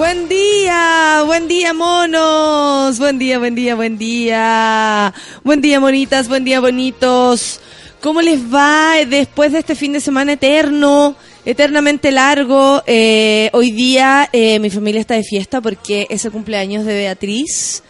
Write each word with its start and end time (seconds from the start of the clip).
Buen 0.00 0.30
día, 0.30 1.24
buen 1.26 1.46
día 1.46 1.74
monos, 1.74 2.98
buen 2.98 3.18
día, 3.18 3.38
buen 3.38 3.54
día, 3.54 3.74
buen 3.74 3.98
día, 3.98 5.12
buen 5.44 5.60
día 5.60 5.78
monitas, 5.78 6.26
buen 6.26 6.42
día 6.42 6.58
bonitos. 6.58 7.60
¿Cómo 8.00 8.22
les 8.22 8.40
va 8.50 8.94
después 9.06 9.52
de 9.52 9.58
este 9.58 9.74
fin 9.74 9.92
de 9.92 10.00
semana 10.00 10.32
eterno, 10.32 11.16
eternamente 11.44 12.12
largo? 12.12 12.82
Eh, 12.86 13.50
hoy 13.52 13.72
día 13.72 14.30
eh, 14.32 14.58
mi 14.58 14.70
familia 14.70 15.02
está 15.02 15.16
de 15.16 15.22
fiesta 15.22 15.60
porque 15.60 16.06
es 16.08 16.24
el 16.24 16.32
cumpleaños 16.32 16.86
de 16.86 16.94
Beatriz. 16.94 17.82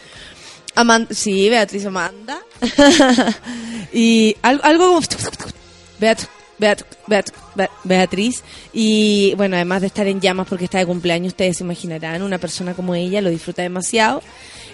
Amanda, 0.75 1.15
sí, 1.15 1.49
Beatriz 1.49 1.87
Amanda. 1.87 2.41
y 3.93 4.35
algo, 4.43 4.65
algo 4.65 4.89
como... 4.89 5.01
Beat, 6.01 6.23
Beat, 6.61 6.83
Beat, 7.09 7.31
Beat- 7.57 7.71
Beatriz. 7.83 8.45
Y 8.73 9.35
bueno, 9.37 9.57
además 9.57 9.81
de 9.81 9.89
estar 9.89 10.07
en 10.07 10.21
llamas 10.21 10.47
porque 10.49 10.67
está 10.67 10.79
de 10.79 10.87
cumpleaños, 10.87 11.29
ustedes 11.33 11.57
se 11.57 11.65
imaginarán, 11.65 12.23
una 12.23 12.39
persona 12.39 12.75
como 12.75 12.95
ella 12.95 13.21
lo 13.21 13.31
disfruta 13.31 13.63
demasiado. 13.63 14.23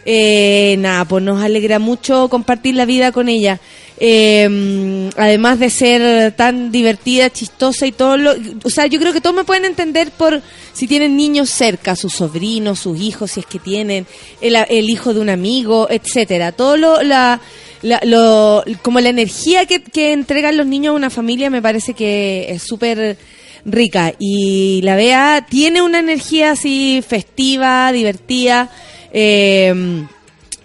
Eh, 0.05 0.77
nada, 0.79 1.05
pues 1.05 1.25
nos 1.25 1.43
alegra 1.43 1.79
mucho 1.79 2.29
compartir 2.29 2.75
la 2.75 2.85
vida 2.85 3.11
con 3.13 3.29
ella. 3.29 3.59
Eh, 3.99 5.11
además 5.17 5.59
de 5.59 5.71
ser 5.71 6.33
tan 6.33 6.71
divertida, 6.71 7.31
chistosa 7.31 7.87
y 7.87 7.93
todo 7.93 8.17
lo... 8.17 8.35
O 8.65 8.71
sea, 8.71 8.87
yo 8.87 8.99
creo 9.01 9.13
que 9.13 9.21
todos 9.21 9.35
me 9.37 9.45
pueden 9.45 9.65
entender 9.65 10.11
por 10.11 10.43
si 10.73 10.87
tienen 10.87 11.17
niños 11.17 11.49
cerca, 11.51 11.97
sus 11.97 12.13
sobrinos, 12.15 12.79
sus 12.81 13.01
hijos, 13.01 13.31
si 13.33 13.41
es 13.41 13.47
que 13.47 13.59
tienen, 13.59 14.07
el, 14.41 14.57
el 14.69 14.91
hijo 14.91 15.15
de 15.15 15.21
un 15.21 15.31
amigo, 15.31 15.89
etcétera. 15.91 16.53
Todo 16.53 16.77
lo... 16.77 17.03
La, 17.03 17.41
la- 17.83 18.01
lo, 18.05 18.65
como 18.83 19.01
la 19.01 19.11
energía 19.11 19.67
que, 19.67 19.83
que 19.83 20.13
entregan 20.13 20.57
los 20.57 20.67
niños 20.67 20.93
a 20.93 20.97
una 20.97 21.11
familia 21.11 21.51
me 21.51 21.61
parece 21.63 21.93
que 21.95 22.47
es 22.49 22.63
súper 22.63 23.19
rica 23.67 24.15
y 24.19 24.81
la 24.83 24.97
Bea 24.97 25.47
tiene 25.49 25.83
una 25.83 25.99
energía 25.99 26.53
así 26.53 27.05
festiva, 27.07 27.93
divertida, 27.93 28.71
eh, 29.13 29.75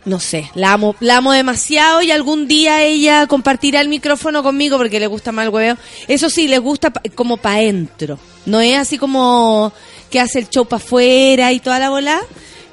no 0.06 0.20
sé, 0.20 0.50
la 0.56 0.74
amo, 0.74 0.96
la 1.00 1.18
amo 1.18 1.32
demasiado 1.32 2.02
y 2.02 2.12
algún 2.12 2.48
día 2.48 2.84
ella 2.84 3.28
compartirá 3.28 3.82
el 3.82 3.90
micrófono 3.90 4.42
conmigo 4.42 4.78
porque 4.78 5.00
le 5.00 5.08
gusta 5.08 5.32
más 5.32 5.46
el 5.46 5.54
hueveo. 5.54 5.78
Eso 6.08 6.30
sí, 6.30 6.48
le 6.48 6.58
gusta 6.58 6.92
como 7.16 7.38
pa' 7.38 7.56
adentro, 7.56 8.18
no 8.46 8.62
es 8.62 8.78
así 8.78 8.98
como 8.98 9.72
que 10.10 10.20
hace 10.20 10.40
el 10.40 10.50
show 10.50 10.66
para 10.66 10.84
afuera 10.84 11.52
y 11.52 11.60
toda 11.60 11.80
la 11.80 11.90
bola. 11.90 12.22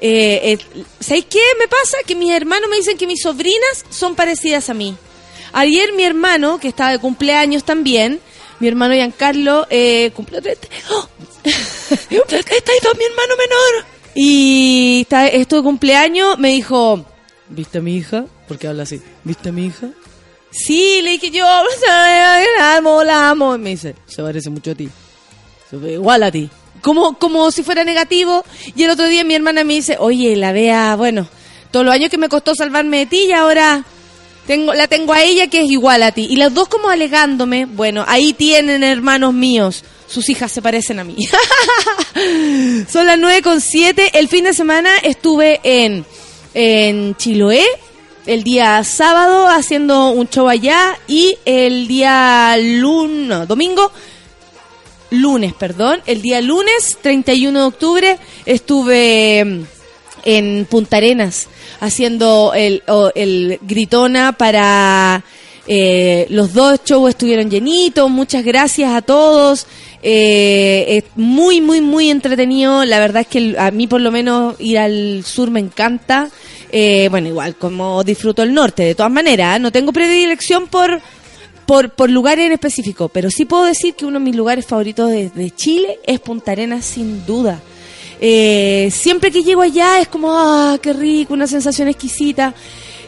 Eh, 0.01 0.57
eh, 0.73 0.83
¿Sabéis 0.99 1.25
qué 1.29 1.41
me 1.59 1.67
pasa? 1.67 1.97
Que 2.05 2.15
mis 2.15 2.31
hermanos 2.31 2.69
me 2.69 2.77
dicen 2.77 2.97
que 2.97 3.07
mis 3.07 3.21
sobrinas 3.21 3.85
son 3.89 4.15
parecidas 4.15 4.69
a 4.69 4.73
mí. 4.73 4.95
Ayer 5.53 5.93
mi 5.93 6.03
hermano, 6.03 6.59
que 6.59 6.67
estaba 6.67 6.91
de 6.91 6.99
cumpleaños 6.99 7.63
también, 7.63 8.19
mi 8.59 8.67
hermano 8.67 8.93
Giancarlo, 8.93 9.67
eh, 9.69 10.11
cumplió 10.15 10.41
30. 10.41 10.67
¡Oh! 10.91 11.07
¡Está 11.43 12.35
ahí 12.35 12.97
mi 12.97 13.05
hermano 13.05 13.35
menor! 13.37 13.85
Y 14.15 15.01
está, 15.01 15.27
esto 15.27 15.57
de 15.57 15.63
cumpleaños 15.63 16.37
me 16.37 16.49
dijo, 16.49 17.05
¿viste 17.49 17.79
a 17.79 17.81
mi 17.81 17.95
hija? 17.97 18.25
Porque 18.47 18.67
habla 18.67 18.83
así, 18.83 19.01
¿viste 19.23 19.49
a 19.49 19.51
mi 19.51 19.65
hija? 19.65 19.89
Sí, 20.51 21.01
le 21.03 21.11
dije 21.11 21.31
yo, 21.31 21.45
la 22.57 22.75
amo, 22.77 23.03
la 23.03 23.29
amo. 23.29 23.55
Y 23.55 23.59
me 23.59 23.69
dice, 23.71 23.95
se 24.07 24.21
parece 24.21 24.49
mucho 24.49 24.71
a 24.71 24.75
ti. 24.75 24.89
Se 25.69 25.77
ve 25.77 25.93
igual 25.93 26.23
a 26.23 26.31
ti. 26.31 26.49
Como, 26.81 27.19
como 27.19 27.51
si 27.51 27.63
fuera 27.63 27.83
negativo. 27.83 28.43
Y 28.75 28.83
el 28.83 28.89
otro 28.89 29.07
día 29.07 29.23
mi 29.23 29.35
hermana 29.35 29.63
me 29.63 29.73
dice, 29.73 29.97
oye, 29.99 30.35
la 30.35 30.51
vea, 30.51 30.95
bueno, 30.95 31.27
todos 31.71 31.85
los 31.85 31.93
años 31.93 32.09
que 32.09 32.17
me 32.17 32.29
costó 32.29 32.55
salvarme 32.55 32.99
de 32.99 33.05
ti 33.05 33.25
y 33.27 33.31
ahora 33.31 33.85
tengo, 34.47 34.73
la 34.73 34.87
tengo 34.87 35.13
a 35.13 35.21
ella 35.21 35.47
que 35.47 35.61
es 35.61 35.69
igual 35.69 36.01
a 36.01 36.11
ti. 36.11 36.27
Y 36.29 36.37
las 36.37 36.53
dos 36.53 36.67
como 36.67 36.89
alegándome, 36.89 37.65
bueno, 37.65 38.03
ahí 38.07 38.33
tienen 38.33 38.83
hermanos 38.83 39.33
míos. 39.33 39.83
Sus 40.07 40.27
hijas 40.29 40.51
se 40.51 40.63
parecen 40.63 40.97
a 40.97 41.03
mí. 41.03 41.15
Son 42.91 43.05
las 43.05 43.19
nueve 43.19 43.43
con 43.43 43.61
siete. 43.61 44.09
El 44.17 44.27
fin 44.27 44.45
de 44.45 44.53
semana 44.53 44.97
estuve 45.03 45.59
en, 45.63 46.03
en 46.53 47.15
Chiloé. 47.15 47.63
El 48.25 48.43
día 48.43 48.83
sábado 48.83 49.47
haciendo 49.47 50.09
un 50.09 50.27
show 50.29 50.47
allá. 50.47 50.97
Y 51.07 51.37
el 51.45 51.87
día 51.87 52.55
lunes, 52.57 53.47
domingo, 53.47 53.91
lunes, 55.11 55.53
perdón, 55.53 56.01
el 56.05 56.21
día 56.21 56.41
lunes 56.41 56.97
31 57.01 57.59
de 57.59 57.65
octubre 57.65 58.19
estuve 58.45 59.43
mm, 59.45 59.63
en 60.25 60.65
Punta 60.69 60.97
Arenas 60.97 61.47
haciendo 61.79 62.53
el, 62.53 62.83
el 63.15 63.59
gritona 63.61 64.33
para 64.33 65.23
eh, 65.67 66.25
los 66.29 66.53
dos 66.53 66.81
shows 66.83 67.09
estuvieron 67.09 67.49
llenitos, 67.49 68.09
muchas 68.09 68.43
gracias 68.43 68.91
a 68.91 69.01
todos. 69.01 69.67
Eh, 70.01 70.85
es 70.87 71.03
muy, 71.15 71.61
muy, 71.61 71.81
muy 71.81 72.09
entretenido. 72.09 72.85
La 72.85 72.99
verdad 72.99 73.21
es 73.21 73.27
que 73.27 73.55
a 73.57 73.71
mí 73.71 73.87
por 73.87 74.01
lo 74.01 74.11
menos 74.11 74.55
ir 74.59 74.79
al 74.79 75.23
sur 75.25 75.51
me 75.51 75.59
encanta. 75.59 76.29
Eh, 76.71 77.07
bueno, 77.09 77.27
igual 77.27 77.55
como 77.55 78.03
disfruto 78.03 78.43
el 78.43 78.53
norte, 78.53 78.83
de 78.83 78.95
todas 78.95 79.11
maneras. 79.11 79.57
¿eh? 79.57 79.59
No 79.59 79.71
tengo 79.71 79.91
predilección 79.91 80.67
por, 80.67 81.01
por, 81.65 81.91
por 81.91 82.09
lugares 82.09 82.45
en 82.45 82.53
específico, 82.53 83.09
pero 83.09 83.29
sí 83.29 83.45
puedo 83.45 83.65
decir 83.65 83.95
que 83.95 84.05
uno 84.05 84.19
de 84.19 84.25
mis 84.25 84.35
lugares 84.35 84.65
favoritos 84.65 85.09
de, 85.09 85.29
de 85.29 85.51
Chile 85.51 85.99
es 86.05 86.19
Punta 86.19 86.51
Arenas, 86.51 86.85
sin 86.85 87.25
duda. 87.25 87.59
Eh, 88.21 88.89
siempre 88.91 89.31
que 89.31 89.43
llego 89.43 89.61
allá 89.61 89.99
es 90.01 90.09
como, 90.09 90.31
ah, 90.31 90.77
qué 90.81 90.93
rico, 90.93 91.33
una 91.33 91.47
sensación 91.47 91.87
exquisita. 91.87 92.53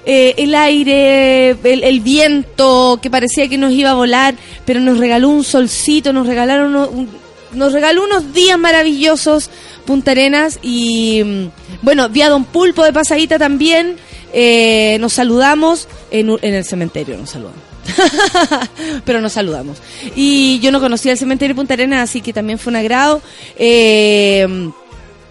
Eh, 0.06 0.34
el 0.38 0.56
aire, 0.56 1.52
el, 1.52 2.00
viento 2.00 2.98
que 3.02 3.12
parecía 3.12 3.48
que 3.48 3.58
nos 3.58 3.72
iba 3.72 3.92
a 3.92 3.94
volar, 3.94 4.34
pero 4.66 4.80
nos 4.80 4.98
regaló 4.98 5.30
un 5.30 5.44
solcito, 5.44 6.12
nos 6.12 6.26
regalaron 6.26 7.08
nos 7.54 7.74
regaló 7.74 8.06
unos 8.06 8.34
días 8.34 8.58
maravillosos 8.58 9.50
Punta 9.86 10.12
Arenas 10.12 10.58
y 10.62 11.22
mm, 11.24 11.46
bueno, 11.82 12.10
vi 12.10 12.22
a 12.22 12.30
Don 12.30 12.46
Pulpo 12.46 12.84
de 12.84 12.94
pasadita 12.94 13.38
también, 13.38 13.98
eh, 14.34 14.98
nos 15.00 15.14
saludamos 15.14 15.88
en, 16.10 16.30
en 16.42 16.54
el 16.54 16.66
cementerio, 16.66 17.18
nos 17.18 17.30
saludamos. 17.30 17.62
pero 19.06 19.22
nos 19.22 19.34
saludamos. 19.34 19.78
Y 20.16 20.60
yo 20.60 20.72
no 20.72 20.80
conocía 20.80 21.12
el 21.12 21.18
cementerio 21.18 21.54
de 21.54 21.60
Punta 21.60 21.74
Arenas, 21.74 22.10
así 22.10 22.22
que 22.22 22.34
también 22.34 22.60
fue 22.60 22.72
un 22.72 22.78
agrado. 22.78 23.22
Eh, 23.58 24.48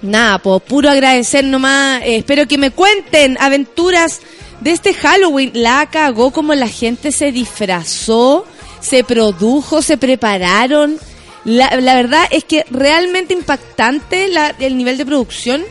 nada, 0.02 0.38
pues 0.38 0.62
puro 0.62 0.90
agradecer 0.90 1.44
nomás. 1.44 2.02
Espero 2.04 2.46
que 2.46 2.58
me 2.58 2.70
cuenten 2.70 3.36
aventuras 3.40 4.20
de 4.60 4.72
este 4.72 4.94
Halloween. 4.94 5.50
La 5.54 5.88
cagó 5.90 6.30
como 6.32 6.54
la 6.54 6.68
gente 6.68 7.12
se 7.12 7.32
disfrazó, 7.32 8.44
se 8.80 9.04
produjo, 9.04 9.82
se 9.82 9.96
prepararon. 9.96 10.98
La, 11.44 11.80
la 11.80 11.94
verdad 11.94 12.24
es 12.30 12.44
que 12.44 12.64
realmente 12.70 13.32
impactante 13.34 14.28
la- 14.28 14.54
el 14.58 14.76
nivel 14.76 14.98
de 14.98 15.06
producción 15.06 15.62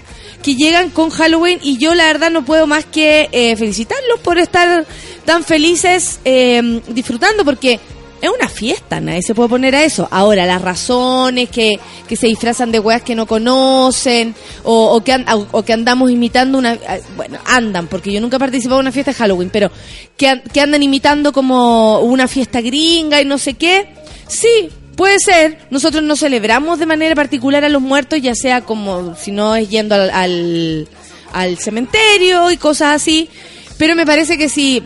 que 0.42 0.56
llegan 0.56 0.90
con 0.90 1.10
Halloween 1.10 1.60
y 1.62 1.78
yo 1.78 1.94
la 1.96 2.06
verdad 2.06 2.32
no 2.32 2.46
puedo 2.46 2.66
más 2.66 2.86
que 2.86 3.28
eh, 3.32 3.56
felicitarlos 3.58 4.20
por 4.22 4.40
estar 4.40 4.86
tan 5.26 5.44
felices 5.44 6.20
eh, 6.26 6.82
disfrutando 6.88 7.44
porque 7.44 7.80
es 8.22 8.30
una 8.30 8.50
fiesta, 8.50 9.00
nadie 9.00 9.22
se 9.22 9.34
puede 9.34 9.50
poner 9.50 9.76
a 9.76 9.84
eso. 9.84 10.08
Ahora, 10.12 10.46
las 10.46 10.62
razones 10.62 11.50
que, 11.50 11.80
que 12.08 12.16
se 12.16 12.28
disfrazan 12.28 12.72
de 12.72 12.80
weas 12.80 13.02
que 13.02 13.16
no 13.16 13.26
conocen 13.26 14.36
o, 14.64 15.02
que 15.04 15.24
o, 15.52 15.64
que 15.64 15.74
andamos 15.74 16.12
imitando 16.12 16.58
una... 16.58 16.74
eh, 16.74 17.02
Bueno, 17.16 17.40
andan, 17.46 17.88
porque 17.88 18.12
yo 18.12 18.20
nunca 18.22 18.38
he 18.38 18.40
participado 18.40 18.80
en 18.80 18.86
una 18.86 18.92
fiesta 18.92 19.12
de 19.12 19.18
Halloween, 19.18 19.50
pero 19.50 19.72
que, 20.18 20.42
que 20.52 20.62
andan 20.62 20.84
imitando 20.84 21.32
como 21.32 22.00
una 22.00 22.28
fiesta 22.28 22.62
gringa 22.62 23.22
y 23.22 23.26
no 23.26 23.38
sé 23.38 23.54
qué. 23.54 23.88
Sí, 24.28 24.70
puede 24.96 25.20
ser. 25.20 25.60
Nosotros 25.70 26.04
no 26.04 26.16
celebramos 26.16 26.80
de 26.80 26.86
manera 26.86 27.16
particular 27.16 27.64
a 27.64 27.70
los 27.70 27.82
muertos, 27.82 28.22
ya 28.22 28.36
sea 28.36 28.62
como 28.62 29.16
si 29.16 29.32
no 29.32 29.56
es 29.56 29.70
yendo 29.70 29.96
al, 29.96 30.10
al, 30.10 30.88
al 31.32 31.58
cementerio 31.58 32.52
y 32.52 32.58
cosas 32.58 32.96
así. 32.96 33.30
Pero 33.78 33.96
me 33.96 34.06
parece 34.06 34.38
que 34.38 34.50
si 34.50 34.84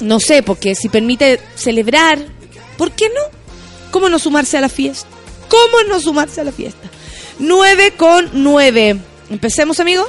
no 0.00 0.20
sé, 0.20 0.42
porque 0.42 0.74
si 0.74 0.88
permite 0.88 1.40
celebrar, 1.54 2.18
¿por 2.76 2.92
qué 2.92 3.08
no? 3.08 3.22
¿Cómo 3.90 4.08
no 4.08 4.18
sumarse 4.18 4.56
a 4.56 4.60
la 4.60 4.68
fiesta? 4.68 5.08
¿Cómo 5.48 5.82
no 5.88 6.00
sumarse 6.00 6.40
a 6.40 6.44
la 6.44 6.52
fiesta? 6.52 6.88
9 7.38 7.92
con 7.96 8.30
9. 8.32 8.96
Empecemos, 9.30 9.80
amigo. 9.80 10.06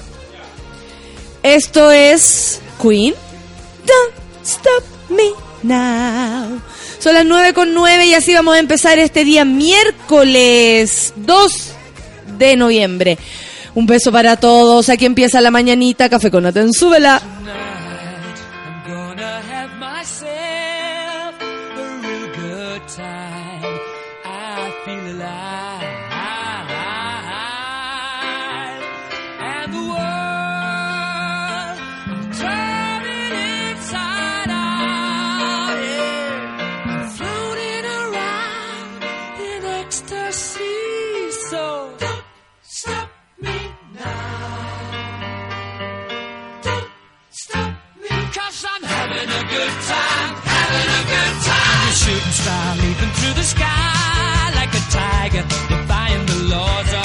Esto 1.43 1.91
es 1.91 2.59
Queen. 2.81 3.13
Don't 3.85 4.45
stop 4.45 4.83
me 5.09 5.31
now. 5.63 6.61
Son 6.99 7.13
las 7.13 7.25
9 7.25 7.53
con 7.53 7.73
9 7.73 8.07
y 8.07 8.13
así 8.13 8.33
vamos 8.33 8.55
a 8.55 8.59
empezar 8.59 8.99
este 8.99 9.23
día 9.23 9.45
miércoles 9.45 11.13
2 11.15 11.51
de 12.37 12.55
noviembre. 12.55 13.17
Un 13.75 13.85
beso 13.85 14.11
para 14.11 14.37
todos. 14.37 14.89
Aquí 14.89 15.05
empieza 15.05 15.39
la 15.39 15.51
mañanita. 15.51 16.09
Café 16.09 16.31
con 16.31 16.45
Aten, 16.45 16.73
súbela. 16.73 17.21
Shooting 52.07 52.31
star 52.31 52.75
leaping 52.77 53.11
through 53.19 53.33
the 53.33 53.43
sky 53.43 54.51
like 54.55 54.73
a 54.73 54.83
tiger, 54.89 55.43
defying 55.67 56.25
the 56.25 56.39
laws 56.55 56.96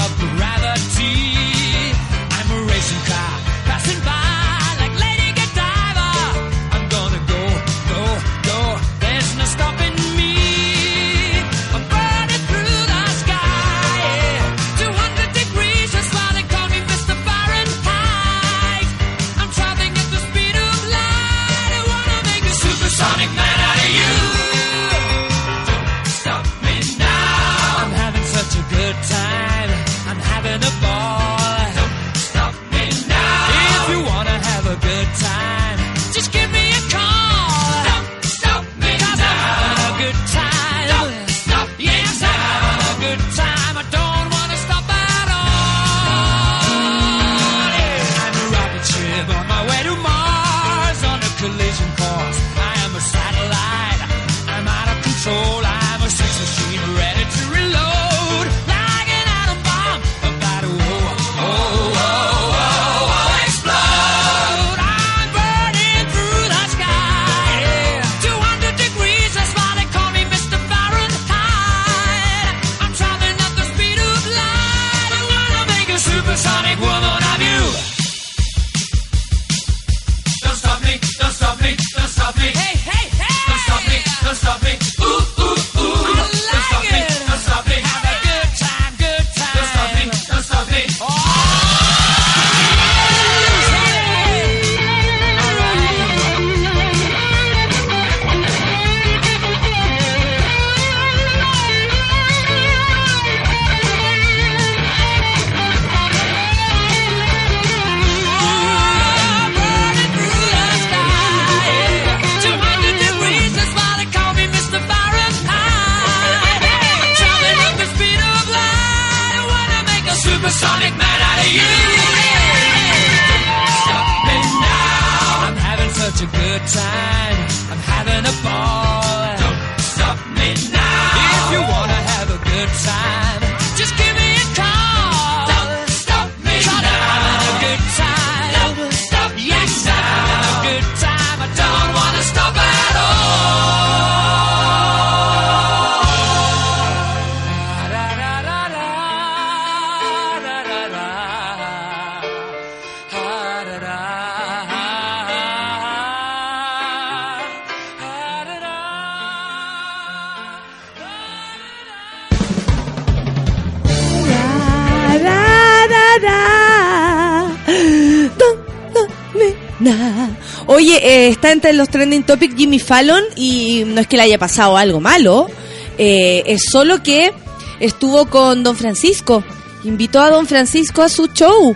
trending 172.12 172.26
topics 172.26 172.54
Jimmy 172.54 172.78
Fallon 172.78 173.25
y 173.37 173.85
no 173.87 174.00
es 174.02 174.07
que 174.07 174.16
le 174.19 174.25
haya 174.25 174.38
pasado 174.38 174.76
algo 174.76 175.00
malo, 175.00 175.49
eh, 175.97 176.42
es 176.47 176.64
solo 176.71 177.02
que 177.02 177.33
estuvo 177.81 178.26
con 178.26 178.62
Don 178.62 178.76
Francisco, 178.76 179.42
invitó 179.85 180.21
a 180.21 180.31
Don 180.31 180.47
Francisco 180.47 181.02
a 181.02 181.09
su 181.09 181.28
show. 181.28 181.75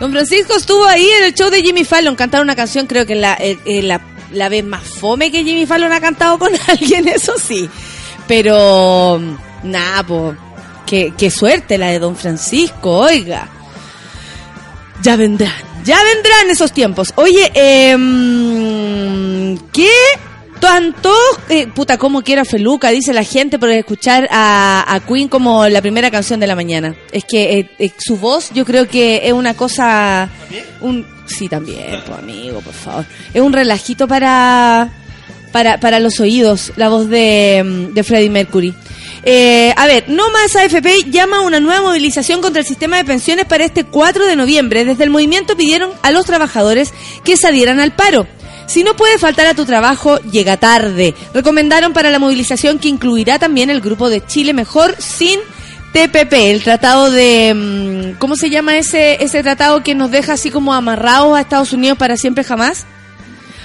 Don 0.00 0.12
Francisco 0.12 0.54
estuvo 0.54 0.84
ahí 0.84 1.08
en 1.18 1.24
el 1.24 1.34
show 1.34 1.48
de 1.48 1.62
Jimmy 1.62 1.84
Fallon, 1.84 2.14
cantaron 2.14 2.46
una 2.46 2.56
canción, 2.56 2.86
creo 2.86 3.06
que 3.06 3.14
la, 3.14 3.34
eh, 3.40 3.58
eh, 3.64 3.82
la, 3.82 4.02
la 4.32 4.50
vez 4.50 4.64
más 4.64 4.82
fome 4.82 5.30
que 5.30 5.44
Jimmy 5.44 5.64
Fallon 5.64 5.92
ha 5.92 6.00
cantado 6.00 6.38
con 6.38 6.52
alguien, 6.68 7.08
eso 7.08 7.32
sí. 7.38 7.68
Pero, 8.28 9.18
nada, 9.62 10.02
pues, 10.02 10.36
qué, 10.84 11.14
qué 11.16 11.30
suerte 11.30 11.78
la 11.78 11.88
de 11.88 12.00
Don 12.00 12.16
Francisco, 12.16 12.98
oiga. 12.98 13.48
Ya 15.02 15.16
vendrán, 15.16 15.52
ya 15.84 15.98
vendrán 16.02 16.50
esos 16.50 16.72
tiempos. 16.72 17.12
Oye, 17.16 17.50
em, 17.54 18.63
¿qué 19.72 19.90
tanto, 20.60 21.12
eh, 21.50 21.66
puta, 21.66 21.98
como 21.98 22.22
quiero 22.22 22.42
a 22.42 22.44
Feluca, 22.44 22.88
dice 22.90 23.12
la 23.12 23.24
gente 23.24 23.58
por 23.58 23.68
escuchar 23.70 24.28
a, 24.30 24.98
Queen 25.06 25.28
como 25.28 25.68
la 25.68 25.82
primera 25.82 26.10
canción 26.10 26.40
de 26.40 26.46
la 26.46 26.54
mañana. 26.54 26.96
Es 27.12 27.24
que 27.24 27.58
eh, 27.58 27.70
eh, 27.78 27.92
su 27.98 28.16
voz 28.16 28.50
yo 28.54 28.64
creo 28.64 28.88
que 28.88 29.26
es 29.26 29.32
una 29.32 29.54
cosa... 29.54 30.30
Un, 30.80 31.06
sí, 31.26 31.48
también, 31.48 32.00
amigo, 32.16 32.60
por 32.60 32.72
favor. 32.72 33.04
Es 33.34 33.42
un 33.42 33.52
relajito 33.52 34.08
para, 34.08 34.90
para, 35.52 35.78
para 35.80 36.00
los 36.00 36.18
oídos, 36.20 36.72
la 36.76 36.88
voz 36.88 37.08
de, 37.10 37.90
de 37.92 38.02
Freddie 38.02 38.30
Mercury. 38.30 38.74
Eh, 39.26 39.72
a 39.76 39.86
ver, 39.86 40.04
No 40.08 40.30
Más 40.30 40.54
AFP 40.54 41.10
llama 41.10 41.38
a 41.38 41.40
una 41.42 41.58
nueva 41.58 41.82
movilización 41.82 42.42
contra 42.42 42.60
el 42.60 42.66
sistema 42.66 42.98
de 42.98 43.04
pensiones 43.04 43.46
para 43.46 43.64
este 43.64 43.84
4 43.84 44.26
de 44.26 44.36
noviembre. 44.36 44.84
Desde 44.84 45.04
el 45.04 45.10
movimiento 45.10 45.56
pidieron 45.56 45.90
a 46.02 46.10
los 46.10 46.26
trabajadores 46.26 46.92
que 47.24 47.36
se 47.36 47.48
adhieran 47.48 47.80
al 47.80 47.92
paro. 47.92 48.26
Si 48.66 48.82
no 48.82 48.94
puede 48.96 49.18
faltar 49.18 49.46
a 49.46 49.54
tu 49.54 49.64
trabajo, 49.64 50.18
llega 50.20 50.56
tarde. 50.56 51.14
Recomendaron 51.32 51.92
para 51.92 52.10
la 52.10 52.18
movilización 52.18 52.78
que 52.78 52.88
incluirá 52.88 53.38
también 53.38 53.70
el 53.70 53.80
grupo 53.80 54.08
de 54.08 54.24
Chile 54.24 54.52
Mejor 54.52 54.96
sin 54.98 55.38
TPP, 55.92 56.32
el 56.32 56.62
tratado 56.62 57.10
de... 57.10 57.54
mm, 57.54 58.18
¿Cómo 58.18 58.36
se 58.36 58.50
llama 58.50 58.76
ese, 58.76 59.22
ese 59.22 59.42
tratado 59.42 59.82
que 59.82 59.94
nos 59.94 60.10
deja 60.10 60.32
así 60.32 60.50
como 60.50 60.74
amarrados 60.74 61.36
a 61.36 61.40
Estados 61.40 61.72
Unidos 61.72 61.98
para 61.98 62.16
siempre 62.16 62.42
jamás? 62.42 62.86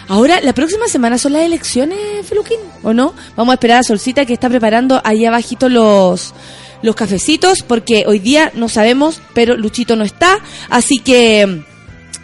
Ahora, 0.07 0.41
la 0.41 0.53
próxima 0.53 0.87
semana 0.87 1.17
son 1.17 1.33
las 1.33 1.43
elecciones, 1.43 1.99
Feluquín, 2.27 2.57
¿o 2.81 2.93
no? 2.93 3.13
Vamos 3.35 3.53
a 3.53 3.55
esperar 3.55 3.79
a 3.79 3.83
Solcita 3.83 4.25
que 4.25 4.33
está 4.33 4.49
preparando 4.49 5.01
ahí 5.03 5.23
abajito 5.25 5.69
los, 5.69 6.33
los 6.81 6.95
cafecitos, 6.95 7.61
porque 7.61 8.05
hoy 8.07 8.17
día 8.19 8.51
no 8.55 8.69
sabemos, 8.69 9.21
pero 9.33 9.55
Luchito 9.55 9.95
no 9.95 10.03
está, 10.03 10.39
así 10.69 10.97
que 10.97 11.45
mm, 11.45 11.68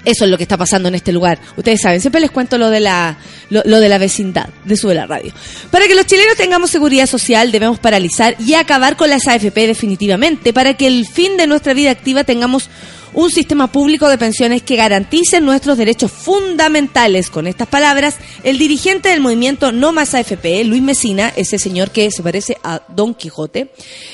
eso 0.05 0.25
es 0.25 0.31
lo 0.31 0.37
que 0.37 0.43
está 0.43 0.57
pasando 0.57 0.87
en 0.87 0.95
este 0.95 1.11
lugar. 1.11 1.39
Ustedes 1.57 1.81
saben, 1.81 1.99
siempre 1.99 2.21
les 2.21 2.31
cuento 2.31 2.57
lo 2.57 2.69
de 2.69 2.79
la, 2.79 3.17
lo, 3.49 3.79
de 3.79 3.89
la 3.89 3.97
vecindad 3.97 4.49
de 4.63 4.77
Sube 4.77 4.95
la 4.95 5.05
Radio. 5.05 5.33
Para 5.71 5.87
que 5.87 5.95
los 5.95 6.05
chilenos 6.05 6.35
tengamos 6.37 6.69
seguridad 6.69 7.07
social, 7.07 7.51
debemos 7.51 7.79
paralizar 7.79 8.35
y 8.39 8.53
acabar 8.53 8.95
con 8.95 9.09
las 9.09 9.27
AFP 9.27 9.67
definitivamente, 9.67 10.53
para 10.53 10.75
que 10.75 10.87
el 10.87 11.07
fin 11.07 11.37
de 11.37 11.47
nuestra 11.47 11.73
vida 11.73 11.91
activa 11.91 12.23
tengamos 12.23 12.69
un 13.15 13.31
sistema 13.31 13.71
público 13.71 14.09
de 14.09 14.17
pensiones 14.17 14.61
que 14.61 14.75
garantice 14.75 15.39
nuestros 15.39 15.77
derechos 15.77 16.11
fundamentales. 16.11 17.29
Con 17.29 17.47
estas 17.47 17.67
palabras, 17.67 18.17
el 18.43 18.57
dirigente 18.57 19.09
del 19.09 19.21
movimiento 19.21 19.71
No 19.71 19.93
Más 19.93 20.13
AFP, 20.13 20.63
Luis 20.65 20.81
Mesina, 20.81 21.31
ese 21.35 21.57
señor 21.57 21.91
que 21.91 22.11
se 22.11 22.21
parece 22.21 22.57
a 22.63 22.81
Don 22.89 23.13
Quijote, 23.13 23.71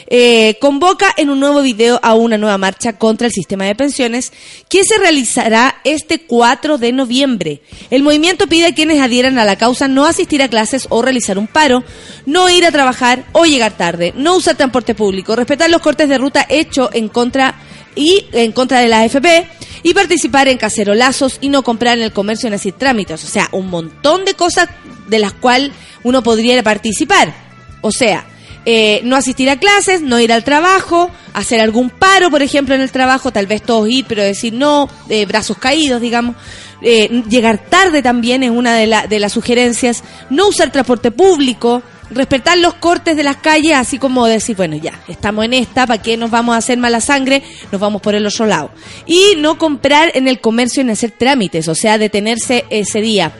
eh, 0.08 0.58
convoca 0.62 1.13
en 1.17 1.31
un 1.31 1.39
nuevo 1.39 1.63
video 1.63 2.00
a 2.03 2.13
una 2.13 2.38
nueva 2.38 2.60
marcha 2.60 2.93
contra 2.93 3.27
el 3.27 3.34
sistema 3.34 3.65
de 3.65 3.75
pensiones 3.75 4.31
que 4.70 4.84
se 4.84 4.98
realizará 5.00 5.81
este 5.84 6.20
4 6.20 6.77
de 6.77 6.91
noviembre. 6.91 7.62
El 7.89 8.03
movimiento 8.03 8.48
pide 8.48 8.67
a 8.67 8.75
quienes 8.75 9.01
adhieran 9.01 9.39
a 9.39 9.46
la 9.46 9.55
causa 9.55 9.88
no 9.88 10.05
asistir 10.05 10.43
a 10.43 10.50
clases 10.50 10.86
o 10.89 11.01
realizar 11.01 11.39
un 11.39 11.48
paro, 11.48 11.84
no 12.27 12.50
ir 12.50 12.65
a 12.65 12.72
trabajar 12.72 13.25
o 13.31 13.46
llegar 13.46 13.75
tarde, 13.75 14.13
no 14.15 14.36
usar 14.36 14.58
transporte 14.58 14.93
público, 14.93 15.36
respetar 15.36 15.72
los 15.72 15.81
cortes 15.81 16.08
de 16.08 16.20
ruta 16.20 16.46
hecho 16.48 16.91
en 16.93 17.08
contra 17.08 17.55
y 17.95 18.25
en 18.33 18.51
contra 18.51 18.79
de 18.79 18.88
la 18.88 19.01
AFP 19.01 19.48
y 19.83 19.93
participar 19.93 20.48
en 20.48 20.57
cacerolazos 20.57 21.38
y 21.41 21.50
no 21.50 21.63
comprar 21.63 21.98
en 21.98 22.03
el 22.03 22.12
comercio 22.13 22.48
en 22.48 22.53
así 22.53 22.71
trámites. 22.71 23.24
O 23.24 23.27
sea, 23.27 23.50
un 23.51 23.69
montón 23.69 24.25
de 24.25 24.33
cosas 24.33 24.69
de 25.07 25.19
las 25.19 25.33
cuales 25.33 25.71
uno 26.03 26.21
podría 26.24 26.62
participar. 26.63 27.33
O 27.81 27.91
sea, 27.91 28.25
eh, 28.65 29.01
no 29.03 29.15
asistir 29.15 29.50
a 29.50 29.57
clases, 29.57 30.01
no 30.01 30.19
ir 30.19 30.31
al 30.31 30.43
trabajo, 30.43 31.10
hacer 31.33 31.60
algún 31.62 31.89
paro, 31.89 32.29
por 32.29 32.43
ejemplo, 32.43 32.75
en 32.75 32.81
el 32.81 32.91
trabajo, 32.91 33.31
tal 33.31 33.48
vez 33.48 33.63
todos 33.63 33.89
ir, 33.89 34.05
pero 34.07 34.21
decir 34.24 34.53
no, 34.53 34.88
eh, 35.10 35.25
brazos 35.25 35.57
caídos, 35.57 36.00
digamos. 36.00 36.36
Eh, 36.83 37.24
llegar 37.29 37.57
tarde 37.69 38.01
también 38.03 38.43
es 38.43 38.51
una 38.51 38.75
de, 38.75 38.86
la- 38.88 39.07
de 39.07 39.19
las 39.19 39.33
sugerencias. 39.33 40.03
No 40.29 40.48
usar 40.48 40.71
transporte 40.71 41.10
público, 41.12 41.81
respetar 42.12 42.58
los 42.58 42.75
cortes 42.75 43.15
de 43.15 43.24
las 43.24 43.38
calles, 43.38 43.74
así 43.74 43.98
como 43.98 44.25
decir, 44.27 44.56
bueno, 44.56 44.75
ya, 44.75 45.00
estamos 45.08 45.46
en 45.46 45.53
esta, 45.53 45.88
¿para 45.88 46.01
qué 46.01 46.18
nos 46.18 46.30
vamos 46.30 46.56
a 46.56 46.58
hacer 46.58 46.77
mala 46.77 47.01
sangre? 47.01 47.41
Nos 47.72 47.82
vamos 47.82 48.01
por 48.01 48.15
el 48.15 48.25
otro 48.25 48.46
lado. 48.46 48.72
Y 49.06 49.36
no 49.38 49.58
comprar 49.58 50.12
en 50.13 50.27
el 50.27 50.39
comercio 50.39 50.84
ni 50.84 50.91
hacer 50.91 51.12
trámites, 51.12 51.68
o 51.68 51.75
sea, 51.75 51.98
detenerse 51.98 52.65
ese 52.70 53.01
día. 53.01 53.32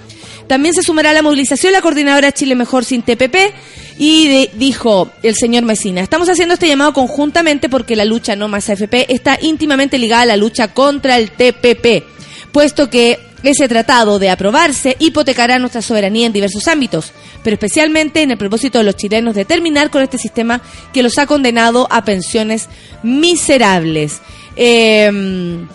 También 0.48 0.74
se 0.74 0.84
sumará 0.84 1.12
a 1.12 1.14
la 1.14 1.22
movilización 1.22 1.72
la 1.72 1.82
coordinadora 1.82 2.32
Chile 2.34 2.56
Mejor 2.56 2.84
sin 2.84 3.04
TPP 3.04 3.36
y 3.98 4.50
dijo 4.56 5.10
el 5.24 5.36
señor 5.36 5.64
Mesina, 5.64 6.02
estamos 6.02 6.28
haciendo 6.30 6.56
este 6.56 6.68
llamado 6.68 6.92
conjuntamente 6.92 7.70
porque 7.70 7.96
la 7.96 8.04
lucha 8.04 8.36
no 8.36 8.48
más 8.48 8.70
AFP 8.70 9.14
está 9.14 9.38
íntimamente 9.42 9.98
ligada 9.98 10.24
a 10.24 10.26
la 10.26 10.38
lucha 10.38 10.74
contra 10.74 11.18
el 11.18 11.32
TPP, 11.32 12.04
puesto 12.52 12.90
que 12.90 13.31
ese 13.44 13.68
tratado 13.68 14.20
de 14.20 14.30
aprobarse 14.30 14.96
hipotecará 15.00 15.60
nuestra 15.60 15.82
soberanía 15.82 16.28
en 16.28 16.34
diversos 16.34 16.68
ámbitos, 16.68 17.12
pero 17.44 17.56
especialmente 17.56 18.22
en 18.22 18.32
el 18.32 18.38
propósito 18.38 18.78
de 18.78 18.84
los 18.84 18.96
chilenos 18.96 19.36
de 19.36 19.46
terminar 19.46 19.90
con 19.90 20.02
este 20.02 20.18
sistema 20.18 20.62
que 20.94 21.04
los 21.04 21.18
ha 21.18 21.26
condenado 21.26 21.88
a 21.90 22.06
pensiones 22.06 22.70
miserables. 23.04 24.22
Eh, 24.56 25.66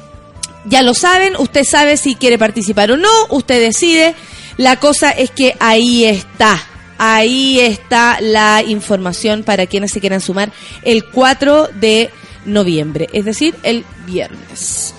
ya 0.68 0.82
lo 0.82 0.94
saben, 0.94 1.36
usted 1.36 1.64
sabe 1.64 1.96
si 1.96 2.16
quiere 2.16 2.38
participar 2.38 2.90
o 2.90 2.96
no, 2.96 3.10
usted 3.30 3.60
decide. 3.60 4.14
La 4.56 4.76
cosa 4.76 5.10
es 5.10 5.30
que 5.30 5.54
ahí 5.60 6.04
está, 6.04 6.60
ahí 6.98 7.60
está 7.60 8.18
la 8.20 8.62
información 8.66 9.44
para 9.44 9.66
quienes 9.66 9.92
se 9.92 10.00
quieran 10.00 10.20
sumar 10.20 10.50
el 10.82 11.04
4 11.04 11.68
de 11.74 12.10
noviembre, 12.46 13.08
es 13.12 13.24
decir, 13.24 13.54
el 13.62 13.84
viernes. 14.06 14.95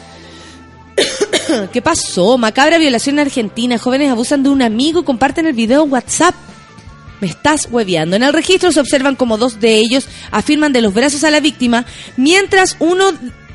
¿Qué 1.72 1.82
pasó? 1.82 2.38
Macabra 2.38 2.78
violación 2.78 3.20
en 3.20 3.28
Argentina. 3.28 3.78
Jóvenes 3.78 4.12
abusan 4.12 4.44
de 4.44 4.50
un 4.50 4.62
amigo 4.62 5.06
comparten 5.06 5.46
el 5.46 5.54
video 5.54 5.84
WhatsApp. 5.84 6.36
Me 7.22 7.28
estás 7.28 7.68
hueveando. 7.72 8.16
En 8.16 8.24
el 8.24 8.34
registro 8.34 8.72
se 8.72 8.80
observan 8.80 9.16
como 9.16 9.38
dos 9.38 9.60
de 9.60 9.78
ellos 9.78 10.08
afirman 10.32 10.72
de 10.72 10.82
los 10.82 10.94
brazos 10.94 11.24
a 11.24 11.32
la 11.32 11.40
víctima, 11.40 11.86
mientras 12.16 12.76
uno 12.80 13.12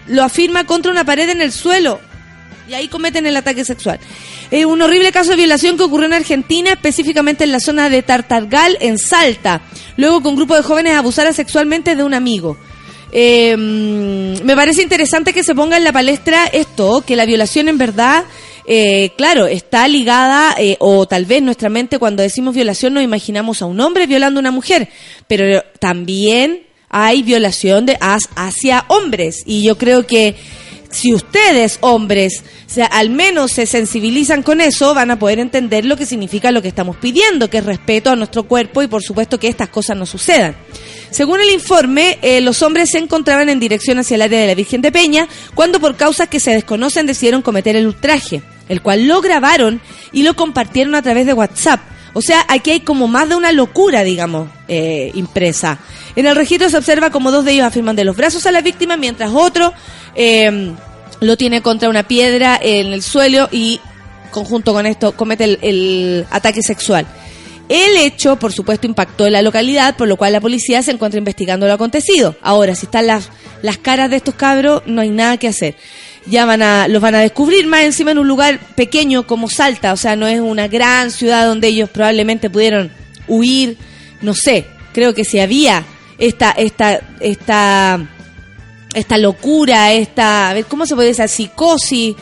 lo 0.08 0.24
afirma 0.24 0.66
contra 0.66 0.90
una 0.90 1.04
pared 1.04 1.28
en 1.28 1.40
el 1.40 1.52
suelo. 1.52 2.00
Y 2.68 2.74
ahí 2.74 2.88
cometen 2.88 3.26
el 3.26 3.36
ataque 3.36 3.64
sexual. 3.64 4.00
Eh, 4.50 4.66
un 4.66 4.82
horrible 4.82 5.12
caso 5.12 5.30
de 5.30 5.36
violación 5.36 5.76
que 5.76 5.84
ocurrió 5.84 6.06
en 6.06 6.14
Argentina, 6.14 6.72
específicamente 6.72 7.44
en 7.44 7.52
la 7.52 7.60
zona 7.60 7.88
de 7.88 8.02
Tartargal, 8.02 8.76
en 8.80 8.98
Salta. 8.98 9.62
Luego 9.96 10.22
que 10.22 10.28
un 10.28 10.36
grupo 10.36 10.56
de 10.56 10.62
jóvenes 10.62 10.94
abusara 10.94 11.32
sexualmente 11.32 11.94
de 11.94 12.02
un 12.02 12.14
amigo. 12.14 12.56
Eh, 13.12 13.54
me 13.56 14.56
parece 14.56 14.82
interesante 14.82 15.34
que 15.34 15.44
se 15.44 15.54
ponga 15.54 15.76
en 15.76 15.84
la 15.84 15.92
palestra 15.92 16.46
esto, 16.46 17.02
que 17.06 17.14
la 17.14 17.26
violación 17.26 17.68
en 17.68 17.76
verdad, 17.76 18.24
eh, 18.66 19.10
claro, 19.16 19.46
está 19.46 19.86
ligada, 19.86 20.54
eh, 20.58 20.76
o 20.78 21.06
tal 21.06 21.26
vez 21.26 21.42
nuestra 21.42 21.68
mente 21.68 21.98
cuando 21.98 22.22
decimos 22.22 22.54
violación 22.54 22.94
nos 22.94 23.04
imaginamos 23.04 23.60
a 23.60 23.66
un 23.66 23.80
hombre 23.80 24.06
violando 24.06 24.38
a 24.38 24.42
una 24.42 24.50
mujer, 24.50 24.88
pero 25.28 25.62
también 25.78 26.62
hay 26.88 27.22
violación 27.22 27.84
de 27.86 27.98
hacia 28.00 28.84
hombres 28.88 29.42
y 29.44 29.62
yo 29.62 29.76
creo 29.76 30.06
que 30.06 30.34
si 30.90 31.14
ustedes, 31.14 31.78
hombres, 31.80 32.44
o 32.66 32.70
sea, 32.70 32.86
al 32.86 33.08
menos 33.08 33.52
se 33.52 33.66
sensibilizan 33.66 34.42
con 34.42 34.60
eso, 34.60 34.94
van 34.94 35.10
a 35.10 35.18
poder 35.18 35.38
entender 35.38 35.86
lo 35.86 35.96
que 35.96 36.06
significa 36.06 36.52
lo 36.52 36.60
que 36.60 36.68
estamos 36.68 36.96
pidiendo, 36.96 37.48
que 37.48 37.58
es 37.58 37.64
respeto 37.64 38.10
a 38.10 38.16
nuestro 38.16 38.44
cuerpo 38.44 38.82
y 38.82 38.88
por 38.88 39.02
supuesto 39.02 39.40
que 39.40 39.48
estas 39.48 39.70
cosas 39.70 39.96
no 39.96 40.04
sucedan. 40.06 40.54
Según 41.12 41.42
el 41.42 41.50
informe, 41.50 42.18
eh, 42.22 42.40
los 42.40 42.62
hombres 42.62 42.88
se 42.90 42.98
encontraban 42.98 43.50
en 43.50 43.60
dirección 43.60 43.98
hacia 43.98 44.14
el 44.14 44.22
área 44.22 44.40
de 44.40 44.46
la 44.46 44.54
Virgen 44.54 44.80
de 44.80 44.90
Peña 44.90 45.28
cuando 45.54 45.78
por 45.78 45.94
causas 45.94 46.28
que 46.28 46.40
se 46.40 46.52
desconocen 46.52 47.06
decidieron 47.06 47.42
cometer 47.42 47.76
el 47.76 47.86
ultraje, 47.86 48.42
el 48.70 48.80
cual 48.80 49.06
lo 49.06 49.20
grabaron 49.20 49.82
y 50.10 50.22
lo 50.22 50.34
compartieron 50.34 50.94
a 50.94 51.02
través 51.02 51.26
de 51.26 51.34
WhatsApp. 51.34 51.80
O 52.14 52.22
sea, 52.22 52.46
aquí 52.48 52.70
hay 52.70 52.80
como 52.80 53.08
más 53.08 53.28
de 53.28 53.34
una 53.34 53.52
locura, 53.52 54.04
digamos, 54.04 54.48
eh, 54.68 55.10
impresa. 55.14 55.78
En 56.16 56.26
el 56.26 56.34
registro 56.34 56.70
se 56.70 56.78
observa 56.78 57.10
como 57.10 57.30
dos 57.30 57.44
de 57.44 57.52
ellos 57.52 57.66
afirman 57.66 57.94
de 57.94 58.04
los 58.04 58.16
brazos 58.16 58.46
a 58.46 58.52
la 58.52 58.62
víctima, 58.62 58.96
mientras 58.96 59.32
otro 59.34 59.74
eh, 60.14 60.72
lo 61.20 61.36
tiene 61.36 61.60
contra 61.60 61.90
una 61.90 62.04
piedra 62.04 62.58
en 62.60 62.86
el 62.94 63.02
suelo 63.02 63.50
y, 63.52 63.80
conjunto 64.30 64.72
con 64.72 64.86
esto, 64.86 65.12
comete 65.12 65.44
el, 65.44 65.58
el 65.60 66.26
ataque 66.30 66.62
sexual. 66.62 67.06
El 67.72 67.96
hecho, 67.96 68.36
por 68.36 68.52
supuesto, 68.52 68.86
impactó 68.86 69.26
en 69.26 69.32
la 69.32 69.40
localidad, 69.40 69.96
por 69.96 70.06
lo 70.06 70.18
cual 70.18 70.34
la 70.34 70.42
policía 70.42 70.82
se 70.82 70.90
encuentra 70.90 71.16
investigando 71.16 71.66
lo 71.66 71.72
acontecido. 71.72 72.36
Ahora, 72.42 72.74
si 72.74 72.84
están 72.84 73.06
las, 73.06 73.30
las 73.62 73.78
caras 73.78 74.10
de 74.10 74.16
estos 74.16 74.34
cabros, 74.34 74.82
no 74.84 75.00
hay 75.00 75.08
nada 75.08 75.38
que 75.38 75.48
hacer. 75.48 75.76
Ya 76.26 76.44
van 76.44 76.60
a, 76.60 76.86
los 76.86 77.00
van 77.00 77.14
a 77.14 77.20
descubrir 77.20 77.66
más 77.66 77.84
encima 77.84 78.10
en 78.10 78.18
un 78.18 78.28
lugar 78.28 78.60
pequeño 78.74 79.26
como 79.26 79.48
Salta, 79.48 79.94
o 79.94 79.96
sea, 79.96 80.16
no 80.16 80.26
es 80.26 80.38
una 80.38 80.68
gran 80.68 81.10
ciudad 81.10 81.46
donde 81.46 81.68
ellos 81.68 81.88
probablemente 81.88 82.50
pudieron 82.50 82.92
huir, 83.26 83.78
no 84.20 84.34
sé, 84.34 84.66
creo 84.92 85.14
que 85.14 85.24
si 85.24 85.40
había 85.40 85.82
esta, 86.18 86.50
esta, 86.50 87.00
esta, 87.20 88.06
esta 88.94 89.16
locura, 89.16 89.92
esta, 89.94 90.52
ver, 90.52 90.66
¿cómo 90.66 90.84
se 90.84 90.94
puede 90.94 91.08
decir? 91.08 91.26
Psicosis, 91.26 92.16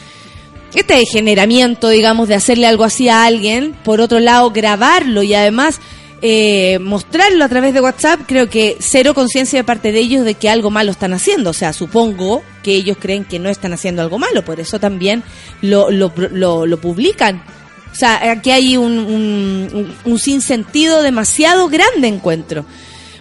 este 0.75 0.95
degeneramiento, 0.95 1.89
digamos, 1.89 2.29
de 2.29 2.35
hacerle 2.35 2.67
algo 2.67 2.85
así 2.85 3.09
a 3.09 3.25
alguien, 3.25 3.75
por 3.85 4.01
otro 4.01 4.21
lado, 4.21 4.51
grabarlo 4.51 5.23
y 5.23 5.35
además 5.35 5.81
eh, 6.23 6.79
mostrarlo 6.81 7.45
a 7.45 7.49
través 7.49 7.73
de 7.75 7.81
WhatsApp, 7.81 8.21
creo 8.27 8.49
que 8.51 8.77
cero 8.79 9.15
conciencia 9.15 9.59
de 9.59 9.65
parte 9.65 9.91
de 9.91 10.01
ellos 10.01 10.25
de 10.25 10.35
que 10.35 10.49
algo 10.51 10.71
malo 10.71 10.91
están 10.93 11.13
haciendo. 11.13 11.51
O 11.51 11.55
sea, 11.55 11.73
supongo 11.73 12.43
que 12.63 12.73
ellos 12.75 12.99
creen 13.01 13.25
que 13.25 13.39
no 13.39 13.49
están 13.49 13.73
haciendo 13.73 14.03
algo 14.03 14.19
malo, 14.19 14.45
por 14.45 14.61
eso 14.61 14.79
también 14.79 15.23
lo, 15.63 15.91
lo, 15.91 16.13
lo, 16.31 16.67
lo 16.67 16.81
publican. 16.81 17.43
O 17.91 17.95
sea, 17.95 18.31
aquí 18.31 18.53
hay 18.53 18.77
un, 18.77 18.99
un, 18.99 19.95
un- 20.05 20.19
sinsentido 20.19 21.03
demasiado 21.03 21.69
grande, 21.69 22.07
encuentro. 22.07 22.65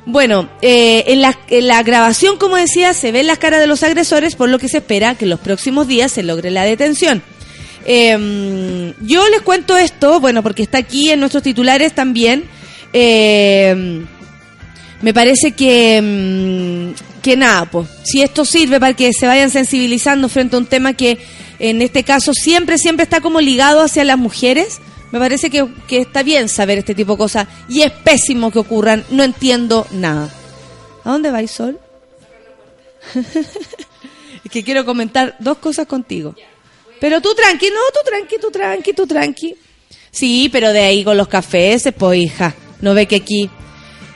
Bueno, 0.05 0.49
eh, 0.61 1.05
en, 1.07 1.21
la, 1.21 1.37
en 1.49 1.67
la 1.67 1.81
grabación, 1.83 2.37
como 2.37 2.55
decía, 2.55 2.93
se 2.93 3.11
ven 3.11 3.25
las 3.27 3.37
caras 3.39 3.59
de 3.61 3.67
los 3.67 3.81
agresores, 3.81 4.35
por 4.35 4.49
lo 4.49 4.59
que 4.59 4.69
se 4.69 4.77
espera 4.77 5.15
que 5.15 5.25
en 5.25 5.29
los 5.29 5.39
próximos 5.39 5.87
días 5.87 6.11
se 6.11 6.21
logre 6.23 6.51
la 6.51 6.63
detención. 6.63 7.23
Eh, 7.91 8.93
yo 9.01 9.27
les 9.29 9.41
cuento 9.41 9.75
esto, 9.75 10.19
bueno, 10.19 10.43
porque 10.43 10.61
está 10.61 10.77
aquí 10.77 11.09
en 11.09 11.19
nuestros 11.19 11.41
titulares 11.41 11.95
también. 11.95 12.43
Eh, 12.93 14.05
me 15.01 15.11
parece 15.11 15.53
que, 15.53 15.99
mm, 15.99 17.21
que 17.23 17.35
nada, 17.35 17.65
pues, 17.65 17.89
si 18.03 18.21
esto 18.21 18.45
sirve 18.45 18.79
para 18.79 18.93
que 18.93 19.11
se 19.11 19.25
vayan 19.25 19.49
sensibilizando 19.49 20.29
frente 20.29 20.55
a 20.55 20.59
un 20.59 20.67
tema 20.67 20.93
que 20.93 21.17
en 21.57 21.81
este 21.81 22.03
caso 22.03 22.31
siempre, 22.31 22.77
siempre 22.77 23.05
está 23.05 23.21
como 23.21 23.41
ligado 23.41 23.81
hacia 23.81 24.03
las 24.03 24.19
mujeres, 24.19 24.79
me 25.11 25.17
parece 25.17 25.49
que, 25.49 25.67
que 25.87 25.97
está 25.97 26.21
bien 26.21 26.47
saber 26.47 26.77
este 26.77 26.93
tipo 26.93 27.13
de 27.13 27.17
cosas 27.17 27.47
y 27.67 27.81
es 27.81 27.91
pésimo 27.91 28.51
que 28.51 28.59
ocurran, 28.59 29.03
no 29.09 29.23
entiendo 29.23 29.87
nada. 29.89 30.31
¿A 31.03 31.09
dónde 31.09 31.31
vais, 31.31 31.49
Sol? 31.49 31.79
es 33.15 34.51
que 34.51 34.63
quiero 34.63 34.85
comentar 34.85 35.35
dos 35.39 35.57
cosas 35.57 35.87
contigo. 35.87 36.35
Pero 36.99 37.21
tú 37.21 37.33
tranqui, 37.33 37.67
no, 37.69 37.79
tú 37.93 37.99
tranqui, 38.05 38.35
tú 38.39 38.51
tranqui, 38.51 38.93
tú 38.93 39.07
tranqui. 39.07 39.55
Sí, 40.11 40.49
pero 40.51 40.73
de 40.73 40.81
ahí 40.81 41.03
con 41.03 41.17
los 41.17 41.27
cafés, 41.27 41.87
pues 41.97 42.19
hija, 42.19 42.55
no 42.81 42.93
ve 42.93 43.05
que 43.05 43.17
aquí 43.17 43.49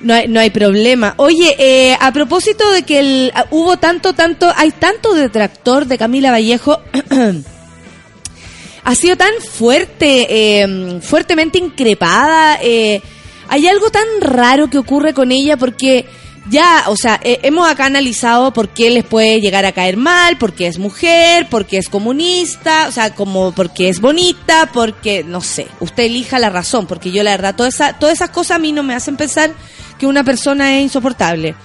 no 0.02 0.14
hay, 0.14 0.28
no 0.28 0.40
hay 0.40 0.50
problema. 0.50 1.14
Oye, 1.18 1.56
eh, 1.58 1.96
a 2.00 2.12
propósito 2.12 2.70
de 2.72 2.84
que 2.84 3.00
el- 3.00 3.32
ah, 3.36 3.46
hubo 3.52 3.78
tanto, 3.78 4.14
tanto, 4.14 4.52
hay 4.56 4.72
tanto 4.72 5.14
detractor 5.14 5.86
de 5.86 5.98
Camila 5.98 6.32
Vallejo, 6.32 6.82
ha 8.84 8.96
sido 8.96 9.16
tan 9.16 9.34
fuerte, 9.42 10.28
eh, 10.62 11.00
fuertemente 11.02 11.58
increpada. 11.58 12.60
eh, 12.62 13.02
hay 13.50 13.68
algo 13.68 13.90
tan 13.92 14.06
raro 14.20 14.70
que 14.70 14.78
ocurre 14.78 15.14
con 15.14 15.32
ella 15.32 15.58
porque 15.58 16.06
ya, 16.50 16.84
o 16.88 16.98
sea, 16.98 17.20
eh, 17.24 17.40
hemos 17.44 17.70
acá 17.70 17.86
analizado 17.86 18.52
por 18.52 18.70
qué 18.70 18.90
les 18.90 19.06
puede 19.06 19.40
llegar 19.40 19.66
a 19.66 19.72
caer 19.72 19.96
mal, 19.96 20.38
porque 20.38 20.68
es 20.68 20.78
mujer, 20.78 21.48
porque 21.50 21.78
es 21.78 21.88
comunista, 21.88 22.88
o 22.90 22.92
sea, 22.92 23.16
como 23.16 23.54
porque 23.54 23.88
es 23.88 24.02
bonita, 24.02 24.70
porque, 24.74 25.24
no 25.24 25.40
sé, 25.40 25.68
usted 25.80 26.04
elija 26.04 26.40
la 26.40 26.50
razón, 26.50 26.86
porque 26.86 27.12
yo 27.12 27.24
la 27.24 27.32
verdad, 27.32 27.56
toda 27.56 27.70
esa, 27.70 27.94
todas 27.94 28.16
esas 28.16 28.30
cosas 28.30 28.58
a 28.58 28.60
mí 28.60 28.74
no 28.74 28.84
me 28.84 28.94
hacen 28.94 29.16
pensar 29.16 29.54
que 29.98 30.06
una 30.06 30.24
persona 30.24 30.78
es 30.78 30.84
insoportable. 30.84 31.56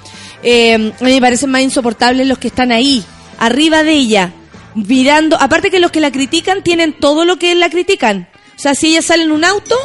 Eh, 0.45 0.75
a 0.75 1.05
mí 1.05 1.13
me 1.13 1.21
parecen 1.21 1.51
más 1.51 1.63
insoportables 1.63 2.27
los 2.29 2.39
que 2.39 2.49
están 2.49 2.71
ahí, 2.71 3.05
arriba 3.39 3.83
de 3.83 3.95
ella, 3.95 4.33
mirando, 4.77 5.37
aparte 5.41 5.73
que 5.73 5.81
los 5.81 5.91
que 5.91 6.01
la 6.01 6.13
critican 6.13 6.63
tienen 6.63 6.93
todo 6.93 7.25
lo 7.25 7.37
que 7.37 7.55
la 7.57 7.69
critican. 7.69 8.29
O 8.57 8.61
sea, 8.61 8.77
si 8.77 8.89
ella 8.89 9.03
sale 9.03 9.25
en 9.25 9.33
un 9.33 9.45
auto, 9.45 9.77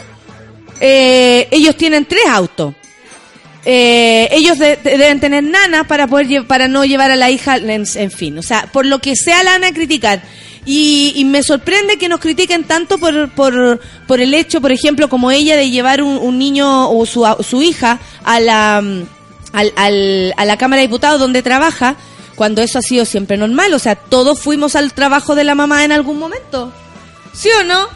eh, 0.80 1.48
ellos 1.50 1.76
tienen 1.78 2.06
tres 2.06 2.26
autos. 2.28 2.76
Eh, 3.65 4.27
ellos 4.32 4.60
de- 4.60 4.75
de- 4.77 4.98
deben 4.98 5.20
tener 5.20 5.43
nanas 5.43 5.88
para 5.88 6.08
poder 6.08 6.46
para 6.46 6.67
no 6.67 6.84
llevar 6.84 7.12
a 7.12 7.15
la 7.15 7.29
hija, 7.32 7.58
en, 7.58 7.86
en 7.96 8.12
fin. 8.12 8.38
O 8.38 8.41
sea, 8.43 8.67
por 8.74 8.86
lo 8.86 9.00
que 9.00 9.15
sea 9.15 9.43
la 9.43 9.51
van 9.51 9.63
a 9.63 9.74
criticar. 9.74 10.22
Y, 10.65 11.12
y 11.15 11.25
me 11.25 11.43
sorprende 11.43 11.98
que 11.98 12.08
nos 12.08 12.20
critiquen 12.22 12.63
tanto 12.63 12.98
por, 12.98 13.29
por, 13.32 13.82
por 14.08 14.20
el 14.22 14.34
hecho, 14.34 14.62
por 14.62 14.72
ejemplo, 14.72 15.10
como 15.10 15.29
ella 15.32 15.58
de 15.58 15.70
llevar 15.70 16.01
un, 16.01 16.17
un 16.17 16.38
niño 16.39 16.89
o 16.89 17.05
su, 17.05 17.25
a- 17.25 17.38
su 17.43 17.62
hija 17.62 18.00
a 18.24 18.39
la, 18.39 18.82
mm, 18.82 19.03
al, 19.53 19.74
al- 19.75 20.34
a 20.38 20.46
la 20.46 20.58
Cámara 20.58 20.82
de 20.82 20.88
Diputados 20.88 21.20
donde 21.20 21.41
trabaja, 21.43 21.96
cuando 22.36 22.62
eso 22.62 22.79
ha 22.79 22.82
sido 22.82 23.05
siempre 23.05 23.38
normal. 23.38 23.74
O 23.74 23.79
sea, 23.79 23.96
todos 23.96 24.39
fuimos 24.39 24.75
al 24.75 24.93
trabajo 24.93 25.36
de 25.36 25.43
la 25.43 25.55
mamá 25.55 25.84
en 25.86 25.91
algún 25.91 26.17
momento. 26.20 26.72
¿Sí 27.34 27.50
o 27.60 27.63
no? 27.63 27.88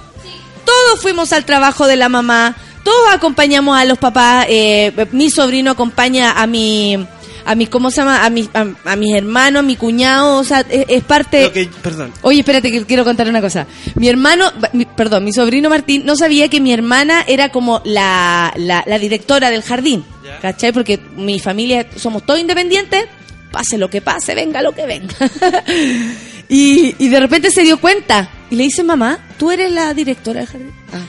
Todos 0.65 1.01
fuimos 1.01 1.31
al 1.33 1.45
trabajo 1.45 1.87
de 1.87 1.95
la 1.95 2.09
mamá, 2.09 2.57
todos 2.87 3.13
acompañamos 3.13 3.77
a 3.77 3.83
los 3.83 3.97
papás, 3.97 4.45
eh, 4.47 4.93
mi 5.11 5.29
sobrino 5.29 5.71
acompaña 5.71 6.31
a 6.41 6.47
mi, 6.47 6.97
a 7.43 7.53
mi, 7.53 7.67
¿cómo 7.67 7.91
se 7.91 7.97
llama? 7.97 8.23
A, 8.25 8.29
mi, 8.29 8.49
a, 8.53 8.65
a 8.85 8.95
mis 8.95 9.13
hermanos, 9.13 9.59
a 9.59 9.63
mi 9.63 9.75
cuñado, 9.75 10.37
o 10.37 10.43
sea, 10.45 10.61
es, 10.69 10.85
es 10.87 11.03
parte... 11.03 11.51
Que- 11.51 11.69
perdón. 11.81 12.13
Oye, 12.21 12.39
espérate 12.39 12.71
que 12.71 12.85
quiero 12.85 13.03
contar 13.03 13.27
una 13.27 13.41
cosa. 13.41 13.67
Mi 13.95 14.07
hermano, 14.07 14.53
mi- 14.71 14.85
perdón, 14.85 15.25
mi 15.25 15.33
sobrino 15.33 15.69
Martín 15.69 16.05
no 16.05 16.15
sabía 16.15 16.47
que 16.47 16.61
mi 16.61 16.71
hermana 16.71 17.25
era 17.27 17.49
como 17.49 17.81
la, 17.83 18.53
la, 18.55 18.85
la 18.87 18.99
directora 18.99 19.49
del 19.49 19.63
jardín. 19.63 20.05
Ya. 20.23 20.39
¿Cachai? 20.39 20.71
Porque 20.71 20.97
mi 21.17 21.39
familia 21.39 21.87
somos 21.97 22.25
todos 22.25 22.39
independientes, 22.39 23.03
pase 23.51 23.77
lo 23.77 23.89
que 23.89 23.99
pase, 23.99 24.33
venga 24.33 24.61
lo 24.61 24.71
que 24.73 24.85
venga. 24.85 25.13
y, 26.47 26.95
y 27.03 27.09
de 27.09 27.19
repente 27.19 27.51
se 27.51 27.63
dio 27.63 27.81
cuenta 27.81 28.29
y 28.49 28.55
le 28.55 28.63
dice, 28.63 28.81
mamá, 28.81 29.19
tú 29.37 29.51
eres 29.51 29.73
la 29.73 29.93
directora 29.93 30.39
del 30.39 30.47
jardín. 30.47 30.71
Ah. 30.93 31.03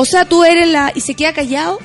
O 0.00 0.04
sea, 0.04 0.24
tú 0.24 0.44
eres 0.44 0.68
la... 0.68 0.92
Y 0.94 1.00
se 1.00 1.16
queda 1.16 1.32
callado 1.32 1.80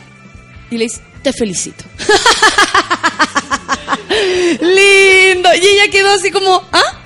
y 0.69 0.77
le 0.77 0.83
dice, 0.83 1.01
te 1.23 1.33
felicito. 1.33 1.83
Lindo. 4.61 5.49
Y 5.59 5.65
ella 5.65 5.91
quedó 5.91 6.11
así 6.11 6.29
como, 6.29 6.61
¿ah? 6.71 7.01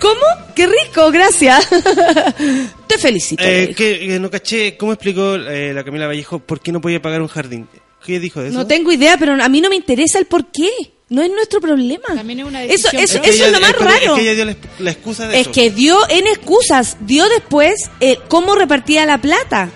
¿Cómo? 0.00 0.20
Qué 0.56 0.66
rico, 0.66 1.12
gracias. 1.12 1.68
Te 2.88 2.98
felicito. 2.98 3.44
Eh, 3.46 3.72
que, 3.76 4.16
eh, 4.16 4.18
no 4.18 4.32
caché, 4.32 4.76
¿cómo 4.76 4.94
explicó 4.94 5.36
eh, 5.36 5.72
la 5.72 5.84
Camila 5.84 6.08
Vallejo 6.08 6.40
por 6.40 6.58
qué 6.58 6.72
no 6.72 6.80
podía 6.80 7.00
pagar 7.00 7.22
un 7.22 7.28
jardín? 7.28 7.68
¿Qué 8.04 8.18
dijo 8.18 8.42
de 8.42 8.48
eso? 8.48 8.58
No 8.58 8.66
tengo 8.66 8.90
idea, 8.90 9.16
pero 9.16 9.40
a 9.40 9.48
mí 9.48 9.60
no 9.60 9.70
me 9.70 9.76
interesa 9.76 10.18
el 10.18 10.26
por 10.26 10.50
qué. 10.50 10.70
No 11.12 11.22
es 11.22 11.30
nuestro 11.30 11.60
problema. 11.60 12.04
También 12.14 12.40
es 12.40 12.46
una 12.46 12.62
eso, 12.64 12.88
decisión 12.90 13.02
eso, 13.02 13.20
que 13.22 13.30
eso 13.30 13.44
ella- 13.44 13.46
es 13.46 13.52
lo 13.52 13.60
más 13.60 13.72
raro. 13.78 14.14
Es 14.16 14.20
que 14.20 14.20
ella 14.22 14.34
dio 14.34 14.44
la, 14.46 14.56
la 14.78 14.90
excusa 14.90 15.28
de 15.28 15.34
Es 15.36 15.40
eso. 15.42 15.52
que 15.52 15.70
dio 15.70 15.98
en 16.08 16.26
excusas, 16.26 16.96
dio 17.00 17.28
después 17.28 17.74
eh, 18.00 18.18
cómo 18.28 18.54
repartía 18.54 19.04
la 19.04 19.18
plata. 19.18 19.68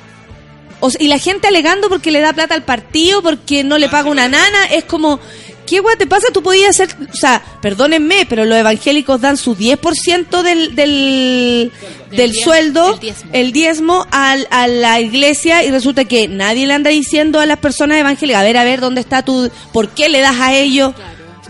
O 0.81 0.91
sea, 0.91 1.01
y 1.03 1.09
la 1.09 1.19
gente 1.19 1.47
alegando 1.49 1.89
porque 1.89 2.11
le 2.11 2.21
da 2.21 2.33
plata 2.33 2.55
al 2.55 2.65
partido, 2.65 3.23
porque 3.23 3.65
no 3.65 3.79
le 3.79 3.89
paga 3.89 4.11
una 4.11 4.29
nana, 4.29 4.65
es 4.71 4.85
como, 4.85 5.19
¿qué 5.67 5.81
guay 5.81 5.97
te 5.97 6.07
pasa? 6.07 6.27
Tú 6.33 6.43
podías 6.43 6.71
hacer, 6.71 6.95
o 7.13 7.17
sea, 7.17 7.43
perdónenme, 7.63 8.27
pero 8.29 8.45
los 8.45 8.59
evangélicos 8.59 9.21
dan 9.21 9.37
su 9.39 9.57
10% 9.57 10.43
del, 10.43 10.75
del, 10.75 11.73
del, 12.11 12.17
Del 12.17 12.33
diez- 12.33 12.45
sueldo, 12.45 12.93
el 12.95 13.01
diezmo. 13.01 13.31
el 13.33 13.53
diezmo 13.53 14.07
al- 14.11 14.47
a 14.51 14.69
la 14.69 15.01
iglesia 15.01 15.65
y 15.65 15.71
resulta 15.71 16.05
que 16.05 16.29
nadie 16.29 16.67
le 16.67 16.75
anda 16.75 16.91
diciendo 16.91 17.41
a 17.41 17.47
las 17.47 17.59
personas 17.59 17.99
evangélicas, 17.99 18.41
a 18.43 18.45
ver, 18.45 18.57
a 18.59 18.65
ver, 18.65 18.81
¿dónde 18.81 19.01
está 19.01 19.23
tu, 19.25 19.51
por 19.73 19.89
qué 19.91 20.09
le 20.11 20.21
das 20.21 20.37
a 20.41 20.55
ellos? 20.55 20.93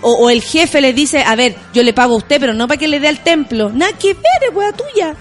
O, 0.03 0.13
o 0.13 0.31
el 0.31 0.43
jefe 0.43 0.81
le 0.81 0.93
dice, 0.93 1.23
a 1.23 1.35
ver, 1.37 1.57
yo 1.73 1.83
le 1.83 1.93
pago 1.93 2.15
a 2.15 2.19
usted, 2.19 2.39
pero 2.41 2.53
no 2.55 2.69
para 2.69 2.79
que 2.79 2.89
le 2.89 3.01
dé 3.01 3.09
al 3.09 3.21
templo. 3.21 3.71
Nada 3.71 3.93
que 3.95 4.15
ver, 4.15 4.23
es 4.49 4.55
hueá 4.55 4.73
tuya. 4.73 5.15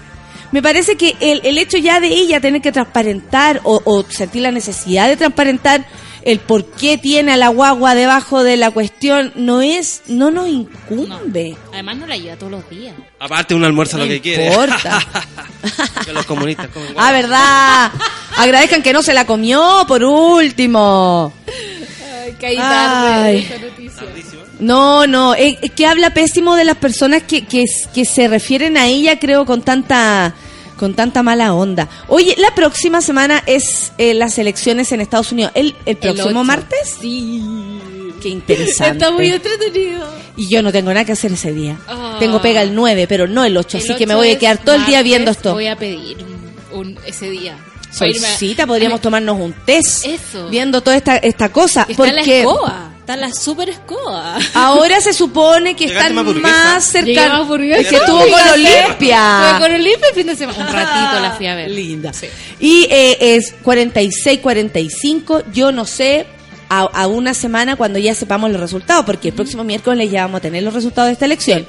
Me 0.52 0.62
parece 0.62 0.96
que 0.96 1.16
el, 1.20 1.40
el 1.44 1.58
hecho 1.58 1.76
ya 1.78 1.98
de 2.00 2.08
ella 2.08 2.40
tener 2.40 2.62
que 2.62 2.72
transparentar 2.72 3.60
o, 3.64 3.80
o 3.84 4.04
sentir 4.08 4.42
la 4.42 4.52
necesidad 4.52 5.08
de 5.08 5.16
transparentar 5.16 5.84
el 6.22 6.40
por 6.40 6.64
qué 6.64 6.98
tiene 6.98 7.32
a 7.32 7.36
la 7.36 7.48
guagua 7.48 7.94
debajo 7.94 8.42
de 8.42 8.56
la 8.56 8.70
cuestión 8.72 9.32
no 9.36 9.62
es, 9.62 10.02
no 10.08 10.30
nos 10.32 10.48
incumbe. 10.48 11.56
Además 11.72 11.96
no 11.98 12.06
la 12.06 12.16
lleva 12.16 12.36
todos 12.36 12.50
los 12.52 12.68
días. 12.70 12.94
Aparte, 13.20 13.54
un 13.54 13.62
almuerzo 13.64 13.96
No 13.96 14.04
lo 14.04 14.10
que 14.10 14.20
quiere. 14.20 14.46
importa. 14.48 14.98
que 16.04 16.12
los 16.12 16.26
comunistas 16.26 16.68
comen 16.68 16.94
Ah, 16.96 17.12
verdad. 17.12 17.92
Agradezcan 18.36 18.82
que 18.82 18.92
no 18.92 19.02
se 19.02 19.14
la 19.14 19.24
comió, 19.24 19.84
por 19.86 20.02
último. 20.02 21.32
Caí 22.40 22.56
tarde 22.56 23.38
esa 23.38 23.58
noticia. 23.58 24.02
No, 24.58 25.06
no, 25.06 25.34
es, 25.34 25.58
es 25.60 25.70
que 25.72 25.86
habla 25.86 26.10
pésimo 26.10 26.56
de 26.56 26.64
las 26.64 26.76
personas 26.76 27.22
que, 27.22 27.44
que, 27.44 27.66
se 28.04 28.28
refieren 28.28 28.76
a 28.76 28.86
ella, 28.86 29.18
creo, 29.18 29.44
con 29.44 29.62
tanta 29.62 30.34
con 30.78 30.94
tanta 30.94 31.22
mala 31.22 31.54
onda. 31.54 31.88
Oye, 32.08 32.34
la 32.38 32.54
próxima 32.54 33.00
semana 33.00 33.42
es 33.46 33.92
eh, 33.96 34.12
las 34.12 34.38
elecciones 34.38 34.92
en 34.92 35.00
Estados 35.00 35.32
Unidos. 35.32 35.52
¿El, 35.54 35.74
el 35.86 35.96
próximo 35.96 36.44
martes? 36.44 36.96
Sí. 37.00 37.42
Qué 38.20 38.28
interesante. 38.28 38.98
Está 38.98 39.10
muy 39.10 39.28
entretenido. 39.28 40.06
Y 40.36 40.48
yo 40.48 40.62
no 40.62 40.72
tengo 40.72 40.92
nada 40.92 41.04
que 41.04 41.12
hacer 41.12 41.32
ese 41.32 41.52
día. 41.52 41.78
Ah. 41.88 42.16
Tengo 42.18 42.42
pega 42.42 42.62
el 42.62 42.74
9, 42.74 43.06
pero 43.08 43.26
no 43.26 43.44
el 43.44 43.56
8, 43.56 43.78
así 43.78 43.94
que 43.94 44.06
me 44.06 44.14
voy 44.14 44.30
a 44.30 44.38
quedar 44.38 44.58
todo 44.58 44.74
el 44.74 44.84
día 44.84 45.02
viendo 45.02 45.30
esto. 45.30 45.54
Voy 45.54 45.66
a 45.66 45.76
pedir 45.76 46.18
un, 46.72 46.98
ese 47.06 47.30
día. 47.30 47.56
Solcita, 47.90 48.66
podríamos 48.66 49.00
tomarnos 49.00 49.40
un 49.40 49.54
test 49.64 50.04
Eso. 50.04 50.48
viendo 50.48 50.82
toda 50.82 50.96
esta, 50.96 51.16
esta 51.16 51.50
cosa. 51.50 51.86
Está 51.88 52.06
la 52.06 52.20
porque 52.20 52.40
escoba. 52.40 52.95
Está 53.06 53.16
la 53.16 53.32
super 53.32 53.68
escoba. 53.68 54.36
ahora 54.54 55.00
se 55.00 55.12
supone 55.12 55.76
que 55.76 55.86
Llegaste 55.86 56.08
están 56.10 56.42
más 56.42 56.84
cercanos. 56.84 57.48
Es 57.60 57.86
que 57.86 57.94
estuvo 57.98 58.18
con. 58.18 58.48
Olimpia. 58.52 59.50
Estuve 59.52 59.60
con 59.60 59.72
Olimpia 59.76 60.08
el 60.08 60.14
fin 60.16 60.26
de 60.26 60.34
semana. 60.34 60.58
Un 60.58 60.72
ratito 60.72 61.20
la 61.20 61.30
fui 61.36 61.46
a 61.46 61.54
ver. 61.54 61.70
Linda. 61.70 62.12
Sí. 62.12 62.26
Y 62.58 62.88
eh, 62.90 63.36
es 63.36 63.54
46-45. 63.62 65.44
Yo 65.52 65.70
no 65.70 65.84
sé 65.84 66.26
a, 66.68 66.80
a 66.80 67.06
una 67.06 67.32
semana 67.32 67.76
cuando 67.76 68.00
ya 68.00 68.12
sepamos 68.12 68.50
los 68.50 68.60
resultados, 68.60 69.04
porque 69.06 69.28
el 69.28 69.34
próximo 69.34 69.62
miércoles 69.62 70.10
ya 70.10 70.22
vamos 70.22 70.38
a 70.38 70.42
tener 70.42 70.64
los 70.64 70.74
resultados 70.74 71.06
de 71.06 71.12
esta 71.12 71.26
elección. 71.26 71.64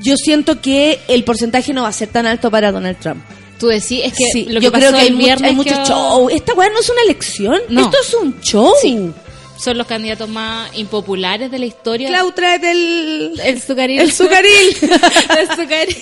Yo 0.00 0.18
siento 0.18 0.60
que 0.60 1.00
el 1.08 1.24
porcentaje 1.24 1.72
no 1.72 1.84
va 1.84 1.88
a 1.88 1.92
ser 1.92 2.08
tan 2.08 2.26
alto 2.26 2.50
para 2.50 2.70
Donald 2.70 2.98
Trump. 2.98 3.22
Tú 3.58 3.68
decís, 3.68 4.02
es 4.04 4.12
que 4.12 4.24
Sí, 4.30 4.44
lo 4.44 4.60
que 4.60 4.66
yo 4.66 4.72
creo 4.72 4.90
pasó 4.90 4.92
que 4.94 5.00
hay, 5.00 5.06
el 5.08 5.14
mucho, 5.14 5.24
viernes 5.24 5.50
hay 5.50 5.56
mucho 5.56 5.74
que- 5.74 5.84
show. 5.86 6.28
Esta 6.28 6.52
weá 6.52 6.68
no 6.68 6.80
es 6.80 6.88
una 6.90 7.00
elección. 7.02 7.58
No. 7.70 7.80
Esto 7.80 7.96
es 8.02 8.14
un 8.14 8.40
show. 8.42 8.72
Sí. 8.82 9.10
Son 9.58 9.76
los 9.76 9.86
candidatos 9.86 10.28
más 10.28 10.70
impopulares 10.76 11.50
de 11.50 11.58
la 11.58 11.66
historia. 11.66 12.08
Clau, 12.08 12.32
tráete 12.32 12.70
el... 12.70 13.40
El 13.44 13.60
sucaril. 13.60 14.00
El 14.00 14.12
sucaril. 14.12 14.76
el 14.82 15.48
sucaril. 15.48 15.96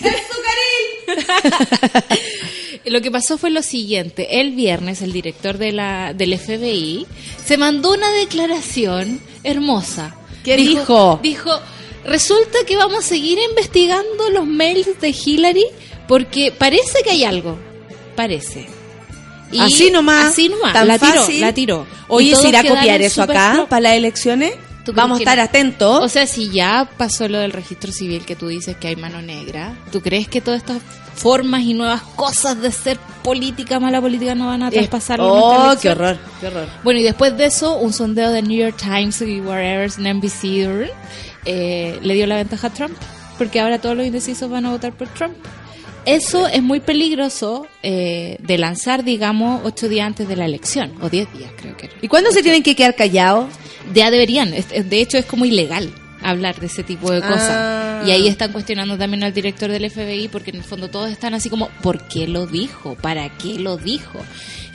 Lo 2.87 3.01
que 3.01 3.11
pasó 3.11 3.39
fue 3.39 3.51
lo 3.51 3.63
siguiente. 3.63 4.41
El 4.41 4.53
viernes, 4.53 5.03
el 5.03 5.13
director 5.13 5.59
de 5.59 5.73
la, 5.73 6.13
del 6.15 6.39
FBI 6.39 7.07
se 7.45 7.57
mandó 7.57 7.93
una 7.93 8.11
declaración 8.13 9.21
hermosa. 9.43 10.17
¿Qué 10.45 10.57
dijo? 10.57 11.19
Dijo, 11.23 11.51
resulta 12.05 12.59
que 12.67 12.77
vamos 12.77 13.05
a 13.05 13.09
seguir 13.09 13.39
investigando 13.49 14.31
los 14.31 14.47
mails 14.47 15.01
de 15.01 15.09
Hillary 15.09 15.67
porque 16.07 16.53
parece 16.53 17.03
que 17.03 17.11
hay 17.11 17.25
algo. 17.25 17.59
Parece. 18.15 18.76
Y 19.57 19.61
así 19.61 19.91
nomás. 19.91 20.33
Así 20.33 20.49
nomás. 20.49 20.73
tan 20.73 20.89
la 20.89 20.99
tiró, 20.99 21.13
fácil. 21.13 21.41
la 21.41 21.53
tiró. 21.53 21.87
Oye, 22.09 22.37
¿se 22.37 22.49
irá 22.49 22.61
a 22.61 22.65
copiar 22.65 23.01
eso 23.03 23.23
acá 23.23 23.67
para 23.69 23.81
las 23.81 23.93
elecciones? 23.95 24.55
¿Tú 24.85 24.93
crees 24.93 25.03
Vamos 25.03 25.19
a 25.19 25.23
estar 25.23 25.39
no? 25.39 25.45
atentos. 25.45 26.01
O 26.01 26.09
sea, 26.09 26.27
si 26.27 26.51
ya 26.51 26.89
pasó 26.97 27.29
lo 27.29 27.39
del 27.39 27.53
registro 27.53 27.91
civil 27.91 28.25
que 28.25 28.37
tú 28.37 28.47
dices 28.47 28.77
que 28.77 28.87
hay 28.89 28.97
mano 28.97 29.21
negra, 29.21 29.77
¿tú 29.91 30.01
crees 30.01 30.29
que 30.29 30.41
todas 30.41 30.61
estas 30.61 30.81
formas 31.17 31.63
y 31.63 31.75
nuevas 31.75 32.03
cosas 32.03 32.61
de 32.61 32.71
ser 32.71 32.99
política, 33.25 33.81
mala 33.81 34.01
política, 34.01 34.35
no 34.35 34.47
van 34.47 34.63
a 34.63 34.71
traspasar 34.71 35.19
oh, 35.21 35.75
qué 35.81 35.91
horror, 35.91 36.19
qué 36.41 36.47
horror. 36.47 36.69
Bueno, 36.85 37.01
y 37.01 37.03
después 37.03 37.37
de 37.37 37.47
eso, 37.47 37.79
un 37.79 37.93
sondeo 37.93 38.31
de 38.31 38.43
New 38.43 38.57
York 38.57 38.77
Times 38.77 39.21
y 39.23 39.41
wherever, 39.41 39.91
NBC, 39.91 40.89
eh, 41.45 41.99
le 42.03 42.15
dio 42.15 42.27
la 42.27 42.37
ventaja 42.37 42.69
a 42.69 42.71
Trump, 42.71 42.97
porque 43.39 43.61
ahora 43.61 43.81
todos 43.81 43.97
los 43.97 44.07
indecisos 44.07 44.49
van 44.49 44.67
a 44.67 44.71
votar 44.71 44.93
por 44.93 45.09
Trump. 45.09 45.35
Eso 46.07 46.47
es 46.47 46.63
muy 46.63 46.81
peligroso 46.81 47.67
eh, 47.83 48.37
de 48.41 48.59
lanzar, 48.59 49.05
digamos, 49.05 49.61
ocho 49.65 49.89
días 49.89 50.07
antes 50.07 50.29
de 50.29 50.37
la 50.37 50.45
elección, 50.45 50.93
o 51.03 51.11
diez 51.11 51.31
días 51.37 51.51
creo 51.57 51.77
que 51.77 51.87
era. 51.87 51.97
¿Y 52.01 52.09
cuándo 52.09 52.31
se 52.31 52.43
tienen 52.43 52.63
que 52.63 52.77
quedar 52.77 52.95
callados? 52.95 53.49
Ya 53.93 54.11
deberían, 54.11 54.53
de 54.53 55.01
hecho 55.01 55.19
es 55.19 55.27
como 55.27 55.45
ilegal 55.45 55.93
hablar 56.23 56.59
de 56.59 56.67
ese 56.67 56.83
tipo 56.83 57.11
de 57.11 57.21
cosas. 57.21 57.51
Ah. 57.51 58.03
Y 58.07 58.11
ahí 58.11 58.29
están 58.29 58.53
cuestionando 58.53 58.97
también 58.99 59.25
al 59.25 59.33
director 59.33 59.71
del 59.71 59.91
FBI 59.91 60.29
porque 60.29 60.51
en 60.51 60.57
el 60.57 60.65
fondo 60.65 60.89
todos 60.89 61.11
están 61.11 61.35
así 61.35 61.51
como, 61.51 61.69
¿por 61.83 62.07
qué 62.09 62.27
lo 62.27 62.47
dijo? 62.47 62.97
¿Para 62.97 63.29
qué 63.37 63.59
lo 63.59 63.77
dijo? 63.77 64.21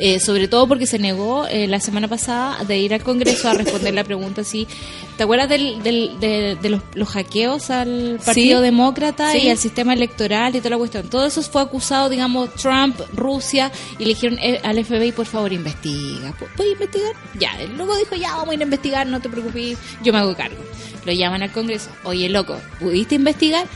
Eh, 0.03 0.19
sobre 0.19 0.47
todo 0.47 0.67
porque 0.67 0.87
se 0.87 0.97
negó 0.97 1.45
eh, 1.45 1.67
la 1.67 1.79
semana 1.79 2.07
pasada 2.07 2.63
de 2.63 2.75
ir 2.79 2.91
al 2.91 3.03
Congreso 3.03 3.47
a 3.49 3.53
responder 3.53 3.93
la 3.93 4.03
pregunta 4.03 4.43
si, 4.43 4.67
¿te 5.15 5.21
acuerdas 5.21 5.47
del, 5.47 5.83
del- 5.83 6.19
de, 6.19 6.57
de 6.59 6.69
los, 6.71 6.81
los 6.95 7.07
hackeos 7.09 7.69
al 7.69 8.19
Partido 8.25 8.57
Sí. 8.61 8.63
Demócrata 8.63 9.31
Sí. 9.31 9.37
y 9.43 9.49
al 9.49 9.59
sistema 9.59 9.93
electoral 9.93 10.55
y 10.55 10.57
toda 10.57 10.71
la 10.71 10.77
cuestión? 10.79 11.07
Todo 11.07 11.27
eso 11.27 11.43
fue 11.43 11.61
acusado, 11.61 12.09
digamos, 12.09 12.51
Trump, 12.55 12.99
Rusia, 13.13 13.71
y 13.99 14.05
le 14.05 14.15
dijeron 14.15 14.39
eh, 14.41 14.59
al 14.63 14.83
FBI, 14.83 15.11
por 15.11 15.27
favor, 15.27 15.53
investiga. 15.53 16.31
¿Pu- 16.31 16.47
¿Puedes 16.57 16.73
investigar? 16.73 17.11
Ya, 17.39 17.51
el 17.61 17.77
loco 17.77 17.95
dijo, 17.95 18.15
ya, 18.15 18.31
vamos 18.37 18.49
a 18.49 18.53
ir 18.55 18.61
a 18.61 18.63
investigar, 18.63 19.05
no 19.05 19.21
te 19.21 19.29
preocupes, 19.29 19.77
yo 20.01 20.11
me 20.13 20.17
hago 20.17 20.35
cargo. 20.35 20.57
Lo 21.05 21.11
llaman 21.13 21.43
al 21.43 21.51
Congreso, 21.51 21.91
oye, 22.05 22.27
loco, 22.27 22.57
¿pudiste 22.79 23.13
investigar? 23.13 23.67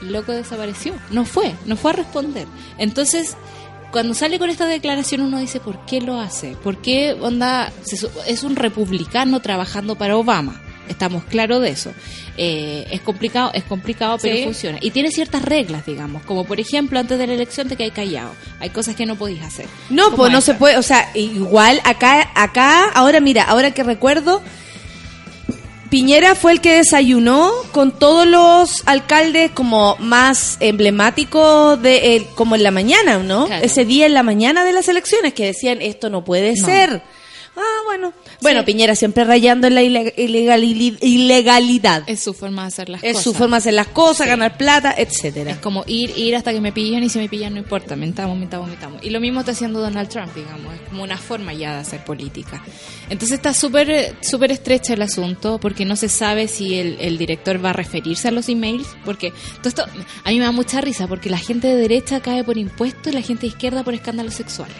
Loco 0.00 0.32
desapareció, 0.32 0.94
no 1.10 1.26
fue, 1.26 1.52
no 1.66 1.76
fue 1.76 1.90
a 1.90 1.94
responder. 1.96 2.46
Entonces, 2.78 3.36
cuando 3.90 4.14
sale 4.14 4.38
con 4.38 4.50
esta 4.50 4.66
declaración 4.66 5.20
uno 5.20 5.38
dice, 5.38 5.60
¿por 5.60 5.84
qué 5.86 6.00
lo 6.00 6.18
hace? 6.20 6.56
¿Por 6.62 6.78
qué 6.78 7.16
onda, 7.20 7.72
es 8.26 8.42
un 8.42 8.56
republicano 8.56 9.40
trabajando 9.40 9.96
para 9.96 10.16
Obama? 10.16 10.60
Estamos 10.88 11.22
claros 11.24 11.62
de 11.62 11.70
eso. 11.70 11.92
Eh, 12.36 12.86
es 12.90 13.00
complicado, 13.00 13.50
es 13.54 13.62
complicado, 13.62 14.18
pero 14.20 14.34
Sí. 14.36 14.42
funciona. 14.44 14.78
Y 14.80 14.90
tiene 14.90 15.10
ciertas 15.12 15.42
reglas, 15.42 15.86
digamos, 15.86 16.22
como 16.24 16.44
por 16.44 16.58
ejemplo, 16.58 16.98
antes 16.98 17.16
de 17.18 17.26
la 17.28 17.34
elección 17.34 17.68
te 17.68 17.76
quedas 17.76 17.92
callado. 17.92 18.32
Hay 18.58 18.70
cosas 18.70 18.96
que 18.96 19.06
no 19.06 19.14
podéis 19.16 19.42
hacer. 19.42 19.66
No, 19.88 20.14
pues 20.16 20.32
no 20.32 20.40
se 20.40 20.54
puede, 20.54 20.78
o 20.78 20.82
sea, 20.82 21.10
igual 21.14 21.80
acá, 21.84 22.30
acá, 22.34 22.88
ahora 22.90 23.20
mira, 23.20 23.44
ahora 23.44 23.70
que 23.72 23.84
recuerdo, 23.84 24.42
Piñera 25.90 26.34
fue 26.36 26.52
el 26.52 26.60
que 26.60 26.76
desayunó 26.76 27.50
con 27.72 27.90
todos 27.90 28.24
los 28.26 28.82
alcaldes 28.86 29.50
como 29.50 29.96
más 29.98 30.56
emblemáticos 30.60 31.82
de 31.82 32.16
el- 32.16 32.26
como 32.36 32.54
en 32.54 32.62
la 32.62 32.70
mañana, 32.70 33.18
¿no? 33.18 33.46
Claro. 33.46 33.64
Ese 33.64 33.84
día 33.84 34.06
en 34.06 34.14
la 34.14 34.22
mañana 34.22 34.64
de 34.64 34.72
las 34.72 34.88
elecciones 34.88 35.34
que 35.34 35.46
decían 35.46 35.82
esto 35.82 36.08
no 36.08 36.24
puede 36.24 36.54
No. 36.56 36.64
ser. 36.64 37.02
Ah, 37.56 37.82
bueno. 37.84 38.12
Bueno, 38.40 38.60
Sí. 38.60 38.66
Piñera 38.66 38.94
siempre 38.94 39.24
rayando 39.24 39.66
en 39.66 39.74
la 39.74 39.82
ileg- 39.82 40.14
ilegali- 40.16 40.96
ilegalidad. 41.02 42.04
Es 42.06 42.20
su 42.20 42.32
forma 42.32 42.62
de 42.62 42.68
hacer 42.68 42.88
las 42.88 43.02
Es 43.02 43.12
cosas. 43.12 43.24
su 43.24 43.34
forma 43.34 43.56
de 43.56 43.58
hacer 43.58 43.74
las 43.74 43.88
cosas, 43.88 44.24
Sí. 44.26 44.30
ganar 44.30 44.56
plata, 44.56 44.94
etcétera. 44.96 45.50
Es 45.52 45.56
como 45.58 45.84
ir, 45.86 46.16
ir 46.16 46.36
hasta 46.36 46.52
que 46.52 46.60
me 46.60 46.72
pillan 46.72 47.02
y 47.02 47.08
si 47.08 47.18
me 47.18 47.28
pillan 47.28 47.52
no 47.54 47.58
importa, 47.58 47.96
mentamos, 47.96 48.38
mentamos, 48.38 48.68
mentamos. 48.68 49.02
Y 49.02 49.10
lo 49.10 49.20
mismo 49.20 49.40
está 49.40 49.52
haciendo 49.52 49.80
Donald 49.80 50.08
Trump, 50.08 50.34
digamos, 50.34 50.72
es 50.74 50.80
como 50.88 51.02
una 51.02 51.18
forma 51.18 51.52
ya 51.52 51.74
de 51.74 51.80
hacer 51.80 52.04
política. 52.04 52.62
Entonces 53.10 53.32
está 53.36 53.52
súper 53.52 53.90
eh, 53.90 54.14
súper 54.22 54.52
estrecha 54.52 54.94
el 54.94 55.02
asunto 55.02 55.58
porque 55.60 55.84
no 55.84 55.96
se 55.96 56.08
sabe 56.08 56.48
si 56.48 56.78
el, 56.78 56.96
el 57.00 57.18
director 57.18 57.62
va 57.62 57.70
a 57.70 57.74
referirse 57.74 58.28
a 58.28 58.30
los 58.30 58.48
emails, 58.48 58.86
porque 59.04 59.32
todo 59.58 59.68
esto 59.68 59.84
a 60.24 60.30
mí 60.30 60.38
me 60.38 60.44
da 60.44 60.52
mucha 60.52 60.80
risa 60.80 61.06
porque 61.08 61.28
la 61.28 61.38
gente 61.38 61.66
de 61.68 61.76
derecha 61.76 62.20
cae 62.20 62.44
por 62.44 62.56
impuestos 62.56 63.12
y 63.12 63.16
la 63.16 63.22
gente 63.22 63.42
de 63.42 63.48
izquierda 63.48 63.82
por 63.84 63.92
escándalos 63.94 64.34
sexuales. 64.34 64.76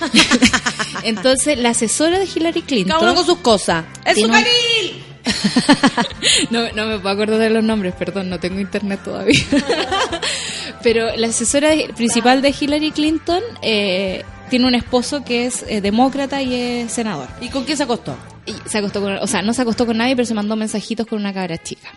Entonces 1.02 1.58
la 1.58 1.70
asesora 1.70 2.18
de 2.18 2.26
Hillary 2.26 2.62
Clinton... 2.62 2.98
Cada 2.98 3.12
uno 3.12 3.14
con 3.14 3.26
sus 3.26 3.38
cosas. 3.38 3.84
¡Es 4.04 4.18
su 4.18 4.28
caril! 4.28 5.04
no, 6.50 6.72
no 6.72 6.86
me 6.86 6.98
puedo 6.98 7.14
acordar 7.14 7.38
de 7.38 7.50
los 7.50 7.62
nombres, 7.62 7.94
perdón, 7.94 8.30
no 8.30 8.38
tengo 8.40 8.60
internet 8.60 9.00
todavía. 9.04 9.40
Pero 10.82 11.14
la 11.16 11.28
asesora 11.28 11.70
principal 11.96 12.42
de 12.42 12.54
Hillary 12.58 12.92
Clinton 12.92 13.42
eh, 13.62 14.24
tiene 14.48 14.66
un 14.66 14.74
esposo 14.74 15.24
que 15.24 15.46
es 15.46 15.64
eh, 15.68 15.80
demócrata 15.80 16.40
y 16.42 16.54
es 16.54 16.92
senador. 16.92 17.28
¿Y 17.40 17.48
con 17.48 17.64
quién 17.64 17.76
se 17.76 17.82
acostó? 17.82 18.16
Y 18.46 18.54
se 18.68 18.78
acostó 18.78 19.00
con, 19.00 19.12
o 19.18 19.26
sea, 19.26 19.42
no 19.42 19.52
se 19.52 19.62
acostó 19.62 19.86
con 19.86 19.98
nadie, 19.98 20.16
pero 20.16 20.26
se 20.26 20.34
mandó 20.34 20.56
mensajitos 20.56 21.06
con 21.06 21.18
una 21.18 21.34
cabra 21.34 21.58
chica. 21.58 21.88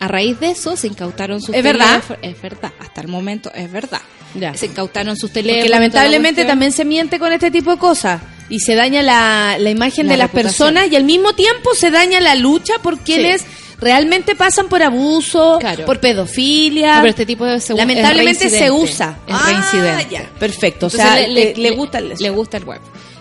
A 0.00 0.08
raíz 0.08 0.38
de 0.40 0.50
eso 0.50 0.76
se 0.76 0.86
incautaron 0.86 1.40
sus 1.40 1.54
¿Es 1.54 1.62
verdad? 1.62 2.02
Es 2.22 2.40
verdad, 2.40 2.72
hasta 2.80 3.00
el 3.00 3.08
momento 3.08 3.50
es 3.54 3.70
verdad. 3.70 4.00
Ya. 4.34 4.54
Se 4.54 4.66
incautaron 4.66 5.16
sus 5.16 5.30
teléfonos. 5.32 5.68
La 5.70 5.76
lamentablemente 5.76 6.44
también 6.44 6.72
se 6.72 6.84
miente 6.84 7.18
con 7.18 7.32
este 7.32 7.50
tipo 7.50 7.70
de 7.70 7.78
cosas. 7.78 8.20
Y 8.48 8.58
se 8.60 8.74
daña 8.74 9.02
la, 9.02 9.56
la 9.58 9.70
imagen 9.70 10.06
La 10.06 10.12
de 10.12 10.18
las 10.18 10.30
reputación. 10.32 10.68
personas 10.74 10.92
y 10.92 10.96
al 10.96 11.04
mismo 11.04 11.32
tiempo 11.34 11.70
se 11.74 11.90
daña 11.90 12.20
la 12.20 12.34
lucha 12.34 12.74
por 12.82 12.98
quienes 12.98 13.44
realmente 13.80 14.34
pasan 14.34 14.68
por 14.68 14.82
abuso, 14.82 15.58
Claro. 15.60 15.84
por 15.86 15.98
pedofilia. 16.00 16.96
No, 16.96 17.00
pero 17.02 17.10
este 17.10 17.26
tipo 17.26 17.44
de 17.46 17.60
lamentablemente 17.76 18.48
se 18.50 18.70
usa. 18.70 19.18
Es 19.26 19.34
Ah, 19.34 19.42
reincidente. 19.46 20.06
ya, 20.10 20.30
perfecto. 20.38 20.86
O 20.86 20.90
sea, 20.90 21.26
le, 21.26 21.54
le 21.54 21.70
gusta 21.70 21.98
el 21.98 22.14
le 22.18 22.30
gusta 22.30 22.56
el 22.58 22.64
web. 22.64 22.80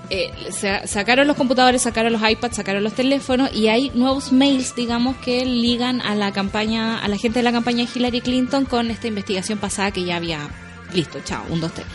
Eh, 0.09 0.29
sa- 0.51 0.85
sacaron 0.85 1.25
los 1.27 1.37
computadores, 1.37 1.81
sacaron 1.81 2.11
los 2.13 2.21
iPads, 2.29 2.57
sacaron 2.57 2.83
los 2.83 2.93
teléfonos 2.93 3.49
y 3.55 3.69
hay 3.69 3.89
nuevos 3.95 4.31
mails, 4.31 4.75
digamos, 4.75 5.15
que 5.17 5.45
ligan 5.45 6.01
a 6.01 6.13
la 6.13 6.31
campaña, 6.33 6.99
a 6.99 7.07
la 7.07 7.17
gente 7.17 7.39
de 7.39 7.43
la 7.43 7.51
campaña 7.51 7.85
de 7.85 7.89
Hillary 7.95 8.21
Clinton 8.21 8.65
con 8.65 8.91
esta 8.91 9.07
investigación 9.07 9.57
pasada 9.57 9.91
que 9.91 10.03
ya 10.03 10.17
había 10.17 10.49
listo, 10.93 11.19
chao, 11.25 11.43
un, 11.49 11.59
dos, 11.61 11.73
tres. 11.73 11.85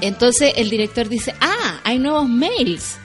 Entonces 0.00 0.52
el 0.56 0.70
director 0.70 1.08
dice, 1.08 1.34
ah, 1.40 1.80
hay 1.84 1.98
nuevos 1.98 2.28
mails, 2.28 2.96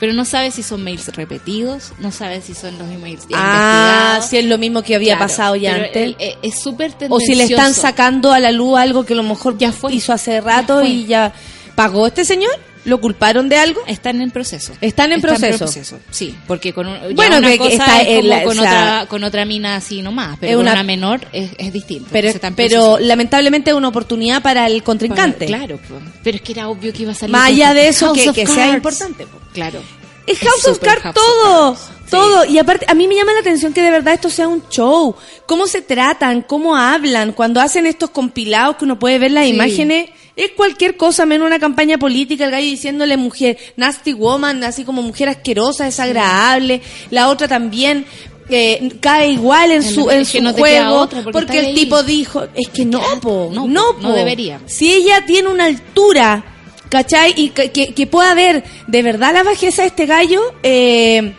pero 0.00 0.12
no 0.12 0.24
sabe 0.24 0.50
si 0.50 0.62
son 0.62 0.82
mails 0.82 1.08
repetidos, 1.14 1.92
no 1.98 2.10
sabe 2.12 2.40
si 2.40 2.54
son 2.54 2.78
los 2.78 2.88
emails 2.88 3.22
Ah, 3.32 4.14
investigados. 4.16 4.30
si 4.30 4.36
es 4.38 4.44
lo 4.46 4.58
mismo 4.58 4.82
que 4.82 4.94
había 4.94 5.16
Claro, 5.16 5.28
pasado 5.28 5.56
ya 5.56 5.74
antes. 5.74 5.96
el- 5.96 6.16
eh, 6.18 6.36
es 6.42 6.58
súper 6.60 6.94
o 7.08 7.20
si 7.20 7.34
le 7.34 7.44
están 7.44 7.74
sacando 7.74 8.32
a 8.32 8.40
la 8.40 8.50
luz 8.52 8.78
algo 8.78 9.04
que 9.04 9.12
a 9.12 9.16
lo 9.16 9.22
mejor 9.22 9.58
Ya 9.58 9.72
fue. 9.72 9.92
hizo 9.94 10.12
hace 10.12 10.40
rato 10.40 10.82
y 10.84 11.06
ya 11.06 11.32
pagó 11.74 12.06
este 12.06 12.24
señor. 12.24 12.52
¿Lo 12.84 13.00
culparon 13.00 13.48
de 13.48 13.56
algo? 13.56 13.80
Están 13.86 14.20
en 14.20 14.30
proceso. 14.30 14.72
Están 14.80 15.12
en 15.12 15.20
proceso. 15.20 15.66
Sí, 16.10 16.34
porque 16.46 16.72
con 16.72 16.86
un, 16.86 17.14
Bueno, 17.14 17.38
una 17.38 17.48
que- 17.48 17.58
cosa 17.58 17.70
está 17.70 18.00
es 18.02 18.08
en 18.08 18.16
como 18.16 18.28
la- 18.28 18.42
con, 18.44 18.58
otra, 18.58 19.06
con 19.08 19.24
otra 19.24 19.44
mina 19.44 19.76
así 19.76 20.00
nomás, 20.02 20.38
pero 20.40 20.50
es 20.52 20.56
con 20.56 20.62
una- 20.62 20.72
una 20.72 20.82
menor 20.82 21.20
es, 21.32 21.50
es 21.58 21.72
distinto. 21.72 22.08
Pero, 22.56 22.98
lamentablemente 22.98 23.70
es 23.70 23.76
una 23.76 23.88
oportunidad 23.88 24.42
para 24.42 24.66
el 24.66 24.82
contrincante. 24.82 25.46
Claro, 25.46 25.78
pero 26.22 26.36
es 26.36 26.42
que 26.42 26.52
era 26.52 26.68
obvio 26.68 26.92
que 26.92 27.02
iba 27.02 27.12
a 27.12 27.14
salir. 27.14 27.32
Más 27.32 27.48
allá 27.48 27.74
de 27.74 27.88
eso, 27.88 28.06
House 28.06 28.18
que, 28.18 28.32
que 28.32 28.46
sea 28.46 28.68
importante. 28.74 29.26
po. 29.26 29.38
Claro. 29.52 29.80
Es 30.26 30.38
House 30.40 30.66
of 30.66 30.78
Cards 30.78 31.06
of 31.06 31.14
todo. 31.14 31.74
Sí. 31.74 31.80
todo. 32.10 32.44
Y 32.44 32.58
aparte, 32.58 32.84
a 32.88 32.94
mí 32.94 33.08
me 33.08 33.14
llama 33.14 33.32
la 33.32 33.40
atención 33.40 33.72
que 33.72 33.82
de 33.82 33.90
verdad 33.90 34.14
esto 34.14 34.28
sea 34.30 34.46
un 34.48 34.62
show. 34.68 35.14
Cómo 35.46 35.66
se 35.66 35.80
tratan, 35.82 36.42
cómo 36.42 36.76
hablan, 36.76 37.32
cuando 37.32 37.60
hacen 37.60 37.86
estos 37.86 38.10
compilados 38.10 38.76
que 38.76 38.84
uno 38.84 38.98
puede 38.98 39.18
ver 39.18 39.30
las 39.32 39.44
Sí. 39.44 39.50
imágenes. 39.50 40.10
Es 40.38 40.52
cualquier 40.52 40.96
cosa 40.96 41.26
menos 41.26 41.46
una 41.46 41.58
campaña 41.58 41.98
política, 41.98 42.44
el 42.44 42.50
gallo 42.52 42.66
diciéndole 42.66 43.16
mujer, 43.16 43.58
nasty 43.76 44.12
woman, 44.12 44.62
así 44.64 44.84
como 44.84 45.02
mujer 45.02 45.28
asquerosa, 45.28 45.84
desagradable. 45.84 46.80
La 47.10 47.28
otra 47.28 47.48
también 47.48 48.06
eh, 48.48 48.88
cae 49.00 49.30
igual 49.32 49.72
en 49.72 49.82
En 49.82 49.94
su, 49.94 50.08
en 50.10 50.24
su 50.24 50.40
no 50.40 50.52
juego. 50.54 51.08
porque 51.32 51.58
el 51.58 51.66
ahí. 51.66 51.74
tipo 51.74 52.02
dijo, 52.02 52.46
es 52.54 52.68
que 52.68 52.84
no, 52.84 53.02
po, 53.20 53.50
no, 53.52 53.66
no, 53.66 54.12
debería. 54.12 54.60
Si 54.66 54.92
ella 54.92 55.24
tiene 55.26 55.48
una 55.48 55.64
altura, 55.66 56.44
¿cachai? 56.88 57.34
Y 57.36 57.50
que, 57.50 57.70
que- 57.70 57.92
que 57.92 58.06
pueda 58.06 58.32
ver 58.34 58.62
de 58.86 59.02
verdad 59.02 59.34
la 59.34 59.42
bajeza 59.42 59.82
de 59.82 59.88
este 59.88 60.06
gallo, 60.06 60.40
eh, 60.62 61.34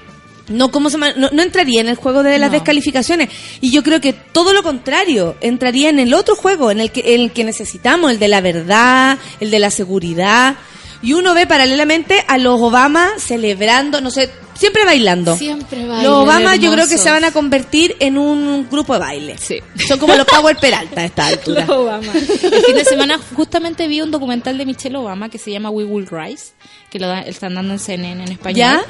no, 0.50 0.72
¿cómo 0.72 0.90
se? 0.90 0.98
No, 0.98 1.30
no 1.32 1.42
entraría 1.42 1.82
en 1.82 1.88
el 1.88 1.96
juego 1.96 2.24
de 2.24 2.38
las 2.40 2.50
No. 2.50 2.54
descalificaciones. 2.54 3.30
Y 3.62 3.72
yo 3.72 3.84
creo 3.84 4.02
que 4.02 4.14
todo 4.14 4.54
lo 4.54 4.64
contrario, 4.64 5.36
entraría 5.42 5.90
en 5.90 6.00
el 6.00 6.14
otro 6.14 6.36
juego, 6.36 6.72
en 6.72 6.80
el 6.80 6.92
que, 6.92 7.16
en 7.16 7.22
el 7.22 7.32
que 7.32 7.44
necesitamos, 7.44 8.12
el 8.12 8.20
de 8.20 8.28
la 8.28 8.42
verdad, 8.42 9.18
el 9.40 9.52
de 9.52 9.60
la 9.60 9.72
seguridad. 9.72 10.56
Y 11.02 11.14
uno 11.14 11.34
ve 11.34 11.48
paralelamente 11.48 12.24
a 12.28 12.38
los 12.38 12.60
Obama 12.62 13.10
celebrando, 13.18 14.02
no 14.02 14.12
sé, 14.12 14.30
siempre 14.56 14.84
bailando. 14.84 15.36
Siempre 15.38 15.86
bailan, 15.88 16.04
Los 16.04 16.24
Obama 16.24 16.56
yo 16.58 16.72
creo 16.74 16.88
que 16.88 16.98
se 16.98 17.10
van 17.10 17.24
a 17.24 17.32
convertir 17.32 17.96
en 18.00 18.18
un 18.18 18.68
grupo 18.70 18.94
de 18.94 19.00
baile. 19.00 19.38
Sí. 19.38 19.60
Son 19.88 19.98
como 19.98 20.16
los 20.16 20.26
Power 20.26 20.58
Peralta 20.58 21.02
a 21.02 21.06
esta 21.06 21.28
altura. 21.28 21.66
Los 21.66 21.78
Obama. 21.78 22.12
El 22.14 22.64
fin 22.66 22.76
de 22.76 22.84
semana 22.86 23.18
justamente 23.36 23.88
vi 23.88 24.02
un 24.02 24.12
documental 24.12 24.58
de 24.58 24.66
Michelle 24.66 24.98
Obama 24.98 25.30
que 25.30 25.38
se 25.38 25.52
llama 25.52 25.70
We 25.70 25.86
Will 25.86 26.08
Rise, 26.12 26.48
que 26.90 27.00
lo 27.00 27.08
da- 27.08 27.22
están 27.22 27.56
dando 27.56 27.74
en 27.74 27.80
CNN 27.80 28.24
en 28.24 28.32
español. 28.34 28.58
¿Ya? 28.58 28.82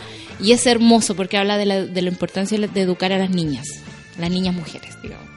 Y 0.41 0.53
es 0.53 0.65
hermoso 0.65 1.15
porque 1.15 1.37
habla 1.37 1.57
de 1.57 1.65
la, 1.65 1.85
de 1.85 2.01
la 2.01 2.09
importancia 2.09 2.57
de 2.57 2.81
educar 2.81 3.11
a 3.13 3.17
las 3.19 3.29
niñas, 3.29 3.67
las 4.17 4.31
niñas 4.31 4.55
mujeres, 4.55 4.95
digamos. 5.03 5.28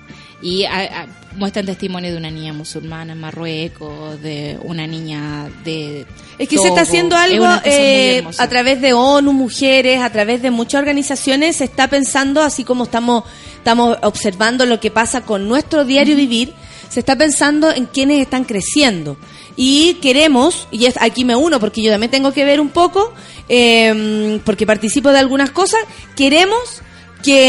Y 0.42 0.64
a- 0.64 1.02
a- 1.02 1.07
muestran 1.37 1.64
testimonio 1.64 2.11
de 2.11 2.16
una 2.18 2.31
niña 2.31 2.52
musulmana 2.52 3.12
en 3.12 3.20
Marruecos, 3.20 4.20
de 4.20 4.59
una 4.64 4.87
niña 4.87 5.48
de... 5.64 6.05
Es 6.38 6.48
que 6.48 6.59
se 6.59 6.68
está 6.68 6.81
haciendo 6.83 7.16
algo 7.16 7.44
eh, 7.64 8.18
a 8.42 8.48
través 8.48 8.81
de 8.83 8.92
ONU 8.92 9.33
Mujeres, 9.33 10.00
a 10.02 10.11
través 10.11 10.42
de 10.42 10.50
muchas 10.50 10.81
organizaciones, 10.81 11.57
se 11.57 11.64
está 11.64 11.88
pensando, 11.88 12.42
así 12.42 12.64
como 12.64 12.85
estamos, 12.85 13.24
estamos 13.57 13.96
observando 14.02 14.66
lo 14.66 14.78
que 14.81 14.90
pasa 14.90 15.20
con 15.22 15.48
nuestro 15.48 15.85
diario 15.85 16.16
vivir, 16.16 16.52
se 16.90 17.00
está 17.00 17.16
pensando 17.16 17.70
en 17.70 17.87
quienes 17.87 18.20
están 18.20 18.44
creciendo. 18.44 19.16
Y 19.57 19.94
queremos, 20.02 20.66
y 20.70 20.85
es- 20.87 21.00
aquí 21.00 21.24
me 21.24 21.37
uno 21.37 21.61
porque 21.61 21.83
yo 21.83 21.90
también 21.90 22.11
tengo 22.11 22.33
que 22.33 22.44
ver 22.44 22.61
un 22.61 22.70
poco, 22.70 23.14
eh, 23.48 24.40
porque 24.44 24.66
participo 24.66 25.11
de 25.12 25.18
algunas 25.20 25.50
cosas, 25.50 25.81
queremos 26.16 26.83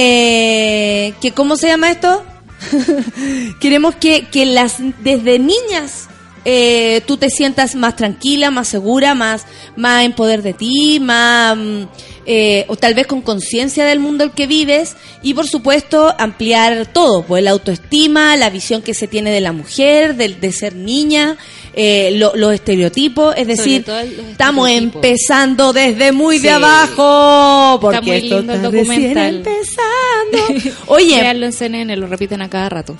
que, 0.04 1.14
que 1.22 1.32
¿cómo 1.32 1.56
se 1.56 1.68
llama 1.68 1.92
esto? 1.92 2.24
Queremos 3.60 3.96
que, 3.96 4.28
que 4.32 4.46
las 4.46 4.78
desde 5.04 5.40
niñas 5.40 6.08
eh, 6.46 7.02
tú 7.06 7.16
te 7.16 7.30
sientas 7.30 7.74
más 7.76 7.96
tranquila, 7.96 8.52
más 8.52 8.68
segura, 8.68 9.16
más, 9.16 9.46
más 9.78 10.04
en 10.04 10.12
poder 10.12 10.42
de 10.42 10.54
ti, 10.54 11.00
más 11.00 11.56
mm, 11.56 11.84
eh, 12.26 12.66
o 12.68 12.76
tal 12.76 12.94
vez 12.94 13.08
con 13.08 13.22
conciencia 13.22 13.86
del 13.86 14.00
mundo 14.00 14.26
en 14.26 14.32
que 14.32 14.46
vives 14.46 14.98
y 15.22 15.34
por 15.34 15.48
supuesto 15.48 16.14
ampliar 16.18 16.86
todo, 16.88 17.24
pues 17.24 17.44
la 17.44 17.52
autoestima, 17.52 18.36
la 18.36 18.50
visión 18.50 18.82
que 18.82 18.94
se 18.94 19.08
tiene 19.08 19.32
de 19.32 19.40
la 19.40 19.54
mujer, 19.54 20.16
de 20.16 20.52
ser 20.52 20.76
niña, 20.76 21.38
eh, 21.76 22.12
lo- 22.16 22.36
los 22.36 22.54
estereotipos, 22.54 23.34
es 23.38 23.48
decir, 23.48 23.84
el- 23.90 24.20
estamos 24.32 24.70
empezando 24.70 25.74
desde 25.74 26.12
muy 26.12 26.40
de 26.40 26.52
abajo, 26.52 27.80
porque 27.82 28.02
muy 28.02 28.12
esto 28.18 28.38
lindo 28.38 28.54
el 28.54 28.60
está 28.60 28.70
recién 28.72 28.88
documental. 29.14 29.36
empezando. 29.36 30.82
Oye, 30.88 31.20
Véanlo 31.22 31.46
en 31.48 31.54
CNN, 31.54 31.96
lo 31.98 32.08
repiten 32.08 32.42
a 32.42 32.50
cada 32.50 32.70
rato. 32.70 32.96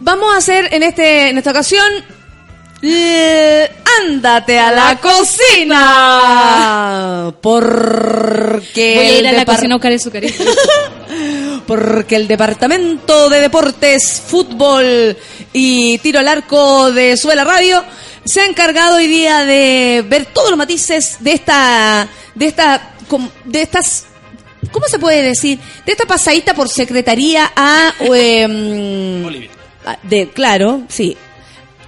Vamos 0.00 0.34
a 0.34 0.38
hacer 0.38 0.68
en 0.72 0.82
este 0.82 1.28
en 1.30 1.38
esta 1.38 1.50
ocasión 1.50 1.84
ándate 4.00 4.58
a 4.58 4.70
la 4.70 4.98
cocina 6.04 7.32
porque 7.40 8.94
Voy 8.96 9.06
a 9.06 9.12
ir 9.12 9.18
el 9.20 9.26
a 9.26 9.32
la 9.32 9.44
cocina 9.46 9.74
a 9.74 9.78
buscar 9.78 9.92
el 9.92 10.00
porque 11.66 12.16
el 12.16 12.28
departamento 12.28 13.30
de 13.30 13.40
deportes, 13.40 14.22
fútbol 14.26 15.16
y 15.52 15.96
tiro 15.98 16.18
al 16.20 16.28
arco 16.28 16.92
de 16.92 17.16
Suela 17.16 17.44
Radio 17.44 17.82
se 18.24 18.40
ha 18.40 18.46
encargado 18.46 18.96
hoy 18.96 19.06
día 19.06 19.44
de 19.44 20.04
ver 20.08 20.26
todos 20.26 20.50
los 20.50 20.58
matices 20.58 21.16
de 21.20 21.32
esta 21.32 22.08
de 22.34 22.46
esta 22.46 22.94
com- 23.08 23.30
de 23.44 23.62
estas 23.62 24.06
¿Cómo 24.72 24.86
se 24.88 24.98
puede 24.98 25.22
decir? 25.22 25.58
De 25.86 25.92
esta 25.92 26.04
pasadita 26.06 26.52
por 26.54 26.68
secretaría 26.68 27.52
a... 27.54 27.92
em, 28.00 29.22
Bolivia. 29.22 29.50
de, 30.02 30.30
claro, 30.30 30.82
sí. 30.88 31.16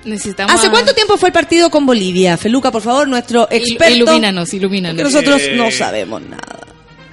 Necesitamos... 0.05 0.55
¿Hace 0.55 0.71
cuánto 0.71 0.95
tiempo 0.95 1.17
fue 1.17 1.31
el 1.31 1.33
partido 1.33 1.69
con 1.69 1.85
Bolivia? 1.85 2.37
Feluca, 2.37 2.71
por 2.71 2.83
favor, 2.83 3.09
nuestro 3.09 3.49
Il- 3.51 3.57
experto. 3.57 3.95
Ilumínanos, 3.97 4.45
Porque 4.45 4.57
ilumínanos. 4.59 5.03
nosotros 5.03 5.43
Eh, 5.43 5.55
no 5.57 5.69
sabemos 5.73 6.23
nada. 6.23 6.59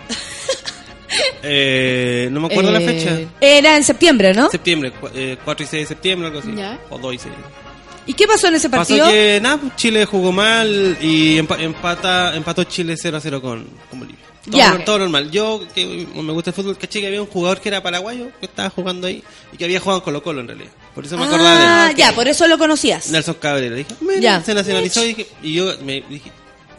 Eh, 1.44 2.28
no 2.32 2.42
me 2.42 2.48
acuerdo 2.48 2.72
la 2.72 2.80
Eh, 2.82 2.86
fecha. 2.86 3.20
Era 3.42 3.76
en 3.78 3.84
septiembre, 3.84 4.34
¿no? 4.34 4.50
Septiembre, 4.52 4.92
cu- 4.92 5.10
eh, 5.14 5.38
4 5.44 5.64
y 5.64 5.68
6 5.68 5.84
de 5.84 5.88
septiembre, 5.88 6.28
algo 6.28 6.40
así. 6.40 6.54
Ya. 6.56 6.80
O 6.90 6.98
2 7.00 7.14
y 7.16 7.18
6. 7.20 7.34
¿Y 8.06 8.14
qué 8.14 8.28
pasó 8.28 8.48
en 8.48 8.56
ese 8.56 8.70
Pasó 8.70 8.80
partido? 8.96 9.08
que 9.08 9.40
nada, 9.42 9.58
pues, 9.58 9.76
Chile 9.78 10.06
jugó 10.06 10.32
mal 10.32 10.98
y 11.02 11.38
empa- 11.38 11.60
empata, 11.62 12.36
empató 12.36 12.64
Chile 12.66 12.96
0 12.98 13.18
a 13.18 13.22
0 13.22 13.42
con, 13.42 13.66
con 13.90 14.00
Bolivia. 14.00 14.20
Todo, 14.84 15.00
normal. 15.00 15.32
Yo, 15.32 15.62
que 15.74 15.86
me 16.16 16.34
gusta 16.34 16.50
el 16.50 16.54
fútbol, 16.54 16.78
caché 16.78 17.00
que 17.00 17.08
había 17.08 17.22
un 17.22 17.28
jugador 17.28 17.62
que 17.62 17.70
era 17.70 17.82
paraguayo 17.82 18.28
que 18.42 18.46
estaba 18.48 18.70
jugando 18.70 19.08
ahí 19.08 19.24
y 19.54 19.58
que 19.58 19.64
había 19.64 19.80
jugado 19.80 20.00
en 20.00 20.04
Colo 20.04 20.22
Colo 20.22 20.42
en 20.42 20.48
realidad. 20.50 20.72
Por 20.94 21.06
eso 21.06 21.18
me 21.18 21.24
acordaba 21.24 21.58
de 21.58 21.64
Ah, 21.66 21.88
él. 21.92 21.96
ya, 21.96 22.12
por 22.14 22.28
eso 22.28 22.46
lo 22.48 22.58
conocías. 22.58 23.10
Nelson 23.10 23.36
Cabrera. 23.36 23.74
Dije, 23.76 23.96
mira, 24.02 24.20
Ya. 24.20 24.44
se 24.44 24.54
nacionalizó 24.54 25.02
y, 25.06 25.08
dije- 25.14 25.28
y 25.42 25.54
yo 25.54 25.72
me 25.86 26.02
dije, 26.10 26.30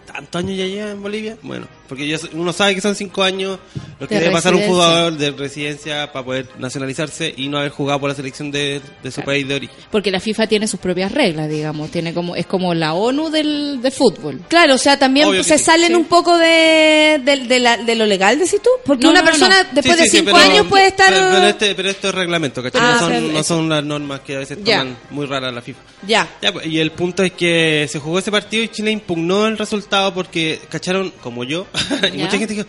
¿tantos 0.06 0.38
años 0.40 0.58
ya 0.58 0.66
lleva 0.66 0.90
en 0.90 1.02
Bolivia? 1.02 1.38
Bueno, 1.40 1.66
porque 1.88 2.06
yo, 2.06 2.16
uno 2.32 2.52
sabe 2.52 2.74
que 2.74 2.80
son 2.80 2.94
cinco 2.94 3.22
años 3.22 3.58
lo 4.00 4.08
que 4.08 4.14
De 4.16 4.22
debe 4.22 4.32
pasar 4.32 4.54
un 4.54 4.62
jugador 4.62 5.12
de 5.16 5.30
residencia 5.30 6.10
para 6.12 6.24
poder 6.24 6.48
nacionalizarse 6.58 7.32
y 7.36 7.48
no 7.48 7.58
haber 7.58 7.70
jugado 7.70 8.00
por 8.00 8.08
la 8.10 8.14
selección 8.16 8.50
de, 8.50 8.80
de 9.02 9.10
su 9.10 9.22
país 9.22 9.46
de 9.46 9.54
origen. 9.54 9.76
Porque 9.90 10.10
la 10.10 10.20
FIFA 10.20 10.46
tiene 10.46 10.66
sus 10.66 10.80
propias 10.80 11.12
reglas, 11.12 11.48
digamos. 11.48 11.90
Tiene 11.90 12.12
como 12.14 12.34
Es 12.36 12.46
como 12.46 12.74
la 12.74 12.94
ONU 12.94 13.30
del 13.30 13.80
de 13.82 13.90
fútbol. 13.90 14.40
Claro, 14.48 14.74
o 14.74 14.78
sea, 14.78 14.98
también 14.98 15.30
que 15.30 15.44
se 15.44 15.58
sí, 15.58 15.64
salen 15.64 15.88
sí. 15.88 15.94
un 15.94 16.04
poco 16.06 16.36
de, 16.38 17.20
de, 17.24 17.44
de 17.46 17.60
la- 17.60 17.76
de 17.76 17.94
lo 17.94 18.06
legal, 18.06 18.38
decís 18.38 18.60
tú. 18.62 18.70
Porque 18.84 19.04
No, 19.04 19.10
una 19.10 19.20
no, 19.20 19.26
persona 19.26 19.62
no. 19.62 19.68
después 19.72 19.96
Sí, 19.96 20.02
de 20.02 20.08
sí, 20.08 20.10
sí, 20.10 20.16
cinco 20.24 20.32
pero- 20.38 20.50
años 20.52 20.66
puede 20.68 20.86
estar... 20.88 21.08
Pero, 21.12 21.26
pero 21.30 21.46
este, 21.46 21.74
pero 21.74 21.90
esto 21.90 22.08
es 22.08 22.14
reglamento, 22.14 22.62
¿cachai? 22.62 22.80
Ah, 22.82 22.98
no, 23.00 23.08
son, 23.08 23.32
no 23.32 23.42
son 23.44 23.68
las 23.68 23.84
normas 23.84 24.20
que 24.20 24.36
a 24.36 24.38
veces 24.40 24.58
Ya. 24.64 24.78
toman 24.80 24.96
muy 25.10 25.26
raras 25.26 25.52
la 25.54 25.62
FIFA. 25.62 25.80
Ya. 26.06 26.28
Ya, 26.42 26.52
pues, 26.52 26.66
y 26.66 26.78
el 26.80 26.90
punto 26.92 27.22
es 27.22 27.32
que 27.32 27.86
se 27.90 27.98
jugó 28.00 28.18
ese 28.18 28.30
partido 28.30 28.62
y 28.64 28.68
Chile 28.68 28.90
impugnó 28.90 29.46
el 29.46 29.56
resultado 29.58 30.12
porque 30.12 30.60
cacharon, 30.68 31.12
como 31.22 31.44
yo, 31.44 31.66
y 32.12 32.18
mucha 32.18 32.38
gente 32.38 32.54
dijo, 32.54 32.66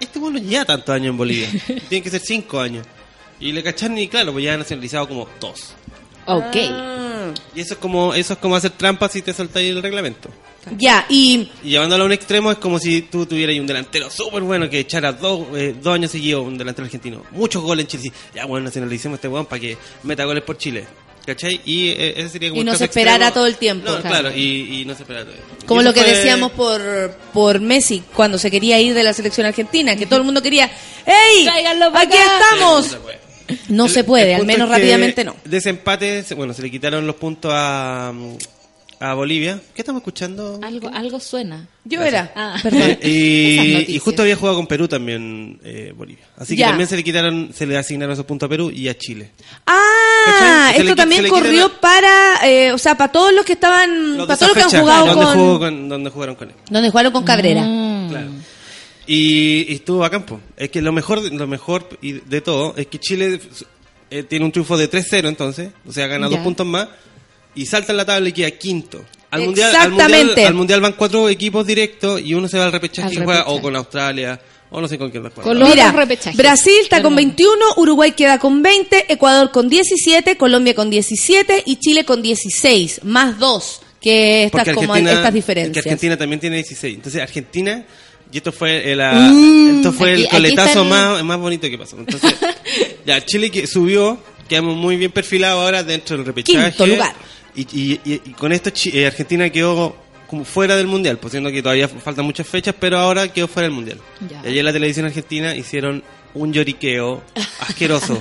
este 0.00 0.18
bueno 0.18 0.38
ya 0.38 0.64
tantos 0.64 0.94
años 0.94 1.10
en 1.10 1.16
Bolivia, 1.16 1.48
tiene 1.88 2.02
que 2.02 2.10
ser 2.10 2.20
cinco 2.20 2.60
años. 2.60 2.86
Y 3.38 3.52
le 3.52 3.62
cacharon 3.62 3.98
y 3.98 4.08
claro, 4.08 4.32
pues 4.32 4.44
ya 4.44 4.54
han 4.54 4.60
nacionalizado 4.60 5.08
como 5.08 5.28
dos. 5.40 5.74
Ok. 6.26 6.56
Ah. 6.70 7.32
Y 7.54 7.60
eso 7.60 7.74
es 7.74 7.80
como 7.80 8.14
eso 8.14 8.32
es 8.32 8.38
como 8.38 8.56
hacer 8.56 8.70
trampas 8.72 9.12
si 9.12 9.22
te 9.22 9.32
saltáis 9.32 9.70
el 9.70 9.82
reglamento. 9.82 10.30
Ya, 10.76 11.06
y... 11.08 11.48
Y 11.62 11.70
llevándolo 11.70 12.02
a 12.02 12.06
un 12.06 12.12
extremo 12.12 12.50
es 12.50 12.58
como 12.58 12.78
si 12.78 13.02
tú 13.02 13.24
tuvieras 13.24 13.56
un 13.58 13.66
delantero 13.66 14.10
súper 14.10 14.42
bueno 14.42 14.68
que 14.68 14.80
echara 14.80 15.12
dos, 15.12 15.46
eh, 15.54 15.76
dos 15.80 15.94
años 15.94 16.10
seguidos 16.10 16.44
un 16.44 16.58
delantero 16.58 16.86
argentino. 16.86 17.22
Muchos 17.30 17.62
goles 17.62 17.84
en 17.84 18.00
Chile. 18.00 18.12
Ya, 18.34 18.46
bueno, 18.46 18.64
nacionalicemos 18.64 19.14
a 19.14 19.18
este 19.18 19.28
weón 19.28 19.46
para 19.46 19.60
que 19.60 19.78
meta 20.02 20.24
goles 20.24 20.42
por 20.42 20.58
Chile. 20.58 20.86
¿Cachai? 21.26 21.60
Y 21.64 21.88
eh, 21.88 22.14
ese 22.18 22.28
sería 22.30 22.50
como 22.50 22.62
Y 22.62 22.64
no 22.64 22.74
se 22.76 22.84
esperara 22.84 23.16
extremo. 23.26 23.34
todo 23.34 23.46
el 23.46 23.56
tiempo. 23.56 23.90
No, 23.90 24.00
Claro. 24.00 24.30
y, 24.34 24.80
y 24.80 24.84
no 24.84 24.94
se 24.94 25.02
esperara 25.02 25.24
todo 25.24 25.34
el 25.34 25.40
tiempo. 25.42 25.66
Como 25.66 25.82
lo 25.82 25.92
que 25.92 26.00
fue- 26.02 26.12
decíamos 26.14 26.52
por, 26.52 26.80
por 27.32 27.60
Messi 27.60 28.02
cuando 28.14 28.38
se 28.38 28.50
quería 28.50 28.80
ir 28.80 28.94
de 28.94 29.02
la 29.02 29.12
selección 29.12 29.44
argentina, 29.46 29.96
que 29.96 30.06
todo 30.06 30.18
el 30.20 30.24
mundo 30.24 30.40
quería, 30.40 30.70
¡Ey! 31.04 31.48
¡Aquí 31.48 32.16
acá". 32.16 32.38
estamos! 32.52 32.86
Sí, 32.86 32.90
no 32.92 32.96
se 32.96 33.00
puede. 33.00 33.18
No 33.68 33.84
El- 33.86 33.90
se 33.92 34.04
puede, 34.04 34.34
al 34.34 34.46
menos 34.46 34.68
rápidamente 34.68 35.24
no. 35.24 35.36
De 35.44 35.56
ese 35.58 35.70
empate, 35.70 36.22
se- 36.22 36.34
bueno, 36.34 36.54
se 36.54 36.62
le 36.62 36.70
quitaron 36.70 37.06
los 37.06 37.16
puntos 37.16 37.50
a, 37.54 38.12
a 39.00 39.14
Bolivia. 39.14 39.60
¿Qué 39.74 39.82
estamos 39.82 40.00
escuchando? 40.00 40.58
Algo, 40.62 40.88
algo 40.88 41.20
suena. 41.20 41.66
Yo 41.84 42.02
era. 42.02 42.32
Ah. 42.34 42.56
Perdón. 42.62 42.82
Esas 43.00 43.04
Y, 43.88 43.98
justo 43.98 44.22
había 44.22 44.36
jugado 44.36 44.56
con 44.56 44.66
Perú 44.66 44.88
también 44.88 45.60
eh, 45.64 45.92
Bolivia. 45.96 46.24
Así 46.36 46.54
que 46.56 46.60
Ya. 46.60 46.68
también 46.68 46.88
se 46.88 46.96
le 46.96 47.04
quitaron, 47.04 47.50
se 47.54 47.66
le 47.66 47.76
asignaron 47.76 48.12
esos 48.14 48.24
puntos 48.26 48.46
a 48.46 48.50
Perú 48.50 48.70
y 48.70 48.88
a 48.88 48.96
Chile. 48.96 49.30
Ah, 49.66 50.72
esto 50.76 50.96
también 50.96 51.28
corrió 51.28 51.70
para, 51.80 52.46
eh, 52.46 52.72
o 52.72 52.78
sea, 52.78 52.96
para 52.96 53.12
todos 53.12 53.32
los 53.32 53.44
que 53.44 53.52
estaban, 53.54 54.16
Los 54.16 54.26
para 54.26 54.38
todos 54.38 54.56
los 54.56 54.66
que 54.66 54.76
han 54.76 54.82
jugado 54.82 55.06
¿dónde 55.06 55.24
con, 55.24 55.34
jugó 55.34 55.58
con- 55.58 55.88
dónde 55.88 56.10
jugaron 56.10 56.34
con 56.34 56.48
él. 56.48 56.54
donde 56.70 56.90
jugaron 56.90 57.12
con 57.12 57.24
Cabrera. 57.24 57.62
Mm. 57.62 58.08
Claro. 58.08 58.28
Y, 59.06 59.66
y 59.70 59.74
estuvo 59.74 60.04
a 60.04 60.10
campo. 60.10 60.40
Es 60.56 60.70
que 60.70 60.82
lo 60.82 60.92
mejor, 60.92 61.20
lo 61.32 61.46
mejor 61.46 61.88
y 62.02 62.12
de 62.12 62.40
todo 62.40 62.74
es 62.76 62.86
que 62.88 62.98
Chile 62.98 63.40
eh, 64.10 64.22
tiene 64.24 64.44
un 64.44 64.52
triunfo 64.52 64.76
de 64.76 64.90
3-0 64.90 65.28
entonces, 65.28 65.70
o 65.86 65.92
sea, 65.92 66.06
gana 66.08 66.28
Ya. 66.28 66.36
dos 66.36 66.44
puntos 66.44 66.66
más 66.66 66.88
y 67.56 67.66
salta 67.66 67.92
en 67.92 67.96
la 67.96 68.04
tabla 68.04 68.28
y 68.28 68.32
queda 68.32 68.50
quinto. 68.52 69.04
Al 69.30 69.42
mundial, 69.42 69.74
al 69.74 69.90
mundial, 69.90 70.34
al 70.46 70.54
mundial 70.54 70.80
van 70.80 70.92
cuatro 70.92 71.28
equipos 71.28 71.66
directos 71.66 72.20
y 72.20 72.32
uno 72.34 72.46
se 72.48 72.58
va 72.58 72.66
al 72.66 72.72
repechaje 72.72 73.08
Al 73.08 73.14
y 73.14 73.24
juega 73.24 73.44
o 73.48 73.60
con 73.60 73.74
Australia 73.74 74.40
o 74.70 74.80
no 74.80 74.88
sé 74.88 74.96
con 74.98 75.10
quién 75.10 75.24
va 75.24 75.28
a 75.28 75.30
jugar. 75.30 75.44
Con 75.44 75.58
los 75.58 75.68
Mira. 75.68 75.92
Brasil 76.34 76.74
está 76.82 77.02
con 77.02 77.12
mundo. 77.14 77.28
21, 77.28 77.64
Uruguay 77.76 78.12
queda 78.12 78.38
con 78.38 78.62
20, 78.62 79.12
Ecuador 79.12 79.50
con 79.50 79.68
17, 79.68 80.36
Colombia 80.36 80.74
con 80.74 80.90
17 80.90 81.64
y 81.66 81.76
Chile 81.76 82.04
con 82.04 82.22
16, 82.22 83.00
más 83.04 83.38
dos 83.38 83.80
que 84.00 84.44
estas 84.44 84.68
como 84.74 84.94
estas 84.94 85.26
que 85.26 85.32
diferencias. 85.32 85.84
Argentina 85.86 86.16
también 86.16 86.40
tiene 86.40 86.56
16. 86.56 86.94
Entonces 86.96 87.20
Argentina, 87.20 87.84
y 88.32 88.36
esto 88.36 88.52
fue 88.52 88.90
el, 88.92 89.00
ah, 89.00 89.12
Mm, 89.32 89.76
esto 89.78 89.92
fue 89.92 90.12
aquí- 90.12 90.22
el 90.22 90.28
coletazo 90.28 90.82
el- 90.82 90.88
más, 90.88 91.24
más 91.24 91.38
bonito 91.38 91.68
que 91.68 91.78
pasó. 91.78 91.98
Entonces, 91.98 92.34
ya 93.06 93.24
Chile 93.24 93.50
que 93.50 93.66
subió, 93.66 94.18
quedamos 94.48 94.76
muy 94.76 94.96
bien 94.96 95.10
perfilados 95.10 95.62
ahora 95.62 95.82
dentro 95.82 96.16
del 96.16 96.26
repechaje. 96.26 96.68
Quinto 96.70 96.86
lugar. 96.86 97.14
Y, 97.56 97.62
y- 97.72 98.00
y- 98.04 98.20
y 98.24 98.30
con 98.32 98.52
esto 98.52 98.70
Chi- 98.70 98.90
eh, 98.96 99.06
Argentina 99.06 99.48
quedó 99.50 99.96
como 100.28 100.44
fuera 100.44 100.76
del 100.76 100.86
mundial, 100.86 101.18
pues 101.18 101.30
siendo 101.32 101.50
que 101.50 101.62
todavía 101.62 101.88
faltan 101.88 102.24
muchas 102.24 102.46
fechas, 102.46 102.74
pero 102.78 102.98
ahora 102.98 103.28
quedó 103.32 103.48
fuera 103.48 103.66
del 103.68 103.74
mundial. 103.74 103.98
Ya. 104.28 104.40
Y 104.44 104.48
ayer 104.48 104.58
en 104.58 104.64
la 104.66 104.72
televisión 104.72 105.06
argentina 105.06 105.54
hicieron 105.54 106.02
un 106.34 106.52
lloriqueo 106.52 107.22
asqueroso. 107.60 108.18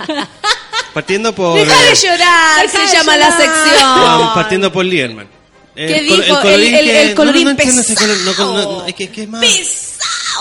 Partiendo 0.93 1.33
por 1.35 1.59
Deja 1.59 1.81
de 1.89 1.95
llorar, 1.95 2.61
Deja 2.61 2.71
se 2.71 2.91
de 2.91 2.97
llama 2.97 3.17
la 3.17 3.31
sección. 3.37 3.75
Vamos, 3.81 4.33
partiendo 4.33 4.71
por 4.71 4.85
Lieberman. 4.85 5.27
El 5.75 5.87
¿Qué 5.93 6.07
col- 6.07 6.23
dijo? 6.23 6.41
colorín 6.41 6.67
El- 6.75 6.75
el- 6.75 6.85
que- 6.85 7.01
el 7.01 7.15
colorín 7.15 7.43
no, 7.43 7.45
no 7.45 7.51
entiendo 7.51 7.81
ese 7.81 7.95
color- 7.95 8.17
no, 8.19 8.31
pesado. 8.31 8.53
no, 8.53 8.71
no, 8.81 8.85
es 8.85 8.95
que, 8.95 9.03
es 9.05 9.09
que 9.09 9.23
es 9.23 9.29
más... 9.29 9.41
Pesado 9.41 9.95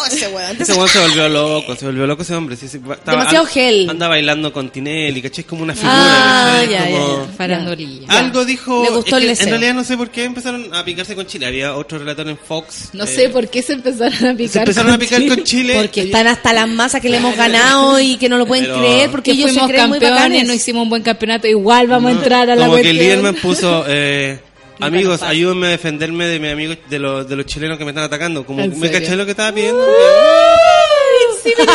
ese 0.07 0.29
weón. 0.29 0.57
Ese 0.61 0.73
weón 0.75 0.89
se 0.89 0.99
volvió 1.01 1.29
loco, 1.29 1.75
se 1.77 1.87
volvió 1.87 2.07
loco 2.07 2.23
ese 2.23 2.35
hombre. 2.35 2.57
Sí, 2.57 2.69
sí, 2.69 2.79
estaba- 2.79 3.19
Demasiado 3.19 3.47
gel. 3.47 3.89
Anda 3.91 4.09
bailando 4.09 4.53
con 4.53 4.71
Tinelli, 4.71 5.21
¿cachai? 5.23 5.41
Es 5.43 5.47
como 5.47 5.63
una 5.63 5.75
figura. 5.75 5.93
Ah, 5.97 6.59
¿cachai? 6.61 6.71
ya, 6.73 6.89
ya, 6.91 6.99
Como- 6.99 7.27
ya. 7.27 7.33
Farandolilla. 7.37 8.07
Algo 8.09 8.45
dijo. 8.45 8.85
Le 8.85 8.91
gustó 8.91 9.17
es 9.19 9.23
que 9.25 9.31
el 9.33 9.39
En 9.41 9.49
realidad 9.51 9.75
no 9.75 9.85
sé 9.85 9.97
por 9.97 10.11
qué 10.11 10.25
empezaron 10.25 10.75
a 10.75 10.85
picarse 10.85 11.15
con 11.15 11.27
Chile. 11.27 11.47
Había 11.47 11.75
otro 11.75 11.99
relator 11.99 12.29
en 12.29 12.39
Fox. 12.39 12.91
No 12.93 13.05
eh, 13.05 13.07
sé 13.07 13.29
por 13.29 13.49
qué 13.49 13.63
se 13.63 13.75
empezaron 13.75 14.15
a 14.27 14.35
picar. 14.37 14.53
Se 14.53 14.59
empezaron 14.61 14.87
con 14.91 14.95
a 14.95 14.99
picar 14.99 15.19
Chile. 15.21 15.35
con 15.35 15.45
Chile. 15.45 15.75
Porque 15.77 16.01
están 16.03 16.27
hasta 16.27 16.53
las 16.53 16.69
masas 16.69 17.01
que 17.01 17.09
le 17.09 17.17
hemos 17.19 17.37
ganado 17.37 18.01
y 18.01 18.17
que 18.17 18.29
no 18.29 18.39
lo 18.39 18.47
pueden 18.47 18.65
Pero- 18.67 18.79
creer 18.79 19.11
porque 19.11 19.31
Que 19.33 19.37
ellos 19.39 19.49
se 19.51 19.55
fuimos 19.55 19.71
creen 19.71 19.89
muy 19.89 19.99
campeones, 19.99 20.19
bacanes. 20.23 20.47
no 20.47 20.55
hicimos 20.55 20.83
un 20.85 20.91
buen 20.91 21.03
campeonato, 21.03 21.47
igual 21.47 21.87
vamos 21.87 22.11
a 22.11 22.15
No, 22.15 22.21
entrar 22.21 22.51
a 22.51 22.57
la 22.57 22.67
Como 22.67 22.79
que. 22.79 22.93
Liderman 22.93 23.35
puso. 23.37 23.85
Eh, 23.89 24.39
Amigos, 24.81 25.23
ayúdenme 25.23 25.69
a 25.69 25.71
defenderme 25.71 26.27
de 26.27 26.39
mis 26.41 26.51
amigos, 26.53 26.79
de 26.91 26.99
los, 26.99 27.29
de 27.29 27.37
los 27.37 27.47
chilenos 27.47 27.79
que 27.79 27.85
me 27.85 27.91
están 27.93 28.05
atacando. 28.05 28.45
Como, 28.45 28.61
¿En 28.63 28.71
¿Me 28.79 28.89
serio? 28.89 29.01
caché 29.01 29.17
lo 29.17 29.25
que 29.25 29.31
estaba 29.33 29.53
pidiendo? 29.53 29.81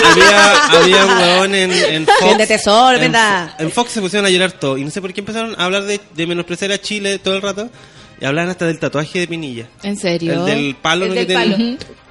había, 0.04 0.64
había 0.80 1.06
un 1.06 1.12
huevón 1.18 1.56
en, 1.56 1.72
en 1.72 2.06
Fox. 2.06 2.24
Bien 2.24 2.38
de 2.38 2.48
tesoro, 2.48 2.96
en, 2.98 3.02
¿verdad? 3.02 3.54
en 3.60 3.72
Fox 3.72 3.92
se 3.92 4.02
pusieron 4.02 4.26
a 4.26 4.30
llorar 4.30 4.52
todo. 4.54 4.78
Y 4.78 4.84
no 4.84 4.92
sé 4.92 5.02
por 5.02 5.14
qué 5.14 5.22
empezaron 5.22 5.56
a 5.58 5.66
hablar 5.66 5.84
de, 5.84 6.00
de 6.16 6.28
menospreciar 6.28 6.72
a 6.72 6.80
Chile 6.82 7.20
todo 7.20 7.36
el 7.36 7.42
rato. 7.42 7.70
Y 8.22 8.26
hablaban 8.26 8.50
hasta 8.50 8.66
del 8.66 8.80
tatuaje 8.80 9.20
de 9.20 9.28
Pinilla. 9.28 9.70
¿En 9.84 9.96
serio? 9.96 10.34
El 10.34 10.46
del 10.46 10.76
palo, 10.76 11.06
El 11.06 11.10
¿no? 11.12 11.16
del 11.16 11.28
que 11.28 11.34
palo. 11.34 11.58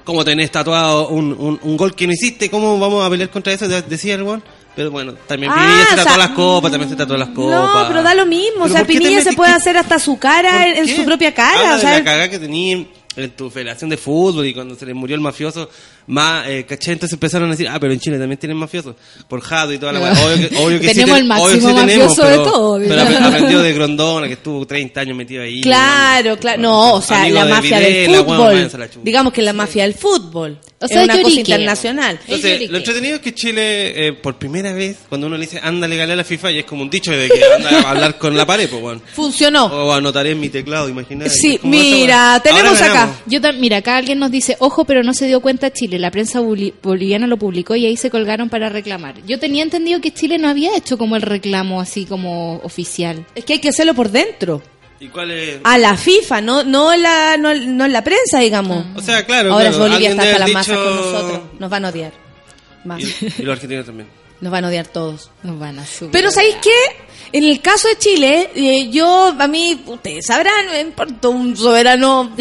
¿Cómo 0.04 0.24
tenés 0.24 0.50
tatuado 0.50 1.08
un, 1.08 1.32
un, 1.38 1.60
un 1.62 1.76
gol 1.76 1.94
que 1.94 2.06
no 2.06 2.12
hiciste? 2.14 2.48
¿Cómo 2.48 2.78
vamos 2.78 3.04
a 3.04 3.10
pelear 3.10 3.28
contra 3.28 3.52
eso? 3.52 3.68
De- 3.68 3.82
Decía 3.82 4.14
el 4.14 4.22
weón. 4.22 4.42
Pero 4.78 4.92
bueno, 4.92 5.14
también 5.26 5.50
Ah, 5.52 5.56
Pinilla 5.56 5.86
se 5.86 5.92
o 5.92 5.96
tatuó 5.96 6.04
sea, 6.04 6.16
las 6.18 6.30
copas, 6.30 6.70
también 6.70 6.88
se 6.88 6.94
tatuó 6.94 7.16
las 7.16 7.30
copas. 7.30 7.82
No, 7.82 7.88
pero 7.88 8.00
da 8.00 8.14
lo 8.14 8.26
mismo. 8.26 8.60
O 8.60 8.62
¿Pero 8.68 8.74
sea, 8.74 8.84
Pinilla 8.84 9.20
se 9.22 9.32
puede 9.32 9.50
hacer 9.50 9.76
hasta 9.76 9.98
su 9.98 10.20
cara 10.20 10.52
¿Por 10.52 10.60
en, 10.60 10.88
en 10.88 10.96
su 10.96 11.04
propia 11.04 11.34
cara. 11.34 11.58
Habla 11.58 11.74
o 11.74 11.78
sea, 11.80 11.90
de 11.90 11.98
la 11.98 12.04
cagada 12.04 12.30
que 12.30 12.38
tenía 12.38 12.84
en 13.16 13.30
tu 13.32 13.50
federación 13.50 13.90
de 13.90 13.96
fútbol 13.96 14.46
y 14.46 14.54
cuando 14.54 14.76
se 14.76 14.86
le 14.86 14.94
murió 14.94 15.16
el 15.16 15.20
mafioso, 15.20 15.68
más, 16.08 16.46
eh, 16.48 16.66
¿cachai? 16.68 16.94
Entonces 16.94 17.12
empezaron 17.14 17.48
a 17.48 17.52
decir, 17.52 17.68
ah, 17.68 17.78
pero 17.80 17.92
en 17.92 18.00
Chile 18.00 18.18
también 18.18 18.38
tienen 18.38 18.56
mafiosos, 18.56 18.96
por 19.28 19.40
Jado 19.40 19.72
y 19.72 19.78
toda 19.78 19.92
la 19.92 20.00
No. 20.00 20.06
Obvio 20.26 20.48
que, 20.48 20.56
obvio 20.56 20.80
que 20.80 20.88
sí 20.88 20.94
Tenemos 20.94 21.16
ten- 21.18 21.24
el 21.26 21.30
obvio 21.32 21.44
que 21.46 21.56
máximo 21.60 21.68
sí 21.68 21.74
tenemos, 21.86 22.08
mafioso 22.08 22.22
de 22.28 22.30
pero- 22.38 22.42
todo, 22.50 22.78
Pero 22.78 23.02
ap- 23.02 23.22
aprendió 23.26 23.62
de 23.62 23.72
Grondona, 23.78 24.26
que 24.26 24.32
estuvo 24.32 24.66
30 24.66 25.00
años 25.00 25.16
metido 25.16 25.42
ahí. 25.42 25.60
Claro, 25.60 26.36
claro. 26.38 26.60
No, 26.62 26.94
o 26.94 27.00
sea, 27.00 27.20
Amigo 27.22 27.34
la 27.36 27.44
de 27.44 27.50
mafia 27.52 27.78
del 27.80 27.92
Videla, 27.92 28.20
weón, 28.22 28.70
fútbol. 28.70 28.90
Digamos 29.04 29.32
que 29.32 29.42
la 29.42 29.52
mafia 29.52 29.82
del 29.84 29.94
fútbol. 29.94 30.58
O 30.80 30.86
sea, 30.86 30.98
es 31.02 31.04
una 31.08 31.20
cosa 31.22 31.40
internacional. 31.40 32.14
Es 32.26 32.34
Entonces, 32.36 32.70
lo 32.70 32.78
entretenido 32.78 33.16
es 33.16 33.20
que 33.20 33.34
Chile, 33.34 34.06
eh, 34.08 34.12
por 34.12 34.36
primera 34.36 34.72
vez, 34.72 34.96
cuando 35.08 35.26
uno 35.26 35.36
le 35.36 35.44
dice, 35.46 35.60
anda 35.62 35.88
legal 35.88 36.08
a 36.12 36.16
la 36.16 36.22
FIFA, 36.24 36.52
y 36.52 36.58
es 36.60 36.64
como 36.64 36.82
un 36.82 36.90
dicho 36.90 37.10
de 37.10 37.28
que 37.28 37.40
anda 37.56 37.80
a 37.80 37.90
hablar 37.90 38.16
con 38.16 38.36
la 38.36 38.46
pared, 38.46 38.68
pues, 38.70 38.80
bueno. 38.80 39.00
Funcionó. 39.12 39.66
O 39.66 39.92
anotaré 39.92 40.30
en 40.30 40.40
mi 40.40 40.48
teclado, 40.48 40.88
imagínate. 40.88 41.30
Sí, 41.30 41.58
mira, 41.64 42.40
tenemos 42.42 42.80
acá. 42.80 43.10
Yo 43.26 43.40
mira, 43.58 43.78
acá 43.78 43.96
alguien 43.96 44.18
nos 44.20 44.30
dice, 44.30 44.56
ojo, 44.60 44.84
pero 44.84 45.02
no 45.02 45.12
se 45.14 45.26
dio 45.26 45.40
cuenta 45.40 45.72
Chile. 45.72 45.97
La 45.98 46.10
prensa 46.10 46.40
boli- 46.40 46.72
boliviana 46.82 47.26
lo 47.26 47.36
publicó 47.36 47.74
y 47.76 47.86
ahí 47.86 47.96
se 47.96 48.10
colgaron 48.10 48.48
para 48.48 48.68
reclamar. 48.68 49.14
Yo 49.26 49.38
tenía 49.38 49.62
entendido 49.62 50.00
que 50.00 50.12
Chile 50.12 50.38
no 50.38 50.48
había 50.48 50.76
hecho 50.76 50.96
como 50.98 51.16
el 51.16 51.22
reclamo 51.22 51.80
así 51.80 52.04
como 52.04 52.56
oficial. 52.62 53.26
Es 53.34 53.44
que 53.44 53.54
hay 53.54 53.58
que 53.58 53.68
hacerlo 53.70 53.94
por 53.94 54.10
dentro. 54.10 54.62
¿Y 55.00 55.08
cuál 55.08 55.30
es? 55.30 55.60
A 55.62 55.78
la 55.78 55.96
FIFA, 55.96 56.40
no, 56.40 56.64
no, 56.64 56.92
en 56.92 57.02
la, 57.02 57.36
no, 57.36 57.54
no 57.54 57.84
en 57.84 57.92
la 57.92 58.02
prensa, 58.02 58.40
digamos. 58.40 58.84
O 58.96 59.00
sea, 59.00 59.24
claro, 59.24 59.52
Ahora 59.52 59.68
claro, 59.70 59.84
Bolivia 59.84 60.10
está 60.10 60.22
hasta 60.22 60.32
las 60.38 60.42
haber 60.42 60.54
masas 60.54 60.76
con 60.76 60.86
dicho- 60.96 61.12
nosotros. 61.12 61.40
Nos 61.60 61.70
van 61.70 61.84
a 61.84 61.88
odiar. 61.90 62.12
Más. 62.84 63.00
Y, 63.02 63.06
y 63.38 63.42
los 63.42 63.52
argentinos 63.52 63.86
también. 63.86 64.08
Nos 64.40 64.52
van 64.52 64.64
a 64.64 64.68
odiar 64.68 64.86
todos. 64.86 65.30
Nos 65.42 65.58
van 65.58 65.78
a 65.78 65.86
subir. 65.86 66.12
Pero 66.12 66.30
¿sabéis 66.30 66.56
qué? 66.62 66.70
En 67.32 67.44
el 67.44 67.60
caso 67.60 67.88
de 67.88 67.98
Chile, 67.98 68.50
eh, 68.54 68.88
yo, 68.90 69.34
a 69.38 69.48
mí, 69.48 69.78
ustedes 69.86 70.26
sabrán, 70.26 70.66
me 70.70 70.80
importa 70.80 71.28
un 71.28 71.54
soberano 71.56 72.34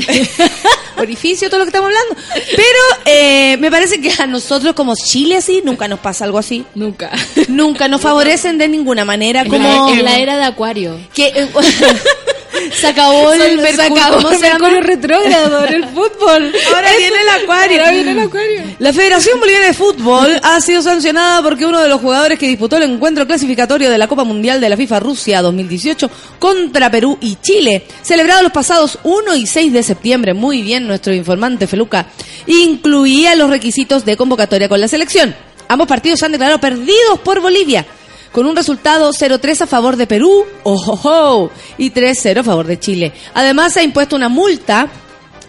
orificio, 0.97 1.49
todo 1.49 1.59
lo 1.59 1.65
que 1.65 1.69
estamos 1.69 1.89
hablando. 1.89 2.15
Pero 2.55 3.03
eh, 3.05 3.57
me 3.57 3.69
parece 3.69 3.99
que 3.99 4.11
a 4.17 4.27
nosotros 4.27 4.73
como 4.75 4.93
Chile 4.95 5.37
así, 5.37 5.61
nunca 5.65 5.87
nos 5.89 5.99
pasa 5.99 6.23
algo 6.23 6.37
así. 6.37 6.63
Nunca. 6.75 7.11
Nunca 7.49 7.87
nos 7.89 7.99
favorecen 7.99 8.57
de 8.57 8.69
ninguna 8.69 9.03
manera. 9.03 9.41
En 9.41 9.49
Como 9.49 9.87
la, 9.87 9.91
en 9.91 10.05
la 10.05 10.19
era 10.19 10.37
de 10.37 10.43
Acuario. 10.45 10.97
que 11.13 11.27
eh, 11.35 11.49
se 12.73 12.87
acabó 12.87 13.33
el 13.33 13.41
Se 13.41 13.55
mercurio, 13.57 14.03
acabó 14.03 14.15
¿cómo 14.17 14.29
el 14.31 14.37
se? 14.37 14.49
Mercurio 14.49 14.81
retrógrado 14.81 15.65
en 15.65 15.73
el 15.73 15.85
fútbol. 15.85 16.53
Ahora 16.73 16.89
viene 16.97 17.21
el 17.21 17.43
acuario. 17.43 17.79
Ahora 17.79 17.91
viene 17.91 18.11
el 18.11 18.19
acuario. 18.19 18.61
La 18.79 18.93
Federación 18.93 19.39
Boliviana 19.39 19.67
de 19.67 19.73
Fútbol 19.73 20.39
ha 20.43 20.59
sido 20.61 20.81
sancionada 20.81 21.41
porque 21.41 21.65
uno 21.65 21.81
de 21.81 21.89
los 21.89 22.01
jugadores 22.01 22.37
que 22.37 22.47
disputó 22.47 22.77
el 22.77 22.83
encuentro 22.83 23.25
clasificatorio 23.25 23.89
de 23.89 23.97
la 23.97 24.07
Copa 24.07 24.23
Mundial 24.23 24.61
de 24.61 24.69
la 24.69 24.77
FIFA 24.77 24.99
Rusia 24.99 25.41
2018 25.41 26.09
contra 26.39 26.91
Perú 26.91 27.17
y 27.21 27.37
Chile, 27.41 27.83
celebrado 28.01 28.43
los 28.43 28.51
pasados 28.51 28.99
1 29.03 29.35
y 29.35 29.47
6 29.47 29.73
de 29.73 29.83
septiembre, 29.83 30.33
muy 30.33 30.61
bien 30.61 30.87
nuestro 30.87 31.13
informante 31.13 31.67
Feluca, 31.67 32.07
incluía 32.45 33.35
los 33.35 33.49
requisitos 33.49 34.05
de 34.05 34.17
convocatoria 34.17 34.69
con 34.69 34.81
la 34.81 34.87
selección. 34.87 35.35
Ambos 35.67 35.87
partidos 35.87 36.19
se 36.19 36.25
han 36.25 36.31
declarado 36.31 36.59
perdidos 36.59 37.19
por 37.23 37.41
Bolivia, 37.41 37.85
con 38.31 38.45
un 38.45 38.55
resultado 38.55 39.11
0-3 39.11 39.61
a 39.61 39.67
favor 39.67 39.95
de 39.95 40.07
Perú 40.07 40.45
ojojo, 40.63 41.51
y 41.77 41.91
3-0 41.91 42.39
a 42.39 42.43
favor 42.43 42.65
de 42.67 42.79
Chile. 42.79 43.13
Además, 43.33 43.73
se 43.73 43.79
ha 43.79 43.83
impuesto 43.83 44.15
una 44.15 44.29
multa 44.29 44.87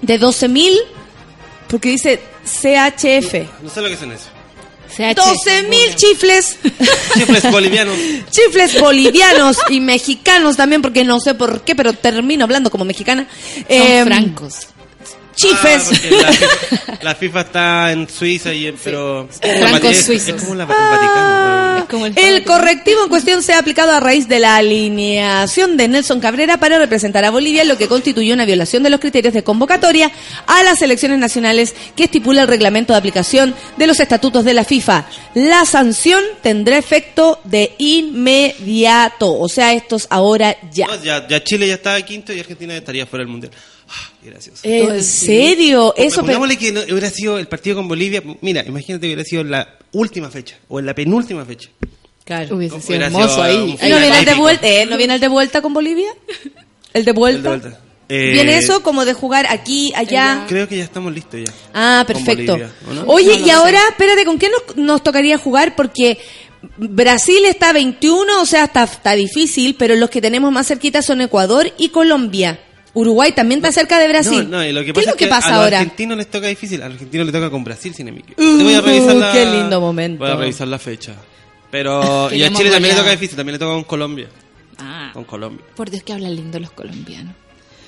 de 0.03 0.21
12.000 0.21 0.77
porque 1.69 1.91
dice 1.91 2.21
CHF. 2.45 3.63
No 3.63 3.71
sé 3.71 3.81
lo 3.83 3.89
que 3.89 3.97
son 3.97 4.13
eso. 4.13 4.25
CH. 4.97 5.15
12.000 5.19 5.95
chifles, 5.97 6.57
Chifles 7.15 7.51
bolivianos. 7.53 7.95
chifles 8.31 8.81
bolivianos 8.81 9.59
y 9.69 9.81
mexicanos 9.81 10.57
también, 10.57 10.81
porque 10.81 11.05
no 11.05 11.21
sé 11.21 11.35
por 11.35 11.61
qué, 11.61 11.77
pero 11.77 11.93
termino 11.93 12.45
hablando 12.45 12.71
como 12.71 12.85
mexicana. 12.87 13.29
Son 13.55 13.65
Em, 13.69 14.07
francos. 14.07 14.69
Chifles. 15.39 15.89
Ah, 15.89 15.91
la, 15.91 16.35
FIFA, 16.35 16.99
la 17.03 17.15
FIFA 17.15 17.41
está 17.41 17.93
en 17.93 18.09
Suiza, 18.09 18.53
y, 18.53 18.73
pero... 18.83 19.29
Francos 19.41 19.91
es, 19.93 20.05
suizos. 20.05 20.29
Es 20.31 20.43
como 20.43 20.57
la, 20.57 20.65
Vaticano. 20.65 21.87
Como 21.89 22.07
el 22.07 22.19
El 22.19 22.45
correctivo 22.45 23.05
en 23.05 23.09
cuestión 23.09 23.43
se 23.43 23.55
ha 23.55 23.61
aplicado 23.61 23.93
a 23.93 24.01
raíz 24.01 24.27
de 24.27 24.41
la 24.41 24.57
alineación 24.57 25.77
de 25.77 25.87
Nelson 25.87 26.19
Cabrera 26.19 26.59
para 26.59 26.79
representar 26.79 27.25
a 27.25 27.31
Bolivia, 27.31 27.65
lo 27.65 27.79
que 27.79 27.87
constituyó 27.87 28.35
una 28.35 28.45
violación 28.45 28.83
de 28.83 28.91
los 28.91 28.99
criterios 28.99 29.33
de 29.33 29.45
convocatoria 29.45 30.11
a 30.47 30.63
las 30.65 30.83
elecciones 30.83 31.21
nacionales 31.21 31.75
que 31.95 32.05
estipula 32.05 32.43
el 32.43 32.49
reglamento 32.49 32.93
de 32.93 32.99
aplicación 32.99 33.55
de 33.77 33.87
los 33.87 34.01
estatutos 34.01 34.45
de 34.45 34.55
la 34.55 34.65
FIFA. 34.65 35.07
La 35.35 35.65
sanción 35.65 36.23
tendrá 36.43 36.77
efecto 36.77 37.39
de 37.45 37.77
inmediato, 37.79 39.39
o 39.39 39.49
sea, 39.49 39.73
esto 39.73 39.97
es 39.97 40.09
ahora 40.11 40.57
ya. 40.73 40.89
No, 40.89 41.03
ya, 41.03 41.29
ya 41.29 41.45
Chile 41.45 41.69
ya 41.69 41.75
estaba 41.75 42.03
quinto 42.03 42.33
y 42.33 42.41
Argentina 42.41 42.77
estaría 42.77 43.07
fuera 43.07 43.23
del 43.23 43.31
Mundial. 43.31 43.53
Qué 44.23 44.31
gracioso. 44.31 44.61
¿En 44.65 45.03
serio? 45.03 45.95
Eso, 45.97 46.17
pero- 46.17 46.27
Pongámosle 46.27 46.57
que 46.59 46.73
no- 46.73 46.81
hubiera 46.83 47.11
sido 47.11 47.39
el 47.39 47.47
partido 47.49 47.77
con 47.77 47.89
Bolivia. 47.89 48.23
Mira, 48.41 48.65
imagínate 48.67 49.03
que 49.03 49.15
hubiera 49.15 49.25
sido 49.25 49.45
la 49.45 49.77
última 49.93 50.31
fecha 50.31 50.57
o 50.69 50.79
en 50.79 50.87
la 50.87 50.95
penúltima 50.95 51.45
fecha. 51.45 51.71
Claro. 52.25 52.57
Hubiese 52.57 52.81
sido 52.83 53.01
hermoso 53.01 53.43
ahí. 53.43 53.57
un 53.57 53.71
¿Y 53.71 53.91
no 53.91 53.99
viene 53.99 54.19
el 54.19 54.25
de 54.27 54.35
vuelta? 54.35 54.67
eh, 54.69 54.87
¿No 54.87 54.97
viene 54.99 55.15
el 55.15 55.21
de 55.21 55.29
vuelta 55.29 55.63
con 55.63 55.73
Bolivia? 55.73 56.11
¿El 56.93 57.05
de 57.05 57.13
vuelta? 57.13 57.39
El 57.55 57.61
de 57.61 57.69
vuelta. 57.69 57.81
Eh, 58.11 58.31
¿Viene 58.33 58.57
eso 58.57 58.83
como 58.83 59.05
de 59.05 59.13
jugar 59.13 59.47
aquí, 59.51 59.93
allá? 59.95 60.45
Creo 60.49 60.67
que 60.67 60.79
ya 60.79 60.85
estamos 60.85 61.13
listos 61.13 61.41
ya. 61.45 61.53
Ah, 61.75 62.05
perfecto. 62.07 62.53
Bolivia, 62.53 62.73
¿o 62.91 62.95
no? 62.95 63.05
Oye, 63.07 63.39
No 63.39 63.47
y 63.47 63.51
ahora, 63.51 63.81
espérate, 63.91 64.25
¿con 64.25 64.39
qué 64.39 64.49
nos, 64.49 64.77
nos 64.77 65.03
tocaría 65.03 65.37
jugar? 65.37 65.77
Porque 65.77 66.19
Brasil 66.79 67.45
está 67.45 67.73
21, 67.75 68.41
o 68.41 68.47
sea, 68.47 68.65
está, 68.65 68.85
está 68.85 69.13
difícil, 69.13 69.75
pero 69.75 69.95
los 69.97 70.09
que 70.11 70.21
tenemos 70.23 70.51
más 70.53 70.67
cerquita 70.69 71.03
son 71.03 71.21
Ecuador 71.21 71.71
y 71.79 71.91
Colombia. 71.91 72.59
Uruguay 72.95 73.33
también 73.33 73.59
está 73.59 73.71
cerca 73.73 73.99
de 73.99 74.09
Brasil. 74.09 74.49
No, 74.51 74.59
no, 74.59 74.65
y 74.65 74.73
lo 74.73 74.81
que 74.81 74.87
¿Qué 74.87 74.93
pasa 74.95 75.11
es 75.11 75.15
lo 75.15 75.17
que, 75.17 75.27
pasa 75.27 75.49
a 75.49 75.51
los 75.53 75.61
ahora? 75.65 75.79
argentinos 75.81 76.17
les 76.19 76.31
toca 76.31 76.47
difícil. 76.49 76.83
A 76.83 76.87
los 76.87 76.95
argentinos 76.95 77.27
les 77.27 77.35
toca 77.35 77.51
con 77.51 77.63
Brasil, 77.65 77.95
sin 77.95 78.09
embargo. 78.09 78.29
Uh, 78.37 78.63
voy 78.63 78.75
a 78.75 78.81
revisar 78.81 79.17
la, 79.17 79.33
qué 79.33 79.45
lindo 79.47 79.81
momento. 79.81 80.25
Voy 80.25 80.33
a 80.33 80.37
revisar 80.37 80.69
la 80.69 80.79
fecha. 80.79 81.15
Pero, 81.71 82.31
y 82.33 82.43
a 82.43 82.53
Chile 82.53 82.71
también 82.71 82.95
le 82.95 83.01
toca 83.01 83.11
difícil, 83.13 83.37
también 83.37 83.55
le 83.55 83.59
toca 83.59 83.73
con 83.73 83.85
Colombia. 83.85 84.29
Ah, 84.79 85.11
Con 85.13 85.25
Colombia. 85.25 85.65
por 85.75 85.91
Dios 85.91 86.03
que 86.05 86.13
hablan 86.13 86.35
lindo 86.37 86.59
los 86.61 86.71
colombianos. 86.71 87.35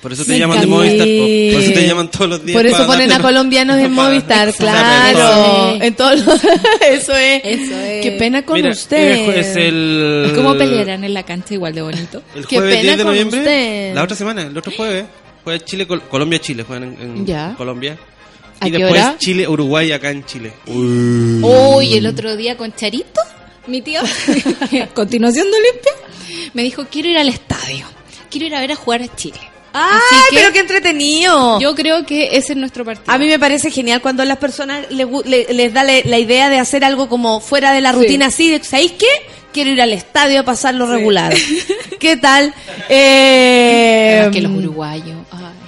Por 0.01 0.11
eso 0.13 0.25
te 0.25 0.31
Me 0.31 0.39
llaman 0.39 0.59
de. 0.61 0.65
Movistar, 0.67 1.07
po. 1.07 1.53
por 1.53 1.61
eso 1.63 1.73
te 1.73 1.87
llaman 1.87 2.09
todos 2.11 2.29
los 2.29 2.43
días. 2.45 2.57
Por 2.57 2.65
eso 2.65 2.87
ponen 2.87 3.11
a 3.11 3.19
colombianos 3.19 3.77
en 3.77 3.91
Movistar, 3.93 4.51
claro. 4.53 5.77
En 5.83 5.93
todos 5.95 6.25
los- 6.25 6.43
Eso 6.89 7.15
es. 7.15 7.41
Eso 7.43 7.75
es. 7.75 8.01
Qué 8.03 8.15
pena 8.17 8.43
con 8.43 8.55
Mira, 8.55 8.71
usted. 8.71 9.29
Es 9.37 9.55
el... 9.55 10.31
¿Cómo 10.35 10.55
pelearán 10.57 11.03
en 11.03 11.13
la 11.13 11.23
cancha 11.23 11.53
igual 11.53 11.75
de 11.75 11.81
bonito? 11.83 12.23
El 12.35 12.47
Qué 12.47 12.55
jueves 12.57 12.77
pena 12.77 12.81
10 12.83 12.97
de 12.97 13.03
con 13.03 13.11
noviembre, 13.11 13.39
usted. 13.41 13.93
la 13.95 14.03
otra 14.03 14.15
semana, 14.17 14.41
el 14.41 14.57
otro 14.57 14.71
jueves, 14.75 15.05
juega 15.43 15.63
Chile, 15.63 15.85
Col- 15.87 16.01
Colombia-Chile, 16.09 16.63
juegan 16.63 16.95
en, 16.99 17.01
en 17.19 17.25
Ya. 17.27 17.53
Colombia. 17.55 17.97
¿A 18.59 18.67
Y 18.67 18.71
qué 18.71 18.77
después 18.79 19.01
hora? 19.01 19.15
Chile-Uruguay 19.19 19.91
acá 19.91 20.09
en 20.11 20.25
Chile. 20.25 20.53
Uy, 20.65 21.93
el 21.95 22.05
otro 22.07 22.35
día 22.35 22.57
con 22.57 22.73
Charito, 22.75 23.21
mi 23.67 23.81
tío, 23.81 24.01
continuación 24.93 25.47
de 25.49 25.57
Olimpia, 25.57 25.91
me 26.53 26.63
dijo, 26.63 26.85
quiero 26.91 27.09
ir 27.09 27.17
al 27.17 27.29
estadio, 27.29 27.85
quiero 28.29 28.47
ir 28.47 28.55
a 28.55 28.61
ver 28.61 28.71
a 28.71 28.75
jugar 28.75 29.01
a 29.03 29.15
Chile. 29.15 29.39
¡Ay, 29.73 29.91
Así 29.97 30.15
que 30.31 30.35
pero 30.41 30.53
qué 30.53 30.59
entretenido! 30.59 31.59
Yo 31.59 31.75
creo 31.75 32.05
que 32.05 32.35
ese 32.37 32.53
es 32.53 32.57
nuestro 32.57 32.83
partido. 32.85 33.13
A 33.13 33.17
mí 33.17 33.27
me 33.27 33.39
parece 33.39 33.71
genial 33.71 34.01
cuando 34.01 34.21
a 34.23 34.25
las 34.25 34.37
personas 34.37 34.85
le 34.91 35.05
gu- 35.07 35.23
le- 35.25 35.53
les 35.53 35.73
da 35.73 35.83
la 35.83 36.19
idea 36.19 36.49
de 36.49 36.59
hacer 36.59 36.83
algo 36.83 37.07
como 37.09 37.39
fuera 37.39 37.71
de 37.71 37.81
la 37.81 37.91
rutina 37.91 38.25
así. 38.27 38.49
de, 38.51 38.63
¿Sabéis 38.63 38.91
qué? 38.93 39.07
Quiero 39.53 39.69
ir 39.71 39.81
al 39.81 39.91
estadio 39.93 40.39
a 40.41 40.43
pasarlo 40.43 40.87
regular. 40.87 41.33
¿Qué 41.99 42.15
tal? 42.17 42.53
Eh, 42.89 44.29
que 44.31 44.41
los 44.41 44.51
uruguayos, 44.51 45.07
ay. 45.09 45.20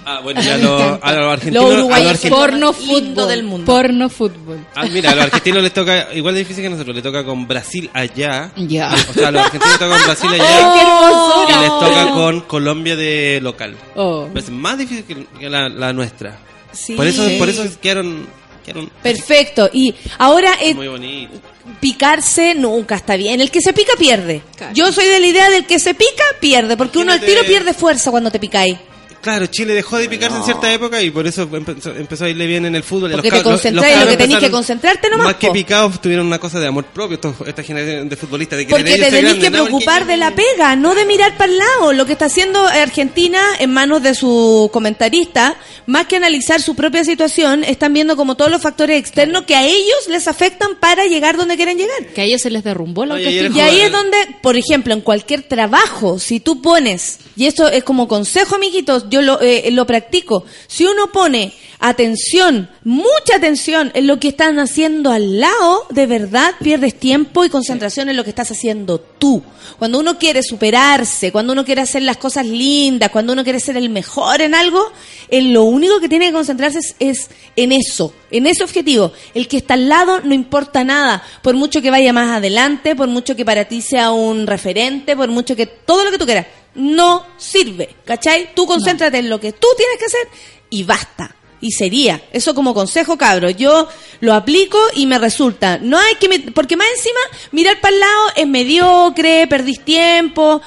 Ah, 0.05 0.19
bueno, 0.21 0.41
ya 0.41 0.57
lo, 0.57 0.77
a 1.01 1.13
los 1.13 1.21
Lo 1.23 1.31
argentinos. 1.31 1.77
los 1.77 1.89
argentinos- 1.91 2.29
Porno 2.39 2.73
fútbol. 2.73 3.27
del 3.29 3.43
mundo. 3.43 3.65
Porno 3.65 4.09
fútbol. 4.09 4.65
Ah, 4.75 4.85
mira, 4.91 5.11
a 5.11 5.15
los 5.15 5.23
argentinos 5.25 5.63
les 5.63 5.73
toca 5.73 6.13
igual 6.13 6.33
de 6.35 6.39
difícil 6.41 6.61
que 6.61 6.67
a 6.67 6.69
nosotros. 6.71 6.95
Les 6.95 7.03
toca 7.03 7.23
con 7.23 7.47
Brasil 7.47 7.89
allá. 7.93 8.51
Ya. 8.57 8.93
O 9.09 9.13
sea, 9.13 9.29
a 9.29 9.31
los 9.31 9.41
argentinos 9.43 9.69
les 9.69 9.79
toca 9.79 9.95
con 9.97 10.05
Brasil 10.05 10.29
¡Qué 10.35 10.41
allá. 10.41 10.81
hermosura! 10.81 11.55
y 11.57 11.61
les 11.61 11.69
toca 11.69 12.09
con 12.13 12.41
Colombia 12.41 12.95
de 12.95 13.39
local. 13.41 13.75
Oh. 13.95 14.27
Es 14.35 14.49
más 14.49 14.77
difícil 14.77 15.03
que, 15.05 15.25
que 15.39 15.49
la, 15.49 15.69
la 15.69 15.93
nuestra. 15.93 16.37
Sí. 16.71 16.93
Por 16.95 17.05
eso, 17.07 17.23
por 17.37 17.47
eso 17.49 17.63
quedaron, 17.81 18.27
quedaron 18.65 18.89
Perfecto. 19.03 19.69
Y 19.71 19.93
ahora 20.17 20.53
eh, 20.61 20.73
muy 20.73 20.87
bonitos. 20.87 21.39
picarse 21.79 22.55
nunca 22.55 22.95
está 22.95 23.15
bien. 23.15 23.41
El 23.41 23.51
que 23.51 23.61
se 23.61 23.73
pica 23.73 23.93
pierde. 23.97 24.41
Claro. 24.57 24.73
Yo 24.73 24.91
soy 24.91 25.05
de 25.05 25.19
la 25.19 25.27
idea 25.27 25.49
del 25.49 25.65
que 25.65 25.77
se 25.79 25.93
pica 25.93 26.23
pierde, 26.39 26.75
porque 26.77 26.97
uno 26.99 27.11
al 27.11 27.19
tiro 27.19 27.31
Imagínate- 27.41 27.47
pierde 27.47 27.73
fuerza 27.73 28.09
cuando 28.11 28.31
te 28.31 28.39
picáis. 28.39 28.77
Claro, 29.23 29.47
Chile 29.47 29.73
dejó 29.73 29.97
de 29.97 30.09
picarse 30.09 30.37
en 30.37 30.43
cierta 30.43 30.71
época 30.71 31.01
y 31.01 31.09
por 31.09 31.25
eso 31.25 31.49
empezó, 31.51 31.91
empezó 31.95 32.25
a 32.25 32.29
irle 32.29 32.45
bien 32.45 32.65
en 32.65 32.75
el 32.75 32.83
fútbol. 32.83 33.11
Porque 33.13 33.29
los 33.31 33.41
te 33.61 33.71
los 33.71 33.83
en 33.85 33.99
lo 34.01 34.07
que 34.07 34.17
tenés 34.17 34.37
que 34.37 34.51
concentrarte 34.51 35.09
nomás, 35.09 35.25
Más 35.27 35.35
que 35.37 35.47
po. 35.47 35.53
picados 35.53 36.01
tuvieron 36.01 36.27
una 36.27 36.37
cosa 36.39 36.59
de 36.59 36.67
amor 36.67 36.83
propio 36.85 37.15
estos- 37.15 37.35
esta 37.47 37.63
generación 37.63 38.09
de 38.09 38.15
futbolistas. 38.17 38.57
De 38.59 38.65
que 38.67 38.71
Porque 38.71 38.97
te 38.97 39.09
tenés 39.09 39.35
que 39.35 39.49
preocupar 39.49 40.05
de 40.05 40.17
la 40.17 40.31
pega, 40.35 40.75
no 40.75 40.93
de 40.93 41.05
mirar 41.05 41.37
para 41.37 41.51
el 41.51 41.57
lado. 41.57 41.93
Lo 41.93 42.05
que 42.05 42.11
está 42.11 42.25
haciendo 42.25 42.67
Argentina 42.67 43.39
en 43.59 43.71
manos 43.71 44.03
de 44.03 44.13
su 44.13 44.69
comentarista, 44.73 45.55
más 45.85 46.05
que 46.07 46.17
analizar 46.17 46.61
su 46.61 46.75
propia 46.75 47.03
situación, 47.03 47.63
están 47.63 47.93
viendo 47.93 48.15
como 48.15 48.35
todos 48.35 48.51
los 48.51 48.61
factores 48.61 48.99
externos 48.99 49.43
que 49.45 49.55
a 49.55 49.63
ellos 49.65 50.07
les 50.09 50.27
afectan 50.27 50.75
para 50.79 51.05
llegar 51.05 51.37
donde 51.37 51.55
quieren 51.55 51.77
llegar. 51.77 52.07
Que 52.13 52.21
a 52.21 52.23
ellos 52.25 52.41
se 52.41 52.49
les 52.49 52.63
derrumbó 52.63 53.05
la 53.05 53.15
Oye. 53.15 53.49
Y 53.53 53.59
ahí 53.59 53.79
es 53.81 53.91
donde, 53.91 54.17
por 54.41 54.57
ejemplo, 54.57 54.93
en 54.93 55.01
cualquier 55.01 55.43
trabajo, 55.43 56.19
si 56.19 56.39
tú 56.39 56.61
pones, 56.61 57.19
y 57.35 57.45
esto 57.45 57.67
es 57.69 57.83
como 57.83 58.07
consejo, 58.07 58.55
amiguitos, 58.55 59.09
yo 59.13 59.21
lo, 59.21 59.39
eh, 59.41 59.69
lo 59.71 59.85
practico, 59.85 60.43
si 60.67 60.85
uno 60.85 61.11
pone 61.11 61.53
atención, 61.79 62.69
mucha 62.83 63.35
atención 63.35 63.91
en 63.93 64.07
lo 64.07 64.19
que 64.19 64.29
están 64.29 64.57
haciendo 64.57 65.11
al 65.11 65.39
lado, 65.39 65.85
de 65.91 66.07
verdad 66.07 66.55
pierdes 66.63 66.97
tiempo 66.97 67.45
y 67.45 67.49
concentración 67.49 68.09
en 68.09 68.17
lo 68.17 68.23
que 68.23 68.31
estás 68.31 68.49
haciendo 68.49 68.99
tú. 68.99 69.43
Cuando 69.77 69.99
uno 69.99 70.17
quiere 70.17 70.41
superarse, 70.41 71.31
cuando 71.31 71.53
uno 71.53 71.63
quiere 71.63 71.81
hacer 71.81 72.01
las 72.01 72.17
cosas 72.17 72.47
lindas, 72.47 73.11
cuando 73.11 73.33
uno 73.33 73.43
quiere 73.43 73.59
ser 73.59 73.77
el 73.77 73.89
mejor 73.89 74.41
en 74.41 74.55
algo, 74.55 74.81
en 75.29 75.53
lo 75.53 75.63
único 75.63 75.99
que 75.99 76.09
tiene 76.09 76.27
que 76.27 76.33
concentrarse 76.33 76.79
es, 76.79 76.95
es 76.99 77.29
en 77.55 77.71
eso, 77.71 78.13
en 78.31 78.47
ese 78.47 78.63
objetivo. 78.63 79.11
El 79.35 79.47
que 79.47 79.57
está 79.57 79.75
al 79.75 79.89
lado 79.89 80.21
no 80.21 80.33
importa 80.33 80.83
nada, 80.83 81.21
por 81.43 81.55
mucho 81.55 81.83
que 81.83 81.91
vaya 81.91 82.13
más 82.13 82.29
adelante, 82.29 82.95
por 82.95 83.09
mucho 83.09 83.35
que 83.35 83.45
para 83.45 83.65
ti 83.65 83.81
sea 83.81 84.11
un 84.11 84.47
referente, 84.47 85.15
por 85.15 85.29
mucho 85.29 85.55
que 85.55 85.67
todo 85.67 86.03
lo 86.03 86.11
que 86.11 86.17
tú 86.17 86.25
quieras, 86.25 86.47
no 86.75 87.25
sirve, 87.37 87.95
¿cachai? 88.05 88.53
Tú 88.55 88.65
concéntrate 88.65 89.17
en 89.19 89.29
lo 89.29 89.39
que 89.39 89.51
tú 89.53 89.67
tienes 89.77 89.97
que 89.99 90.05
hacer 90.05 90.27
y 90.69 90.83
basta. 90.83 91.35
Y 91.61 91.71
sería, 91.71 92.21
eso 92.33 92.53
como 92.53 92.73
consejo, 92.73 93.17
cabro. 93.17 93.49
Yo 93.49 93.87
lo 94.19 94.33
aplico 94.33 94.77
y 94.95 95.05
me 95.05 95.17
resulta. 95.17 95.77
No 95.77 95.97
hay 95.97 96.15
que, 96.15 96.29
mit- 96.29 96.53
porque 96.53 96.75
más 96.75 96.87
encima, 96.97 97.19
mirar 97.51 97.79
para 97.79 97.93
el 97.93 97.99
lado 98.01 98.23
es 98.35 98.47
mediocre, 98.47 99.47
perdís 99.47 99.79
tiempo, 99.85 100.61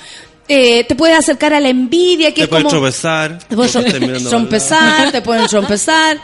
eh, 0.49 0.84
te 0.84 0.94
puedes 0.94 1.16
acercar 1.18 1.53
a 1.55 1.61
la 1.61 1.68
envidia, 1.68 2.28
que 2.30 2.36
Te 2.36 2.42
es 2.42 2.49
pueden 2.49 2.64
como... 2.64 2.78
tropezar. 2.78 3.38
Te 3.38 3.57
pueden 3.57 4.24
trompezar, 4.24 5.12
te 5.12 5.22
pueden 5.22 5.47
trompezar, 5.47 6.18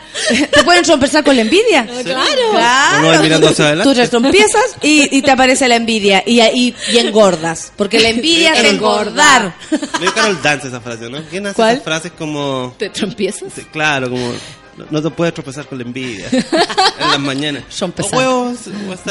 te 0.51 0.63
pueden 0.63 0.83
trompezar 0.83 1.23
con 1.23 1.35
la 1.35 1.41
envidia. 1.41 1.85
Claro. 1.85 2.51
Claro. 2.51 3.47
Hacia. 3.47 3.83
Tú 3.83 3.93
te 3.93 4.07
trompiezas 4.07 4.75
y, 4.81 5.17
y 5.17 5.21
te 5.21 5.31
aparece 5.31 5.67
la 5.67 5.75
envidia 5.75 6.23
y, 6.25 6.41
y, 6.41 6.75
y 6.91 6.97
engordas, 6.97 7.71
porque 7.75 7.99
la 7.99 8.09
envidia 8.09 8.53
es 8.53 8.63
engordar. 8.65 9.53
Me 9.99 10.11
Carol 10.13 10.41
Dance 10.41 10.67
esa 10.67 10.81
frase, 10.81 11.09
¿no? 11.09 11.21
¿Quién 11.29 11.47
hace 11.47 11.55
¿Cuál? 11.55 11.71
esas 11.73 11.83
frases 11.83 12.11
como... 12.17 12.75
¿Te 12.77 12.89
trompiezas? 12.89 13.53
Claro, 13.71 14.09
como... 14.09 14.33
No, 14.77 14.85
no 14.89 15.01
te 15.01 15.09
puedes 15.11 15.33
tropezar 15.33 15.67
con 15.67 15.77
la 15.77 15.83
envidia. 15.83 16.27
en 16.31 17.09
las 17.11 17.19
mañanas. 17.19 17.63
Trompezar. 17.75 18.13
O 18.13 18.17
huevos. 18.17 18.57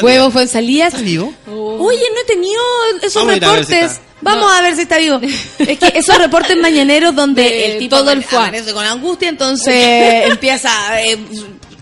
Huevos 0.01 0.33
fue 0.33 0.41
en 0.43 0.47
salidas. 0.47 0.93
¿Está 0.93 1.03
vivo? 1.05 1.33
Oye, 1.47 2.03
no 2.13 2.21
he 2.21 2.25
tenido 2.25 2.61
esos 3.01 3.15
Vamos 3.25 3.39
reportes. 3.39 4.01
Vamos 4.21 4.51
a 4.53 4.61
ver 4.61 4.75
si 4.75 4.81
está 4.83 4.97
vivo. 4.97 5.19
Es 5.59 5.79
que 5.79 5.91
esos 5.95 6.17
reportes 6.17 6.57
mañaneros 6.57 7.15
donde 7.15 7.43
De 7.43 7.73
el 7.73 7.79
tipo 7.79 7.97
todo 7.97 8.11
el 8.11 8.23
fuá. 8.23 8.51
con 8.73 8.85
angustia, 8.85 9.29
entonces 9.29 9.73
empieza 10.29 10.69
eh, 11.01 11.17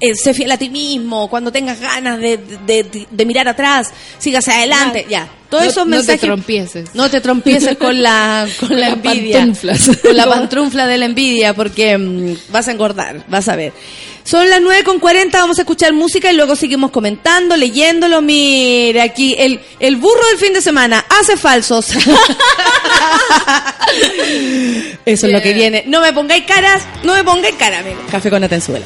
eh, 0.01 0.15
sé 0.15 0.33
fiel 0.33 0.51
a 0.51 0.57
ti 0.57 0.69
mismo, 0.69 1.29
cuando 1.29 1.51
tengas 1.51 1.79
ganas 1.79 2.19
de, 2.19 2.37
de, 2.67 3.25
mirar 3.25 3.47
atrás, 3.47 3.91
sigas 4.17 4.47
adelante, 4.47 5.05
ya. 5.09 5.29
Todos 5.49 5.63
No- 5.65 5.69
esos 5.69 5.85
no 5.85 5.91
te 5.91 5.97
mensajes. 5.97 6.21
trompieces. 6.21 6.89
No 6.95 7.09
te 7.09 7.21
trompieces 7.21 7.77
con 7.77 8.01
la, 8.01 8.47
con 8.59 8.79
la 8.79 8.89
envidia. 8.89 9.47
Con 10.01 10.15
la 10.17 10.25
pantufla 10.25 10.87
de 10.87 10.97
la 10.97 11.05
envidia, 11.05 11.53
porque 11.53 11.97
mm, 11.97 12.35
vas 12.51 12.67
a 12.67 12.71
engordar, 12.71 13.23
vas 13.27 13.47
a 13.49 13.55
ver. 13.55 13.73
Son 14.23 14.47
las 14.49 14.61
9 14.61 14.83
con 14.83 14.99
40, 14.99 15.35
vamos 15.39 15.57
a 15.57 15.63
escuchar 15.63 15.93
música 15.93 16.31
y 16.31 16.35
luego 16.35 16.55
seguimos 16.55 16.91
comentando, 16.91 17.57
leyéndolo. 17.57 18.21
Mira, 18.21 19.01
aquí 19.03 19.35
el, 19.37 19.59
el 19.79 19.95
burro 19.95 20.21
del 20.29 20.37
fin 20.37 20.53
de 20.53 20.61
semana 20.61 21.03
hace 21.19 21.35
falsos. 21.37 21.87
Eso 25.05 25.27
es 25.27 25.33
lo 25.33 25.41
que 25.41 25.53
viene. 25.53 25.83
No 25.87 26.01
me 26.01 26.13
pongáis 26.13 26.45
caras, 26.45 26.83
no 27.03 27.13
me 27.13 27.23
pongáis 27.23 27.55
cara, 27.55 27.79
amigo. 27.79 27.99
Café 28.11 28.29
con 28.29 28.43
Atenzuela. 28.43 28.85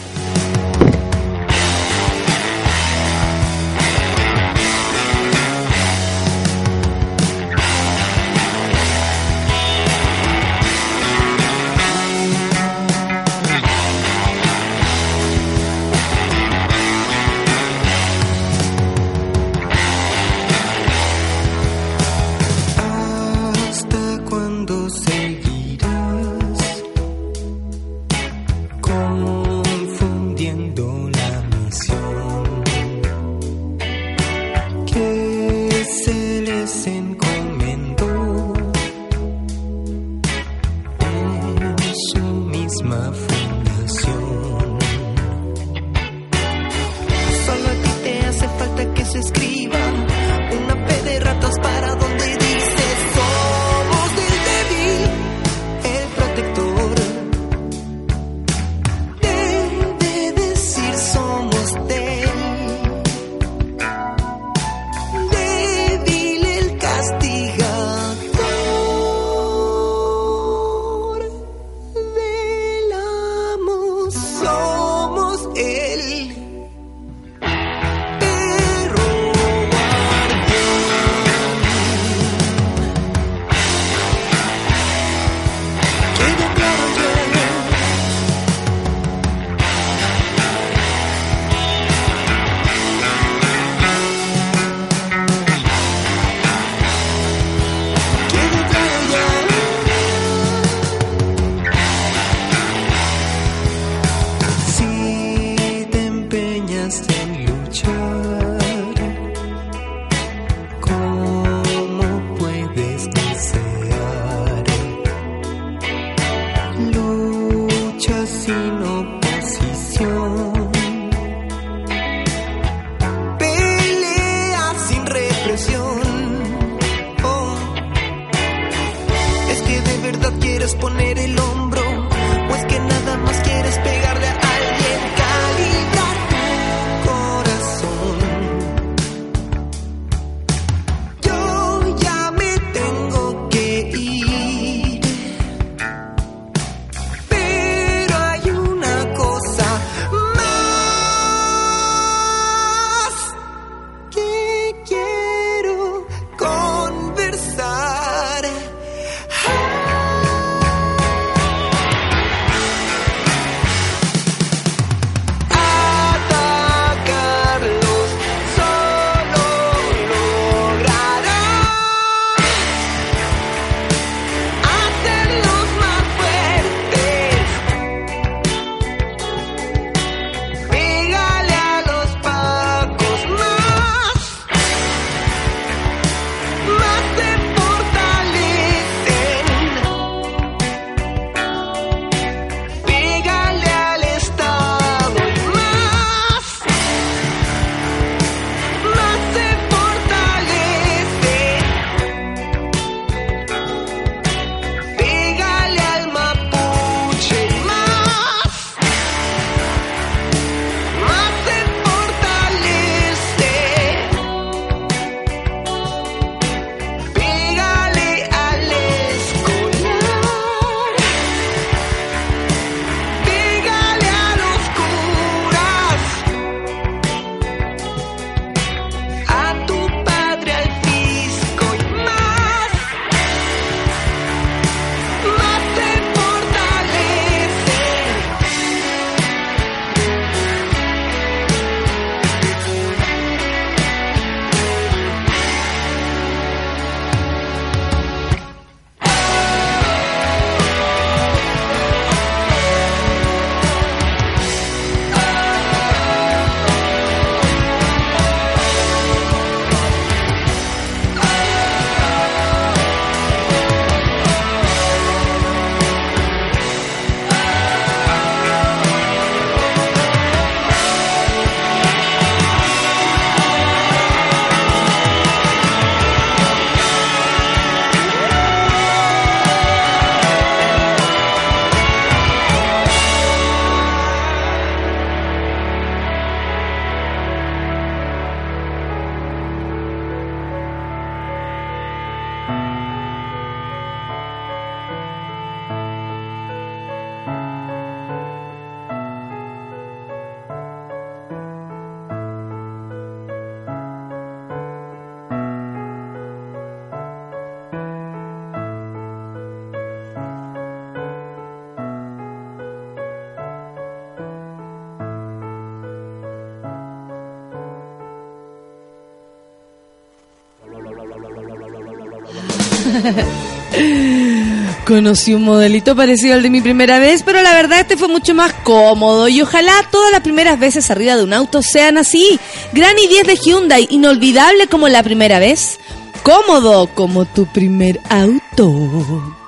Conocí 324.85 325.33
un 325.33 325.43
modelito 325.43 325.95
parecido 325.95 326.35
al 326.35 326.43
de 326.43 326.49
mi 326.49 326.61
primera 326.61 326.99
vez, 326.99 327.23
pero 327.23 327.41
la 327.41 327.53
verdad 327.53 327.79
este 327.81 327.97
fue 327.97 328.07
mucho 328.07 328.33
más 328.33 328.53
cómodo 328.63 329.27
y 329.27 329.41
ojalá 329.41 329.73
todas 329.91 330.11
las 330.11 330.21
primeras 330.21 330.59
veces 330.59 330.91
arriba 330.91 331.15
de 331.15 331.23
un 331.23 331.33
auto 331.33 331.61
sean 331.61 331.97
así. 331.97 332.39
Gran 332.71 332.95
i10 332.95 333.25
de 333.25 333.35
Hyundai, 333.35 333.87
inolvidable 333.89 334.67
como 334.67 334.87
la 334.87 335.03
primera 335.03 335.39
vez, 335.39 335.79
cómodo 336.23 336.87
como 336.93 337.25
tu 337.25 337.47
primer 337.47 337.99
auto. 338.09 339.44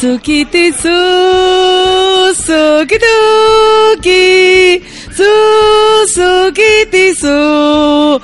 Sukiti 0.00 0.72
su, 0.72 0.98
sukituki, 2.46 4.14
su, 5.16 5.32
sukiti 6.14 7.14
su. 7.16 8.20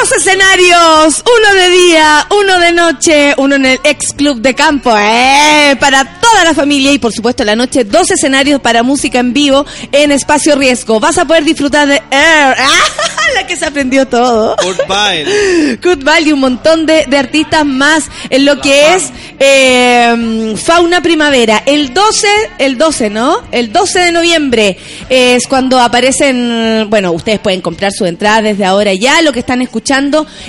Dos 0.00 0.12
escenarios, 0.12 1.22
uno 1.24 1.54
de 1.54 1.70
día, 1.70 2.26
uno 2.30 2.58
de 2.58 2.72
noche, 2.72 3.34
uno 3.38 3.54
en 3.54 3.64
el 3.64 3.80
ex 3.84 4.12
club 4.12 4.40
de 4.40 4.54
campo, 4.54 4.94
eh, 4.98 5.76
para 5.78 6.20
toda 6.20 6.44
la 6.44 6.52
familia 6.52 6.92
y 6.92 6.98
por 6.98 7.12
supuesto 7.12 7.44
la 7.44 7.54
noche 7.54 7.84
dos 7.84 8.10
escenarios 8.10 8.60
para 8.60 8.82
música 8.82 9.20
en 9.20 9.32
vivo 9.32 9.64
en 9.92 10.10
espacio 10.10 10.56
riesgo. 10.56 10.98
Vas 10.98 11.16
a 11.18 11.26
poder 11.26 11.44
disfrutar 11.44 11.86
de 11.86 12.02
Air, 12.10 12.56
la 13.34 13.46
que 13.46 13.56
se 13.56 13.66
aprendió 13.66 14.06
todo. 14.06 14.56
Goodbye. 14.62 15.78
Goodbye 15.82 16.28
y 16.28 16.32
un 16.32 16.40
montón 16.40 16.86
de, 16.86 17.06
de 17.06 17.16
artistas 17.16 17.64
más 17.64 18.04
en 18.30 18.44
lo 18.44 18.60
que 18.60 18.94
es 18.94 19.12
eh, 19.38 20.54
Fauna 20.56 21.02
Primavera. 21.02 21.62
El 21.64 21.94
12, 21.94 22.26
el 22.58 22.76
12, 22.76 23.10
¿no? 23.10 23.42
El 23.52 23.72
12 23.72 24.00
de 24.00 24.12
noviembre 24.12 24.76
es 25.08 25.46
cuando 25.46 25.78
aparecen, 25.78 26.88
bueno, 26.90 27.12
ustedes 27.12 27.38
pueden 27.38 27.60
comprar 27.60 27.92
su 27.92 28.06
entrada 28.06 28.42
desde 28.42 28.64
ahora 28.64 28.92
ya. 28.92 29.22
Lo 29.22 29.32
que 29.32 29.38
están 29.38 29.62
escuchando 29.62 29.83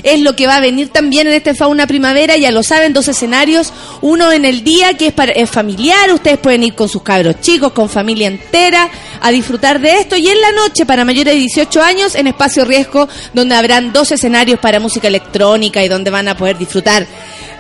es 0.04 0.20
lo 0.22 0.36
que 0.36 0.48
va 0.48 0.58
a 0.58 0.60
venir 0.62 0.90
también 0.90 1.28
en 1.28 1.34
este 1.34 1.54
Fauna 1.54 1.88
Primavera, 1.88 2.38
ya 2.38 2.52
lo 2.52 2.64
saben, 2.64 2.94
dos 2.94 3.08
escenarios. 3.08 3.74
Uno 4.02 4.32
en 4.32 4.46
el 4.46 4.64
día 4.64 4.94
que 4.96 5.08
es, 5.08 5.14
para, 5.14 5.32
es 5.32 5.50
familiar, 5.50 6.12
ustedes 6.14 6.38
pueden 6.38 6.64
ir 6.64 6.76
con 6.76 6.90
sus 6.90 7.04
cabros 7.04 7.42
chicos, 7.42 7.74
con 7.74 7.90
familia 7.90 8.28
entera, 8.28 8.90
a 9.22 9.32
disfrutar 9.32 9.80
de 9.80 10.00
esto. 10.00 10.16
Y 10.16 10.28
en 10.28 10.40
la 10.40 10.52
noche, 10.52 10.86
para 10.86 11.06
mayores 11.06 11.34
de 11.34 11.40
18 11.40 11.82
años, 11.82 12.16
en 12.16 12.28
Espacio 12.28 12.66
Riesgo, 12.66 13.08
donde 13.34 13.56
habrán 13.56 13.92
dos 13.92 14.12
escenarios 14.12 14.60
para 14.60 14.80
música 14.80 15.08
electrónica 15.08 15.84
y 15.84 15.88
donde 15.88 16.12
van 16.12 16.28
a 16.28 16.38
poder 16.38 16.58
disfrutar 16.58 17.06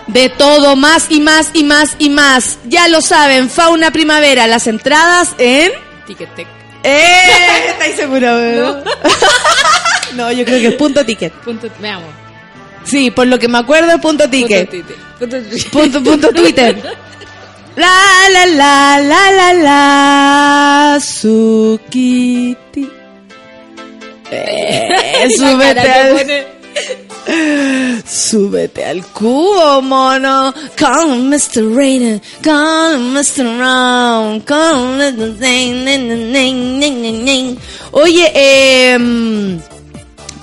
de 0.07 0.29
todo, 0.29 0.75
más 0.75 1.07
y 1.09 1.19
más 1.19 1.49
y 1.53 1.63
más 1.63 1.95
y 1.99 2.09
más. 2.09 2.59
Ya 2.65 2.87
lo 2.87 3.01
saben, 3.01 3.49
Fauna 3.49 3.91
Primavera, 3.91 4.47
las 4.47 4.67
entradas 4.67 5.29
en... 5.37 5.71
Ticketek. 6.05 6.47
¡Eh! 6.83 7.67
¿Estáis 7.69 7.95
seguros? 7.95 8.41
No. 8.55 8.83
no, 10.13 10.31
yo 10.31 10.45
creo 10.45 10.59
que 10.59 10.67
es 10.67 10.75
punto 10.75 11.05
ticket. 11.05 11.33
Punto, 11.33 11.67
veamos. 11.79 12.09
Sí, 12.83 13.11
por 13.11 13.27
lo 13.27 13.39
que 13.39 13.47
me 13.47 13.57
acuerdo 13.57 13.91
es 13.91 13.99
punto 13.99 14.29
ticket. 14.29 14.69
Punto. 15.19 15.37
Punto. 15.71 16.03
Punto, 16.03 16.29
Twitter. 16.29 16.81
La 17.75 18.29
la 18.31 18.45
la 18.45 18.99
la 19.01 19.31
la 19.31 19.53
la 19.53 20.99
Sukiti. 21.01 22.89
Eh, 24.31 25.27
súbete 25.37 25.91
al, 25.91 26.45
súbete 28.07 28.85
al 28.85 29.05
cubo, 29.07 29.81
mono. 29.81 30.53
Con 30.79 31.27
Mr. 31.27 31.75
Rainer, 31.75 32.21
con 32.41 33.11
Mr. 33.13 33.43
Round, 33.59 34.45
con 34.45 34.97
Mr. 34.97 35.35
Oye, 37.91 38.31
eh, 38.33 39.59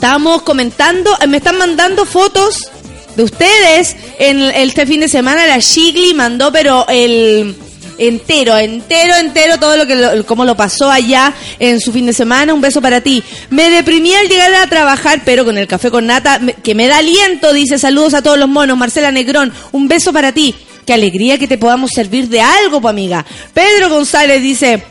estábamos 0.02 0.42
comentando, 0.42 1.16
me 1.28 1.36
están 1.36 1.58
mandando 1.58 2.04
fotos 2.04 2.72
de 3.14 3.22
ustedes 3.22 3.94
en 4.18 4.40
este 4.40 4.84
fin 4.84 4.98
de 4.98 5.08
semana. 5.08 5.46
La 5.46 5.58
Shigli 5.60 6.12
mandó, 6.12 6.50
pero 6.50 6.84
el 6.88 7.54
entero, 7.98 8.58
entero, 8.58 9.14
entero, 9.14 9.60
todo 9.60 9.76
lo 9.76 9.86
que 9.86 9.94
lo, 9.94 10.26
cómo 10.26 10.44
lo 10.44 10.56
pasó 10.56 10.90
allá 10.90 11.32
en 11.60 11.80
su 11.80 11.92
fin 11.92 12.06
de 12.06 12.12
semana. 12.12 12.52
Un 12.52 12.60
beso 12.60 12.82
para 12.82 13.00
ti. 13.00 13.22
Me 13.50 13.70
deprimí 13.70 14.12
al 14.12 14.26
llegar 14.26 14.52
a 14.54 14.66
trabajar, 14.66 15.22
pero 15.24 15.44
con 15.44 15.56
el 15.56 15.68
café 15.68 15.88
con 15.88 16.06
nata, 16.06 16.40
que 16.64 16.74
me 16.74 16.88
da 16.88 16.96
aliento, 16.96 17.52
dice 17.52 17.78
saludos 17.78 18.14
a 18.14 18.22
todos 18.22 18.38
los 18.38 18.48
monos. 18.48 18.76
Marcela 18.76 19.12
Negrón, 19.12 19.52
un 19.70 19.86
beso 19.86 20.12
para 20.12 20.32
ti. 20.32 20.56
Qué 20.84 20.94
alegría 20.94 21.38
que 21.38 21.46
te 21.46 21.58
podamos 21.58 21.92
servir 21.92 22.28
de 22.28 22.40
algo, 22.40 22.88
amiga. 22.88 23.24
Pedro 23.54 23.88
González 23.88 24.42
dice, 24.42 24.82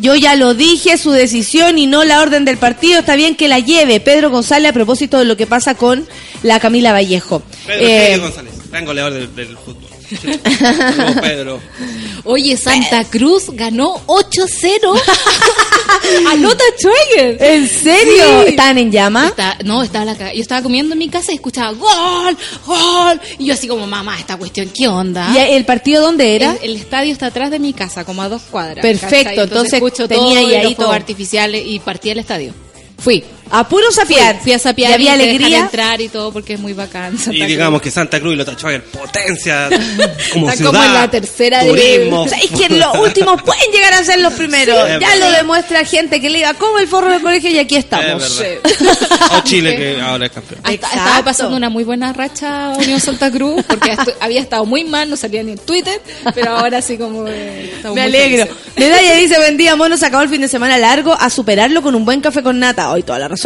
yo 0.00 0.14
ya 0.16 0.34
lo 0.36 0.54
dije, 0.54 0.96
su 0.98 1.10
decisión 1.12 1.78
y 1.78 1.86
no 1.86 2.04
la 2.04 2.20
orden 2.20 2.44
del 2.44 2.56
partido. 2.58 3.00
Está 3.00 3.16
bien 3.16 3.36
que 3.36 3.48
la 3.48 3.58
lleve 3.58 4.00
Pedro 4.00 4.30
González 4.30 4.70
a 4.70 4.72
propósito 4.74 5.18
de 5.18 5.24
lo 5.26 5.36
que 5.36 5.46
pasa 5.46 5.74
con 5.74 6.06
la 6.42 6.58
Camila 6.60 6.92
Vallejo. 6.92 7.42
Pedro 7.66 7.86
Eh, 7.86 8.18
González, 8.18 8.52
gran 8.70 8.84
goleador 8.84 9.12
del, 9.12 9.34
del 9.34 9.56
fútbol. 9.58 9.89
Pedro. 11.20 11.60
Oye, 12.24 12.56
Santa 12.56 13.04
Cruz 13.04 13.44
ganó 13.52 14.00
8-0. 14.06 15.00
Anota 16.32 16.64
Schweiger. 16.78 17.36
¿En 17.42 17.68
serio? 17.68 18.42
Sí. 18.42 18.48
¿Están 18.50 18.78
en 18.78 18.90
llama? 18.92 19.28
Está- 19.28 19.58
no, 19.64 19.82
estaba 19.82 20.04
la 20.04 20.32
yo 20.32 20.40
estaba 20.40 20.62
comiendo 20.62 20.92
en 20.94 20.98
mi 20.98 21.08
casa 21.08 21.32
y 21.32 21.36
escuchaba 21.36 21.72
gol, 21.72 22.36
gol. 22.66 23.20
Y 23.38 23.46
yo 23.46 23.54
así 23.54 23.66
como, 23.68 23.86
mamá, 23.86 24.18
esta 24.18 24.36
cuestión, 24.36 24.70
¿qué 24.74 24.88
onda? 24.88 25.32
¿Y 25.34 25.38
el 25.54 25.64
partido 25.64 26.02
dónde 26.02 26.36
era? 26.36 26.56
El, 26.62 26.70
el 26.70 26.76
estadio 26.76 27.12
está 27.12 27.26
atrás 27.26 27.50
de 27.50 27.58
mi 27.58 27.72
casa, 27.72 28.04
como 28.04 28.22
a 28.22 28.28
dos 28.28 28.42
cuadras. 28.50 28.82
Perfecto, 28.82 29.16
¿cachai? 29.30 29.38
entonces 29.44 29.72
escucho 29.74 30.06
tenía 30.08 30.24
todo 30.24 30.38
ahí 30.38 30.50
y 30.50 30.54
ahí 30.54 30.62
los 30.64 30.74
fuegos 30.74 30.76
todo. 30.86 30.92
artificiales 30.92 31.62
y 31.66 31.78
partí 31.80 32.10
al 32.10 32.18
estadio. 32.18 32.52
Fui. 32.98 33.24
A 33.50 33.68
puro 33.68 33.90
sapiar. 33.90 34.34
Fui, 34.36 34.44
fui 34.44 34.52
a 34.52 34.58
sapiar 34.58 34.90
¿Y 34.92 34.94
había 34.94 35.10
y 35.10 35.14
alegría? 35.22 35.58
entrar 35.60 36.00
y 36.00 36.08
todo 36.08 36.32
porque 36.32 36.54
es 36.54 36.60
muy 36.60 36.72
bacán. 36.72 37.18
Santa 37.18 37.32
Y 37.34 37.38
Cruz. 37.38 37.48
digamos 37.48 37.82
que 37.82 37.90
Santa 37.90 38.20
Cruz 38.20 38.34
y 38.34 38.36
Lota 38.36 38.52
Schwager, 38.54 38.84
potencia 38.84 39.68
como 40.32 40.46
Está 40.46 40.56
ciudad. 40.56 40.72
como 40.72 40.84
en 40.84 40.94
la 40.94 41.10
tercera 41.10 41.64
de- 41.64 41.70
turismo. 41.70 42.22
O 42.22 42.28
sea, 42.28 42.38
es 42.38 42.50
que 42.50 42.68
los 42.74 42.96
últimos 42.98 43.42
pueden 43.42 43.70
llegar 43.72 43.92
a 43.94 44.04
ser 44.04 44.20
los 44.20 44.32
primeros. 44.34 44.76
Sí, 44.80 44.88
ya 45.00 45.08
verdad. 45.10 45.18
lo 45.18 45.30
demuestra 45.32 45.84
gente 45.84 46.20
que 46.20 46.30
le 46.30 46.38
iba 46.40 46.54
como 46.54 46.78
el 46.78 46.86
forro 46.88 47.10
del 47.10 47.20
colegio 47.22 47.50
y 47.50 47.58
aquí 47.58 47.76
estamos. 47.76 48.40
Es. 48.40 48.58
O 49.36 49.40
Chile, 49.42 49.76
que 49.76 50.00
ahora 50.00 50.26
es 50.26 50.32
campeón. 50.32 50.60
Estaba 50.70 51.24
pasando 51.24 51.56
una 51.56 51.68
muy 51.68 51.84
buena 51.84 52.12
racha 52.12 52.70
Unión 52.78 53.00
Santa 53.00 53.30
Cruz 53.30 53.64
porque 53.66 53.96
había 54.20 54.40
estado 54.40 54.64
muy 54.64 54.84
mal, 54.84 55.10
no 55.10 55.16
salía 55.16 55.42
ni 55.42 55.52
en 55.52 55.58
Twitter, 55.58 56.00
pero 56.34 56.50
ahora 56.52 56.80
sí 56.82 56.96
como 56.96 57.26
eh, 57.26 57.72
Me 57.94 58.02
alegro. 58.02 58.46
Medalla 58.76 59.14
dice, 59.16 59.36
buen 59.38 59.56
día, 59.56 59.74
mono, 59.76 59.96
se 59.96 60.06
acabó 60.06 60.22
el 60.22 60.28
fin 60.28 60.40
de 60.40 60.48
semana 60.48 60.78
largo, 60.78 61.14
a 61.18 61.28
superarlo 61.30 61.82
con 61.82 61.94
un 61.94 62.04
buen 62.04 62.20
café 62.20 62.42
con 62.42 62.58
nata. 62.58 62.90
Hoy 62.92 63.02
toda 63.02 63.18
la 63.18 63.28
razón. 63.28 63.39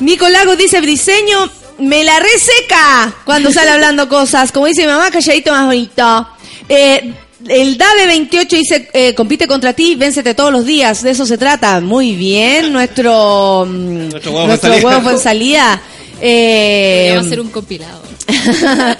Nicolagos 0.00 0.56
dice, 0.56 0.80
Briseño, 0.80 1.50
me 1.78 2.04
la 2.04 2.18
reseca 2.20 3.14
cuando 3.24 3.52
sale 3.52 3.70
hablando 3.70 4.08
cosas. 4.10 4.52
Como 4.52 4.66
dice 4.66 4.82
mi 4.82 4.88
mamá, 4.88 5.10
calladito 5.10 5.52
más 5.52 5.66
bonito. 5.66 6.28
Eh, 6.68 7.14
el 7.46 7.78
DAVE 7.78 8.06
28 8.06 8.56
dice, 8.56 8.90
eh, 8.92 9.14
compite 9.14 9.46
contra 9.46 9.72
ti, 9.72 9.94
véncete 9.94 10.34
todos 10.34 10.52
los 10.52 10.64
días. 10.64 11.02
De 11.02 11.10
eso 11.10 11.24
se 11.26 11.38
trata. 11.38 11.80
Muy 11.80 12.14
bien, 12.14 12.72
nuestro, 12.72 13.64
mm, 13.66 14.08
Nuestro 14.10 14.32
huevo 14.32 14.46
nuestro 14.46 14.68
fue 14.70 14.76
en 14.76 14.82
salida. 14.82 14.88
huevo 14.88 15.02
fue 15.02 15.12
en 15.12 15.18
salida. 15.18 15.82
Eh, 16.20 17.10
Podríamos 17.10 17.26
hacer 17.26 17.40
un 17.40 17.50
compilado. 17.50 18.02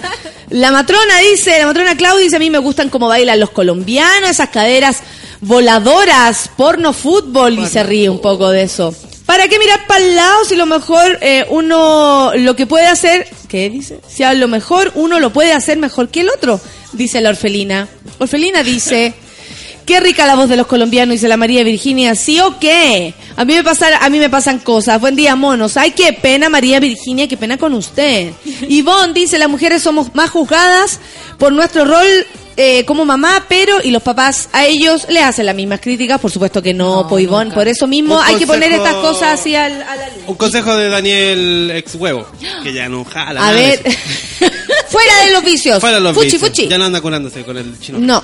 la 0.51 0.71
matrona 0.71 1.17
dice, 1.29 1.59
la 1.59 1.65
matrona 1.65 1.97
Claudia 1.97 2.23
dice, 2.23 2.37
a 2.37 2.39
mí 2.39 2.49
me 2.49 2.59
gustan 2.59 2.89
cómo 2.89 3.09
bailan 3.09 3.41
los 3.41 3.49
colombianos, 3.49 4.29
esas 4.29 4.47
caderas 4.47 4.99
voladoras, 5.41 6.49
porno 6.55 6.93
fútbol, 6.93 7.59
y 7.59 7.65
se 7.65 7.83
ríe 7.83 8.09
un 8.09 8.21
poco 8.21 8.49
de 8.51 8.63
eso. 8.63 8.95
¿Para 9.29 9.47
qué 9.47 9.59
mirar 9.59 9.85
para 9.85 10.03
el 10.03 10.15
lado 10.15 10.43
si 10.43 10.55
lo 10.55 10.65
mejor 10.65 11.19
eh, 11.21 11.45
uno 11.51 12.31
lo 12.33 12.55
que 12.55 12.65
puede 12.65 12.87
hacer, 12.87 13.27
¿qué 13.47 13.69
dice? 13.69 13.99
Si 14.07 14.23
a 14.23 14.33
lo 14.33 14.47
mejor 14.47 14.91
uno 14.95 15.19
lo 15.19 15.31
puede 15.31 15.53
hacer 15.53 15.77
mejor 15.77 16.09
que 16.09 16.21
el 16.21 16.29
otro, 16.29 16.59
dice 16.93 17.21
la 17.21 17.29
orfelina. 17.29 17.87
Orfelina 18.17 18.63
dice, 18.63 19.13
qué 19.85 19.99
rica 19.99 20.25
la 20.25 20.33
voz 20.33 20.49
de 20.49 20.57
los 20.57 20.65
colombianos, 20.65 21.13
dice 21.13 21.27
la 21.27 21.37
María 21.37 21.63
Virginia, 21.63 22.15
¿sí 22.15 22.39
o 22.39 22.57
qué? 22.57 23.13
A 23.35 23.45
mí 23.45 23.53
me 23.53 23.63
pasan, 23.63 23.93
a 24.01 24.09
mí 24.09 24.17
me 24.17 24.31
pasan 24.31 24.57
cosas. 24.57 24.99
Buen 24.99 25.15
día, 25.15 25.35
monos. 25.35 25.77
Ay, 25.77 25.91
qué 25.91 26.11
pena, 26.11 26.49
María 26.49 26.79
Virginia, 26.79 27.27
qué 27.27 27.37
pena 27.37 27.59
con 27.59 27.75
usted. 27.75 28.33
Ivonne 28.67 29.13
dice, 29.13 29.37
las 29.37 29.47
mujeres 29.47 29.83
somos 29.83 30.15
más 30.15 30.31
juzgadas 30.31 30.99
por 31.37 31.51
nuestro 31.51 31.85
rol 31.85 32.25
eh, 32.61 32.83
como 32.83 33.05
mamá, 33.05 33.45
pero 33.47 33.77
y 33.81 33.89
los 33.89 34.03
papás 34.03 34.49
a 34.51 34.65
ellos 34.65 35.07
les 35.07 35.23
hacen 35.23 35.45
las 35.45 35.55
mismas 35.55 35.79
críticas, 35.79 36.19
por 36.19 36.29
supuesto 36.29 36.61
que 36.61 36.73
no, 36.73 37.03
No, 37.03 37.07
por 37.07 37.67
eso 37.69 37.87
mismo 37.87 38.17
Un 38.17 38.21
hay 38.25 38.35
que 38.35 38.45
poner 38.45 38.69
estas 38.73 38.95
cosas 38.95 39.39
así 39.39 39.55
al, 39.55 39.81
a 39.81 39.95
la 39.95 40.07
luz. 40.09 40.17
Un 40.27 40.35
consejo 40.35 40.75
de 40.75 40.89
Daniel 40.89 41.71
ex 41.73 41.95
huevo, 41.95 42.27
que 42.61 42.73
ya 42.73 42.89
no 42.89 43.05
jala. 43.05 43.39
A 43.39 43.45
nada 43.45 43.53
de 43.53 43.61
ver, 43.61 43.79
fuera 44.89 45.25
de 45.25 45.31
los 45.31 45.43
vicios. 45.45 45.79
Fuera 45.79 46.01
los 46.01 46.13
fuchi, 46.13 46.31
vicios. 46.31 46.41
fuchi. 46.41 46.67
Ya 46.67 46.77
no 46.77 46.83
anda 46.83 46.99
curándose 46.99 47.43
con 47.43 47.55
el 47.57 47.79
chino. 47.79 47.97
No. 47.97 48.21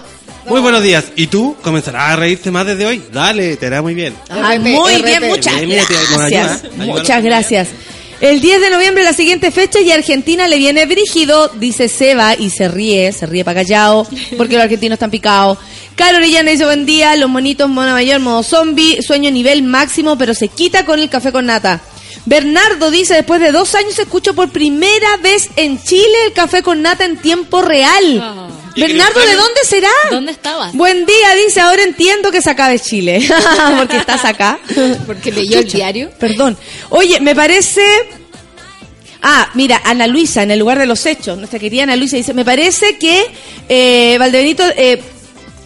Muy 0.48 0.60
buenos 0.60 0.84
días. 0.84 1.06
¿Y 1.16 1.28
tú 1.28 1.56
comenzarás 1.62 2.12
a 2.12 2.16
reírte 2.18 2.52
más 2.52 2.66
desde 2.66 2.86
hoy? 2.86 3.02
Dale, 3.14 3.56
te 3.56 3.68
hará 3.68 3.82
muy 3.82 3.94
bien. 3.94 4.14
Ay, 4.28 4.60
muy 4.60 5.02
bien, 5.02 5.28
muchas 5.28 5.62
Bien, 5.62 5.70
gracias. 5.88 6.12
ayuda, 6.12 6.26
ayuda 6.26 6.84
a 6.84 6.86
Muchas 6.98 7.24
gracias. 7.24 7.68
El 8.22 8.39
10 8.39 8.61
de 8.61 8.70
noviembre, 8.70 9.03
la 9.03 9.13
siguiente 9.13 9.51
fecha, 9.51 9.82
y 9.82 9.91
Argentina 9.91 10.47
le 10.47 10.57
viene 10.57 10.86
brígido, 10.86 11.49
dice 11.49 11.89
Seba, 11.89 12.34
y 12.36 12.49
se 12.49 12.70
ríe, 12.70 13.11
se 13.11 13.26
ríe 13.26 13.43
para 13.43 13.61
callado, 13.61 14.07
porque 14.38 14.55
los 14.55 14.63
argentinos 14.63 14.95
están 14.95 15.11
picados. 15.11 15.57
Caro 15.95 16.18
Orellana 16.18 16.51
dice, 16.51 16.66
buen 16.66 16.86
día, 16.86 17.16
los 17.18 17.30
monitos, 17.30 17.70
mono 17.70 17.91
mayor, 17.91 18.20
modo 18.22 18.43
zombie, 18.43 19.01
sueño 19.01 19.32
nivel 19.32 19.63
máximo, 19.63 20.18
pero 20.18 20.34
se 20.34 20.47
quita 20.47 20.86
con 20.86 20.99
el 20.99 21.09
café 21.09 21.32
con 21.32 21.45
nata. 21.45 21.82
Bernardo 22.26 22.89
dice, 22.89 23.13
después 23.16 23.39
de 23.39 23.51
dos 23.51 23.76
años 23.76 23.99
escucho 23.99 24.34
por 24.34 24.49
primera 24.49 25.18
vez 25.18 25.49
en 25.57 25.82
Chile 25.82 26.16
el 26.26 26.34
café 26.34 26.63
con 26.63 26.82
nata 26.82 27.05
en 27.05 27.18
tiempo 27.18 27.61
real. 27.61 28.53
Bernardo, 28.76 29.19
¿de 29.19 29.36
dónde 29.36 29.59
será? 29.63 29.89
¿Dónde 30.11 30.32
estabas? 30.32 30.73
Buen 30.73 31.05
día, 31.05 31.36
dice, 31.45 31.61
ahora 31.61 31.84
entiendo 31.84 32.32
que 32.32 32.41
se 32.41 32.49
acabe 32.49 32.80
Chile, 32.80 33.28
porque 33.78 33.97
estás 33.97 34.26
acá. 34.26 34.59
Porque 35.05 35.32
leyó 35.32 35.59
el 35.59 35.71
diario. 35.71 36.09
Perdón. 36.19 36.57
Oye, 36.89 37.19
me 37.19 37.36
parece... 37.36 37.82
Ah, 39.21 39.49
mira, 39.53 39.82
Ana 39.84 40.07
Luisa, 40.07 40.43
en 40.43 40.51
el 40.51 40.59
lugar 40.59 40.78
de 40.78 40.86
los 40.86 41.05
hechos, 41.05 41.38
nuestra 41.38 41.57
querida 41.57 41.84
Ana 41.84 41.95
Luisa 41.95 42.17
dice, 42.17 42.34
me 42.34 42.45
parece 42.45 42.97
que 42.97 43.26
eh, 43.67 44.17
Valdebenito, 44.19 44.63
eh, 44.76 45.01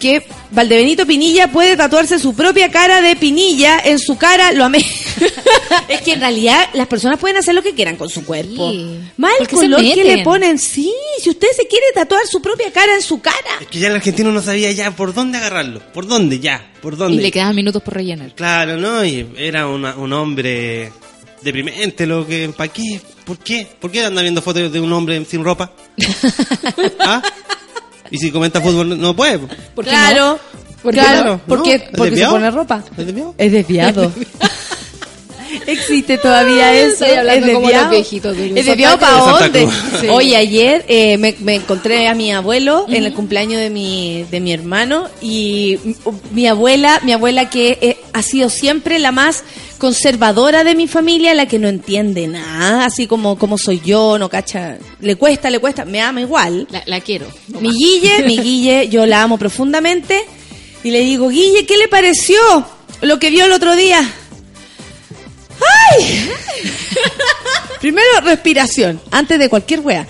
que 0.00 0.26
Valdebenito 0.50 1.06
Pinilla 1.06 1.46
puede 1.52 1.76
tatuarse 1.76 2.18
su 2.18 2.34
propia 2.34 2.70
cara 2.72 3.00
de 3.00 3.14
Pinilla 3.14 3.78
en 3.84 4.00
su 4.00 4.16
cara, 4.18 4.50
lo 4.50 4.64
amé. 4.64 4.78
es 5.88 6.00
que 6.00 6.14
en 6.14 6.20
realidad 6.20 6.68
las 6.74 6.88
personas 6.88 7.20
pueden 7.20 7.36
hacer 7.36 7.54
lo 7.54 7.62
que 7.62 7.74
quieran 7.74 7.94
con 7.96 8.08
su 8.10 8.24
cuerpo. 8.24 8.72
Sí. 8.72 8.98
Mal 9.16 9.30
¿Por 9.38 9.46
qué 9.46 9.56
se 9.56 9.62
color 9.62 9.80
que 9.82 10.02
le 10.04 10.24
ponen. 10.24 10.58
Sí, 10.58 10.92
si 11.22 11.30
usted 11.30 11.48
se 11.56 11.68
quiere 11.68 11.86
tatuar 11.94 12.22
su 12.26 12.42
propia 12.42 12.72
cara 12.72 12.94
en 12.96 13.02
su 13.02 13.20
cara. 13.20 13.36
Es 13.60 13.68
que 13.68 13.78
ya 13.78 13.86
el 13.88 13.94
argentino 13.94 14.32
no 14.32 14.42
sabía 14.42 14.72
ya 14.72 14.90
por 14.90 15.14
dónde 15.14 15.38
agarrarlo. 15.38 15.80
¿Por 15.92 16.06
dónde? 16.08 16.40
Ya. 16.40 16.68
¿Por 16.82 16.94
Y 16.94 16.96
dónde? 16.96 17.22
le 17.22 17.30
quedaban 17.30 17.54
minutos 17.54 17.82
por 17.82 17.94
rellenar. 17.94 18.34
Claro, 18.34 18.76
¿no? 18.78 19.04
Y 19.04 19.28
era 19.36 19.68
una- 19.68 19.94
un 19.94 20.12
hombre 20.12 20.90
deprimente, 21.42 22.06
lo 22.06 22.26
que... 22.26 22.48
¿Para 22.56 22.72
qué? 22.72 23.00
¿Por 23.24 23.38
qué? 23.38 23.66
¿Por 23.78 23.90
qué 23.90 24.04
anda 24.04 24.22
viendo 24.22 24.42
fotos 24.42 24.72
de 24.72 24.80
un 24.80 24.92
hombre 24.92 25.24
sin 25.24 25.44
ropa? 25.44 25.72
¿Ah? 27.00 27.22
Y 28.10 28.18
si 28.18 28.30
comenta 28.30 28.60
fútbol, 28.60 29.00
no 29.00 29.14
puede. 29.14 29.38
¿Por 29.38 29.84
qué 29.84 29.90
claro. 29.90 30.32
no? 30.32 30.60
¿Por 30.82 30.94
qué 30.94 31.00
claro, 31.00 31.24
no? 31.32 31.40
porque, 31.46 31.78
¿No? 31.78 31.84
¿Es 31.84 31.90
porque 31.96 32.16
se 32.16 32.26
pone 32.26 32.50
ropa. 32.50 32.82
¿Es 32.96 33.06
desviado? 33.06 33.34
Es 33.38 33.52
desviado. 33.52 34.12
Existe 35.66 36.18
todavía 36.18 36.74
eso. 36.74 37.04
Estoy 37.04 37.18
hablando 37.18 37.46
es 37.46 37.52
como 37.52 37.66
desviado. 37.66 37.84
los 37.84 37.94
viejitos 37.96 38.36
de 38.36 38.46
Es 38.60 38.66
desviado 38.66 38.98
Santa 38.98 39.20
para. 39.20 39.48
De 39.48 39.60
dónde. 39.60 39.76
Sí. 40.00 40.08
Oye, 40.08 40.36
ayer 40.36 40.84
eh, 40.88 41.18
me, 41.18 41.34
me 41.40 41.56
encontré 41.56 42.08
a 42.08 42.14
mi 42.14 42.32
abuelo 42.32 42.86
en 42.88 43.04
el 43.04 43.12
cumpleaños 43.12 43.60
de 43.60 43.70
mi, 43.70 44.24
de 44.30 44.40
mi 44.40 44.52
hermano 44.52 45.08
y 45.20 45.78
mi 46.32 46.46
abuela, 46.46 47.00
mi 47.04 47.12
abuela 47.12 47.50
que 47.50 47.78
eh, 47.80 47.96
ha 48.12 48.22
sido 48.22 48.48
siempre 48.48 48.98
la 48.98 49.12
más 49.12 49.44
conservadora 49.78 50.62
de 50.62 50.74
mi 50.74 50.86
familia, 50.86 51.34
la 51.34 51.46
que 51.46 51.58
no 51.58 51.68
entiende 51.68 52.26
nada, 52.26 52.84
así 52.84 53.06
como, 53.06 53.38
como 53.38 53.56
soy 53.56 53.80
yo, 53.84 54.18
no 54.18 54.28
cacha, 54.28 54.76
le 55.00 55.16
cuesta, 55.16 55.48
le 55.48 55.58
cuesta, 55.58 55.84
me 55.84 56.00
ama 56.00 56.20
igual. 56.20 56.68
La, 56.70 56.82
la 56.86 57.00
quiero. 57.00 57.26
Mi 57.60 57.70
Guille, 57.70 58.22
mi 58.24 58.38
Guille, 58.38 58.88
yo 58.88 59.06
la 59.06 59.22
amo 59.22 59.38
profundamente. 59.38 60.22
Y 60.84 60.90
le 60.90 61.00
digo, 61.00 61.28
Guille, 61.28 61.66
¿qué 61.66 61.76
le 61.76 61.88
pareció 61.88 62.38
lo 63.02 63.18
que 63.18 63.30
vio 63.30 63.44
el 63.46 63.52
otro 63.52 63.74
día? 63.76 64.02
¡Ay! 65.92 66.30
Primero, 67.80 68.08
respiración, 68.24 69.00
antes 69.10 69.38
de 69.38 69.48
cualquier 69.48 69.80
wea. 69.80 70.06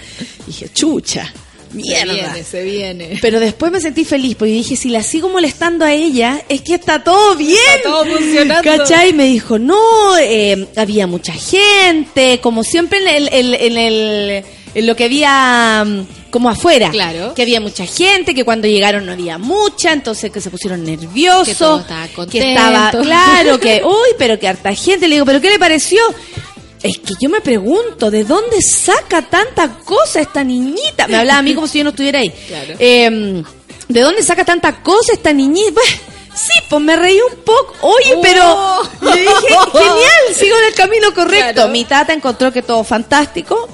Dije, 0.47 0.69
chucha, 0.73 1.33
Se 1.71 1.77
mierda. 1.77 2.13
viene, 2.13 2.45
se 2.45 2.63
viene. 2.65 3.19
Pero 3.23 3.39
después 3.39 3.71
me 3.71 3.81
sentí 3.81 4.05
feliz 4.05 4.35
porque 4.37 4.53
dije, 4.53 4.75
si 4.77 4.89
la 4.89 5.03
sigo 5.05 5.29
molestando 5.29 5.85
a 5.85 5.93
ella, 5.93 6.43
es 6.49 6.63
que 6.63 6.75
está 6.75 7.05
todo 7.05 7.37
bien. 7.37 7.57
Está 7.77 7.89
todo 7.91 8.05
funcionando. 8.07 8.63
¿Cachai? 8.65 9.13
Me 9.13 9.27
dijo, 9.27 9.59
no, 9.61 10.19
eh, 10.19 10.67
había 10.77 11.07
mucha 11.07 11.33
gente, 11.33 12.41
como 12.43 12.65
siempre 12.65 12.99
en, 13.01 13.09
el, 13.09 13.29
el- 13.33 13.55
en, 13.55 13.77
el- 13.77 14.45
en 14.75 14.87
lo 14.87 14.95
que 14.97 15.05
había 15.05 15.85
mm, 15.87 16.31
como 16.31 16.49
afuera. 16.51 16.91
Claro. 16.91 17.35
Que 17.35 17.43
había 17.43 17.61
mucha 17.61 17.87
gente, 17.87 18.35
que 18.35 18.45
cuando 18.45 18.69
llegaron 18.69 19.07
no 19.07 19.13
había 19.13 19.39
mucha, 19.39 19.93
entonces 19.93 20.31
que 20.31 20.41
se 20.41 20.51
pusieron 20.51 20.85
nerviosos. 20.85 21.49
Que 21.49 21.55
todo 21.55 21.81
estaba 21.81 22.07
que 22.09 22.15
contento. 22.15 22.49
estaba, 22.49 22.91
claro, 23.03 23.59
que, 23.61 23.83
uy, 23.85 24.15
pero 24.19 24.39
que 24.39 24.49
harta 24.49 24.75
gente. 24.75 25.09
Le 25.09 25.17
digo, 25.17 25.27
¿pero 25.27 25.41
qué 25.41 25.51
le 25.51 25.59
pareció? 25.59 26.01
Es 26.83 26.99
que 26.99 27.13
yo 27.21 27.29
me 27.29 27.41
pregunto, 27.43 28.11
¿de 28.11 28.25
dónde 28.25 28.63
saca 28.63 29.23
tanta 29.23 29.69
cosa 29.85 30.21
esta 30.21 30.43
niñita? 30.43 31.07
Me 31.09 31.17
hablaba 31.19 31.41
a 31.41 31.43
mí 31.43 31.55
como 31.55 31.67
si 31.67 31.79
yo 31.79 31.85
no 31.85 31.91
estuviera 31.91 32.21
ahí. 32.21 32.33
Claro. 32.49 32.75
Eh, 32.79 33.43
¿De 33.89 34.01
dónde 34.01 34.23
saca 34.23 34.45
tanta 34.45 34.81
cosa 34.83 35.13
esta 35.13 35.33
niñita? 35.33 35.73
Pues, 35.75 35.89
sí, 36.41 36.53
pues 36.71 36.81
me 36.81 36.95
reí 36.97 37.19
un 37.21 37.39
poco. 37.45 37.75
Oye, 37.83 38.15
Oh. 38.17 38.21
pero 38.23 38.83
yo 39.03 39.17
dije, 39.17 39.33
genial, 39.73 40.35
sigo 40.39 40.57
en 40.59 40.65
el 40.69 40.75
camino 40.75 41.13
correcto. 41.13 41.55
Claro. 41.55 41.69
Mi 41.71 41.85
tata 41.85 42.13
encontró 42.13 42.53
que 42.53 42.63
todo 42.63 42.85
fantástico, 42.85 43.69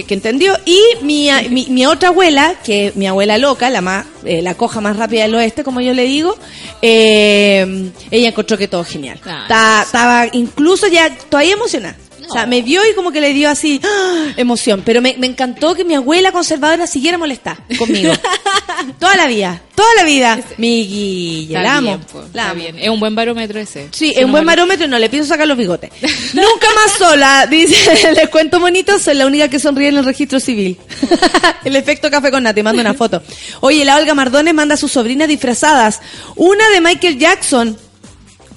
es 0.00 0.06
que 0.06 0.14
entendió. 0.14 0.56
Y 0.64 0.80
mi, 1.02 1.28
mi, 1.50 1.66
mi 1.68 1.86
otra 1.86 2.08
abuela, 2.10 2.54
que 2.64 2.92
mi 2.94 3.06
abuela 3.06 3.38
loca, 3.38 3.70
la 3.70 3.80
más, 3.80 4.06
eh, 4.24 4.42
la 4.42 4.54
coja 4.54 4.80
más 4.80 4.96
rápida 4.96 5.22
del 5.22 5.34
oeste, 5.34 5.64
como 5.64 5.80
yo 5.80 5.92
le 5.94 6.04
digo, 6.04 6.36
eh, 6.80 7.90
ella 8.10 8.28
encontró 8.28 8.58
que 8.58 8.68
todo 8.68 8.84
genial. 8.84 9.18
Ta- 9.48 9.82
Estaba 9.82 10.26
incluso 10.32 10.86
ya 10.88 11.14
todavía 11.28 11.54
emocionada. 11.54 11.96
O 12.32 12.34
sea, 12.34 12.46
me 12.46 12.62
vio 12.62 12.80
y 12.90 12.94
como 12.94 13.12
que 13.12 13.20
le 13.20 13.32
dio 13.34 13.48
así 13.50 13.80
¡ah! 13.84 14.32
emoción. 14.36 14.82
Pero 14.84 15.00
me, 15.02 15.14
me 15.18 15.26
encantó 15.26 15.74
que 15.74 15.84
mi 15.84 15.94
abuela 15.94 16.32
conservadora 16.32 16.86
siguiera 16.86 17.18
molestar 17.18 17.58
conmigo. 17.78 18.12
toda 18.98 19.16
la 19.16 19.26
vida, 19.26 19.60
toda 19.74 19.94
la 19.96 20.04
vida. 20.04 20.40
Mi 20.56 20.86
Guille, 20.86 21.54
Está 21.56 21.62
la 21.62 21.76
amo. 21.76 21.88
bien, 21.88 22.00
po, 22.00 22.20
la 22.20 22.26
está 22.26 22.50
amo. 22.50 22.54
bien. 22.60 22.78
Es 22.78 22.88
un 22.88 23.00
buen 23.00 23.14
barómetro 23.14 23.60
ese. 23.60 23.88
Sí, 23.92 24.10
es 24.10 24.18
un 24.18 24.22
no 24.26 24.32
buen 24.32 24.46
vale- 24.46 24.56
barómetro 24.56 24.86
y 24.86 24.88
no 24.88 24.98
le 24.98 25.08
pienso 25.08 25.28
sacar 25.28 25.46
los 25.46 25.56
bigotes. 25.58 25.90
Nunca 26.34 26.66
más 26.74 26.96
sola, 26.98 27.46
dice, 27.50 28.12
les 28.14 28.28
cuento 28.28 28.58
bonito, 28.60 28.98
soy 28.98 29.14
la 29.14 29.26
única 29.26 29.48
que 29.48 29.58
sonríe 29.58 29.88
en 29.88 29.98
el 29.98 30.04
registro 30.04 30.40
civil. 30.40 30.78
el 31.64 31.76
efecto 31.76 32.10
café 32.10 32.30
con 32.30 32.42
nata, 32.42 32.62
manda 32.62 32.80
una 32.80 32.94
foto. 32.94 33.22
Oye, 33.60 33.84
la 33.84 33.96
Olga 33.96 34.14
Mardones 34.14 34.54
manda 34.54 34.74
a 34.74 34.78
sus 34.78 34.92
sobrinas 34.92 35.28
disfrazadas. 35.28 36.00
Una 36.36 36.68
de 36.70 36.80
Michael 36.80 37.18
Jackson. 37.18 37.76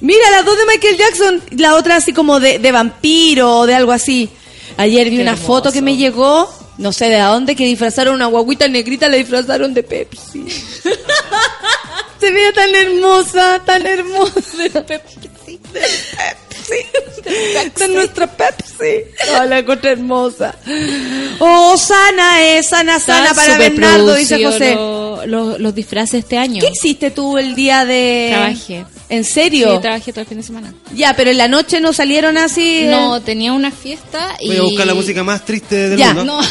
Mira, 0.02 0.30
las 0.32 0.46
dos 0.46 0.58
de 0.58 0.66
Michael 0.66 0.98
Jackson, 0.98 1.42
la 1.58 1.76
otra 1.76 1.98
así 1.98 2.14
como 2.14 2.40
de, 2.40 2.60
de 2.60 2.72
vampiro 2.72 3.60
o 3.60 3.66
de 3.66 3.76
algo 3.76 3.92
así. 3.92 4.30
Ayer 4.78 5.10
vi 5.10 5.18
Qué 5.18 5.22
una 5.22 5.32
hermoso. 5.32 5.48
foto 5.48 5.72
que 5.72 5.82
me 5.82 5.96
llegó, 5.98 6.52
no 6.78 6.92
sé 6.92 7.10
de 7.10 7.20
dónde, 7.20 7.56
que 7.56 7.66
disfrazaron 7.66 8.16
una 8.16 8.26
guaguita 8.28 8.68
negrita, 8.68 9.08
la 9.08 9.16
disfrazaron 9.18 9.74
de 9.74 9.84
Pepsi. 9.84 10.46
Se 12.20 12.32
veía 12.32 12.54
tan 12.54 12.74
hermosa, 12.74 13.62
tan 13.66 13.86
hermosa. 13.86 14.42
De 14.58 14.70
Pepsi. 14.70 15.60
De 15.74 15.80
Pepsi. 15.80 17.80
De 17.80 17.88
nuestra 17.90 18.28
Pepsi. 18.28 19.04
Oh, 19.40 19.44
la 19.44 19.60
encontré 19.60 19.92
hermosa. 19.92 20.56
Oh, 21.40 21.76
sana 21.78 22.42
es, 22.42 22.68
sana, 22.68 23.00
sana 23.00 23.34
para 23.34 23.58
Bernardo, 23.58 24.16
dice 24.16 24.44
José. 24.44 24.76
lo- 24.76 25.26
lo- 25.26 25.58
los 25.58 25.76
disfraces 25.76 26.24
este 26.24 26.38
año. 26.38 26.62
¿Qué 26.62 26.70
hiciste 26.72 27.12
tú 27.12 27.38
el 27.38 27.54
día 27.56 27.86
de...? 27.86 28.30
Trabajé. 28.32 28.86
¿En 29.10 29.24
serio? 29.24 29.76
Sí, 29.76 29.82
trabajé 29.82 30.12
todo 30.12 30.22
el 30.22 30.28
fin 30.28 30.38
de 30.38 30.44
semana. 30.44 30.74
ya, 30.96 31.16
pero 31.16 31.30
en 31.32 31.38
la 31.38 31.48
noche 31.48 31.80
no 31.80 31.94
salieron 31.94 32.38
así... 32.38 32.86
No, 32.90 33.22
tenía 33.22 33.54
una 33.54 33.70
fiesta 33.72 34.36
y... 34.40 34.48
Voy 34.48 34.58
a 34.58 34.62
buscar 34.64 34.88
la 34.88 34.94
música 34.96 35.24
más 35.24 35.46
triste 35.46 35.90
del 35.90 36.00
Ya, 36.00 36.14
mundo. 36.14 36.38
No, 36.42 36.48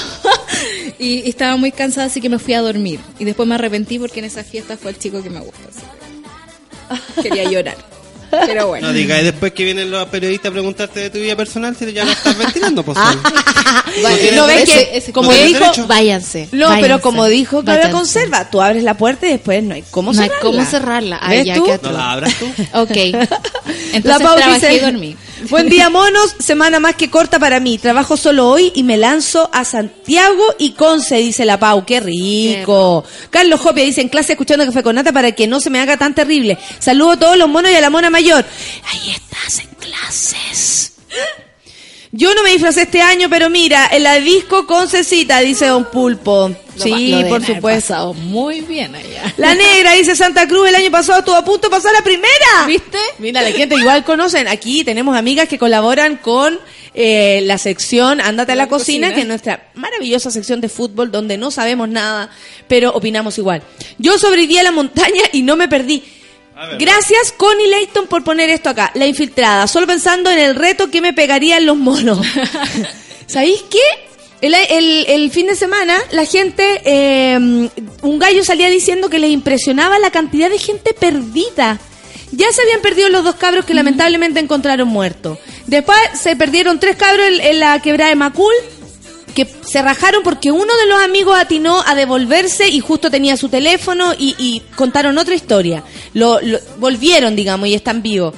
y, 0.99 1.21
y 1.27 1.29
estaba 1.29 1.57
muy 1.57 1.73
cansada, 1.73 2.07
así 2.07 2.21
que 2.21 2.29
me 2.29 2.39
fui 2.39 2.55
a 2.55 2.61
dormir. 2.61 3.01
Y 3.19 3.25
después 3.25 3.49
me 3.49 3.57
arrepentí 3.57 3.99
porque 3.99 4.21
en 4.21 4.27
esa 4.27 4.45
fiesta 4.45 4.77
fue 4.77 4.93
el 4.93 4.99
chico 4.99 5.21
que 5.23 5.31
me 5.31 5.41
gusta. 5.41 5.59
así 5.69 7.23
que 7.23 7.23
Quería 7.29 7.51
llorar. 7.51 7.77
Pero 8.47 8.69
bueno. 8.69 8.89
No 8.89 8.93
digas, 8.93 9.21
y 9.21 9.25
después 9.25 9.53
que 9.53 9.65
vienen 9.65 9.91
los 9.91 10.07
periodistas 10.09 10.51
a 10.51 10.53
preguntarte 10.53 11.01
de 11.01 11.11
tu 11.11 11.19
vida 11.19 11.37
personal, 11.37 11.77
si 11.77 11.93
ya 11.93 12.05
lo 12.05 12.13
estás 12.13 12.37
ventilando, 12.37 12.83
pues. 12.83 12.99
Ah. 13.01 13.15
No 14.03 14.09
tienes 14.09 14.35
¿No 14.35 14.47
ves 14.49 14.65
que, 14.69 14.97
ese- 14.97 15.13
como 15.13 15.31
no 15.31 15.39
dijo... 15.39 15.61
derecho. 15.61 15.87
Váyanse. 15.87 16.49
No, 16.51 16.67
váyanse, 16.67 16.83
pero 16.83 17.01
como 17.01 17.27
dijo 17.27 17.63
Claudia. 17.63 17.91
Conserva, 17.93 18.51
tú 18.51 18.61
abres 18.61 18.83
la 18.83 18.95
puerta 18.97 19.27
y 19.27 19.31
después 19.31 19.63
no 19.63 19.75
hay 19.75 19.85
cómo 19.89 20.13
No 20.13 20.21
hay 20.21 20.31
cómo 20.43 20.65
cerrarla. 20.65 21.19
Ay, 21.23 21.39
¿Ves 21.39 21.47
ya, 21.47 21.55
tú? 21.55 21.67
No 21.83 21.93
la 21.93 22.13
abras 22.13 22.35
tú. 22.35 22.47
Ok. 22.73 22.91
La 23.15 23.29
Entonces 23.93 24.23
Pau 24.23 24.37
trabajé 24.37 24.75
y 24.75 24.79
dormí. 24.81 25.17
Buen 25.51 25.69
día, 25.69 25.91
monos. 25.91 26.35
Semana 26.39 26.81
más 26.81 26.95
que 26.95 27.11
corta 27.11 27.39
para 27.39 27.61
mí. 27.61 27.79
Trabajo 27.79 28.17
solo 28.17 28.49
hoy 28.49 28.73
y 28.75 28.83
me 28.83 28.97
lanzo 28.97 29.51
a 29.53 29.65
Santiago 29.65 30.43
y 30.59 30.73
Conce, 30.73 31.17
dice 31.17 31.45
la 31.45 31.59
Pau. 31.59 31.85
Qué 31.85 32.01
rico. 32.01 33.05
Carlos 33.31 33.61
Jopia 33.61 33.85
dice 33.85 34.01
en 34.01 34.09
clase 34.09 34.33
escuchando 34.33 34.65
Café 34.65 34.83
con 34.83 34.95
Nata 34.95 35.13
para 35.13 35.33
que 35.33 35.47
no 35.47 35.61
se 35.61 35.71
me 35.71 35.81
haga 35.81 35.97
tan 35.97 36.15
terrible. 36.15 36.59
Saludo 36.79 37.13
a 37.13 37.19
todos 37.19 37.37
los 37.37 37.49
monos 37.49 37.71
y 37.71 37.75
a 37.75 37.81
la 37.81 37.91
mona 37.91 38.11
mayor. 38.11 38.45
Ahí 38.91 39.11
estás 39.11 39.61
en 39.61 39.69
clases. 39.79 40.93
Yo 42.17 42.33
no 42.35 42.45
me 42.45 42.51
disfracé 42.51 42.83
este 42.83 43.03
año, 43.03 43.29
pero 43.29 43.51
mira, 43.51 43.89
en 43.91 44.05
la 44.05 44.21
disco 44.21 44.67
Concecita, 44.69 45.41
dice 45.41 45.67
Don 45.67 45.85
Pulpo. 45.91 46.49
Lo- 46.77 46.83
sí, 46.85 47.09
lo 47.11 47.29
por 47.29 47.45
supuesto. 47.45 48.15
muy 48.15 48.61
bien 48.61 48.95
allá. 48.95 49.33
La 49.37 49.55
negra 49.55 49.93
dice 49.95 50.15
Santa 50.15 50.47
Cruz, 50.47 50.69
el 50.69 50.75
año 50.77 50.91
pasado 50.93 51.19
estuvo 51.21 51.35
a 51.35 51.45
punto 51.45 51.67
de 51.69 51.71
pasar 51.71 51.93
la 51.93 52.03
primera. 52.03 52.67
¿Viste? 52.69 52.99
Mira, 53.19 53.43
la 53.43 53.51
gente 53.53 53.75
igual 53.77 54.05
conocen. 54.05 54.47
Aquí 54.49 54.85
tenemos 54.85 55.17
amigas 55.17 55.49
que 55.49 55.59
colaboran 55.59 56.17
con 56.17 56.59
eh, 56.95 57.41
la 57.45 57.59
sección 57.59 58.21
Ándate 58.21 58.53
a 58.53 58.55
la, 58.55 58.65
La 58.65 58.69
cocina, 58.69 59.09
cocina. 59.09 59.15
que 59.15 59.21
es 59.23 59.27
nuestra 59.27 59.69
maravillosa 59.75 60.31
sección 60.31 60.61
de 60.61 60.69
fútbol 60.69 61.11
donde 61.11 61.37
no 61.37 61.51
sabemos 61.51 61.89
nada, 61.89 62.31
pero 62.69 62.91
opinamos 62.93 63.39
igual. 63.39 63.63
Yo 63.99 64.19
sobreviví 64.19 64.57
a 64.59 64.63
la 64.63 64.71
montaña 64.73 65.23
y 65.33 65.43
no 65.43 65.57
me 65.57 65.67
perdí. 65.69 66.03
Gracias 66.79 67.33
Connie 67.37 67.69
Layton 67.69 68.07
por 68.07 68.23
poner 68.25 68.49
esto 68.51 68.69
acá. 68.71 68.91
La 68.95 69.07
infiltrada, 69.07 69.67
solo 69.67 69.87
pensando 69.87 70.31
en 70.31 70.39
el 70.39 70.55
reto 70.55 70.91
que 70.91 71.01
me 71.01 71.13
pegarían 71.13 71.67
los 71.67 71.77
monos. 71.77 72.25
¿Sabéis 73.27 73.63
qué? 73.71 73.79
El, 74.41 74.55
el- 74.55 75.07
el 75.09 75.31
fin 75.31 75.47
de 75.47 75.57
semana 75.57 75.99
la 76.13 76.25
gente, 76.27 76.83
eh, 76.85 77.69
un 78.03 78.19
gallo 78.19 78.45
salía 78.45 78.69
diciendo 78.69 79.09
que 79.09 79.19
les 79.19 79.31
impresionaba 79.31 79.99
la 79.99 80.11
cantidad 80.11 80.51
de 80.51 80.59
gente 80.59 80.93
perdida. 80.93 81.79
Ya 82.33 82.51
se 82.53 82.63
habían 82.63 82.81
perdido 82.81 83.09
los 83.11 83.25
dos 83.25 83.37
cabros 83.37 83.65
que 83.65 83.75
lamentablemente 83.75 84.41
encontraron 84.41 84.89
muertos. 84.89 85.39
Después 85.67 85.97
se 86.21 86.35
perdieron 86.37 86.81
tres 86.81 86.97
cabros 86.97 87.27
en, 87.27 87.41
en 87.41 87.61
la 87.61 87.81
quebrada 87.81 88.11
de 88.11 88.17
Macul 88.17 88.53
que 89.35 89.47
se 89.67 89.83
rajaron 89.83 90.23
porque 90.23 90.51
uno 90.51 90.77
de 90.77 90.87
los 90.87 91.01
amigos 91.03 91.37
atinó 91.39 91.83
a 91.87 91.95
devolverse 91.95 92.69
y 92.69 92.81
justo 92.81 93.11
tenía 93.11 93.37
su 93.37 93.49
teléfono 93.49 94.15
y, 94.19 94.35
y 94.39 94.61
contaron 94.77 95.19
otra 95.19 95.35
historia. 95.35 95.83
Lo, 96.15 96.41
lo- 96.41 96.59
volvieron, 96.79 97.35
digamos, 97.37 97.69
y 97.69 97.75
están 97.75 98.01
vivos. 98.03 98.35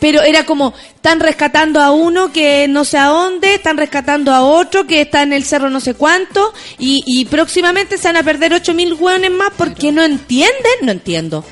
Pero 0.00 0.22
era 0.22 0.46
como, 0.46 0.74
están 0.94 1.18
rescatando 1.18 1.80
a 1.80 1.90
uno 1.90 2.32
que 2.32 2.66
no 2.68 2.84
sé 2.84 2.98
a 2.98 3.06
dónde, 3.06 3.54
están 3.54 3.76
rescatando 3.76 4.32
a 4.32 4.42
otro 4.44 4.86
que 4.86 5.00
está 5.00 5.22
en 5.22 5.32
el 5.32 5.42
cerro 5.44 5.70
no 5.70 5.80
sé 5.80 5.94
cuánto, 5.94 6.52
y, 6.78 7.02
y 7.04 7.24
próximamente 7.24 7.98
se 7.98 8.06
van 8.06 8.16
a 8.16 8.22
perder 8.22 8.52
ocho 8.54 8.74
mil 8.74 8.94
hueones 8.94 9.32
más 9.32 9.50
porque 9.56 9.90
no 9.90 10.04
entienden, 10.04 10.54
no 10.82 10.92
entiendo. 10.92 11.44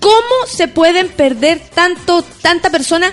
¿Cómo 0.00 0.46
se 0.48 0.66
pueden 0.66 1.10
perder 1.10 1.60
tanto, 1.74 2.24
tanta 2.40 2.70
persona 2.70 3.12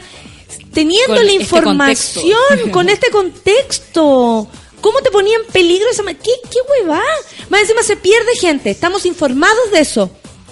teniendo 0.74 1.14
Con 1.14 1.26
la 1.26 1.32
este 1.34 1.44
información, 1.44 2.72
con 2.72 2.90
este 2.90 3.12
contexto? 3.12 4.48
¿Cómo 4.82 5.02
te 5.02 5.12
ponía 5.12 5.36
en 5.38 5.46
peligro 5.52 5.88
esa 5.92 6.04
¿Qué, 6.06 6.16
qué 6.50 6.60
hueva? 6.70 7.02
Más 7.50 7.62
encima 7.62 7.84
se 7.84 7.98
pierde 7.98 8.36
gente, 8.40 8.70
estamos 8.70 9.06
informados 9.06 9.72
de 9.72 9.80
eso. 9.82 10.10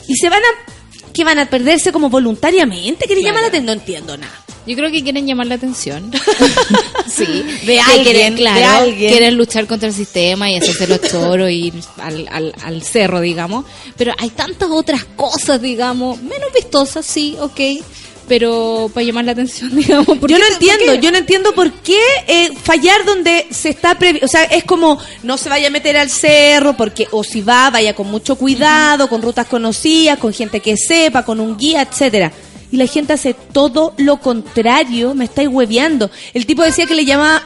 Y 0.07 0.15
se 0.15 0.29
van 0.29 0.41
a... 0.43 0.47
¿Qué 1.13 1.23
van 1.23 1.39
a 1.39 1.49
perderse 1.49 1.91
como 1.91 2.09
voluntariamente? 2.09 3.07
¿Qué 3.07 3.15
les 3.15 3.23
llama 3.23 3.41
la 3.41 3.47
atención? 3.47 3.65
No 3.65 3.71
entiendo 3.73 4.17
nada. 4.17 4.43
Yo 4.67 4.75
creo 4.75 4.91
que 4.91 5.01
quieren 5.01 5.25
llamar 5.25 5.47
la 5.47 5.55
atención. 5.55 6.11
sí. 7.07 7.25
De 7.25 7.65
Que 7.65 7.79
alguien, 7.79 8.03
quieren, 8.03 8.35
de 8.35 8.41
claro, 8.41 8.83
alguien. 8.83 9.09
quieren 9.11 9.35
luchar 9.37 9.65
contra 9.65 9.87
el 9.87 9.95
sistema 9.95 10.51
y 10.51 10.57
hacerse 10.57 10.87
los 10.87 11.01
choros 11.01 11.49
y 11.49 11.67
ir 11.67 11.73
al, 11.97 12.27
al, 12.29 12.53
al 12.61 12.83
cerro, 12.83 13.21
digamos. 13.21 13.65
Pero 13.95 14.13
hay 14.17 14.29
tantas 14.29 14.69
otras 14.69 15.05
cosas, 15.15 15.61
digamos, 15.61 16.21
menos 16.21 16.51
vistosas, 16.53 17.05
sí, 17.05 17.35
ok. 17.39 17.59
Pero 18.27 18.91
para 18.93 19.05
llamar 19.05 19.25
la 19.25 19.31
atención, 19.31 19.75
digamos. 19.75 20.17
¿por 20.17 20.29
Yo 20.29 20.37
qué 20.37 20.43
no 20.43 20.47
entiendo, 20.53 20.95
yo 20.95 21.11
no 21.11 21.17
entiendo 21.17 21.53
por 21.53 21.71
qué 21.71 21.99
eh, 22.27 22.49
fallar 22.61 23.05
donde 23.05 23.47
se 23.51 23.69
está 23.69 23.97
previ 23.97 24.19
o 24.23 24.27
sea, 24.27 24.43
es 24.43 24.63
como 24.63 24.99
no 25.23 25.37
se 25.37 25.49
vaya 25.49 25.67
a 25.67 25.71
meter 25.71 25.97
al 25.97 26.09
cerro 26.09 26.75
porque 26.75 27.07
o 27.11 27.23
si 27.23 27.41
va, 27.41 27.69
vaya 27.69 27.95
con 27.95 28.07
mucho 28.07 28.35
cuidado, 28.35 29.07
con 29.07 29.21
rutas 29.21 29.47
conocidas, 29.47 30.19
con 30.19 30.33
gente 30.33 30.59
que 30.59 30.75
sepa, 30.77 31.23
con 31.23 31.39
un 31.39 31.57
guía, 31.57 31.81
etcétera. 31.81 32.31
Y 32.69 32.77
la 32.77 32.85
gente 32.85 33.13
hace 33.13 33.33
todo 33.33 33.93
lo 33.97 34.17
contrario, 34.17 35.13
me 35.15 35.25
estáis 35.25 35.47
hueveando. 35.47 36.11
El 36.33 36.45
tipo 36.45 36.63
decía 36.63 36.85
que 36.85 36.95
le 36.95 37.05
llamaba, 37.05 37.41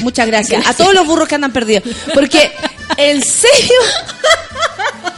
muchas 0.00 0.26
gracias, 0.26 0.66
a 0.66 0.74
todos 0.74 0.92
los 0.94 1.06
burros 1.06 1.28
que 1.28 1.36
andan 1.36 1.52
perdidos. 1.52 1.84
Porque, 2.12 2.50
en 2.96 3.22
serio, 3.22 3.80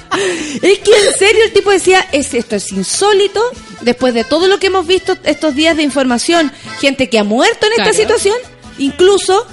es 0.62 0.78
que 0.78 0.90
en 0.92 1.12
serio 1.18 1.44
el 1.44 1.52
tipo 1.52 1.70
decía, 1.70 2.06
es, 2.12 2.32
esto 2.34 2.56
es 2.56 2.72
insólito, 2.72 3.42
después 3.80 4.14
de 4.14 4.24
todo 4.24 4.48
lo 4.48 4.58
que 4.58 4.68
hemos 4.68 4.86
visto 4.86 5.16
estos 5.24 5.54
días 5.54 5.76
de 5.76 5.82
información, 5.82 6.52
gente 6.80 7.08
que 7.08 7.18
ha 7.18 7.24
muerto 7.24 7.66
en 7.66 7.72
esta 7.72 7.84
Claro. 7.90 7.96
situación, 7.96 8.36
incluso 8.78 9.46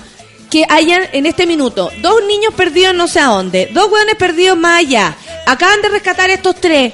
que 0.51 0.66
hayan 0.70 1.01
en 1.14 1.26
este 1.26 1.47
minuto 1.47 1.89
dos 2.01 2.24
niños 2.28 2.54
perdidos 2.54 2.93
no 2.93 3.08
sé 3.08 3.20
a 3.20 3.26
dónde, 3.28 3.70
dos 3.74 3.91
hueones 3.91 4.16
perdidos 4.16 4.58
más 4.58 4.80
allá, 4.82 5.16
acaban 5.47 5.82
de 5.82 5.89
rescatar 5.89 6.30
estos 6.30 6.56
tres. 6.56 6.93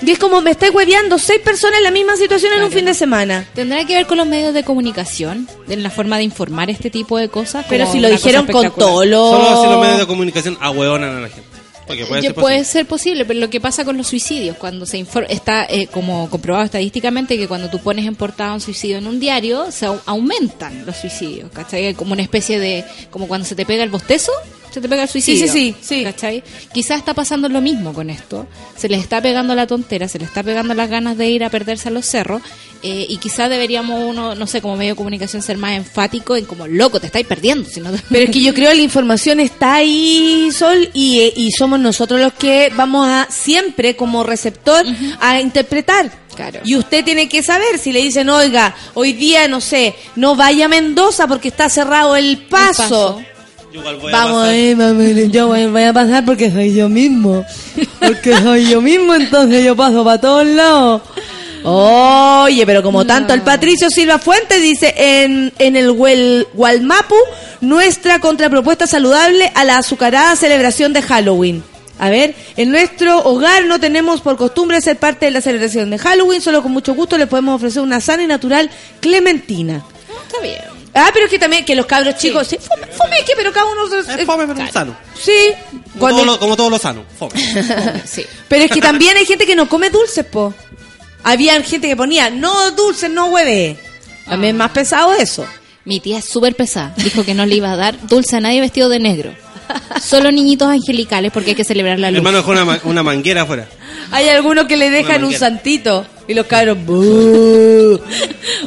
Y 0.00 0.12
es 0.12 0.18
como 0.20 0.40
me 0.42 0.52
estáis 0.52 0.72
hueveando 0.72 1.18
seis 1.18 1.40
personas 1.40 1.78
en 1.78 1.82
la 1.84 1.90
misma 1.90 2.16
situación 2.16 2.52
en 2.52 2.62
un 2.62 2.70
fin 2.70 2.84
de 2.84 2.94
semana. 2.94 3.48
Tendrá 3.52 3.84
que 3.84 3.96
ver 3.96 4.06
con 4.06 4.16
los 4.18 4.28
medios 4.28 4.54
de 4.54 4.62
comunicación, 4.62 5.48
en 5.68 5.82
la 5.82 5.90
forma 5.90 6.18
de 6.18 6.22
informar 6.22 6.70
este 6.70 6.88
tipo 6.88 7.18
de 7.18 7.28
cosas. 7.28 7.66
Pero 7.68 7.90
si 7.90 7.98
lo 7.98 8.08
dijeron 8.08 8.46
con 8.46 8.70
todo 8.70 9.04
lo... 9.04 9.30
Solo 9.30 9.62
si 9.62 9.68
los 9.68 9.80
medios 9.80 9.98
de 9.98 10.06
comunicación 10.06 10.56
ahueonan 10.60 11.16
a 11.16 11.20
la 11.22 11.28
gente. 11.28 11.47
Porque 11.88 12.06
puede 12.06 12.22
ser 12.22 12.34
puede 12.34 12.58
posible. 12.58 12.64
ser 12.72 12.86
posible, 12.86 13.24
pero 13.24 13.40
lo 13.40 13.50
que 13.50 13.60
pasa 13.60 13.84
con 13.84 13.96
los 13.96 14.06
suicidios, 14.06 14.56
cuando 14.56 14.86
se 14.86 14.98
infor- 15.04 15.26
está 15.28 15.64
eh, 15.64 15.88
como 15.88 16.30
comprobado 16.30 16.64
estadísticamente 16.66 17.36
que 17.36 17.48
cuando 17.48 17.68
tú 17.70 17.80
pones 17.80 18.06
en 18.06 18.14
portada 18.14 18.54
un 18.54 18.60
suicidio 18.60 18.98
en 18.98 19.06
un 19.08 19.18
diario, 19.18 19.72
se 19.72 19.86
au- 19.88 20.00
aumentan 20.06 20.86
los 20.86 20.96
suicidios, 20.96 21.50
¿cachai? 21.50 21.94
Como 21.94 22.12
una 22.12 22.22
especie 22.22 22.60
de, 22.60 22.84
como 23.10 23.26
cuando 23.26 23.44
se 23.46 23.56
te 23.56 23.66
pega 23.66 23.82
el 23.82 23.90
bostezo, 23.90 24.30
se 24.70 24.80
te 24.80 24.88
pega 24.88 25.02
el 25.04 25.08
suicidio. 25.08 25.46
Sí, 25.46 25.52
sí, 25.52 25.74
sí, 25.80 25.96
sí. 25.98 26.04
¿cachai? 26.04 26.42
Quizás 26.72 26.98
está 26.98 27.14
pasando 27.14 27.48
lo 27.48 27.60
mismo 27.60 27.92
con 27.92 28.10
esto, 28.10 28.46
se 28.76 28.88
les 28.88 29.00
está 29.00 29.20
pegando 29.20 29.54
la 29.54 29.66
tontera, 29.66 30.08
se 30.08 30.18
les 30.18 30.28
está 30.28 30.42
pegando 30.42 30.74
las 30.74 30.88
ganas 30.90 31.16
de 31.18 31.28
ir 31.30 31.44
a 31.44 31.50
perderse 31.50 31.88
a 31.88 31.92
los 31.92 32.06
cerros, 32.06 32.42
eh, 32.82 33.06
y 33.08 33.16
quizás 33.16 33.50
deberíamos 33.50 34.00
uno, 34.08 34.34
no 34.36 34.46
sé, 34.46 34.60
como 34.62 34.76
medio 34.76 34.92
de 34.92 34.96
comunicación 34.96 35.42
ser 35.42 35.58
más 35.58 35.72
enfático 35.72 36.36
en 36.36 36.44
como, 36.44 36.66
loco, 36.68 37.00
te 37.00 37.06
estáis 37.06 37.26
perdiendo, 37.26 37.68
si 37.68 37.80
no 37.80 37.90
te- 37.90 38.00
Pero 38.08 38.24
es 38.26 38.30
que 38.30 38.40
yo 38.40 38.54
creo 38.54 38.70
que 38.70 38.76
la 38.76 38.82
información 38.82 39.40
está 39.40 39.74
ahí, 39.74 40.50
Sol, 40.52 40.88
y, 40.94 41.20
eh, 41.20 41.32
y 41.36 41.50
somos 41.52 41.80
nosotros 41.80 42.20
los 42.20 42.32
que 42.34 42.72
vamos 42.76 43.06
a 43.08 43.26
siempre 43.30 43.96
como 43.96 44.22
receptor 44.22 44.84
a 45.20 45.40
interpretar. 45.40 46.10
Claro. 46.36 46.60
Y 46.64 46.76
usted 46.76 47.04
tiene 47.04 47.28
que 47.28 47.42
saber 47.42 47.78
si 47.80 47.90
le 47.90 48.00
dicen, 48.00 48.28
oiga, 48.28 48.76
hoy 48.94 49.12
día, 49.12 49.48
no 49.48 49.60
sé, 49.60 49.96
no 50.14 50.36
vaya 50.36 50.66
a 50.66 50.68
Mendoza 50.68 51.26
porque 51.26 51.48
está 51.48 51.68
cerrado 51.68 52.14
el 52.14 52.38
paso. 52.48 53.16
paso. 53.16 53.22
Yo 53.84 53.90
igual 53.92 53.96
voy 53.96 54.12
a 54.12 54.16
Vamos, 54.16 54.40
pasar. 54.42 54.54
eh, 54.54 54.76
mami, 54.76 55.30
yo 55.30 55.46
voy, 55.48 55.66
voy 55.66 55.82
a 55.82 55.92
pasar 55.92 56.24
porque 56.24 56.50
soy 56.50 56.74
yo 56.74 56.88
mismo. 56.88 57.44
Porque 58.00 58.36
soy 58.36 58.68
yo 58.68 58.80
mismo, 58.80 59.14
entonces 59.14 59.64
yo 59.64 59.74
paso 59.76 60.04
para 60.04 60.20
todos 60.20 60.46
lados. 60.46 61.02
Oye, 61.64 62.64
pero 62.64 62.82
como 62.82 63.04
tanto 63.04 63.34
el 63.34 63.42
Patricio 63.42 63.90
Silva 63.90 64.18
Fuentes 64.18 64.62
dice 64.62 64.94
en, 64.96 65.52
en 65.58 65.76
el 65.76 65.92
Gualmapu, 65.92 67.16
nuestra 67.60 68.20
contrapropuesta 68.20 68.86
saludable 68.86 69.50
a 69.54 69.64
la 69.64 69.78
azucarada 69.78 70.36
celebración 70.36 70.92
de 70.92 71.02
Halloween. 71.02 71.62
A 71.98 72.10
ver, 72.10 72.36
en 72.56 72.70
nuestro 72.70 73.18
hogar 73.24 73.64
no 73.64 73.80
tenemos 73.80 74.20
por 74.20 74.36
costumbre 74.36 74.80
ser 74.80 74.98
parte 74.98 75.26
de 75.26 75.32
la 75.32 75.40
celebración 75.40 75.90
de 75.90 75.98
Halloween, 75.98 76.40
solo 76.40 76.62
con 76.62 76.70
mucho 76.70 76.94
gusto 76.94 77.18
le 77.18 77.26
podemos 77.26 77.56
ofrecer 77.56 77.82
una 77.82 78.00
sana 78.00 78.22
y 78.22 78.28
natural 78.28 78.70
clementina. 79.00 79.82
Está 80.28 80.40
bien. 80.40 80.77
Ah, 80.98 81.10
pero 81.12 81.26
es 81.26 81.30
que 81.30 81.38
también 81.38 81.64
que 81.64 81.74
los 81.76 81.86
cabros 81.86 82.16
chicos, 82.16 82.46
sí, 82.46 82.56
fome, 82.58 82.86
fome, 82.88 83.16
¿qué? 83.26 83.32
Pero 83.36 83.52
cada 83.52 83.66
uno... 83.66 83.82
Es 83.96 84.26
fome, 84.26 84.46
pero 84.46 84.72
sano. 84.72 84.96
Sí, 85.20 85.32
Como 85.70 85.98
cuando- 85.98 86.18
todo, 86.22 86.26
lo, 86.32 86.38
como 86.40 86.56
todo 86.56 86.70
lo 86.70 86.78
sano. 86.78 87.04
Fome. 87.18 87.32
Sí. 88.04 88.24
pero 88.48 88.64
es 88.64 88.70
que 88.70 88.80
también 88.80 89.16
hay 89.16 89.24
gente 89.26 89.46
que 89.46 89.54
no 89.56 89.68
come 89.68 89.90
dulces, 89.90 90.24
po. 90.26 90.52
Había 91.24 91.60
gente 91.62 91.88
que 91.88 91.96
ponía, 91.96 92.30
no 92.30 92.70
dulces, 92.72 93.10
no 93.10 93.26
hueve. 93.26 93.76
También 94.26 94.54
es 94.54 94.58
más 94.58 94.70
pesado 94.72 95.12
eso. 95.14 95.46
Mi 95.84 96.00
tía 96.00 96.18
es 96.18 96.26
súper 96.26 96.54
pesada. 96.54 96.92
Dijo 96.96 97.24
que 97.24 97.34
no 97.34 97.46
le 97.46 97.56
iba 97.56 97.72
a 97.72 97.76
dar 97.76 98.06
dulce 98.06 98.36
a 98.36 98.40
nadie 98.40 98.60
vestido 98.60 98.88
de 98.88 98.98
negro. 98.98 99.34
Solo 100.02 100.30
niñitos 100.32 100.68
angelicales 100.68 101.30
porque 101.32 101.50
hay 101.50 101.56
que 101.56 101.64
celebrar 101.64 101.98
la 101.98 102.08
Mi 102.08 102.14
luz. 102.14 102.18
hermano 102.18 102.38
dejó 102.38 102.50
una, 102.52 102.64
ma- 102.64 102.80
una 102.84 103.02
manguera 103.02 103.42
afuera. 103.42 103.66
Hay 104.10 104.28
algunos 104.28 104.66
que 104.66 104.76
le 104.76 104.90
dejan 104.90 105.16
un 105.16 105.22
manguera. 105.22 105.38
santito 105.38 106.06
y 106.26 106.34
los 106.34 106.46
cabros... 106.46 106.78
"Bú". 106.84 108.00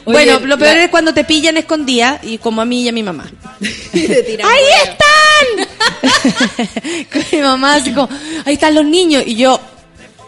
bueno, 0.05 0.37
Oye, 0.37 0.47
lo 0.47 0.57
peor 0.57 0.75
la- 0.77 0.83
es 0.85 0.89
cuando 0.89 1.13
te 1.13 1.23
pillan 1.23 1.57
escondida 1.57 2.19
y 2.23 2.37
como 2.37 2.61
a 2.61 2.65
mí 2.65 2.83
y 2.83 2.89
a 2.89 2.91
mi 2.91 3.03
mamá. 3.03 3.29
¡Ahí 3.93 4.65
están! 4.83 5.67
Con 7.11 7.23
mi 7.31 7.37
mamá 7.39 7.75
así 7.75 7.91
como, 7.91 8.09
ahí 8.45 8.53
están 8.53 8.75
los 8.75 8.85
niños. 8.85 9.23
Y 9.25 9.35
yo, 9.35 9.59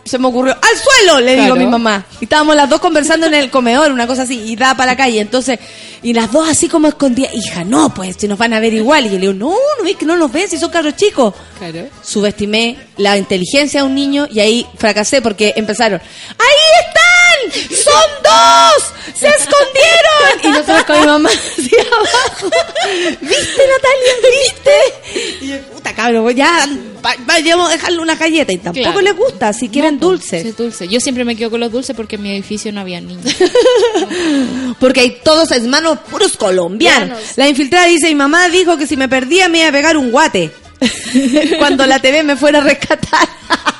se 0.03 0.17
me 0.17 0.27
ocurrió, 0.27 0.53
¡al 0.53 0.77
suelo! 0.77 1.19
Le 1.19 1.35
digo 1.35 1.53
a 1.53 1.57
mi 1.57 1.65
mamá. 1.65 2.05
Y 2.19 2.25
estábamos 2.25 2.55
las 2.55 2.69
dos 2.69 2.79
conversando 2.79 3.27
en 3.27 3.33
el 3.33 3.49
comedor, 3.49 3.91
una 3.91 4.07
cosa 4.07 4.23
así, 4.23 4.39
y 4.39 4.55
da 4.55 4.75
para 4.75 4.91
la 4.91 4.97
calle. 4.97 5.19
Entonces, 5.21 5.59
y 6.01 6.13
las 6.13 6.31
dos 6.31 6.47
así 6.49 6.67
como 6.67 6.87
escondidas, 6.87 7.33
hija, 7.33 7.63
no, 7.63 7.93
pues, 7.93 8.17
si 8.19 8.27
nos 8.27 8.37
van 8.37 8.53
a 8.53 8.59
ver 8.59 8.73
igual. 8.73 9.05
Y 9.05 9.09
yo 9.09 9.15
le 9.15 9.21
digo, 9.21 9.33
no, 9.33 9.51
no 9.51 9.83
ves 9.83 9.95
que 9.95 10.05
no 10.05 10.17
nos 10.17 10.31
ven, 10.31 10.49
si 10.49 10.57
son 10.57 10.69
carros 10.69 10.95
chicos. 10.95 11.33
Claro. 11.57 11.87
Subestimé 12.03 12.77
la 12.97 13.17
inteligencia 13.17 13.81
de 13.81 13.87
un 13.87 13.95
niño 13.95 14.27
y 14.29 14.39
ahí 14.39 14.67
fracasé 14.77 15.21
porque 15.21 15.53
empezaron, 15.55 16.01
¡ahí 16.01 16.83
¡Son 17.51 18.09
dos! 18.23 18.83
¡Se 19.19 19.27
escondieron! 19.27 20.39
Y 20.43 20.47
nosotros 20.47 20.83
con 20.85 20.99
mi 21.01 21.05
mamá 21.05 21.29
hacia 21.29 21.81
abajo. 21.81 22.49
¿Viste, 23.21 23.61
Natalia? 23.67 24.13
¿Viste? 24.43 25.45
Y 25.45 25.47
yo, 25.49 25.57
puta 25.73 25.93
cabrón, 25.93 26.23
pues 26.23 26.35
ya 26.35 26.67
va- 27.05 27.15
vayamos 27.25 27.69
a 27.69 27.73
dejarle 27.73 27.99
una 27.99 28.15
galleta. 28.15 28.51
Y 28.53 28.57
tampoco 28.57 28.83
Claro. 28.83 29.01
les 29.01 29.15
gusta, 29.15 29.53
si 29.53 29.69
quieren 29.69 29.99
dulces. 29.99 30.43
Sí, 30.43 30.51
dulce. 30.57 30.87
Yo 30.87 30.99
siempre 30.99 31.23
me 31.25 31.35
quedo 31.35 31.51
con 31.51 31.59
los 31.59 31.71
dulces 31.71 31.95
porque 31.95 32.15
en 32.15 32.23
mi 32.23 32.31
edificio 32.31 32.71
no 32.71 32.81
había 32.81 32.99
niños. 33.01 33.23
Porque 34.79 35.01
hay 35.01 35.19
todos 35.23 35.51
hermanos 35.51 35.99
puros. 36.09 36.35
Colombianos. 36.37 37.19
La 37.37 37.47
infiltrada 37.47 37.85
dice, 37.87 38.07
mi 38.07 38.15
mamá 38.15 38.49
dijo 38.49 38.75
que 38.77 38.87
si 38.87 38.97
me 38.97 39.07
perdía 39.07 39.47
me 39.49 39.59
iba 39.59 39.69
a 39.69 39.71
pegar 39.71 39.97
un 39.97 40.11
guate. 40.11 40.51
Cuando 41.57 41.86
la 41.86 41.99
TV 41.99 42.23
me 42.23 42.36
fuera 42.36 42.59
a 42.59 42.63
rescatar. 42.63 43.27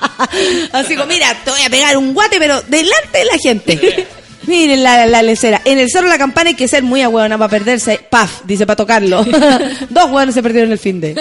Así 0.72 0.96
como, 0.96 1.08
mira, 1.08 1.36
te 1.44 1.52
voy 1.52 1.62
a 1.62 1.70
pegar 1.70 1.98
un 1.98 2.14
guate, 2.14 2.38
pero 2.40 2.62
delante 2.64 3.18
de 3.20 3.26
la 3.26 3.38
gente. 3.42 4.08
Miren 4.46 4.84
la, 4.84 5.06
la 5.06 5.22
lecera. 5.24 5.62
En 5.64 5.80
el 5.80 5.90
Cerro 5.90 6.04
de 6.08 6.10
la 6.12 6.18
Campana 6.18 6.50
hay 6.50 6.56
que 6.56 6.68
ser 6.68 6.84
muy 6.84 7.02
ahueona 7.02 7.38
para 7.38 7.50
perderse. 7.50 8.02
Paf, 8.10 8.42
dice 8.44 8.66
para 8.66 8.76
tocarlo. 8.76 9.24
Dos 9.90 10.12
hueones 10.12 10.36
se 10.36 10.44
perdieron 10.44 10.72
el 10.74 10.80
fin 10.80 11.00
de. 11.00 11.16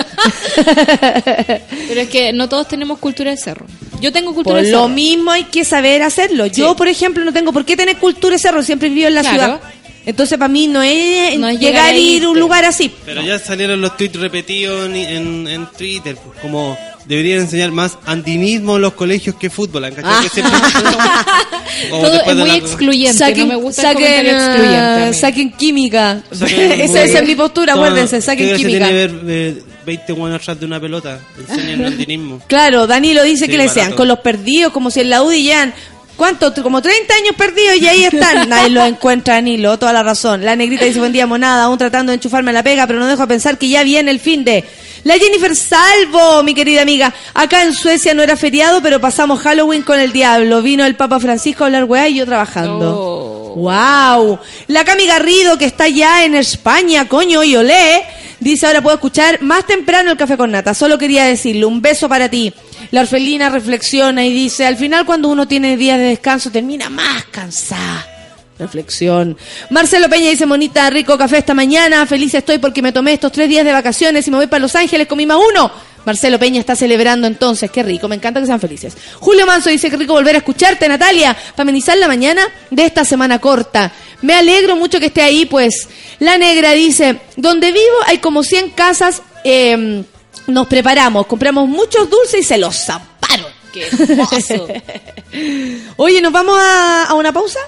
Pero 1.89 2.01
es 2.01 2.09
que 2.09 2.33
no 2.33 2.49
todos 2.49 2.67
tenemos 2.69 2.99
cultura 2.99 3.31
de 3.31 3.37
cerro. 3.37 3.67
Yo 4.01 4.13
tengo 4.13 4.35
cultura 4.35 4.57
Por 4.57 4.65
de 4.65 4.73
lo 4.73 4.79
cerro. 4.79 4.89
mismo 4.89 5.31
hay 5.31 5.45
que 5.45 5.65
saber 5.65 6.03
hacerlo. 6.03 6.47
Yo, 6.47 6.75
por 6.75 6.89
ejemplo, 6.89 7.25
no 7.25 7.33
tengo 7.33 7.53
por 7.53 7.65
qué 7.65 7.77
tener 7.77 7.97
cultura 7.99 8.33
de 8.35 8.39
cerro, 8.41 8.63
siempre 8.63 8.89
vivo 8.89 9.07
en 9.07 9.15
la 9.15 9.21
Claro. 9.21 9.37
ciudad. 9.37 9.61
Entonces 10.05 10.37
para 10.39 10.49
mí 10.49 10.67
no 10.67 10.83
es, 10.83 11.39
No 11.39 11.49
es 11.49 11.59
llegar 11.61 11.73
llegar 11.85 11.95
a 11.95 11.97
ir 11.99 12.25
a 12.25 12.29
un 12.31 12.39
lugar 12.41 12.65
así. 12.65 12.93
Pero 13.05 13.23
ya 13.23 13.39
salieron 13.39 13.81
los 13.81 13.97
tweets 13.97 14.17
repetidos 14.19 14.87
en, 14.87 14.97
en, 14.97 15.49
en 15.49 15.67
Twitter, 15.77 16.17
como 16.41 16.77
deberían 17.07 17.41
enseñar 17.41 17.71
más 17.73 17.99
andinismo 18.07 18.77
en 18.77 18.83
los 18.83 18.93
colegios 18.95 19.37
que 19.37 19.51
fútbol. 19.51 19.85
¿han 19.85 19.95
cachado? 19.95 20.15
Ah. 20.19 20.23
Que 20.33 21.89
Todo 21.91 22.21
es 22.21 22.37
muy 22.37 22.49
la- 22.49 22.57
excluyente. 22.57 23.35
no 23.37 23.47
me 23.47 23.57
gusta 23.57 23.83
el 23.83 23.89
saquen, 23.97 24.07
comentario 24.07 24.33
excluyente. 24.39 24.79
a 25.05 25.13
saquen 25.13 25.53
química. 25.53 26.23
Saquen- 26.33 26.73
Esa, 26.81 27.03
esa 27.03 27.19
es 27.21 27.27
mi 27.27 27.35
postura, 27.35 27.75
acuérdense, 27.75 28.21
saquen 28.21 28.47
¿qué 28.47 28.51
gracia 28.51 28.67
química. 28.69 28.87
tiene 28.87 29.07
ver 29.07 29.21
eh, 29.27 29.63
20 29.87 30.13
buenos 30.13 30.41
atrás 30.43 30.61
de 30.61 30.67
una 30.67 30.81
pelota? 30.81 31.19
Enseñan 31.49 31.85
andinismo. 31.87 32.41
Claro, 32.47 32.87
Danilo 32.87 33.23
dice 33.25 33.47
Sí, 33.47 33.51
que 33.51 33.57
le 33.59 33.67
barato. 33.67 33.81
sean 33.81 33.93
con 33.95 34.07
los 34.09 34.19
perdidos, 34.21 34.73
como 34.73 34.91
si 34.91 35.01
en 35.01 35.11
la 35.11 35.23
UDI 35.23 35.45
ya... 35.45 35.75
¿Cuánto? 36.17 36.53
Como 36.63 36.81
30 36.81 37.15
años 37.15 37.35
perdidos 37.37 37.77
y 37.77 37.89
ahí 37.89 38.05
están. 38.05 38.49
Nadie 38.49 38.71
los 38.71 38.87
encuentra, 38.87 39.35
Danilo, 39.35 39.79
toda 39.79 39.93
la 39.93 40.03
razón. 40.03 40.45
La 40.45 40.55
negrita 40.57 40.85
dice, 40.85 40.99
buen 40.99 41.13
día, 41.13 41.27
monada, 41.27 41.65
aún 41.65 41.79
tratando 41.79 42.11
de 42.11 42.17
enchufarme 42.17 42.51
a 42.51 42.55
la 42.55 42.63
pega, 42.63 42.87
pero 42.87 42.99
no 42.99 43.07
dejo 43.07 43.23
de 43.23 43.29
pensar 43.29 43.59
que 43.59 43.69
ya 43.69 43.83
viene 43.83 44.11
el 44.11 44.21
fin 44.21 44.45
de... 44.45 44.65
La 45.05 45.19
Jennifer 45.19 45.57
Salvo, 45.57 46.45
mi 46.45 46.55
querida 46.55 46.83
amiga. 46.83 47.13
Acá 47.35 47.65
en 47.65 47.75
Suecia 47.75 48.15
no 48.15 48.23
era 48.23 48.37
feriado, 48.37 48.81
pero 48.83 49.01
pasamos 49.01 49.41
Halloween 49.41 49.83
con 49.83 49.99
el 49.99 50.13
diablo. 50.13 50.63
Vino 50.63 50.87
el 50.87 50.95
Papa 50.95 51.19
Francisco 51.19 51.65
a 51.65 51.67
hablar 51.67 51.85
weá 51.85 52.09
y 52.09 52.15
yo 52.15 52.27
trabajando. 52.27 52.97
Oh. 52.97 53.33
¡Wow! 53.57 54.39
La 54.69 54.85
Cami 54.85 55.07
Garrido, 55.07 55.59
que 55.59 55.65
está 55.65 55.89
ya 55.89 56.25
en 56.25 56.37
España, 56.37 57.09
coño, 57.09 57.43
y 57.43 57.57
olé, 57.57 58.05
dice 58.39 58.67
ahora 58.67 58.81
puedo 58.81 58.95
escuchar 58.95 59.43
más 59.43 59.67
temprano 59.67 60.13
el 60.13 60.17
café 60.17 60.37
con 60.37 60.53
nata. 60.53 60.73
Solo 60.73 60.99
quería 60.99 61.25
decirle 61.25 61.65
un 61.65 61.83
beso 61.83 62.09
para 62.09 62.29
ti. 62.29 62.53
La 62.93 63.01
orfelina 63.01 63.49
reflexiona 63.49 64.25
y 64.25 64.33
dice, 64.33 64.67
al 64.67 64.77
final 64.77 65.07
cuando 65.07 65.29
uno 65.29 65.49
tiene 65.49 65.79
días 65.79 65.99
de 65.99 66.05
descanso 66.05 66.51
termina 66.51 66.91
más 66.91 67.25
cansada. 67.25 68.07
Reflexión. 68.59 69.37
Marcelo 69.71 70.11
Peña 70.11 70.29
dice, 70.29 70.45
Monita, 70.45 70.91
rico 70.91 71.17
café 71.17 71.39
esta 71.39 71.55
mañana. 71.55 72.05
Feliz 72.07 72.35
estoy 72.35 72.59
porque 72.59 72.83
me 72.83 72.93
tomé 72.93 73.15
estos 73.15 73.33
tres 73.33 73.49
días 73.49 73.65
de 73.65 73.73
vacaciones 73.73 74.29
y 74.29 74.31
me 74.31 74.37
voy 74.37 74.47
para 74.47 74.61
Los 74.61 74.77
Ángeles 74.77 75.07
con 75.07 75.17
mi 75.17 75.25
más 75.25 75.39
uno. 75.39 75.73
Marcelo 76.05 76.39
Peña 76.39 76.61
está 76.61 76.77
celebrando 76.77 77.27
entonces, 77.27 77.71
qué 77.71 77.83
rico, 77.83 78.09
me 78.09 78.17
encanta 78.17 78.41
que 78.41 78.47
sean 78.47 78.61
felices. 78.61 78.95
Julio 79.21 79.47
Manso 79.47 79.71
dice, 79.71 79.91
qué 79.91 79.97
rico 79.97 80.13
volver 80.13 80.35
a 80.35 80.39
escucharte, 80.39 80.87
Natalia, 80.87 81.35
para 81.57 81.73
la 81.97 82.09
mañana 82.09 82.43
de 82.71 82.85
esta 82.85 83.07
semana 83.07 83.39
corta. 83.39 83.91
Me 84.21 84.35
alegro 84.35 84.77
mucho 84.77 85.01
que 85.01 85.07
esté 85.07 85.23
ahí, 85.23 85.47
pues. 85.47 85.89
La 86.19 86.37
negra 86.37 86.73
dice, 86.73 87.21
donde 87.37 87.73
vivo 87.73 87.97
hay 88.07 88.19
como 88.19 88.43
100 88.43 88.71
casas, 88.71 89.23
eh, 89.45 90.05
nos 90.47 90.67
preparamos, 90.67 91.27
compramos 91.27 91.69
muchos 91.69 92.09
dulces 92.09 92.41
y 92.41 92.43
se 92.43 92.59
los 92.59 92.77
zamparon. 92.77 93.51
Qué 93.73 93.87
hermoso. 93.87 94.69
Oye, 95.97 96.21
¿nos 96.21 96.33
vamos 96.33 96.59
a, 96.61 97.15
una 97.15 97.33
pausa? 97.33 97.59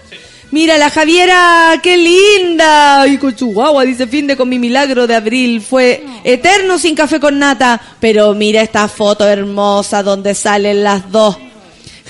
Mira, 0.51 0.77
la 0.77 0.91
Javiera, 0.91 1.81
qué 1.83 1.97
linda. 1.97 3.07
Y 3.09 3.17
con 3.17 3.35
Chihuahua, 3.35 3.85
dice 3.85 4.07
fin 4.07 4.27
de 4.27 4.37
con 4.37 4.49
mi 4.49 4.59
milagro 4.59 5.07
de 5.07 5.15
abril. 5.15 5.61
Fue 5.61 6.05
eterno 6.23 6.79
sin 6.79 6.95
café 6.95 7.19
con 7.19 7.39
nata. 7.39 7.81
Pero 7.99 8.35
mira 8.35 8.61
esta 8.61 8.87
foto 8.87 9.27
hermosa 9.27 10.03
donde 10.03 10.35
salen 10.35 10.85
las 10.85 11.11
dos. 11.11 11.37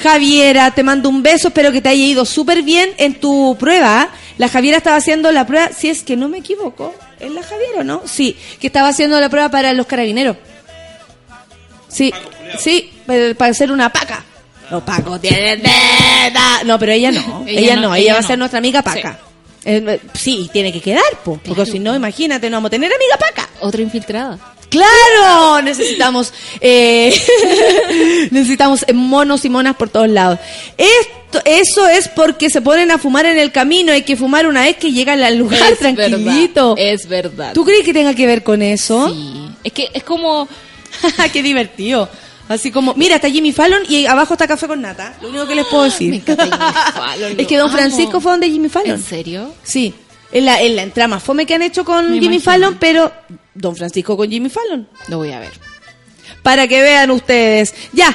Javiera, 0.02 0.72
te 0.72 0.82
mando 0.82 1.08
un 1.08 1.22
beso. 1.22 1.48
Espero 1.48 1.72
que 1.72 1.80
te 1.80 1.88
haya 1.88 2.04
ido 2.04 2.24
súper 2.24 2.62
bien 2.62 2.90
en 2.98 3.14
tu 3.14 3.56
prueba. 3.58 4.10
La 4.36 4.48
Javiera 4.48 4.78
estaba 4.78 4.96
haciendo 4.96 5.30
la 5.30 5.46
prueba, 5.46 5.70
si 5.70 5.88
es 5.88 6.02
que 6.02 6.16
no 6.16 6.28
me 6.28 6.38
equivoco. 6.38 6.94
¿Es 7.20 7.32
la 7.32 7.42
Javiera 7.42 7.80
o 7.80 7.84
no? 7.84 8.02
Sí, 8.04 8.36
que 8.60 8.66
estaba 8.66 8.88
haciendo 8.88 9.20
la 9.20 9.28
prueba 9.30 9.48
para 9.50 9.72
los 9.72 9.86
carabineros. 9.86 10.36
Sí, 11.95 12.12
sí, 12.59 12.90
para 13.07 13.34
para 13.34 13.51
hacer 13.53 13.70
una 13.70 13.90
paca. 13.92 14.24
Los 14.70 14.82
pacos 14.82 15.20
tienen 15.20 15.62
dedo. 15.62 16.40
No, 16.64 16.78
pero 16.78 16.92
ella 16.92 17.12
no. 17.12 17.45
Ella, 17.47 17.61
Ella 17.61 17.76
no, 17.76 17.82
no, 17.82 17.95
ella, 17.95 18.03
ella 18.05 18.12
va 18.14 18.18
a 18.18 18.22
no. 18.22 18.26
ser 18.28 18.38
nuestra 18.38 18.59
amiga 18.59 18.82
paca. 18.82 19.18
Eh, 19.66 20.01
sí, 20.12 20.51
tiene 20.53 20.72
que 20.72 20.80
quedar, 20.80 21.03
po, 21.24 21.38
porque 21.42 21.64
si 21.64 21.78
no, 21.78 21.95
imagínate, 21.95 22.51
no 22.51 22.57
vamos 22.59 22.68
a 22.68 22.70
tener 22.70 22.92
amiga 22.92 23.16
paca. 23.18 23.49
Otra 23.61 23.80
infiltrada. 23.80 24.38
¡Claro! 24.68 25.62
Necesitamos, 25.62 26.32
eh, 26.61 27.14
necesitamos 28.30 28.84
monos 28.92 29.45
y 29.45 29.49
monas 29.51 29.76
por 29.76 29.88
todos 29.88 30.09
lados. 30.09 30.38
Esto, 30.76 31.40
eso 31.45 31.86
es 31.88 32.09
porque 32.09 32.51
se 32.51 32.61
ponen 32.61 32.90
a 32.90 32.99
fumar 32.99 33.26
en 33.26 33.38
el 33.38 33.53
camino. 33.53 33.92
Hay 33.92 34.03
que 34.03 34.16
fumar 34.16 34.47
una 34.47 34.62
vez 34.62 34.76
que 34.76 34.92
llegan 34.92 35.22
al 35.22 35.36
lugar 35.36 35.72
Es 35.72 35.78
tranquilito. 35.78 36.74
verdad, 36.74 36.92
es 36.92 37.09
verdad. 37.09 37.53
¿Tú 37.55 37.64
crees 37.64 37.84
que 37.84 37.92
tenga 37.92 38.14
que 38.14 38.26
ver 38.26 38.42
con 38.42 38.62
eso? 38.62 39.09
Sí. 39.11 39.49
Es 39.62 39.72
que 39.72 39.88
es 39.92 40.03
como... 40.03 40.49
¡Qué 41.32 41.42
divertido! 41.42 42.09
Así 42.49 42.70
como, 42.70 42.92
mira, 42.95 43.16
está 43.16 43.30
Jimmy 43.30 43.53
Fallon 43.53 43.82
y 43.88 44.05
abajo 44.05 44.34
está 44.34 44.47
Café 44.47 44.66
con 44.68 44.82
Nata. 44.82 45.14
Lo 45.22 45.30
único 45.30 45.47
que 45.47 45.55
les 45.55 45.66
puedo 45.66 45.84
decir. 45.84 46.11
Me 46.11 46.16
encanta 46.16 46.45
Jimmy 46.45 46.59
Fallon, 46.95 47.40
es 47.40 47.47
que 47.47 47.57
Don 47.57 47.68
amo. 47.68 47.76
Francisco 47.78 48.20
fue 48.20 48.32
donde 48.32 48.51
Jimmy 48.51 48.68
Fallon. 48.68 48.97
¿En 48.97 49.03
serio? 49.03 49.55
Sí. 49.62 49.95
Es 50.30 50.42
la, 50.42 50.61
es 50.61 50.70
la 50.74 50.82
entrada 50.82 51.09
más 51.09 51.22
fome 51.22 51.47
que 51.47 51.55
han 51.55 51.62
hecho 51.62 51.84
con 51.84 52.05
Me 52.07 52.14
Jimmy 52.20 52.36
imagino. 52.36 52.42
Fallon, 52.42 52.76
pero 52.78 53.12
Don 53.55 53.74
Francisco 53.76 54.16
con 54.16 54.28
Jimmy 54.28 54.51
Fallon. 54.51 54.86
Lo 55.09 55.18
voy 55.18 55.32
a 55.32 55.38
ver. 55.40 55.53
Para 56.42 56.68
que 56.68 56.82
vean 56.82 57.11
ustedes. 57.12 57.74
Ya. 57.92 58.14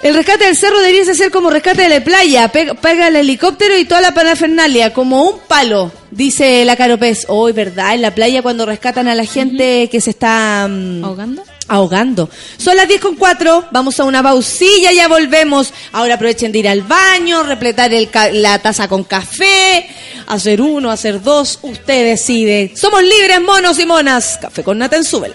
El 0.00 0.14
rescate 0.14 0.44
del 0.44 0.56
cerro 0.56 0.78
debiese 0.80 1.14
ser 1.14 1.30
como 1.32 1.50
rescate 1.50 1.82
de 1.82 1.88
la 1.88 2.04
playa. 2.04 2.46
Pega, 2.48 2.74
pega 2.74 3.08
el 3.08 3.16
helicóptero 3.16 3.76
y 3.76 3.84
toda 3.84 4.00
la 4.00 4.14
parafernalia, 4.14 4.92
como 4.94 5.22
un 5.28 5.40
palo, 5.40 5.90
dice 6.12 6.64
la 6.64 6.76
Caropez. 6.76 7.24
Hoy, 7.28 7.52
¿verdad? 7.52 7.94
En 7.94 8.02
la 8.02 8.14
playa 8.14 8.40
cuando 8.40 8.64
rescatan 8.64 9.08
a 9.08 9.14
la 9.16 9.24
gente 9.24 9.88
que 9.90 10.00
se 10.00 10.10
está... 10.10 10.66
mm, 10.70 11.04
¿Ahogando? 11.04 11.42
ahogando. 11.70 12.30
Son 12.56 12.76
las 12.76 12.88
10 12.88 12.98
con 13.00 13.16
4, 13.16 13.66
vamos 13.72 14.00
a 14.00 14.04
una 14.04 14.22
pausilla, 14.22 14.90
ya 14.92 15.06
volvemos. 15.08 15.74
Ahora 15.92 16.14
aprovechen 16.14 16.50
de 16.52 16.60
ir 16.60 16.68
al 16.68 16.80
baño, 16.82 17.42
repletar 17.42 17.92
el 17.92 18.08
ca- 18.08 18.30
la 18.30 18.58
taza 18.60 18.88
con 18.88 19.04
café, 19.04 19.86
hacer 20.28 20.62
uno, 20.62 20.90
hacer 20.90 21.20
dos, 21.22 21.58
usted 21.60 22.04
decide. 22.06 22.72
Somos 22.74 23.02
libres, 23.02 23.42
monos 23.42 23.78
y 23.80 23.84
monas. 23.84 24.38
Café 24.40 24.62
con 24.64 24.78
nata 24.78 24.96
en 24.96 25.04
súbela. 25.04 25.34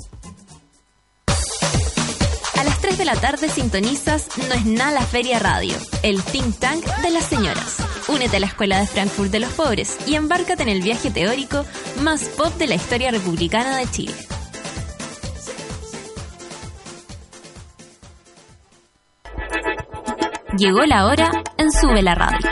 A 2.91 2.93
las 2.93 2.97
3 2.97 2.97
de 2.97 3.05
la 3.05 3.21
tarde 3.21 3.49
sintonizas 3.49 4.27
No 4.49 4.53
es 4.53 4.65
nada 4.65 4.91
la 4.91 5.05
Feria 5.05 5.39
Radio, 5.39 5.75
el 6.03 6.21
think 6.23 6.57
tank 6.59 6.83
de 7.01 7.09
las 7.11 7.23
señoras. 7.23 7.77
Únete 8.09 8.35
a 8.35 8.39
la 8.41 8.47
Escuela 8.47 8.79
de 8.81 8.87
Frankfurt 8.87 9.31
de 9.31 9.39
los 9.39 9.51
Pobres 9.53 9.97
y 10.07 10.15
embárcate 10.15 10.63
en 10.63 10.69
el 10.69 10.81
viaje 10.81 11.09
teórico 11.09 11.63
más 12.01 12.25
pop 12.25 12.53
de 12.57 12.67
la 12.67 12.75
historia 12.75 13.11
republicana 13.11 13.77
de 13.77 13.89
Chile. 13.89 14.13
Llegó 20.57 20.83
la 20.85 21.05
hora 21.05 21.31
en 21.57 21.71
Sube 21.71 22.01
la 22.01 22.15
Radio. 22.15 22.49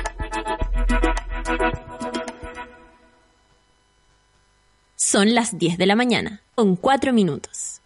Son 4.96 5.36
las 5.36 5.58
10 5.58 5.78
de 5.78 5.86
la 5.86 5.98
mañana, 5.98 6.42
con 6.56 6.78
4 6.78 7.12
minutos. 7.12 7.79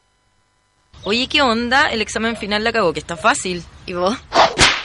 Oye, 1.06 1.28
¿qué 1.28 1.42
onda? 1.42 1.92
El 1.92 2.02
examen 2.02 2.38
final 2.38 2.64
la 2.64 2.72
cagó, 2.72 2.94
que 2.94 3.00
está 3.00 3.18
fácil. 3.18 3.64
¿Y 3.86 3.94
vos? 3.94 4.18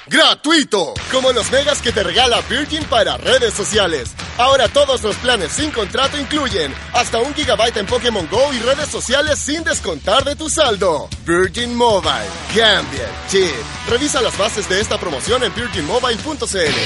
¡Gratuito! 0.09 0.95
Como 1.13 1.33
los 1.33 1.51
megas 1.53 1.83
que 1.83 1.93
te 1.93 2.03
regala 2.03 2.41
Virgin 2.49 2.83
para 2.85 3.19
redes 3.19 3.53
sociales. 3.53 4.15
Ahora 4.39 4.67
todos 4.67 5.03
los 5.03 5.15
planes 5.17 5.53
sin 5.53 5.71
contrato 5.71 6.19
incluyen 6.19 6.75
hasta 6.95 7.19
un 7.19 7.35
gigabyte 7.35 7.77
en 7.77 7.87
Pokémon 7.87 8.27
Go 8.31 8.53
y 8.55 8.59
redes 8.61 8.89
sociales 8.89 9.39
sin 9.39 9.63
descontar 9.65 10.25
de 10.25 10.35
tu 10.35 10.49
saldo. 10.49 11.09
Virgin 11.27 11.75
Mobile. 11.75 12.27
Cambia 12.57 13.05
el 13.05 13.31
chip. 13.31 13.55
Revisa 13.89 14.23
las 14.23 14.37
bases 14.39 14.69
de 14.69 14.81
esta 14.81 14.99
promoción 14.99 15.45
en 15.45 15.55
virginmobile.cl. 15.55 16.79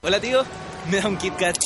Hola 0.00 0.20
tío, 0.20 0.44
me 0.90 1.00
da 1.00 1.08
un 1.08 1.16
Kit 1.18 1.36
Kat. 1.36 1.56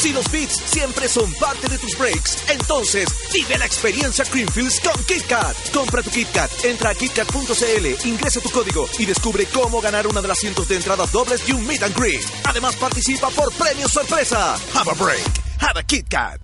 Si 0.00 0.14
los 0.14 0.32
beats 0.32 0.56
siempre 0.64 1.08
son 1.08 1.30
parte 1.34 1.68
de 1.68 1.76
tus 1.76 1.98
breaks, 1.98 2.38
entonces 2.48 3.06
vive 3.34 3.58
la 3.58 3.66
experiencia 3.66 4.24
Creamfields 4.24 4.80
con 4.80 5.04
KitKat. 5.04 5.74
Compra 5.74 6.02
tu 6.02 6.08
KitKat, 6.08 6.64
entra 6.64 6.88
a 6.88 6.94
KitKat.cl, 6.94 8.08
ingresa 8.08 8.40
tu 8.40 8.48
código 8.48 8.86
y 8.98 9.04
descubre 9.04 9.44
cómo 9.52 9.78
ganar 9.82 10.06
una 10.06 10.22
de 10.22 10.28
las 10.28 10.38
cientos 10.38 10.68
de 10.68 10.76
entradas 10.76 11.12
dobles 11.12 11.46
y 11.46 11.52
un 11.52 11.66
meet 11.66 11.82
and 11.82 11.94
greet. 11.94 12.22
Además 12.44 12.76
participa 12.76 13.28
por 13.28 13.52
premios 13.52 13.92
sorpresa. 13.92 14.54
Have 14.72 14.90
a 14.90 14.94
break. 14.94 15.20
Have 15.60 15.78
a 15.78 15.82
KitKat. 15.82 16.40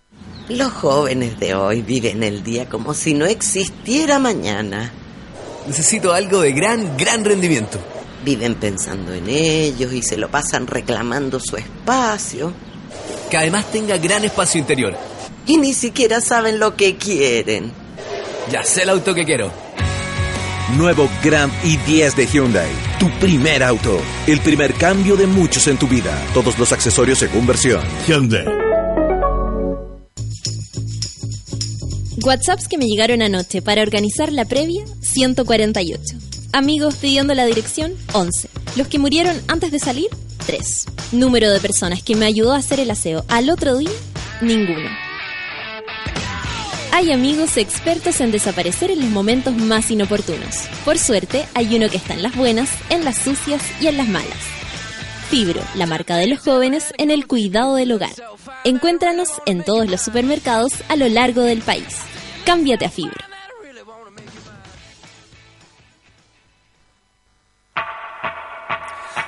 Los 0.51 0.73
jóvenes 0.75 1.41
de 1.41 1.55
hoy 1.55 1.81
viven 1.81 2.23
el 2.25 2.43
día 2.45 2.69
como 2.69 2.93
si 2.93 3.15
no 3.15 3.25
existiera 3.25 4.19
mañana. 4.19 4.93
Necesito 5.67 6.13
algo 6.13 6.43
de 6.43 6.53
gran, 6.53 6.99
gran 6.99 7.25
rendimiento. 7.25 7.79
Viven 8.23 8.57
pensando 8.57 9.15
en 9.15 9.31
ellos 9.31 9.95
y 9.95 10.03
se 10.03 10.19
lo 10.19 10.31
pasan 10.31 10.67
reclamando 10.67 11.41
su 11.41 11.57
espacio. 11.57 12.53
Que 13.31 13.37
además 13.37 13.71
tenga 13.71 13.97
gran 13.99 14.25
espacio 14.25 14.61
interior. 14.61 14.97
Y 15.47 15.59
ni 15.59 15.75
siquiera 15.75 16.21
saben 16.21 16.59
lo 16.59 16.77
que 16.77 16.97
quieren. 16.97 17.73
Ya 18.51 18.65
sé 18.65 18.83
el 18.83 18.91
auto 18.91 19.15
que 19.15 19.25
quiero. 19.25 19.53
Nuevo 20.77 21.09
Grand 21.23 21.53
i10 21.63 22.15
de 22.15 22.27
Hyundai. 22.27 22.71
Tu 22.99 23.09
primer 23.21 23.63
auto. 23.63 24.01
El 24.27 24.41
primer 24.41 24.75
cambio 24.75 25.17
de 25.17 25.27
muchos 25.27 25.67
en 25.69 25.77
tu 25.77 25.87
vida. 25.87 26.13
Todos 26.35 26.59
los 26.59 26.73
accesorios 26.73 27.19
según 27.19 27.47
versión. 27.47 27.83
Hyundai. 28.07 28.45
WhatsApps 32.25 32.67
que 32.67 32.79
me 32.79 32.87
llegaron 32.87 33.23
anoche 33.23 33.63
para 33.63 33.83
organizar 33.83 34.33
la 34.33 34.45
previa, 34.45 34.85
148. 35.01 36.17
Amigos 36.57 36.97
pidiendo 36.97 37.35
la 37.35 37.45
dirección, 37.45 37.93
11. 38.15 38.49
Los 38.77 38.89
que 38.89 38.99
murieron 38.99 39.39
antes 39.47 39.71
de 39.71 39.79
salir, 39.79 40.09
3. 40.47 40.87
Número 41.13 41.51
de 41.51 41.61
personas 41.61 42.03
que 42.03 42.17
me 42.17 42.25
ayudó 42.25 42.55
a 42.55 42.57
hacer 42.57 42.81
el 42.81 42.91
aseo 42.91 43.27
al 43.29 43.51
otro 43.51 43.77
día, 43.77 43.91
ninguno. 44.41 44.89
Hay 46.93 47.13
amigos 47.13 47.59
expertos 47.59 48.23
en 48.23 48.33
desaparecer 48.33 48.91
en 48.91 49.01
los 49.01 49.11
momentos 49.11 49.55
más 49.55 49.91
inoportunos. 49.91 50.67
Por 50.87 50.97
suerte, 50.97 51.45
hay 51.53 51.77
uno 51.77 51.91
que 51.91 51.99
está 51.99 52.15
en 52.15 52.23
las 52.23 52.35
buenas, 52.35 52.71
en 52.89 53.05
las 53.05 53.19
sucias 53.19 53.63
y 53.83 53.89
en 53.89 53.99
las 53.99 54.09
malas. 54.09 54.39
Fibro, 55.29 55.61
la 55.75 55.85
marca 55.85 56.17
de 56.17 56.27
los 56.27 56.39
jóvenes 56.39 56.95
en 56.97 57.11
el 57.11 57.27
cuidado 57.27 57.75
del 57.75 57.93
hogar. 57.93 58.15
Encuéntranos 58.65 59.29
en 59.45 59.63
todos 59.63 59.91
los 59.91 60.01
supermercados 60.01 60.73
a 60.89 60.97
lo 60.97 61.07
largo 61.07 61.43
del 61.43 61.61
país. 61.61 61.99
Cámbiate 62.47 62.87
a 62.87 62.91
Fibro. 62.91 63.26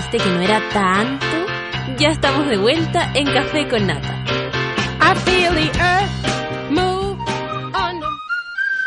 ¿Viste 0.00 0.16
que 0.16 0.30
no 0.30 0.40
era 0.40 0.66
tanto? 0.70 1.26
Ya 1.98 2.08
estamos 2.08 2.48
de 2.48 2.56
vuelta 2.56 3.12
en 3.12 3.26
Café 3.26 3.68
con 3.68 3.86
Nata. 3.86 4.24
I 4.98 5.14
feel 5.26 5.52
the 5.52 5.70
earth 5.78 6.70
move 6.70 7.18
on. 7.74 8.00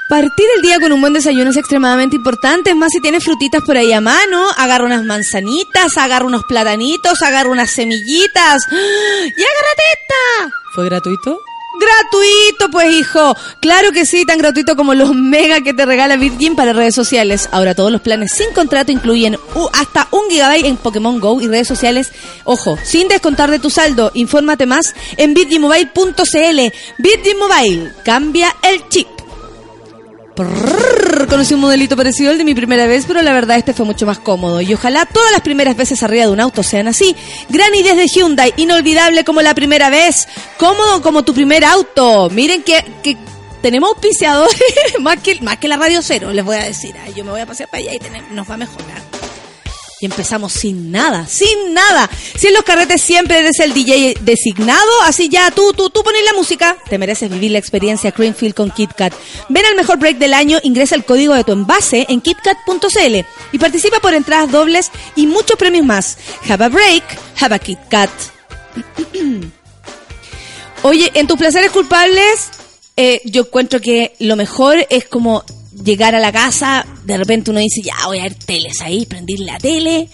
Partir 0.10 0.46
el 0.56 0.64
día 0.64 0.80
con 0.80 0.92
un 0.92 1.02
buen 1.02 1.14
desayuno 1.14 1.52
es 1.52 1.58
extremadamente 1.58 2.16
importante, 2.16 2.72
es 2.72 2.76
más 2.76 2.90
si 2.92 3.00
tienes 3.00 3.24
frutitas 3.24 3.62
por 3.62 3.78
ahí 3.78 3.94
a 3.94 4.02
mano, 4.02 4.50
agarra 4.58 4.86
unas 4.86 5.04
manzanitas, 5.04 5.98
agarra 5.98 6.26
unos 6.26 6.46
platanitos, 6.46 7.22
agarra 7.22 7.52
unas 7.52 7.70
semillitas 7.70 8.64
¡Ah! 8.72 8.76
y 9.24 9.44
agárrate 9.44 9.84
esta. 9.94 10.52
¿Fue 10.74 10.86
gratuito? 10.86 11.40
Gratuito, 11.84 12.72
pues 12.72 12.92
hijo. 12.92 13.36
Claro 13.60 13.92
que 13.92 14.06
sí, 14.06 14.26
tan 14.26 14.38
gratuito 14.38 14.76
como 14.76 14.94
los 14.94 15.14
mega 15.14 15.62
que 15.62 15.74
te 15.74 15.86
regala 15.86 16.16
Virgin 16.16 16.56
para 16.56 16.74
redes 16.74 16.96
sociales. 16.96 17.50
Ahora 17.52 17.76
todos 17.76 17.92
los 17.92 18.02
planes 18.02 18.32
sin 18.34 18.52
contrato 18.54 18.92
incluyen 18.92 19.38
hasta 19.74 20.08
un 20.12 20.30
gigabyte 20.30 20.66
en 20.66 20.78
Pokémon 20.78 21.20
Go 21.20 21.42
y 21.42 21.48
redes 21.48 21.68
sociales. 21.68 22.12
Ojo, 22.44 22.78
sin 22.84 23.08
descontar 23.08 23.52
de 23.52 23.60
tu 23.60 23.70
saldo. 23.70 24.12
Infórmate 24.14 24.66
más 24.66 24.94
en 25.18 25.34
virginmobile.cl. 25.34 26.60
Virgin 26.98 27.40
Mobile, 27.40 27.94
cambia 28.04 28.56
el 28.64 28.88
chip. 28.90 29.23
Conocí 30.36 31.54
un 31.54 31.60
modelito 31.60 31.96
parecido 31.96 32.32
al 32.32 32.38
de 32.38 32.44
mi 32.44 32.56
primera 32.56 32.88
vez, 32.88 33.06
pero 33.08 33.22
la 33.22 33.34
verdad 33.34 33.58
este 33.58 33.74
fue 33.74 33.86
mucho 33.86 34.06
más 34.06 34.20
cómodo. 34.20 34.62
Y 34.62 34.74
ojalá 34.74 35.06
todas 35.06 35.32
las 35.32 35.42
primeras 35.42 35.78
veces 35.78 36.02
arriba 36.02 36.26
de 36.26 36.32
un 36.32 36.40
auto 36.40 36.64
sean 36.64 36.88
así. 36.88 37.16
Gran 37.50 37.74
idea 37.76 37.96
de 37.96 38.08
Hyundai, 38.08 38.54
inolvidable 38.58 39.24
como 39.24 39.42
la 39.42 39.54
primera 39.54 39.90
vez, 39.90 40.28
cómodo 40.58 41.02
como 41.02 41.24
tu 41.24 41.34
primer 41.34 41.64
auto. 41.64 42.30
Miren 42.30 42.64
que, 42.64 42.84
tenemos 43.62 43.92
auspiciadores 43.92 44.60
más 45.00 45.20
que, 45.20 45.40
más 45.42 45.58
que 45.58 45.68
la 45.68 45.78
Radio 45.78 46.02
Cero, 46.02 46.34
les 46.34 46.44
voy 46.44 46.58
a 46.58 46.64
decir. 46.64 46.96
Yo 47.16 47.24
me 47.24 47.32
voy 47.32 47.42
a 47.42 47.46
pasear 47.46 47.70
para 47.70 47.84
allá 47.84 47.94
y 47.94 48.34
nos 48.34 48.50
va 48.50 48.56
a 48.56 48.58
mejorar. 48.58 49.23
Y 50.04 50.06
empezamos 50.06 50.52
sin 50.52 50.92
nada, 50.92 51.26
sin 51.28 51.74
nada. 51.74 52.10
Si 52.36 52.48
en 52.48 52.54
los 52.54 52.64
carretes 52.64 53.02
siempre 53.02 53.40
eres 53.40 53.62
el 53.62 53.74
DJ 53.74 54.18
designado, 54.20 54.92
así 55.06 55.30
ya 55.30 55.50
tú, 55.50 55.72
tú, 55.72 55.90
tú 55.90 56.04
pones 56.04 56.26
la 56.26 56.34
música, 56.34 56.76
te 56.90 56.98
mereces 56.98 57.32
vivir 57.32 57.52
la 57.52 57.60
experiencia 57.60 58.12
Creamfield 58.12 58.54
con 58.54 58.70
KitKat. 58.70 59.14
Ven 59.48 59.66
al 59.66 59.76
mejor 59.76 60.00
break 60.00 60.18
del 60.18 60.34
año, 60.34 60.60
ingresa 60.62 60.96
el 60.96 61.06
código 61.06 61.34
de 61.36 61.46
tu 61.46 61.54
envase 61.54 62.06
en 62.10 62.20
kitkat.cl 62.20 63.26
y 63.54 63.58
participa 63.58 64.02
por 64.02 64.14
entradas 64.14 64.52
dobles 64.52 64.92
y 65.16 65.26
muchos 65.26 65.58
premios 65.58 65.86
más. 65.86 66.18
Have 66.50 66.66
a 66.66 66.68
break, 66.68 67.04
have 67.42 67.56
a 67.56 67.60
KitKat. 67.60 68.10
Oye, 70.84 71.12
en 71.14 71.28
tus 71.28 71.38
placeres 71.38 71.72
culpables, 71.72 72.50
eh, 72.98 73.22
yo 73.24 73.44
encuentro 73.44 73.80
que 73.80 74.18
lo 74.20 74.36
mejor 74.36 74.86
es 74.90 75.08
como 75.08 75.46
llegar 75.84 76.16
a 76.16 76.20
la 76.20 76.32
casa, 76.32 76.86
de 77.06 77.18
repente 77.18 77.52
uno 77.52 77.60
dice, 77.60 77.82
ya 77.82 77.96
voy 78.06 78.20
a 78.20 78.24
ver 78.24 78.36
teles 78.36 78.82
ahí, 78.82 79.06
prendir 79.06 79.40
la 79.40 79.58
tele, 79.58 80.10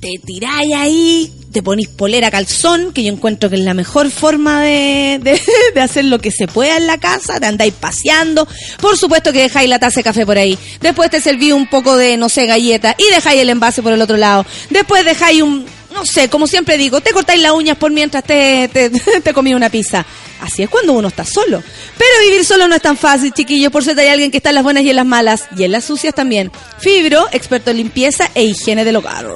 te 0.00 0.18
tiráis 0.24 0.74
ahí, 0.74 1.32
te 1.52 1.62
ponís 1.62 1.88
polera 1.88 2.30
calzón, 2.30 2.92
que 2.92 3.02
yo 3.02 3.12
encuentro 3.12 3.50
que 3.50 3.56
es 3.56 3.62
la 3.62 3.74
mejor 3.74 4.10
forma 4.10 4.62
de, 4.62 5.20
de, 5.22 5.40
de 5.74 5.80
hacer 5.80 6.06
lo 6.06 6.18
que 6.18 6.30
se 6.30 6.46
pueda 6.46 6.76
en 6.76 6.86
la 6.86 6.98
casa, 6.98 7.38
te 7.38 7.46
andáis 7.46 7.74
paseando, 7.74 8.48
por 8.80 8.96
supuesto 8.96 9.32
que 9.32 9.42
dejáis 9.42 9.68
la 9.68 9.78
taza 9.78 10.00
de 10.00 10.04
café 10.04 10.24
por 10.24 10.38
ahí, 10.38 10.58
después 10.80 11.10
te 11.10 11.20
serví 11.20 11.52
un 11.52 11.68
poco 11.68 11.96
de, 11.96 12.16
no 12.16 12.28
sé, 12.28 12.46
galleta, 12.46 12.94
y 12.98 13.14
dejáis 13.14 13.40
el 13.42 13.50
envase 13.50 13.82
por 13.82 13.92
el 13.92 14.00
otro 14.00 14.16
lado, 14.16 14.46
después 14.70 15.04
dejáis 15.04 15.42
un, 15.42 15.66
no 15.92 16.04
sé, 16.06 16.28
como 16.28 16.46
siempre 16.46 16.78
digo, 16.78 17.00
te 17.00 17.12
cortáis 17.12 17.40
las 17.42 17.52
uñas 17.52 17.76
por 17.76 17.90
mientras 17.90 18.24
te, 18.24 18.68
te, 18.68 18.90
te 19.22 19.32
comí 19.32 19.54
una 19.54 19.70
pizza. 19.70 20.04
Así 20.40 20.62
es 20.62 20.70
cuando 20.70 20.94
uno 20.94 21.08
está 21.08 21.24
solo. 21.24 21.62
Pero 21.98 22.10
vivir 22.28 22.44
solo 22.44 22.66
no 22.66 22.74
es 22.74 22.82
tan 22.82 22.96
fácil, 22.96 23.32
chiquillos. 23.32 23.70
Por 23.70 23.84
suerte 23.84 24.02
hay 24.02 24.08
alguien 24.08 24.30
que 24.30 24.38
está 24.38 24.48
en 24.48 24.54
las 24.54 24.64
buenas 24.64 24.82
y 24.84 24.90
en 24.90 24.96
las 24.96 25.06
malas. 25.06 25.44
Y 25.56 25.64
en 25.64 25.72
las 25.72 25.84
sucias 25.84 26.14
también. 26.14 26.50
Fibro, 26.78 27.26
experto 27.32 27.70
en 27.70 27.76
limpieza 27.76 28.30
e 28.34 28.44
higiene 28.44 28.84
del 28.84 28.96
hogar. 28.96 29.26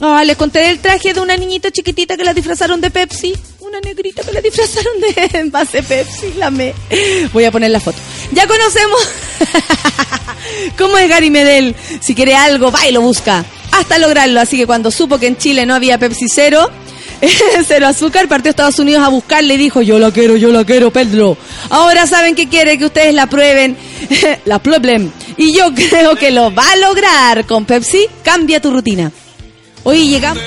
Ah, 0.00 0.22
les 0.24 0.36
conté 0.36 0.58
del 0.58 0.78
traje 0.78 1.14
de 1.14 1.20
una 1.20 1.36
niñita 1.36 1.70
chiquitita 1.70 2.16
que 2.16 2.24
la 2.24 2.34
disfrazaron 2.34 2.80
de 2.80 2.90
Pepsi. 2.90 3.34
Una 3.60 3.80
negrita 3.80 4.22
que 4.22 4.32
la 4.32 4.42
disfrazaron 4.42 4.92
de 5.00 5.30
envase 5.38 5.82
Pepsi. 5.82 6.34
La 6.36 6.50
me. 6.50 6.74
Voy 7.32 7.44
a 7.44 7.50
poner 7.50 7.70
la 7.70 7.80
foto. 7.80 7.96
Ya 8.32 8.46
conocemos 8.46 9.00
cómo 10.78 10.98
es 10.98 11.08
Gary 11.08 11.30
Medel. 11.30 11.74
Si 12.00 12.14
quiere 12.14 12.34
algo, 12.34 12.70
va 12.70 12.86
y 12.86 12.92
lo 12.92 13.00
busca. 13.00 13.44
Hasta 13.72 13.98
lograrlo. 13.98 14.38
Así 14.38 14.58
que 14.58 14.66
cuando 14.66 14.90
supo 14.90 15.18
que 15.18 15.28
en 15.28 15.38
Chile 15.38 15.64
no 15.64 15.74
había 15.74 15.98
Pepsi 15.98 16.26
cero, 16.28 16.70
cero 17.66 17.86
azúcar, 17.86 18.28
partió 18.28 18.50
a 18.50 18.52
Estados 18.52 18.78
Unidos 18.78 19.02
a 19.02 19.08
buscarle 19.08 19.54
y 19.54 19.58
dijo, 19.58 19.80
yo 19.80 19.98
la 19.98 20.10
quiero, 20.10 20.36
yo 20.36 20.52
la 20.52 20.64
quiero, 20.66 20.90
Pedro. 20.90 21.38
Ahora 21.70 22.06
saben 22.06 22.34
que 22.34 22.50
quiere 22.50 22.76
que 22.76 22.84
ustedes 22.84 23.14
la 23.14 23.28
prueben, 23.28 23.74
la 24.44 24.58
problem. 24.58 25.10
Y 25.38 25.56
yo 25.56 25.74
creo 25.74 26.16
que 26.16 26.30
lo 26.32 26.54
va 26.54 26.70
a 26.70 26.76
lograr. 26.76 27.46
Con 27.46 27.64
Pepsi, 27.64 28.06
cambia 28.22 28.60
tu 28.60 28.70
rutina. 28.70 29.10
Hoy 29.88 30.08
llegamos... 30.08 30.42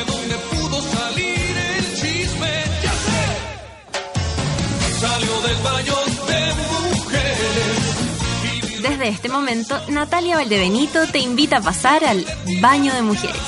Salió 4.99 5.41
del 5.41 5.55
baño 5.63 5.95
de 6.27 6.53
mujeres. 6.91 8.81
Desde 8.81 9.07
este 9.07 9.29
momento, 9.29 9.79
Natalia 9.87 10.35
Valdebenito 10.35 11.07
te 11.07 11.19
invita 11.19 11.59
a 11.59 11.61
pasar 11.61 12.03
al 12.03 12.25
baño 12.59 12.93
de 12.93 13.01
mujeres. 13.01 13.39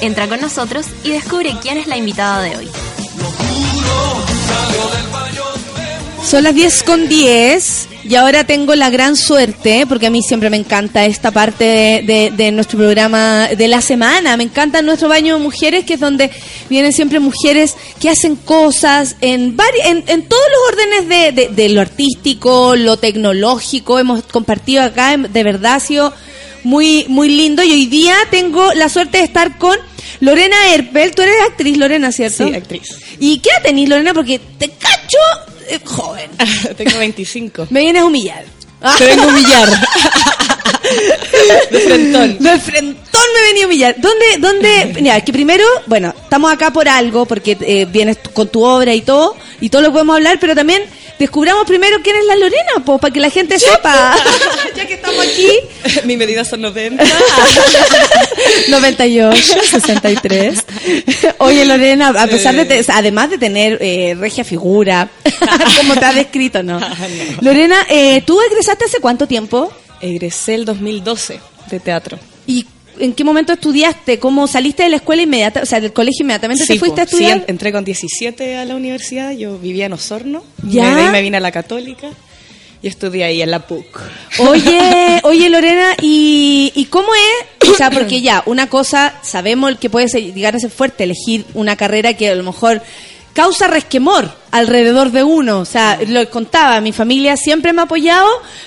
Entra 0.00 0.28
con 0.28 0.40
nosotros 0.40 0.86
y 1.02 1.10
descubre 1.10 1.56
quién 1.60 1.78
es 1.78 1.88
la 1.88 1.96
invitada 1.96 2.40
de 2.42 2.56
hoy. 2.56 2.70
Son 6.24 6.42
las 6.44 6.54
10 6.54 6.82
con 6.82 7.08
10 7.08 7.88
y 8.04 8.14
ahora 8.14 8.44
tengo 8.44 8.74
la 8.74 8.90
gran 8.90 9.16
suerte, 9.16 9.86
porque 9.88 10.06
a 10.06 10.10
mí 10.10 10.20
siempre 10.22 10.50
me 10.50 10.56
encanta 10.58 11.06
esta 11.06 11.30
parte 11.30 11.64
de, 11.64 12.02
de- 12.02 12.30
de 12.36 12.52
nuestro 12.52 12.78
programa 12.78 13.48
de 13.48 13.68
la 13.68 13.80
semana. 13.80 14.36
Me 14.36 14.44
encanta 14.44 14.82
nuestro 14.82 15.08
baño 15.08 15.36
de 15.36 15.42
mujeres, 15.42 15.84
que 15.84 15.94
es 15.94 16.00
donde 16.00 16.30
vienen 16.68 16.92
siempre 16.92 17.18
mujeres 17.18 17.76
que 18.00 18.10
hacen 18.10 18.36
cosas 18.36 19.16
en, 19.22 19.56
en, 19.84 20.04
en 20.06 20.22
todos 20.28 20.42
los 20.52 20.72
órdenes 20.72 21.08
de, 21.08 21.32
de- 21.32 21.48
de 21.54 21.68
lo 21.70 21.80
artístico, 21.80 22.76
lo 22.76 22.98
tecnológico. 22.98 23.98
Hemos 23.98 24.22
compartido 24.24 24.82
acá, 24.82 25.14
em, 25.14 25.22
de 25.22 25.42
verdad 25.44 25.74
ha 25.76 25.80
sido 25.80 26.12
muy, 26.62 27.06
muy 27.08 27.30
lindo. 27.30 27.62
Y 27.62 27.72
hoy 27.72 27.86
día 27.86 28.14
tengo 28.30 28.72
la 28.74 28.88
suerte 28.90 29.18
de 29.18 29.24
estar 29.24 29.56
con 29.56 29.76
Lorena 30.20 30.56
Herpel. 30.74 31.14
Tú 31.14 31.22
eres 31.22 31.36
actriz, 31.48 31.76
Lorena, 31.78 32.12
¿cierto? 32.12 32.46
Sí, 32.48 32.54
actriz. 32.54 32.88
¿Y 33.18 33.38
qué 33.38 33.48
edad 33.50 33.62
tenés, 33.62 33.88
Lorena? 33.88 34.12
Porque 34.14 34.38
te 34.58 34.68
cacho 34.68 35.16
eh, 35.68 35.80
joven. 35.84 36.30
Tengo 36.76 36.98
25. 36.98 37.68
Me 37.70 37.80
vienes 37.80 38.02
a 38.02 38.06
humillar. 38.06 38.44
Te 38.98 39.06
vengo 39.06 39.22
a 39.24 39.26
humillar. 39.26 39.68
De 41.70 41.80
frentón. 41.80 42.38
De 42.38 42.58
frentón 42.58 43.22
me 43.34 43.42
venía 43.48 43.64
a 43.64 43.66
humillar. 43.66 43.94
¿Dónde, 43.98 44.26
dónde? 44.38 44.94
Mira, 45.00 45.20
que 45.20 45.32
primero, 45.32 45.64
bueno, 45.86 46.14
estamos 46.22 46.52
acá 46.52 46.72
por 46.72 46.88
algo, 46.88 47.26
porque 47.26 47.56
eh, 47.60 47.86
vienes 47.90 48.18
con 48.32 48.48
tu 48.48 48.64
obra 48.64 48.94
y 48.94 49.02
todo, 49.02 49.36
y 49.60 49.68
todo 49.68 49.82
lo 49.82 49.92
podemos 49.92 50.16
hablar, 50.16 50.38
pero 50.40 50.54
también 50.54 50.82
descubramos 51.18 51.64
primero 51.66 51.98
quién 52.02 52.16
es 52.16 52.24
la 52.26 52.36
Lorena, 52.36 52.72
pues, 52.84 53.00
para 53.00 53.12
que 53.12 53.20
la 53.20 53.30
gente 53.30 53.58
sepa. 53.58 54.16
ya 54.76 54.86
que 54.86 54.94
estamos 54.94 55.24
aquí. 55.26 55.48
Mi 56.04 56.16
medida 56.16 56.44
son 56.44 56.60
90. 56.62 57.04
98, 58.68 59.36
63. 59.70 60.64
Oye, 61.38 61.64
Lorena, 61.64 62.08
a 62.08 62.26
pesar 62.26 62.54
de, 62.54 62.64
te- 62.64 62.84
además 62.92 63.30
de 63.30 63.38
tener 63.38 63.78
eh, 63.80 64.16
regia 64.18 64.44
figura, 64.44 65.08
como 65.76 65.94
te 65.96 66.04
ha 66.04 66.12
descrito, 66.12 66.62
¿no? 66.62 66.80
Lorena, 67.40 67.76
eh, 67.88 68.22
¿tú 68.26 68.40
egresaste 68.40 68.84
hace 68.86 68.98
cuánto 69.00 69.26
tiempo? 69.26 69.72
Egresé 70.00 70.54
el 70.54 70.64
2012 70.64 71.40
de 71.70 71.80
teatro. 71.80 72.18
¿Y 72.46 72.66
en 73.00 73.12
qué 73.12 73.24
momento 73.24 73.52
estudiaste? 73.52 74.18
¿Cómo 74.18 74.46
saliste 74.46 74.82
de 74.84 74.88
la 74.90 74.96
escuela 74.96 75.22
inmediata, 75.22 75.60
o 75.62 75.66
sea, 75.66 75.80
del 75.80 75.92
colegio 75.92 76.22
inmediatamente 76.24 76.64
te 76.66 76.72
Sí, 76.74 76.78
fuiste 76.78 77.00
a 77.00 77.04
po. 77.04 77.10
Sí, 77.10 77.16
estudiar? 77.24 77.38
en- 77.38 77.44
entré 77.48 77.72
con 77.72 77.84
17 77.84 78.56
a 78.56 78.64
la 78.64 78.76
universidad, 78.76 79.32
yo 79.32 79.58
vivía 79.58 79.86
en 79.86 79.92
Osorno. 79.92 80.42
¿Ya? 80.62 80.94
De 80.94 81.02
ahí 81.02 81.08
me 81.12 81.22
vine 81.22 81.36
a 81.36 81.40
la 81.40 81.52
Católica 81.52 82.08
y 82.82 82.86
estudié 82.88 83.24
ahí 83.24 83.42
en 83.42 83.50
la 83.50 83.66
PUC. 83.66 83.84
Oye, 84.38 85.20
oye 85.24 85.48
Lorena, 85.50 85.94
¿y, 86.00 86.72
¿y 86.74 86.84
cómo 86.86 87.08
es? 87.14 87.68
O 87.70 87.74
sea, 87.74 87.90
porque 87.90 88.20
ya, 88.20 88.42
una 88.46 88.68
cosa, 88.68 89.14
sabemos 89.22 89.76
que 89.78 89.90
puede 89.90 90.06
llegar 90.32 90.54
a 90.56 90.58
ser 90.60 90.70
fuerte 90.70 91.04
elegir 91.04 91.44
una 91.54 91.76
carrera 91.76 92.14
que 92.14 92.28
a 92.30 92.34
lo 92.34 92.44
mejor 92.44 92.80
causa 93.38 93.68
resquemor 93.68 94.28
alrededor 94.50 95.12
de 95.12 95.22
uno. 95.22 95.60
O 95.60 95.64
sea, 95.64 95.96
lo 96.08 96.28
contaba, 96.28 96.80
mi 96.80 96.90
familia 96.92 97.36
siempre 97.36 97.72
me 97.72 97.80
ha 97.82 97.84
apoyado, 97.84 98.26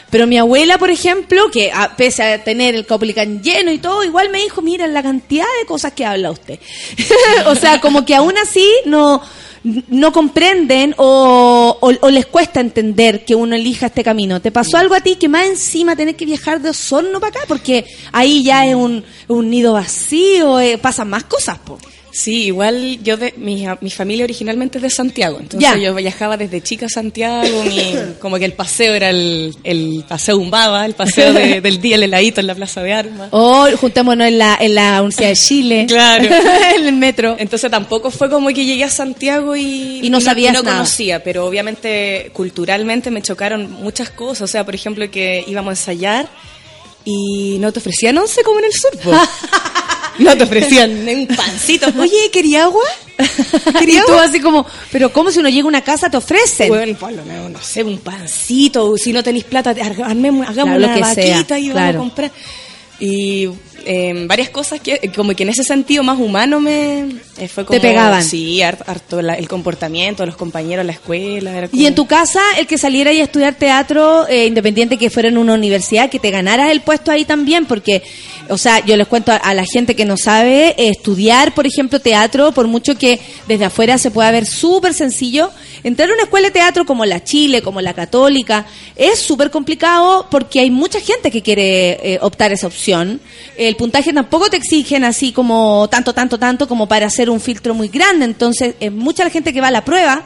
pero 0.10 0.27
mi 0.27 0.38
abuela, 0.38 0.77
por 0.77 0.89
ejemplo, 0.89 1.52
que 1.52 1.72
a- 1.73 1.98
pese 1.98 2.23
a 2.23 2.41
tener 2.41 2.73
el 2.76 2.85
Caupolicán 2.85 3.41
lleno 3.43 3.69
y 3.72 3.80
todo, 3.80 4.02
igual 4.06 4.30
me 4.30 4.41
dijo, 4.41 4.61
mira 4.61 4.88
la 4.88 5.03
cantidad 5.03 5.45
de 5.60 5.65
cosas 5.65 5.91
que 5.91 6.06
habla 6.06 6.31
usted. 6.31 6.57
o 7.48 7.56
sea, 7.56 7.81
como 7.81 8.06
que 8.06 8.15
aún 8.15 8.38
así 8.38 8.65
no 8.85 9.22
no 9.89 10.11
comprenden 10.11 10.95
o, 10.98 11.77
o- 11.80 11.93
o 12.07 12.10
les 12.10 12.26
cuesta 12.26 12.60
entender 12.61 13.23
que 13.26 13.35
uno 13.35 13.56
elija 13.56 13.88
este 13.88 14.03
camino. 14.03 14.41
¿Te 14.41 14.52
pasó 14.52 14.77
algo 14.77 14.95
a 14.95 15.02
ti 15.02 15.18
que 15.18 15.30
más 15.30 15.45
encima 15.45 15.95
tener 15.95 16.15
que 16.15 16.26
viajar 16.26 16.61
de 16.61 16.69
Osorno 16.69 17.19
para 17.19 17.30
acá? 17.30 17.39
Porque 17.48 17.85
ahí 18.11 18.43
ya 18.43 18.65
es 18.65 18.73
un, 18.73 19.03
un 19.27 19.49
nido 19.52 19.73
vacío, 19.73 20.60
eh, 20.60 20.80
pasan 20.80 21.10
más 21.10 21.26
cosas, 21.26 21.60
po. 21.60 21.77
Sí, 22.14 22.44
igual 22.46 23.00
yo 23.04 23.16
de 23.18 23.34
mi, 23.38 23.66
mi 23.80 23.90
familia 23.90 24.26
originalmente 24.26 24.78
es 24.78 24.82
de 24.82 24.90
Santiago, 24.90 25.38
entonces 25.40 25.62
Ya. 25.70 25.78
yo 25.78 25.96
viajaba 25.96 26.36
desde 26.38 26.62
chica 26.62 26.88
a 26.88 26.90
Santiago, 26.90 27.64
mi- 27.64 27.96
como 28.20 28.38
que 28.38 28.46
el 28.46 28.54
paseo 28.54 28.94
era 28.94 29.10
el, 29.10 29.56
el 29.64 30.04
paseo 30.08 30.38
Umbaba, 30.38 30.86
el 30.86 30.94
paseo 30.94 31.32
de- 31.34 31.62
del 31.62 31.80
día, 31.82 31.96
el 31.96 32.04
heladito 32.04 32.42
en 32.42 32.48
la 32.48 32.56
Plaza 32.56 32.84
de 32.84 32.94
Armas. 32.94 33.30
O 33.32 33.66
juntémonos 33.78 34.28
en 34.28 34.38
la, 34.40 34.58
en 34.60 34.76
la 34.76 35.02
Universidad 35.02 35.30
de 35.30 35.36
Chile. 35.36 35.86
Claro. 35.88 36.26
en 36.76 36.86
el 36.86 36.94
metro. 36.94 37.36
Entonces 37.40 37.72
tampoco 37.72 38.12
fue 38.12 38.30
como 38.30 38.50
que 38.50 38.66
llegué 38.66 38.84
a 38.84 38.90
Santiago 38.90 39.56
y, 39.56 40.02
Y 40.04 40.10
no 40.10 40.20
sabías 40.20 40.54
no 40.54 40.64
nada. 40.64 40.78
conocía, 40.78 41.24
pero 41.24 41.46
obviamente 41.46 42.30
culturalmente 42.34 43.10
me 43.12 43.22
chocaron 43.22 43.72
muchas 43.72 44.10
cosas. 44.10 44.42
O 44.42 44.48
sea, 44.48 44.66
por 44.66 44.76
ejemplo, 44.76 45.10
que 45.10 45.44
íbamos 45.48 45.70
a 45.70 45.72
ensayar 45.74 46.30
y 47.06 47.58
no 47.60 47.72
te 47.72 47.80
ofrecían 47.80 48.18
once 48.18 48.44
como 48.44 48.60
en 48.60 48.66
el 48.66 48.74
sur. 48.74 48.92
No 50.23 50.38
te 50.38 50.43
ofrecían 50.43 51.06
ni 51.06 51.14
un 51.15 51.27
pancito. 51.27 51.88
Oye, 51.99 52.30
¿quería 52.31 52.64
agua? 52.64 52.84
y 53.81 53.98
tú 54.06 54.14
así 54.14 54.39
como, 54.39 54.65
pero 54.91 55.11
¿cómo 55.14 55.31
si 55.31 55.39
uno 55.39 55.49
llega 55.49 55.65
a 55.65 55.68
una 55.68 55.81
casa 55.84 56.10
te 56.10 56.18
ofrecen? 56.18 56.69
Bueno, 56.69 56.98
por 56.98 57.11
lo 57.11 57.23
menos, 57.26 57.52
no 57.52 57.61
sé, 57.61 57.84
un 57.84 57.99
pancito, 57.99 58.95
si 58.98 59.14
no 59.14 59.23
tenéis 59.23 59.43
plata, 59.43 59.73
te- 59.76 59.81
armemos- 59.81 60.48
hagamos 60.48 60.77
Claro, 60.77 60.80
lo 60.80 60.85
una 60.88 60.95
que 60.95 61.02
vaquita 61.02 61.45
sea, 61.48 61.60
y 61.60 61.69
vamos 61.69 61.73
claro. 61.73 61.98
a 61.98 62.02
comprar. 62.02 62.31
Y 62.99 63.49
eh, 63.84 64.26
varias 64.27 64.49
cosas 64.49 64.80
que, 64.80 65.11
como 65.15 65.34
que 65.34 65.41
en 65.41 65.49
ese 65.49 65.64
sentido 65.64 66.03
más 66.03 66.19
humano 66.19 66.60
me 66.60 66.99
eh, 67.39 67.48
fue 67.48 67.65
como... 67.65 67.81
pegaban. 67.81 68.23
Sí, 68.23 68.60
hart- 68.61 68.84
harto 68.88 69.22
la- 69.23 69.34
el 69.34 69.48
comportamiento, 69.48 70.23
los 70.26 70.35
compañeros, 70.35 70.85
la 70.85 70.91
escuela. 70.91 71.57
era 71.57 71.65
Y 71.65 71.69
como- 71.69 71.88
en 71.88 71.95
tu 71.95 72.06
casa, 72.06 72.41
el 72.60 72.68
que 72.68 72.77
saliera 72.77 73.11
y 73.11 73.19
a 73.22 73.23
estudiar 73.23 73.56
teatro, 73.56 74.27
eh, 74.27 74.45
independiente 74.45 74.98
que 74.98 75.10
fuera 75.10 75.30
en 75.30 75.38
una 75.39 75.53
universidad, 75.56 76.10
que 76.11 76.19
te 76.19 76.30
ganaras 76.30 76.69
el 76.72 76.81
puesto 76.81 77.10
ahí 77.11 77.26
también, 77.26 77.65
porque, 77.65 78.03
o 78.49 78.57
sea, 78.57 78.84
yo 78.85 78.97
les 78.97 79.07
cuento 79.07 79.31
a, 79.31 79.53
la 79.53 79.65
gente 79.65 79.95
que 79.95 80.05
no 80.05 80.18
sabe, 80.18 80.76
estudiar, 80.77 81.53
por 81.53 81.65
ejemplo, 81.65 81.99
teatro, 81.99 82.51
por 82.51 82.68
mucho 82.68 82.95
que 82.95 83.19
desde 83.47 83.65
afuera 83.65 83.97
se 83.97 84.11
pueda 84.11 84.31
ver 84.31 84.45
súper 84.45 84.93
sencillo, 84.93 85.51
entrar 85.84 86.09
a 86.09 86.13
una 86.13 86.23
escuela 86.23 86.47
de 86.47 86.53
teatro 86.53 86.85
como 86.85 87.05
la 87.05 87.23
Chile, 87.23 87.61
como 87.61 87.81
la 87.81 87.93
Católica, 87.93 88.65
es 88.95 89.19
súper 89.19 89.51
complicado 89.51 90.27
porque 90.30 90.59
hay 90.59 90.72
mucha 90.72 90.99
gente 90.99 91.31
que 91.31 91.41
quiere 91.41 92.13
eh, 92.13 92.19
optar 92.22 92.51
esa 92.51 92.68
opción. 92.68 93.22
El 93.57 93.76
puntaje 93.76 94.13
tampoco 94.13 94.49
te 94.49 94.57
exigen 94.57 95.03
así 95.03 95.31
como 95.31 95.88
tanto, 95.89 96.13
tanto, 96.13 96.38
tanto 96.38 96.68
como 96.68 96.88
para 96.88 97.07
hacer 97.07 97.30
un 97.30 97.39
filtro 97.39 97.73
muy 97.73 97.88
grande, 97.88 98.26
entonces 98.26 98.76
es 98.80 98.91
mucha 98.91 99.23
la 99.23 99.30
gente 99.30 99.53
que 99.53 99.61
va 99.61 99.68
a 99.68 99.72
la 99.72 99.85
prueba. 99.85 100.23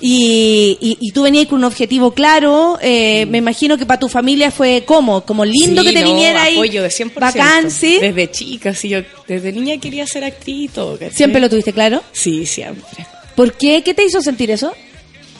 Y, 0.00 0.76
y, 0.80 0.98
y 1.00 1.12
tú 1.12 1.22
venías 1.22 1.46
con 1.46 1.58
un 1.58 1.64
objetivo 1.64 2.10
claro, 2.12 2.78
eh, 2.82 3.24
me 3.26 3.38
imagino 3.38 3.78
que 3.78 3.86
para 3.86 3.98
tu 3.98 4.08
familia 4.08 4.50
fue 4.50 4.84
como, 4.84 5.22
como 5.22 5.44
lindo 5.44 5.80
Sí, 5.82 5.88
que 5.88 5.94
te 5.94 6.00
no, 6.02 6.08
viniera 6.08 6.42
ahí. 6.42 6.54
apoyo 6.56 6.82
de 6.82 6.88
100%. 6.90 7.12
Bacán, 7.18 7.70
¿sí? 7.70 7.98
Desde 8.00 8.30
chica, 8.30 8.74
sí, 8.74 8.90
yo 8.90 9.00
desde 9.26 9.52
niña 9.52 9.78
quería 9.78 10.06
ser 10.06 10.24
actriz 10.24 10.64
y 10.64 10.68
todo. 10.68 10.98
¿cachai? 10.98 11.14
¿Siempre 11.16 11.40
lo 11.40 11.48
tuviste 11.48 11.72
claro? 11.72 12.02
Sí, 12.12 12.44
siempre. 12.46 13.06
¿Por 13.34 13.54
qué? 13.54 13.82
¿Qué 13.82 13.94
te 13.94 14.04
hizo 14.04 14.20
sentir 14.20 14.50
eso? 14.50 14.72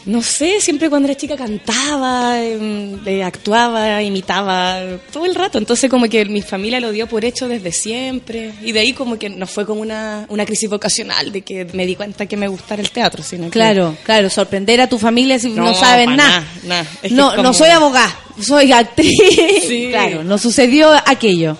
No 0.07 0.23
sé, 0.23 0.61
siempre 0.61 0.89
cuando 0.89 1.09
era 1.09 1.17
chica 1.17 1.37
cantaba, 1.37 2.41
em, 2.41 2.99
eh, 3.07 3.25
actuaba, 3.25 4.01
imitaba, 4.03 4.79
todo 5.13 5.27
el 5.27 5.35
rato. 5.35 5.59
Entonces 5.59 5.91
como 5.91 6.09
que 6.09 6.25
mi 6.27 6.43
familia 6.43 6.79
lo 6.81 6.93
dio 6.93 7.09
por 7.09 7.25
hecho 7.25 7.49
desde 7.49 7.73
siempre. 7.73 8.53
Y 8.63 8.71
de 8.73 8.81
ahí 8.81 8.93
como 8.93 9.19
que 9.19 9.29
no 9.29 9.47
fue 9.49 9.67
como 9.67 9.81
una, 9.81 10.25
una 10.29 10.47
crisis 10.47 10.71
vocacional 10.71 11.33
de 11.33 11.43
que 11.43 11.65
me 11.73 11.85
di 11.87 11.97
cuenta 11.97 12.27
que 12.27 12.37
me 12.37 12.47
gustara 12.49 12.81
el 12.83 12.91
teatro, 12.91 13.23
sino 13.25 13.47
que- 13.47 13.51
Claro, 13.51 13.97
claro, 14.05 14.31
sorprender 14.31 14.81
a 14.81 14.89
tu 14.89 14.97
familia 14.99 15.39
si 15.41 15.51
no, 15.51 15.65
No, 15.65 15.75
saben 15.75 16.15
nada. 16.17 16.47
que 17.03 17.11
No, 17.11 17.31
como- 17.31 17.43
no 17.43 17.53
soy 17.53 17.71
abogada, 17.71 18.17
soy 18.41 18.71
actriz. 18.73 19.11
Sí. 19.67 19.89
Claro, 19.91 20.23
no 20.23 20.39
sucedió 20.39 20.93
aquello. 21.05 21.57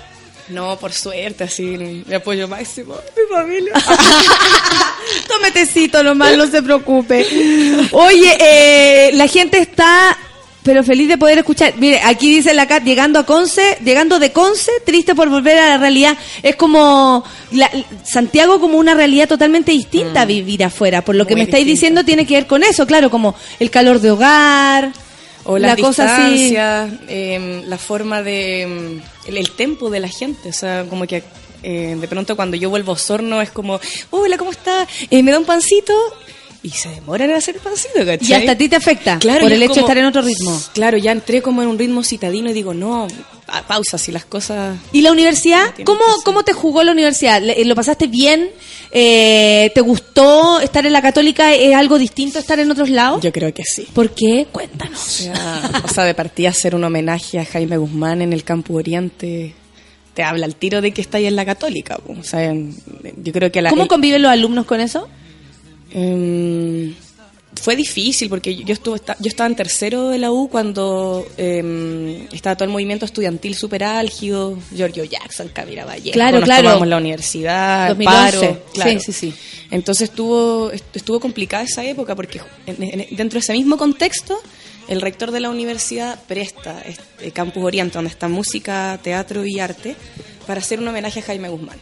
No, 0.49 0.79
por 0.79 0.93
suerte, 0.93 1.45
así, 1.45 1.63
mi 2.07 2.15
apoyo 2.15 2.47
máximo, 2.47 2.95
mi 3.17 3.35
familia. 3.37 3.73
Tome 5.29 5.51
tecito 5.53 6.03
nomás, 6.03 6.37
no 6.37 6.47
se 6.47 6.63
preocupe. 6.63 7.27
Oye, 7.93 8.37
eh, 8.41 9.11
la 9.15 9.27
gente 9.29 9.59
está 9.59 10.17
pero 10.63 10.83
feliz 10.83 11.07
de 11.09 11.17
poder 11.17 11.39
escuchar. 11.39 11.75
Mire, 11.79 12.01
aquí 12.05 12.29
dice 12.29 12.53
la 12.53 12.67
Cat, 12.67 12.83
llegando 12.83 13.21
a 13.21 13.25
Conce, 13.25 13.79
llegando 13.85 14.19
de 14.19 14.33
Conce, 14.33 14.73
triste 14.85 15.15
por 15.15 15.29
volver 15.29 15.57
a 15.59 15.69
la 15.69 15.79
realidad. 15.79 16.19
Es 16.43 16.57
como 16.57 17.23
la- 17.53 17.71
Santiago 18.05 18.59
como 18.61 18.77
una 18.77 18.93
realidad 18.95 19.29
totalmente 19.29 19.71
distinta 19.71 20.23
a 20.23 20.25
vivir 20.25 20.65
afuera. 20.65 21.03
Por 21.03 21.15
lo 21.15 21.25
que 21.25 21.35
Mm. 21.35 21.39
Me 21.39 21.45
estáis 21.45 21.67
diciendo 21.67 22.05
tiene 22.05 22.27
que 22.27 22.35
ver 22.35 22.49
con 22.49 22.65
eso, 22.65 22.85
claro, 22.85 23.11
como 23.11 23.37
el 23.61 23.71
calor 23.71 24.01
de 24.01 24.11
hogar, 24.11 24.91
O 25.45 25.57
la 25.57 25.77
cosa 25.77 26.27
así. 26.27 26.57
em, 27.07 27.63
la 27.69 27.79
forma 27.79 28.23
de... 28.25 29.01
el, 29.27 29.37
el 29.37 29.51
tempo 29.51 29.91
de 29.91 30.01
la 30.01 30.09
gente, 30.09 30.49
o 30.49 30.53
sea, 30.53 30.87
como 30.89 31.07
que 31.07 31.23
eh, 31.63 31.97
de 31.99 32.09
pronto 32.09 32.37
cuando 32.37 32.57
yo 32.57 32.71
vuelvo 32.71 32.93
a 32.93 32.95
Osorno 32.95 33.43
es 33.43 33.51
como, 33.51 33.81
hola, 34.11 34.39
¿cómo 34.39 34.51
está? 34.51 34.87
Eh, 35.11 35.23
¿Me 35.23 35.33
da 35.33 35.39
un 35.39 35.45
pancito? 35.45 35.93
Y 36.67 36.71
se 36.71 36.89
demoran 36.89 37.31
en 37.31 37.37
hacer 37.37 37.55
el 37.55 37.61
pancito, 37.61 38.05
¿cachai? 38.05 38.29
Y 38.29 38.33
hasta 38.33 38.53
a 38.53 38.59
ti 38.59 38.69
te 38.69 38.75
afecta 38.75 39.19
Claro, 39.21 39.43
por 39.43 39.53
el 39.53 39.63
hecho 39.63 39.75
de 39.75 39.81
estar 39.83 39.97
en 39.99 40.05
otro 40.05 40.21
ritmo. 40.23 40.61
Claro, 40.75 40.99
ya 40.99 41.13
entré 41.13 41.41
como 41.41 41.63
en 41.63 41.69
un 41.69 41.79
ritmo 41.79 42.03
citadino 42.03 42.51
y 42.51 42.55
digo, 42.55 42.75
no, 42.75 43.07
pa- 43.47 43.63
pausa, 43.63 43.99
si 43.99 44.11
las 44.11 44.25
cosas... 44.25 44.77
¿Y 44.93 45.03
la 45.03 45.13
universidad? 45.13 45.63
¿Cómo, 45.85 46.01
¿Cómo 46.25 46.43
te 46.43 46.53
jugó 46.53 46.83
la 46.83 46.91
universidad? 46.91 47.41
¿Le- 47.41 47.65
¿Lo 47.65 47.77
pasaste 47.77 48.09
bien? 48.09 48.51
Eh, 48.91 49.71
¿Te 49.77 49.81
gustó 49.81 50.59
estar 50.61 50.85
en 50.87 50.93
la 50.93 51.03
católica? 51.03 51.55
¿Es 51.55 51.73
algo 51.75 51.99
distinto 51.99 52.39
a 52.39 52.41
estar 52.41 52.59
en 52.59 52.69
otros 52.69 52.91
lados? 52.91 53.23
Yo 53.23 53.31
creo 53.31 53.55
que 53.55 53.63
sí. 53.65 53.87
¿Por 53.95 54.11
qué? 54.11 54.49
Cuéntanos. 54.51 54.99
O 55.01 55.11
sea, 55.23 55.83
o 55.85 55.89
sea, 55.89 56.03
de 56.05 56.15
partida 56.15 56.49
hacer 56.49 56.75
un 56.75 56.83
homenaje 56.83 57.39
a 57.39 57.45
Jaime 57.45 57.77
Guzmán 57.77 58.23
en 58.23 58.33
el 58.33 58.43
Campo 58.43 58.75
Oriente 58.75 59.55
te 60.15 60.23
habla 60.23 60.47
al 60.47 60.57
tiro 60.57 60.81
de 60.81 60.93
que 60.93 61.03
está 61.03 61.19
ahí 61.19 61.27
en 61.27 61.37
la 61.37 61.45
católica. 61.45 61.99
O 62.09 62.23
sea, 62.25 62.53
yo 62.53 63.33
creo 63.33 63.53
que 63.53 63.61
la... 63.63 63.69
¿Cómo 63.71 63.83
el- 63.83 63.89
conviven 63.89 64.23
los 64.23 64.33
alumnos 64.33 64.65
con 64.67 64.81
eso? 64.81 65.09
Em, 65.99 66.95
fue 67.63 67.75
difícil 67.75 68.29
porque 68.29 68.55
yo 68.55 68.75
estuve 68.75 69.01
yo 69.19 69.29
estaba 69.29 69.49
en 69.49 69.57
tercero 69.57 70.11
de 70.11 70.19
la 70.19 70.31
U 70.31 70.49
cuando 70.51 71.27
eh, 71.39 72.29
estaba 72.31 72.55
todo 72.55 72.67
el 72.67 72.71
movimiento 72.71 73.07
estudiantil 73.07 73.55
súper 73.55 73.83
álgido, 73.83 74.59
Giorgio 74.75 75.05
Jackson, 75.05 75.49
Camila 75.55 75.87
Vallejo, 75.87 76.13
Claro, 76.13 76.37
nos 76.41 76.45
claro. 76.45 76.65
tomamos 76.65 76.87
la 76.89 76.99
universidad, 76.99 77.89
2011, 77.97 78.39
paro, 78.49 78.63
claro. 78.75 78.91
sí, 78.91 79.01
sí, 79.01 79.13
sí. 79.13 79.35
Entonces 79.71 80.11
estuvo 80.11 80.71
estuvo 80.71 81.19
complicada 81.19 81.65
esa 81.65 81.83
época 81.83 82.15
porque 82.15 82.43
en- 82.67 82.83
en- 82.83 83.17
dentro 83.17 83.39
de 83.39 83.41
ese 83.41 83.55
mismo 83.55 83.79
contexto 83.79 84.39
el 84.89 85.01
rector 85.01 85.31
de 85.31 85.41
la 85.41 85.49
universidad 85.49 86.23
presta 86.29 86.83
este 86.87 87.33
Campus 87.33 87.65
Oriente 87.65 87.95
donde 87.95 88.11
está 88.11 88.29
música, 88.29 89.01
teatro 89.03 89.47
y 89.47 89.59
arte 89.61 89.97
para 90.47 90.61
hacer 90.61 90.79
un 90.79 90.89
homenaje 90.89 91.21
a 91.21 91.23
Jaime 91.23 91.49
Guzmán. 91.49 91.79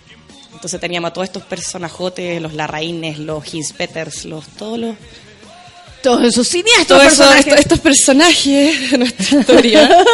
Entonces 0.64 0.80
teníamos 0.80 1.10
a 1.10 1.12
todos 1.12 1.26
estos 1.26 1.42
personajotes, 1.42 2.40
los 2.40 2.54
Larraínes, 2.54 3.18
los 3.18 3.44
Peters, 3.76 4.24
los 4.24 4.48
todos 4.48 4.78
los 4.78 4.96
Todos 6.04 6.22
esos 6.28 6.46
cineastas. 6.46 6.86
todos 6.86 7.02
esos- 7.06 7.16
personajes. 7.18 7.46
estos, 7.46 7.60
estos 7.60 7.80
personajes 7.80 8.90
de 8.92 8.98
nuestra 8.98 9.40
historia. 9.40 9.90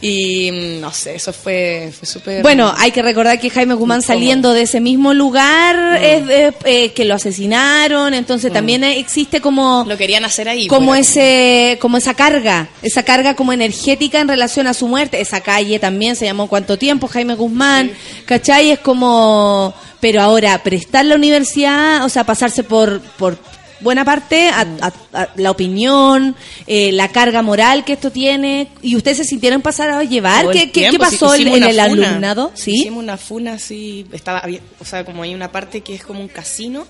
y 0.00 0.50
mm, 0.52 0.80
no 0.80 0.92
sé, 0.92 1.16
eso 1.16 1.32
fue, 1.32 1.92
fue 1.96 2.06
súper. 2.06 2.40
Bueno, 2.42 2.72
hay 2.78 2.92
que 2.92 3.02
recordar 3.02 3.40
que 3.40 3.50
Jaime 3.50 3.74
Guzmán 3.74 4.00
saliendo 4.00 4.52
de 4.52 4.62
ese 4.62 4.80
mismo 4.80 5.12
lugar 5.12 5.76
Mm. 5.98 6.04
es 6.30 6.54
eh, 6.64 6.92
que 6.92 7.04
lo 7.04 7.14
asesinaron, 7.14 8.14
entonces 8.14 8.52
también 8.52 8.84
existe 8.84 9.40
como 9.40 9.84
lo 9.88 9.96
querían 9.96 10.24
hacer 10.24 10.48
ahí. 10.48 10.68
como 10.68 10.94
ese 10.94 11.78
como 11.80 11.96
esa 11.96 12.14
carga, 12.14 12.68
esa 12.82 13.02
carga 13.02 13.34
como 13.34 13.52
energética 13.52 14.20
en 14.20 14.28
relación 14.28 14.66
a 14.68 14.74
su 14.74 14.86
muerte. 14.86 15.20
Esa 15.20 15.40
calle 15.40 15.78
también 15.80 16.14
se 16.14 16.26
llamó 16.26 16.46
cuánto 16.48 16.78
tiempo 16.78 17.08
Jaime 17.08 17.34
Guzmán, 17.34 17.90
¿cachai? 18.26 18.70
Es 18.70 18.78
como 18.78 19.74
pero 20.00 20.22
ahora 20.22 20.62
prestar 20.62 21.04
la 21.06 21.16
universidad, 21.16 22.04
o 22.04 22.08
sea, 22.08 22.22
pasarse 22.24 22.62
por 22.62 23.00
por 23.00 23.36
buena 23.80 24.04
parte 24.04 24.48
a, 24.48 24.60
a- 24.80 24.92
a 25.22 25.28
la 25.36 25.50
opinión, 25.50 26.34
eh, 26.66 26.92
la 26.92 27.08
carga 27.08 27.42
moral 27.42 27.84
que 27.84 27.92
esto 27.94 28.10
tiene 28.10 28.68
y 28.82 28.96
ustedes 28.96 29.18
se 29.18 29.24
sintieron 29.24 29.62
pasar 29.62 29.90
a 29.90 30.02
llevar. 30.04 30.44
¿Qué, 30.52 30.70
qué- 30.72 30.90
pasó 30.98 31.34
en, 31.34 31.48
el 31.70 31.80
alumnado? 31.80 32.50
¿Sí? 32.54 32.72
Hicimos 32.72 33.02
una 33.02 33.16
funa 33.16 33.52
así, 33.54 34.06
estaba, 34.12 34.42
o 34.80 34.84
sea, 34.84 35.04
como 35.04 35.22
hay 35.22 35.34
una 35.34 35.50
parte 35.52 35.80
que 35.82 35.94
es 35.94 36.02
como 36.04 36.20
un 36.20 36.28
casino, 36.28 36.86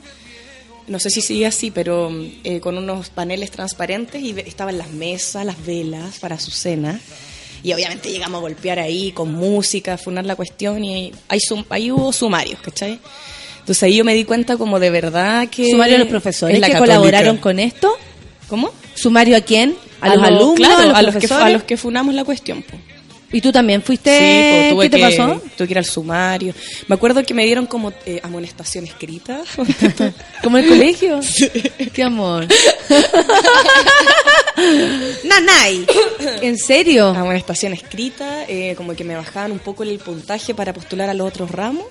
no 0.86 0.98
sé 0.98 1.10
si 1.10 1.20
sigue 1.20 1.46
así, 1.46 1.70
pero 1.70 2.10
eh, 2.44 2.60
con 2.60 2.78
unos 2.78 3.10
paneles 3.10 3.50
transparentes 3.50 4.22
y 4.22 4.30
estaban 4.40 4.78
las 4.78 4.88
mesas, 4.90 5.44
las 5.44 5.64
velas 5.66 6.18
para 6.18 6.38
su 6.40 6.50
cena. 6.50 6.98
Y 7.62 7.72
obviamente 7.72 8.08
llegamos 8.10 8.38
a 8.38 8.40
golpear 8.40 8.78
ahí 8.78 9.12
con 9.12 9.32
música, 9.34 9.94
a 9.94 9.98
funar 9.98 10.24
la 10.24 10.36
cuestión 10.36 10.82
y 10.84 11.12
ahí, 11.28 11.40
sum- 11.40 11.64
ahí 11.68 11.90
hubo 11.90 12.12
sumarios, 12.12 12.60
¿cachai? 12.60 13.00
Entonces 13.68 13.82
ahí 13.82 13.96
yo 13.96 14.04
me 14.04 14.14
di 14.14 14.24
cuenta 14.24 14.56
como 14.56 14.80
de 14.80 14.88
verdad 14.88 15.46
que... 15.50 15.68
¿Sumario 15.68 15.96
a 15.96 15.98
los 15.98 16.08
profesores 16.08 16.58
que 16.58 16.78
colaboraron 16.78 17.36
con 17.36 17.58
esto? 17.58 17.98
¿Cómo? 18.46 18.72
¿Sumario 18.94 19.36
a 19.36 19.42
quién? 19.42 19.76
¿A, 20.00 20.14
los, 20.14 20.24
alumnos? 20.24 20.54
claro, 20.54 20.78
¿A 20.78 20.84
los, 20.86 20.94
a 20.94 21.02
los, 21.02 21.16
que, 21.16 21.34
a 21.34 21.50
los 21.50 21.62
que 21.64 21.76
funamos 21.76 22.14
la 22.14 22.24
cuestión. 22.24 22.62
po. 22.62 22.78
¿Y 23.30 23.42
tú 23.42 23.52
también 23.52 23.82
fuiste? 23.82 24.10
Sí, 24.10 24.74
tuve 24.74 24.84
¿Qué 24.84 24.90
te 24.90 24.96
que, 24.96 25.02
pasó? 25.02 25.42
Tuve 25.54 25.66
que 25.66 25.74
ir 25.74 25.78
al 25.78 25.84
sumario. 25.84 26.54
Me 26.86 26.94
acuerdo 26.94 27.22
que 27.22 27.34
me 27.34 27.44
dieron 27.44 27.66
como 27.66 27.92
eh, 28.06 28.20
amonestación 28.22 28.86
escrita. 28.86 29.42
¿Como 30.42 30.56
en 30.56 30.64
el 30.64 30.70
colegio? 30.70 31.20
Qué 31.92 32.02
amor. 32.02 32.46
Nanay. 35.24 35.84
¿En 36.40 36.56
serio? 36.56 37.08
Amonestación 37.08 37.74
escrita, 37.74 38.46
eh, 38.48 38.72
como 38.78 38.94
que 38.94 39.04
me 39.04 39.14
bajaban 39.14 39.52
un 39.52 39.58
poco 39.58 39.82
el 39.82 39.98
puntaje 39.98 40.54
para 40.54 40.72
postular 40.72 41.10
a 41.10 41.14
los 41.14 41.28
otros 41.28 41.50
ramos. 41.50 41.84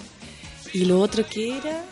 Y 0.74 0.86
lo 0.86 1.00
otro 1.00 1.26
que 1.28 1.58
era... 1.58 1.84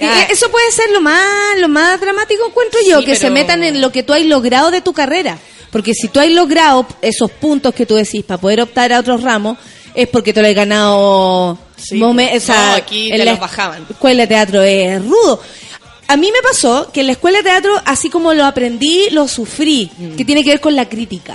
Ah, 0.00 0.26
Eso 0.30 0.50
puede 0.50 0.70
ser 0.72 0.90
lo 0.90 1.00
más, 1.00 1.24
lo 1.58 1.68
más 1.68 2.00
dramático, 2.00 2.46
encuentro 2.46 2.80
yo, 2.88 3.00
Sí, 3.00 3.04
que 3.06 3.16
se 3.16 3.30
metan 3.30 3.62
en 3.62 3.80
lo 3.80 3.90
que 3.92 4.02
tú 4.02 4.12
has 4.12 4.22
logrado 4.24 4.70
de 4.70 4.80
tu 4.80 4.92
carrera. 4.92 5.38
Porque 5.70 5.92
si 5.94 6.08
tú 6.08 6.20
has 6.20 6.28
logrado 6.30 6.86
esos 7.02 7.30
puntos 7.30 7.74
que 7.74 7.84
tú 7.86 7.94
decís 7.96 8.24
para 8.24 8.40
poder 8.40 8.60
optar 8.60 8.92
a 8.92 9.00
otros 9.00 9.22
ramos, 9.22 9.58
es 9.94 10.08
porque 10.08 10.32
te 10.32 10.40
lo 10.40 10.48
has 10.48 10.54
ganado. 10.54 11.58
Sí, 11.76 11.96
momen- 11.98 12.30
pues. 12.30 12.42
o 12.44 12.46
sea, 12.46 12.66
No, 12.70 12.74
aquí 12.76 13.10
te 13.10 13.24
los 13.24 13.38
bajaban. 13.38 13.86
Escuela 13.90 14.22
de 14.22 14.26
teatro 14.28 14.62
es 14.62 15.04
rudo. 15.04 15.40
A 16.06 16.16
mí 16.16 16.30
me 16.32 16.42
pasó 16.42 16.90
que 16.92 17.00
en 17.00 17.06
la 17.06 17.12
escuela 17.12 17.38
de 17.38 17.44
teatro, 17.44 17.72
así 17.84 18.08
como 18.10 18.34
lo 18.34 18.44
aprendí, 18.44 19.08
lo 19.10 19.26
sufrí, 19.26 19.90
que 20.16 20.24
tiene 20.24 20.44
que 20.44 20.50
ver 20.50 20.60
con 20.60 20.76
la 20.76 20.88
crítica. 20.88 21.34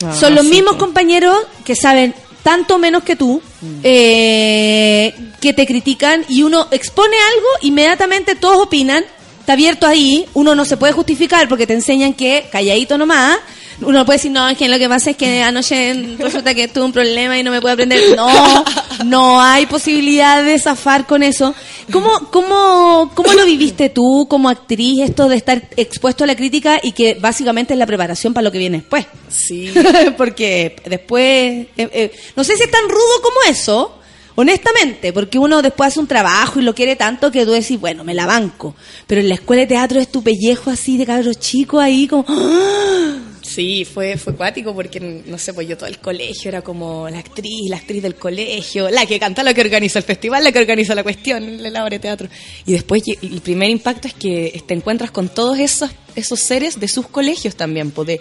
Mm. 0.00 0.04
Ah, 0.06 0.14
Son 0.16 0.34
los 0.34 0.44
sí, 0.44 0.50
mismos 0.50 0.74
po. 0.74 0.80
compañeros 0.80 1.36
que 1.64 1.74
saben 1.76 2.14
tanto 2.42 2.78
menos 2.78 3.04
que 3.04 3.16
tú, 3.16 3.40
eh, 3.82 5.14
que 5.40 5.52
te 5.52 5.66
critican 5.66 6.24
y 6.28 6.42
uno 6.42 6.68
expone 6.70 7.16
algo, 7.34 7.46
inmediatamente 7.62 8.34
todos 8.34 8.58
opinan, 8.58 9.04
está 9.40 9.52
abierto 9.54 9.86
ahí, 9.86 10.26
uno 10.34 10.54
no 10.54 10.64
se 10.64 10.76
puede 10.76 10.92
justificar 10.92 11.48
porque 11.48 11.66
te 11.66 11.74
enseñan 11.74 12.14
que 12.14 12.48
calladito 12.50 12.98
nomás, 12.98 13.38
uno 13.82 13.98
no 13.98 14.04
puede 14.04 14.18
decir, 14.18 14.30
no, 14.30 14.48
es 14.48 14.56
que 14.56 14.68
lo 14.68 14.78
que 14.78 14.88
pasa 14.88 15.10
es 15.10 15.16
que 15.16 15.42
anoche 15.42 16.16
resulta 16.18 16.54
que 16.54 16.68
tuve 16.68 16.84
un 16.84 16.92
problema 16.92 17.38
y 17.38 17.42
no 17.42 17.50
me 17.50 17.60
puedo 17.60 17.74
aprender. 17.74 18.16
No, 18.16 18.64
no 19.04 19.40
hay 19.40 19.66
posibilidad 19.66 20.42
de 20.42 20.58
zafar 20.58 21.06
con 21.06 21.22
eso. 21.22 21.54
¿Cómo, 21.90 22.30
cómo, 22.30 23.10
¿Cómo 23.14 23.32
lo 23.32 23.44
viviste 23.44 23.88
tú 23.88 24.26
como 24.28 24.48
actriz, 24.48 25.00
esto 25.00 25.28
de 25.28 25.36
estar 25.36 25.62
expuesto 25.76 26.24
a 26.24 26.26
la 26.26 26.36
crítica 26.36 26.80
y 26.82 26.92
que 26.92 27.14
básicamente 27.14 27.74
es 27.74 27.78
la 27.78 27.86
preparación 27.86 28.32
para 28.32 28.44
lo 28.44 28.52
que 28.52 28.58
viene 28.58 28.78
después? 28.78 29.06
Sí. 29.28 29.72
porque 30.16 30.76
después, 30.84 31.24
eh, 31.24 31.68
eh, 31.76 32.12
no 32.36 32.44
sé 32.44 32.56
si 32.56 32.62
es 32.62 32.70
tan 32.70 32.88
rudo 32.88 33.22
como 33.22 33.36
eso, 33.48 33.98
honestamente, 34.34 35.12
porque 35.12 35.38
uno 35.38 35.62
después 35.62 35.88
hace 35.88 36.00
un 36.00 36.06
trabajo 36.06 36.60
y 36.60 36.62
lo 36.62 36.74
quiere 36.74 36.96
tanto 36.96 37.30
que 37.30 37.44
tú 37.44 37.52
decís, 37.52 37.80
bueno, 37.80 38.04
me 38.04 38.14
la 38.14 38.26
banco. 38.26 38.74
Pero 39.06 39.20
en 39.20 39.28
la 39.28 39.34
escuela 39.34 39.62
de 39.62 39.68
teatro 39.68 40.00
es 40.00 40.08
tu 40.08 40.22
pellejo 40.22 40.70
así 40.70 40.96
de 40.96 41.06
cabros 41.06 41.38
chicos 41.38 41.82
ahí 41.82 42.06
como... 42.06 42.24
¡ah! 42.28 43.21
Sí, 43.54 43.84
fue, 43.84 44.16
fue 44.16 44.34
cuático 44.34 44.74
porque, 44.74 45.00
no 45.00 45.36
sé, 45.36 45.52
pues 45.52 45.68
yo 45.68 45.76
todo 45.76 45.88
el 45.88 45.98
colegio 45.98 46.48
era 46.48 46.62
como 46.62 47.08
la 47.08 47.18
actriz, 47.18 47.68
la 47.68 47.76
actriz 47.76 48.02
del 48.02 48.14
colegio, 48.14 48.88
la 48.88 49.04
que 49.04 49.18
canta, 49.18 49.42
la 49.42 49.52
que 49.52 49.60
organiza 49.60 49.98
el 49.98 50.04
festival, 50.04 50.44
la 50.44 50.52
que 50.52 50.58
organiza 50.58 50.94
la 50.94 51.02
cuestión, 51.02 51.62
la 51.62 51.82
obra 51.82 51.90
de 51.90 51.98
teatro. 51.98 52.28
Y 52.64 52.72
después 52.72 53.02
el 53.20 53.40
primer 53.40 53.68
impacto 53.70 54.08
es 54.08 54.14
que 54.14 54.62
te 54.66 54.74
encuentras 54.74 55.10
con 55.10 55.28
todos 55.28 55.58
esos, 55.58 55.90
esos 56.14 56.40
seres 56.40 56.80
de 56.80 56.88
sus 56.88 57.06
colegios 57.08 57.54
también, 57.54 57.90
pues, 57.90 58.08
de, 58.08 58.20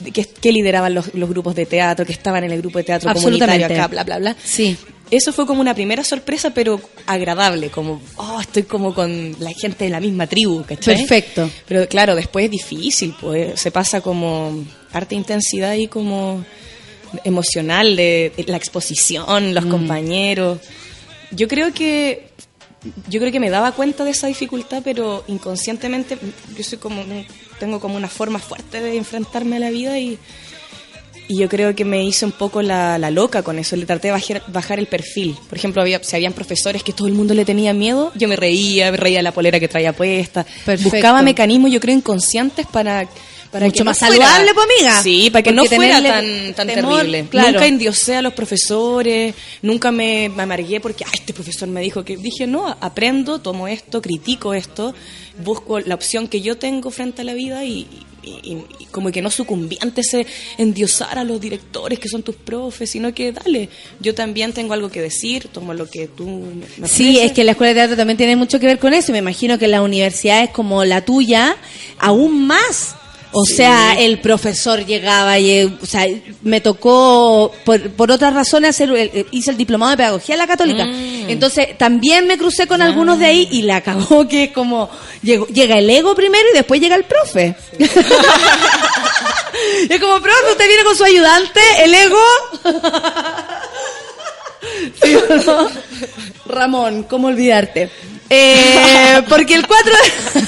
de 0.00 0.10
que, 0.10 0.24
que 0.24 0.52
lideraban 0.52 0.94
los, 0.94 1.14
los 1.14 1.28
grupos 1.28 1.54
de 1.54 1.66
teatro, 1.66 2.04
que 2.04 2.12
estaban 2.12 2.42
en 2.44 2.50
el 2.50 2.60
grupo 2.60 2.78
de 2.78 2.84
teatro 2.84 3.12
comunitario 3.12 3.66
acá, 3.66 3.86
bla, 3.88 4.04
bla, 4.04 4.18
bla. 4.18 4.36
Sí. 4.42 4.76
Eso 5.12 5.30
fue 5.30 5.46
como 5.46 5.60
una 5.60 5.74
primera 5.74 6.02
sorpresa, 6.02 6.54
pero 6.54 6.80
agradable, 7.04 7.68
como, 7.68 8.00
oh, 8.16 8.40
estoy 8.40 8.62
como 8.62 8.94
con 8.94 9.36
la 9.40 9.52
gente 9.52 9.84
de 9.84 9.90
la 9.90 10.00
misma 10.00 10.26
tribu, 10.26 10.64
¿cachai? 10.64 10.96
Perfecto. 10.96 11.50
Pero 11.68 11.86
claro, 11.86 12.16
después 12.16 12.46
es 12.46 12.50
difícil, 12.50 13.14
pues 13.20 13.60
se 13.60 13.70
pasa 13.70 14.00
como 14.00 14.64
harta 14.90 15.14
intensidad 15.14 15.74
y 15.74 15.86
como 15.86 16.42
emocional 17.24 17.94
de, 17.94 18.32
de 18.34 18.44
la 18.44 18.56
exposición, 18.56 19.52
los 19.52 19.66
compañeros. 19.66 20.60
Yo 21.30 21.46
creo 21.46 21.74
que 21.74 22.30
yo 23.06 23.20
creo 23.20 23.30
que 23.30 23.38
me 23.38 23.50
daba 23.50 23.72
cuenta 23.72 24.04
de 24.04 24.12
esa 24.12 24.28
dificultad, 24.28 24.80
pero 24.82 25.24
inconscientemente 25.28 26.16
yo 26.56 26.64
soy 26.64 26.78
como 26.78 27.04
tengo 27.60 27.80
como 27.80 27.96
una 27.96 28.08
forma 28.08 28.38
fuerte 28.38 28.80
de 28.80 28.96
enfrentarme 28.96 29.56
a 29.56 29.60
la 29.60 29.70
vida 29.70 29.98
y 29.98 30.18
y 31.28 31.38
yo 31.38 31.48
creo 31.48 31.74
que 31.74 31.84
me 31.84 32.04
hice 32.04 32.24
un 32.26 32.32
poco 32.32 32.60
la, 32.62 32.98
la 32.98 33.10
loca 33.10 33.42
con 33.42 33.58
eso. 33.58 33.74
Le 33.76 33.86
traté 33.86 34.08
de 34.08 34.12
bajar, 34.12 34.42
bajar 34.48 34.78
el 34.78 34.86
perfil. 34.86 35.36
Por 35.48 35.56
ejemplo, 35.56 35.80
había, 35.80 36.02
si 36.02 36.16
habían 36.16 36.32
profesores 36.32 36.82
que 36.82 36.92
todo 36.92 37.06
el 37.08 37.14
mundo 37.14 37.32
le 37.34 37.44
tenía 37.44 37.72
miedo, 37.72 38.12
yo 38.14 38.28
me 38.28 38.36
reía, 38.36 38.90
me 38.90 38.96
reía 38.96 39.18
de 39.18 39.22
la 39.22 39.32
polera 39.32 39.58
que 39.60 39.68
traía 39.68 39.92
puesta. 39.94 40.44
Perfecto. 40.44 40.90
Buscaba 40.90 41.22
mecanismos, 41.22 41.70
yo 41.70 41.80
creo, 41.80 41.96
inconscientes 41.96 42.66
para. 42.66 43.08
Para 43.50 43.66
Mucho 43.66 43.80
que 43.80 43.84
no 43.84 43.90
más 43.90 43.98
fuera- 43.98 44.14
saludable, 44.14 44.50
pues, 44.54 44.66
amiga. 44.80 45.02
Sí, 45.02 45.28
para 45.30 45.42
que 45.42 45.52
no 45.52 45.66
fuera 45.66 46.02
tan, 46.02 46.54
tan 46.54 46.68
temor, 46.68 46.96
terrible. 46.96 47.26
claro. 47.30 47.52
Nunca 47.52 47.66
endiosé 47.66 48.16
a 48.16 48.22
los 48.22 48.32
profesores, 48.32 49.34
nunca 49.60 49.92
me, 49.92 50.30
me 50.30 50.44
amargué 50.44 50.80
porque 50.80 51.04
"Ay, 51.04 51.10
este 51.16 51.34
profesor 51.34 51.68
me 51.68 51.82
dijo 51.82 52.02
que. 52.02 52.16
Dije, 52.16 52.46
no, 52.46 52.74
aprendo, 52.80 53.40
tomo 53.42 53.68
esto, 53.68 54.00
critico 54.00 54.54
esto, 54.54 54.94
busco 55.44 55.80
la 55.80 55.94
opción 55.94 56.28
que 56.28 56.40
yo 56.40 56.56
tengo 56.56 56.90
frente 56.90 57.20
a 57.20 57.24
la 57.26 57.34
vida 57.34 57.62
y, 57.66 57.86
y- 58.22 58.56
y- 58.80 58.84
como 58.86 59.10
que 59.10 59.22
no 59.22 59.30
sucumbí 59.30 59.78
ante 59.80 60.02
ese 60.02 60.26
endiosar 60.58 61.18
a 61.18 61.24
los 61.24 61.40
directores 61.40 61.98
que 61.98 62.08
son 62.08 62.22
tus 62.22 62.36
profes, 62.36 62.90
sino 62.90 63.12
que 63.14 63.32
dale, 63.32 63.68
yo 64.00 64.14
también 64.14 64.52
tengo 64.52 64.74
algo 64.74 64.90
que 64.90 65.00
decir, 65.00 65.48
tomo 65.48 65.74
lo 65.74 65.88
que 65.88 66.06
tú 66.08 66.26
me 66.78 66.88
Sí, 66.88 67.08
ofreces. 67.10 67.24
es 67.26 67.32
que 67.32 67.44
la 67.44 67.52
escuela 67.52 67.70
de 67.70 67.74
teatro 67.80 67.96
también 67.96 68.16
tiene 68.16 68.36
mucho 68.36 68.60
que 68.60 68.66
ver 68.66 68.78
con 68.78 68.94
eso. 68.94 69.10
y 69.10 69.12
Me 69.12 69.18
imagino 69.18 69.58
que 69.58 69.66
las 69.68 69.80
universidades 69.80 70.50
como 70.50 70.84
la 70.84 71.04
tuya, 71.04 71.56
aún 71.98 72.46
más. 72.46 72.96
O 73.34 73.44
Sí. 73.46 73.54
sea, 73.54 73.94
el 73.98 74.20
profesor 74.20 74.84
llegaba 74.84 75.38
y, 75.38 75.50
eh, 75.50 75.70
o 75.82 75.86
sea, 75.86 76.06
me 76.42 76.60
tocó, 76.60 77.50
por, 77.64 77.90
por 77.92 78.10
otras 78.10 78.34
razones, 78.34 78.70
hacer, 78.70 78.90
el- 78.90 79.10
el- 79.14 79.26
hice 79.30 79.50
el 79.50 79.56
diplomado 79.56 79.90
de 79.92 79.96
pedagogía 79.96 80.34
en 80.34 80.38
la 80.38 80.46
católica. 80.46 80.84
Mm. 80.84 81.30
Entonces, 81.30 81.78
también 81.78 82.26
me 82.26 82.36
crucé 82.36 82.66
con 82.66 82.82
algunos 82.82 83.18
de 83.18 83.26
ahí 83.26 83.48
y 83.50 83.62
la 83.62 83.76
acabó 83.76 84.26
que 84.28 84.44
es 84.44 84.50
como, 84.52 84.90
llegó- 85.22 85.46
llega 85.46 85.78
el 85.78 85.88
ego 85.88 86.14
primero 86.14 86.44
y 86.52 86.56
después 86.56 86.78
llega 86.80 86.94
el 86.96 87.04
profe. 87.04 87.54
Y 87.78 87.84
es 89.92 90.00
como, 90.00 90.20
profe, 90.20 90.50
usted 90.52 90.66
viene 90.66 90.84
con 90.84 90.96
su 90.96 91.04
ayudante, 91.04 91.60
el 91.84 91.94
ego. 91.94 92.18
¿Sí 95.02 95.14
o 95.16 95.36
no? 95.36 95.68
Ramón, 96.46 97.04
¿cómo 97.04 97.28
olvidarte? 97.28 97.90
Eh, 98.30 99.22
porque 99.28 99.54
el 99.54 99.66
4 99.66 99.92
de... 99.92 100.42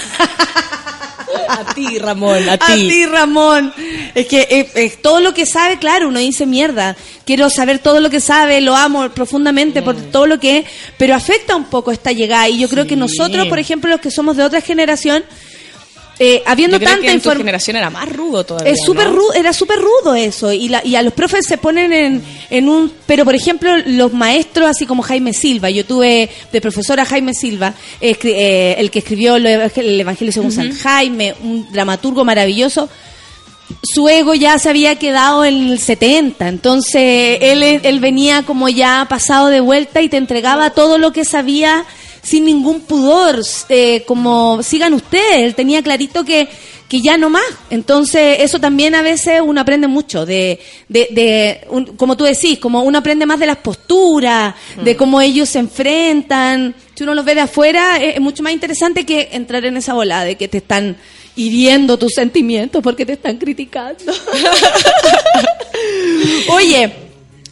A 1.48 1.74
ti, 1.74 1.98
Ramón, 1.98 2.48
a 2.48 2.54
A 2.54 2.58
ti. 2.58 3.06
Ramón. 3.06 3.72
Es 4.14 4.26
que 4.26 4.46
eh, 4.50 4.70
eh, 4.74 4.92
todo 5.02 5.20
lo 5.20 5.34
que 5.34 5.46
sabe, 5.46 5.78
claro, 5.78 6.08
uno 6.08 6.18
dice 6.18 6.46
mierda. 6.46 6.96
Quiero 7.24 7.50
saber 7.50 7.78
todo 7.78 8.00
lo 8.00 8.10
que 8.10 8.20
sabe, 8.20 8.60
lo 8.60 8.76
amo 8.76 9.08
profundamente 9.10 9.82
por 9.82 9.96
todo 9.96 10.26
lo 10.26 10.38
que 10.38 10.58
es, 10.58 10.64
pero 10.98 11.14
afecta 11.14 11.56
un 11.56 11.64
poco 11.64 11.90
esta 11.90 12.12
llegada. 12.12 12.48
Y 12.48 12.58
yo 12.58 12.68
creo 12.68 12.86
que 12.86 12.96
nosotros, 12.96 13.46
por 13.48 13.58
ejemplo, 13.58 13.90
los 13.90 14.00
que 14.00 14.10
somos 14.10 14.36
de 14.36 14.44
otra 14.44 14.60
generación, 14.60 15.24
eh, 16.18 16.42
habiendo 16.46 16.76
Yo 16.76 16.84
creo 16.84 16.92
tanta 16.92 17.12
información. 17.12 17.38
generación 17.38 17.76
era 17.76 17.90
más 17.90 18.08
rudo 18.08 18.44
todavía. 18.44 18.72
Es 18.72 18.84
súper 18.84 19.08
¿no? 19.08 19.16
rudo, 19.16 19.34
era 19.34 19.52
súper 19.52 19.78
rudo 19.80 20.14
eso. 20.14 20.52
Y, 20.52 20.68
la, 20.68 20.84
y 20.84 20.94
a 20.96 21.02
los 21.02 21.12
profes 21.12 21.46
se 21.46 21.58
ponen 21.58 21.92
en, 21.92 22.22
en 22.50 22.68
un... 22.68 22.92
Pero, 23.06 23.24
por 23.24 23.34
ejemplo, 23.34 23.76
los 23.86 24.12
maestros, 24.12 24.68
así 24.68 24.86
como 24.86 25.02
Jaime 25.02 25.32
Silva, 25.32 25.70
yo 25.70 25.84
tuve 25.84 26.30
de 26.52 26.60
profesora 26.60 27.04
Jaime 27.04 27.34
Silva, 27.34 27.74
eh, 28.00 28.76
el 28.78 28.90
que 28.90 29.00
escribió 29.00 29.36
el 29.36 29.46
Evangelio 29.46 30.32
según 30.32 30.52
San 30.52 30.72
Jaime, 30.72 31.34
un 31.42 31.70
dramaturgo 31.72 32.24
maravilloso, 32.24 32.88
su 33.82 34.08
ego 34.08 34.34
ya 34.34 34.58
se 34.58 34.68
había 34.68 34.96
quedado 34.96 35.44
en 35.44 35.70
el 35.70 35.78
70, 35.78 36.48
entonces 36.48 37.38
él, 37.40 37.62
él 37.62 38.00
venía 38.00 38.42
como 38.42 38.68
ya 38.68 39.06
pasado 39.08 39.48
de 39.48 39.60
vuelta 39.60 40.02
y 40.02 40.08
te 40.08 40.16
entregaba 40.16 40.70
todo 40.70 40.98
lo 40.98 41.12
que 41.12 41.24
sabía 41.24 41.84
sin 42.24 42.44
ningún 42.46 42.80
pudor, 42.80 43.40
eh, 43.68 44.02
como 44.06 44.62
sigan 44.64 44.94
ustedes, 44.94 45.42
él 45.44 45.54
tenía 45.54 45.82
clarito 45.82 46.24
que, 46.24 46.48
que 46.88 47.00
ya 47.02 47.16
no 47.18 47.28
más, 47.30 47.44
entonces 47.70 48.38
eso 48.40 48.58
también 48.58 48.94
a 48.94 49.02
veces 49.02 49.40
uno 49.44 49.60
aprende 49.60 49.86
mucho, 49.88 50.24
de, 50.26 50.58
de, 50.88 51.08
de 51.12 51.60
un- 51.68 51.96
como 51.96 52.16
tú 52.16 52.24
decís, 52.24 52.58
como 52.58 52.82
uno 52.82 52.98
aprende 52.98 53.26
más 53.26 53.38
de 53.38 53.46
las 53.46 53.58
posturas, 53.58 54.54
de 54.82 54.96
cómo 54.96 55.20
ellos 55.20 55.48
se 55.50 55.58
enfrentan, 55.60 56.74
si 56.94 57.04
uno 57.04 57.14
los 57.14 57.24
ve 57.26 57.34
de 57.34 57.42
afuera 57.42 57.98
es, 58.02 58.14
es 58.16 58.20
mucho 58.20 58.42
más 58.42 58.52
interesante 58.54 59.04
que 59.06 59.28
entrar 59.32 59.64
en 59.66 59.76
esa 59.76 59.92
bola 59.94 60.24
de 60.24 60.36
que 60.36 60.48
te 60.48 60.58
están 60.58 60.96
hiriendo 61.36 61.98
tus 61.98 62.14
sentimientos 62.14 62.82
porque 62.82 63.04
te 63.04 63.12
están 63.14 63.36
criticando. 63.36 64.12
Oye, 66.48 66.90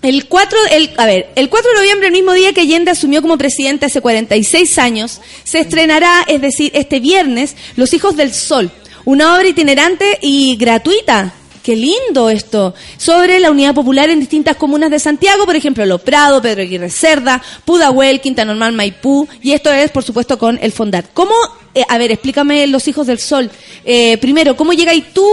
el 0.02 0.26
4, 0.26 0.58
el, 0.72 0.90
a 0.96 1.06
ver, 1.06 1.30
el 1.36 1.48
4 1.48 1.70
de 1.70 1.76
noviembre, 1.78 2.06
el 2.08 2.12
mismo 2.12 2.32
día 2.32 2.52
que 2.52 2.62
Allende 2.62 2.90
asumió 2.90 3.22
como 3.22 3.38
presidente 3.38 3.86
hace 3.86 4.00
46 4.00 4.78
años, 4.78 5.20
se 5.44 5.60
estrenará, 5.60 6.24
es 6.26 6.40
decir, 6.40 6.72
este 6.74 7.00
viernes, 7.00 7.56
Los 7.76 7.94
Hijos 7.94 8.16
del 8.16 8.34
Sol, 8.34 8.70
una 9.04 9.36
obra 9.36 9.48
itinerante 9.48 10.18
y 10.20 10.56
gratuita. 10.56 11.34
Qué 11.62 11.76
lindo 11.76 12.28
esto. 12.28 12.74
Sobre 12.96 13.38
la 13.38 13.50
unidad 13.50 13.74
popular 13.74 14.10
en 14.10 14.18
distintas 14.20 14.56
comunas 14.56 14.90
de 14.90 14.98
Santiago, 14.98 15.46
por 15.46 15.54
ejemplo, 15.54 15.86
Lo 15.86 15.98
Prado, 15.98 16.42
Pedro 16.42 16.62
Aguirre 16.62 16.90
Cerda, 16.90 17.40
Pudahuel, 17.64 18.20
Quinta 18.20 18.44
Normal, 18.44 18.72
Maipú, 18.72 19.28
y 19.40 19.52
esto 19.52 19.70
es, 19.72 19.90
por 19.92 20.02
supuesto, 20.02 20.38
con 20.38 20.58
el 20.60 20.72
Fondat. 20.72 21.06
¿Cómo, 21.14 21.34
eh, 21.74 21.84
a 21.88 21.98
ver, 21.98 22.10
explícame 22.10 22.66
Los 22.66 22.88
Hijos 22.88 23.06
del 23.06 23.18
Sol. 23.20 23.48
Eh, 23.84 24.18
primero, 24.18 24.56
¿cómo 24.56 24.72
llegáis 24.72 25.12
tú, 25.14 25.24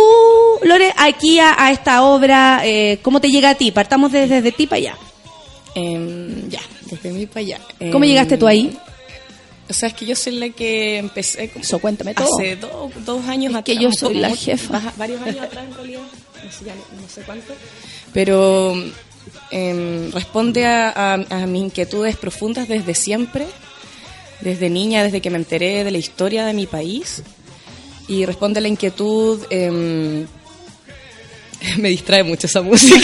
Lore, 0.64 0.94
aquí 0.98 1.40
a, 1.40 1.56
a 1.58 1.72
esta 1.72 2.04
obra? 2.04 2.62
Eh, 2.64 3.00
¿Cómo 3.02 3.20
te 3.20 3.32
llega 3.32 3.50
a 3.52 3.56
ti? 3.56 3.72
Partamos 3.72 4.12
desde, 4.12 4.36
desde 4.36 4.52
ti 4.52 4.68
para 4.68 4.78
allá. 4.78 4.98
Em, 5.76 6.50
ya, 6.50 6.62
desde 6.90 7.12
mí 7.12 7.26
para 7.26 7.40
allá. 7.42 7.60
¿Cómo 7.92 8.04
Em, 8.06 8.10
llegaste 8.10 8.38
tú 8.38 8.48
ahí? 8.48 8.78
O 9.70 9.74
sea, 9.74 9.90
es 9.90 9.94
que 9.96 10.06
yo 10.06 10.16
soy 10.16 10.34
la 10.40 10.50
que 10.50 10.98
empecé. 10.98 11.50
como- 11.50 11.64
Eso, 11.64 11.80
cuéntame 11.80 12.14
todo. 12.16 12.28
Hace 12.40 12.56
do- 12.56 12.90
dos 13.06 13.26
años 13.28 13.52
Es 13.52 13.58
atrás. 13.60 13.64
que 13.78 13.82
yo 13.84 13.92
soy 13.92 14.16
la 14.16 14.36
jefa. 14.36 14.94
varios 14.98 15.22
años 15.22 15.42
atrás, 15.42 15.66
en 15.68 15.74
realidad. 15.76 16.02
No 16.44 16.52
sé, 16.52 16.66
ya 16.66 16.74
no, 16.76 17.02
no 17.02 17.08
sé 17.10 17.22
cuánto. 17.22 17.54
Pero 18.14 18.74
em, 19.52 20.12
responde 20.12 20.66
a, 20.66 20.90
a- 20.90 21.14
a 21.44 21.46
mis 21.48 21.62
inquietudes 21.64 22.16
profundas 22.18 22.68
desde 22.68 22.96
siempre. 22.96 23.46
Desde 24.42 24.70
niña, 24.70 25.04
desde 25.04 25.22
que 25.22 25.30
me 25.30 25.38
enteré 25.38 25.84
de 25.84 25.92
la 25.92 25.98
historia 25.98 26.46
de 26.46 26.54
mi 26.54 26.66
país. 26.66 27.22
Y 28.08 28.26
responde 28.26 28.60
a 28.60 28.62
la 28.62 28.70
inquietud. 28.70 29.42
em, 29.52 30.26
me 31.78 31.90
distrae 31.90 32.24
mucho 32.24 32.48
esa 32.48 32.62
música. 32.62 32.96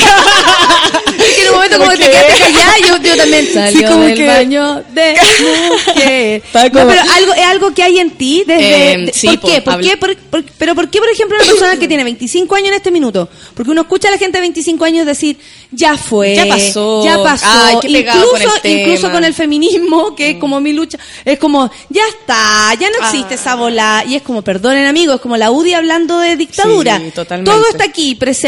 Es 1.17 1.33
que 1.35 1.41
en 1.41 1.47
un 1.49 1.53
momento 1.55 1.77
como 1.77 1.89
que 1.91 1.97
te 1.97 2.03
quedaste 2.09 2.39
callada, 2.39 2.73
yo, 2.87 2.97
yo 3.01 3.17
también 3.17 3.47
salió 3.53 3.87
como 3.89 4.03
del 4.05 4.17
que- 4.17 4.27
baño 4.27 4.83
de 4.93 5.15
mujer. 5.59 6.41
Estaba 6.45 6.65
No, 6.65 6.71
como- 6.71 6.87
pero 6.87 7.01
algo, 7.13 7.33
es 7.33 7.41
algo 7.45 7.73
que 7.73 7.83
hay 7.83 7.99
en 7.99 8.11
ti 8.11 8.43
desde... 8.45 8.91
Eh, 8.93 8.97
de- 9.07 9.13
sí, 9.13 9.27
¿Por 9.27 9.39
po, 9.39 9.47
qué? 9.47 9.61
¿Por 9.61 9.81
qué? 9.81 9.97
Por- 9.97 10.15
por- 10.17 10.43
pero 10.57 10.75
¿por 10.75 10.89
qué, 10.89 10.99
por 10.99 11.09
ejemplo, 11.09 11.37
una 11.37 11.45
persona 11.45 11.77
que 11.77 11.87
tiene 11.87 12.03
25 12.03 12.55
años 12.55 12.69
en 12.69 12.75
este 12.75 12.91
minuto? 12.91 13.29
Porque 13.53 13.71
uno 13.71 13.81
escucha 13.81 14.07
a 14.09 14.11
la 14.11 14.17
gente 14.17 14.37
de 14.37 14.41
25 14.41 14.85
años 14.85 15.05
decir, 15.05 15.37
ya 15.71 15.97
fue, 15.97 16.35
Ya 16.35 16.45
pasó. 16.47 17.03
ya 17.03 17.21
pasó. 17.23 17.45
Ay, 17.47 17.77
qué 17.81 17.87
incluso, 17.89 18.31
con 18.31 18.41
el 18.41 18.49
tema. 18.61 18.75
Mm. 18.75 18.79
incluso 18.79 19.11
con 19.11 19.23
el 19.23 19.33
feminismo, 19.33 20.15
que 20.15 20.29
es 20.31 20.37
como 20.37 20.59
mi 20.61 20.73
lucha, 20.73 20.97
es 21.23 21.39
como, 21.39 21.71
ya 21.89 22.03
está, 22.07 22.73
ya 22.79 22.89
no 22.89 23.05
existe 23.05 23.33
Ah. 23.33 23.37
esa 23.37 23.55
bola. 23.55 24.03
Y 24.07 24.15
es 24.15 24.21
como, 24.21 24.41
perdonen 24.41 24.85
amigos, 24.85 25.15
es 25.15 25.21
como 25.21 25.37
la 25.37 25.51
UDI 25.51 25.73
hablando 25.73 26.19
de 26.19 26.35
dictadura. 26.35 26.99
Sí, 26.99 27.11
totalmente. 27.11 27.51
Todo 27.51 27.67
está 27.69 27.83
aquí, 27.85 28.15
presente. 28.15 28.44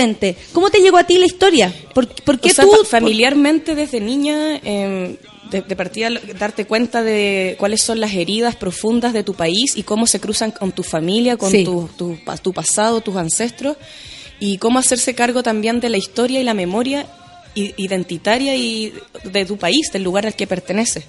¿Cómo 0.54 0.70
te 0.70 0.80
llegó 0.80 0.98
a 0.98 1.04
ti 1.06 1.18
la 1.18 1.26
historia? 1.26 1.74
¿Por, 1.94 2.08
por 2.24 2.40
qué 2.40 2.50
O 2.52 2.54
sea, 2.54 2.66
tú... 2.66 2.72
fa- 2.84 3.00
familiarmente 3.00 3.76
desde 3.76 4.00
niña, 4.00 4.58
eh, 4.64 5.18
de, 5.52 5.62
de 5.62 5.76
partida 5.76 6.10
darte 6.40 6.66
cuenta 6.66 7.04
de 7.04 7.56
cuáles 7.58 7.82
son 7.82 8.00
las 8.00 8.14
heridas 8.14 8.56
profundas 8.56 9.14
de 9.14 9.24
tu 9.24 9.34
país 9.34 9.76
y 9.76 9.84
cómo 9.84 10.06
se 10.08 10.20
cruzan 10.20 10.52
con 10.52 10.72
tu 10.72 10.84
familia, 10.84 11.38
con 11.38 11.50
Sí. 11.52 11.64
tu, 11.64 11.90
tu, 11.98 12.18
tu 12.42 12.54
pasado, 12.54 13.02
tus 13.02 13.16
ancestros, 13.16 13.78
y 14.40 14.58
cómo 14.58 14.78
hacerse 14.80 15.16
cargo 15.16 15.42
también 15.44 15.80
de 15.80 15.90
la 15.90 15.98
historia 15.98 16.40
y 16.40 16.44
la 16.44 16.54
memoria 16.54 17.08
identitaria 17.56 18.56
y 18.56 18.94
de 19.24 19.46
tu 19.46 19.58
país, 19.58 19.90
del 19.92 20.04
lugar 20.04 20.26
al 20.28 20.36
que 20.36 20.46
perteneces. 20.48 21.06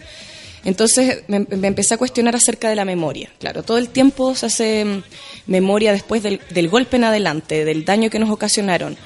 Entonces 0.65 1.23
me, 1.29 1.41
me 1.41 1.69
empecé 1.69 1.95
a 1.95 1.99
cuestionar 1.99 2.35
acerca 2.37 2.69
de 2.69 2.77
la 2.77 2.85
memoria. 2.85 3.31
Claro, 3.39 3.63
todo 3.63 3.79
el 3.79 3.89
tiempo 3.89 4.35
se 4.35 4.47
hace 4.47 4.85
mm, 4.85 5.03
memoria 5.47 5.93
después 5.93 6.23
del, 6.23 6.41
del 6.51 6.69
golpe 6.69 6.97
en 6.97 7.05
adelante, 7.05 7.65
del 7.65 7.85
daño 7.85 8.11
que 8.11 8.19
nos 8.19 8.31
ocasionaron, 8.31 8.97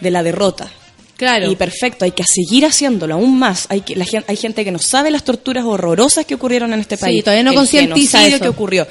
de 0.00 0.10
la 0.10 0.22
derrota. 0.22 0.70
Claro. 1.16 1.50
Y 1.50 1.56
perfecto, 1.56 2.06
hay 2.06 2.12
que 2.12 2.24
seguir 2.24 2.64
haciéndolo 2.64 3.14
aún 3.14 3.38
más. 3.38 3.66
Hay, 3.68 3.82
que, 3.82 3.94
la, 3.96 4.06
hay 4.26 4.36
gente 4.36 4.64
que 4.64 4.70
no 4.72 4.78
sabe 4.78 5.10
las 5.10 5.22
torturas 5.24 5.64
horrorosas 5.66 6.24
que 6.24 6.34
ocurrieron 6.34 6.72
en 6.72 6.80
este 6.80 6.96
Sí, 6.96 7.00
país. 7.02 7.24
todavía 7.24 7.42
no 7.42 7.52
concientiza 7.54 8.24
eso. 8.26 8.40
que 8.40 8.48
ocurrió. 8.48 8.86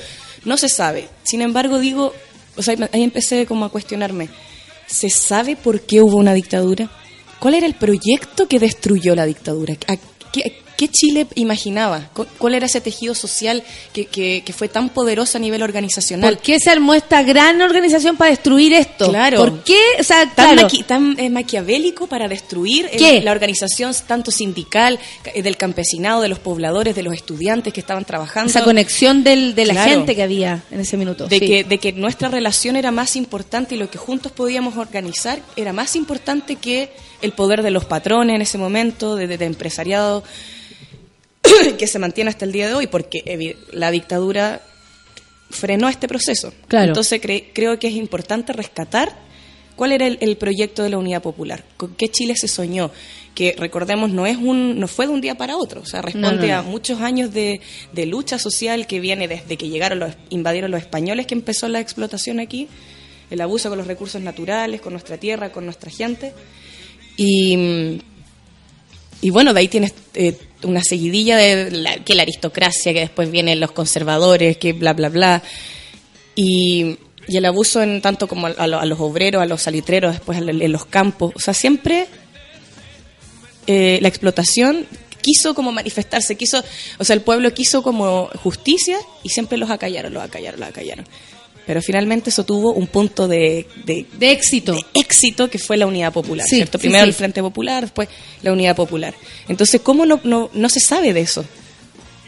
No 0.46 0.56
se 0.58 0.70
sabe. 0.70 1.08
Sin 1.24 1.42
embargo, 1.42 1.80
digo, 1.80 2.14
o 2.56 2.62
sea, 2.62 2.76
ahí 2.92 3.02
empecé 3.02 3.48
como 3.48 3.66
a 3.66 3.70
cuestionarme. 3.70 4.30
¿Se 4.86 5.10
sabe 5.10 5.56
por 5.56 5.82
qué 5.82 6.02
hubo 6.02 6.18
una 6.18 6.34
dictadura? 6.36 6.90
¿Cuál 7.40 7.56
era 7.56 7.66
el 7.66 7.74
proyecto 7.74 8.48
que 8.48 8.60
destruyó 8.60 9.16
la 9.16 9.26
dictadura? 9.26 9.76
¿A 9.88 9.96
¿Qué, 10.32 10.62
qué 10.80 10.88
Chile 10.88 11.28
imaginaba? 11.36 12.10
¿Cu- 12.14 12.26
¿Cuál 12.38 12.54
era 12.56 12.66
ese 12.68 12.80
tejido 12.80 13.14
social 13.14 13.64
que, 13.92 14.06
que- 14.06 14.44
que 14.46 14.54
fue 14.54 14.70
tan 14.70 14.88
poderoso 14.88 15.38
a 15.38 15.42
nivel 15.42 15.62
organizacional? 15.62 16.34
¿Por 16.36 16.42
qué 16.42 16.58
se 16.58 16.70
armó 16.70 16.94
esta 16.94 17.22
gran 17.22 17.62
organización 17.62 18.16
para 18.16 18.30
destruir 18.32 18.72
esto? 18.72 19.10
Claro. 19.10 19.40
¿Por 19.40 19.64
qué? 19.66 19.78
O 20.00 20.04
sea, 20.04 20.22
tan, 20.34 20.54
claro. 20.56 20.70
maqui- 20.70 20.86
tan, 20.86 21.20
eh, 21.20 21.30
maquiavélico 21.30 22.08
para 22.08 22.30
destruir 22.30 22.88
eh, 22.94 23.22
la 23.22 23.32
organización 23.34 23.94
tanto 24.08 24.32
sindical, 24.32 24.98
ca- 25.22 25.32
eh, 25.36 25.42
del 25.44 25.58
campesinado, 25.58 26.22
de 26.22 26.30
los 26.30 26.40
pobladores, 26.40 26.96
de 26.96 27.04
los 27.04 27.14
estudiantes 27.14 27.74
que 27.74 27.82
estaban 27.82 28.06
trabajando. 28.06 28.50
Esa 28.50 28.64
conexión 28.64 29.24
del, 29.26 29.56
de 29.56 29.66
la 29.66 29.74
Claro. 29.74 29.92
gente 29.92 30.16
que 30.16 30.24
había 30.24 30.64
en 30.72 30.80
ese 30.80 30.96
minuto. 30.96 31.28
de, 31.28 31.40
sí. 31.40 31.46
que, 31.46 31.64
de 31.66 31.78
que 31.78 31.92
nuestra 31.92 32.30
relación 32.30 32.78
era 32.78 32.92
más 32.92 33.18
importante 33.18 33.76
y 33.76 33.78
lo 33.78 33.90
que 33.92 33.98
juntos 33.98 34.32
podíamos 34.32 34.78
organizar 34.78 35.40
era 35.58 35.74
más 35.74 35.96
importante 35.98 36.56
que 36.56 36.92
el 37.22 37.34
poder 37.34 37.64
de 37.64 37.72
los 37.72 37.84
patrones 37.84 38.36
en 38.36 38.42
ese 38.42 38.58
momento, 38.58 39.18
de, 39.18 39.28
de- 39.28 39.38
de 39.38 39.46
empresariado 39.46 40.24
que 41.78 41.88
se 41.88 42.00
mantiene 42.00 42.30
hasta 42.30 42.46
el 42.46 42.52
día 42.52 42.68
de 42.68 42.74
hoy, 42.74 42.88
porque 42.88 43.58
la 43.72 43.92
dictadura 43.92 44.62
frenó 45.50 45.90
este 45.90 46.08
proceso. 46.08 46.54
Claro. 46.68 46.88
Entonces 46.90 47.22
cre- 47.22 47.46
creo 47.54 47.80
que 47.80 47.88
es 47.88 47.94
importante 47.94 48.54
rescatar 48.54 49.16
cuál 49.76 49.94
era 49.94 50.06
el, 50.08 50.18
el 50.22 50.36
proyecto 50.38 50.84
de 50.84 50.90
la 50.90 50.98
Unidad 50.98 51.22
Popular, 51.22 51.64
con 51.78 51.96
qué 51.96 52.10
Chile 52.10 52.36
se 52.36 52.48
soñó, 52.50 52.92
que 53.34 53.56
recordemos 53.58 54.10
no 54.12 54.26
es 54.26 54.36
un 54.38 54.78
no 54.80 54.88
fue 54.90 55.08
de 55.08 55.14
un 55.14 55.22
día 55.22 55.36
para 55.36 55.56
otro, 55.56 55.82
o 55.82 55.86
sea 55.86 56.02
responde 56.02 56.48
No, 56.50 56.54
no, 56.54 56.60
a 56.60 56.62
muchos 56.64 57.00
años 57.00 57.34
de, 57.34 57.62
de 57.94 58.06
lucha 58.06 58.38
social 58.38 58.86
que 58.88 59.00
viene 59.00 59.28
desde 59.30 59.56
que 59.56 59.70
llegaron 59.70 60.00
los 60.00 60.14
invadieron 60.30 60.72
los 60.72 60.82
españoles 60.82 61.26
que 61.28 61.34
empezó 61.36 61.70
la 61.70 61.80
explotación 61.80 62.42
aquí, 62.42 62.68
el 63.32 63.40
abuso 63.40 63.70
con 63.70 63.78
los 63.78 63.88
recursos 63.88 64.22
naturales, 64.22 64.82
con 64.82 64.92
nuestra 64.92 65.18
tierra, 65.18 65.52
con 65.54 65.64
nuestra 65.64 65.90
gente 65.90 66.34
y 67.16 67.56
mm, 67.56 68.00
y 69.22 69.30
bueno, 69.32 69.54
de 69.54 69.60
ahí 69.62 69.68
tienes 69.68 69.94
eh, 70.14 70.38
una 70.64 70.84
seguidilla 70.84 71.38
de 71.38 71.72
la, 71.72 71.98
que 72.04 72.16
la 72.16 72.24
aristocracia, 72.24 72.94
que 72.94 73.00
después 73.02 73.30
vienen 73.32 73.60
los 73.60 73.72
conservadores, 73.72 74.58
que 74.58 74.74
bla, 74.74 74.94
bla, 74.94 75.10
bla. 75.10 75.44
Y, 76.36 76.98
y 77.28 77.38
el 77.38 77.46
abuso 77.46 77.82
en 77.82 78.02
tanto 78.02 78.28
como 78.28 78.48
a, 78.48 78.52
a 78.52 78.68
lo- 78.68 78.80
a 78.80 78.86
los 78.86 79.00
obreros, 79.00 79.42
a 79.42 79.46
los 79.46 79.62
salitreros, 79.62 80.14
después 80.14 80.38
en 80.38 80.72
los 80.72 80.86
campos. 80.86 81.34
O 81.36 81.40
sea, 81.40 81.54
siempre 81.54 82.08
eh, 83.68 84.00
la 84.02 84.08
explotación 84.08 84.86
quiso 85.22 85.54
como 85.54 85.72
manifestarse, 85.72 86.36
quiso, 86.36 86.64
o 86.98 87.04
sea, 87.04 87.14
el 87.14 87.22
pueblo 87.22 87.54
quiso 87.54 87.84
como 87.84 88.28
justicia 88.42 88.98
y 89.24 89.30
siempre 89.30 89.58
los 89.58 89.70
acallaron, 89.70 90.14
los 90.14 90.24
acallaron, 90.24 90.60
los 90.62 90.70
acallaron. 90.70 91.06
Pero 91.70 91.84
finalmente 91.84 92.32
eso 92.32 92.44
tuvo 92.46 92.74
un 92.74 92.88
punto 92.88 93.28
de, 93.28 93.68
de, 93.86 94.08
de 94.18 94.32
éxito. 94.32 94.74
de 94.74 94.84
éxito 94.96 95.52
que 95.52 95.60
fue 95.60 95.78
la 95.78 95.86
Unidad 95.86 96.12
Popular, 96.12 96.48
Sí, 96.50 96.56
¿cierto? 96.56 96.80
sí, 96.80 96.82
Primero 96.88 97.04
sí. 97.04 97.10
el 97.10 97.14
Frente 97.14 97.44
Popular, 97.44 97.84
después 97.84 98.10
la 98.42 98.52
Unidad 98.54 98.76
Popular. 98.76 99.14
Entonces, 99.48 99.80
¿cómo 99.82 100.04
no, 100.08 100.20
no, 100.24 100.50
no 100.52 100.70
se 100.70 100.80
sabe 100.80 101.14
de 101.14 101.20
eso? 101.22 101.46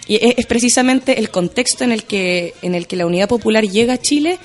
Y 0.08 0.18
es, 0.24 0.36
es 0.38 0.46
precisamente 0.46 1.18
el 1.18 1.32
contexto 1.32 1.84
en 1.84 1.92
el 1.92 2.04
que 2.04 2.54
en 2.62 2.76
el 2.76 2.86
que 2.86 2.96
la 2.96 3.08
Unidad 3.08 3.28
Popular 3.28 3.68
llega 3.68 3.94
a 3.94 3.98
Chile 4.00 4.38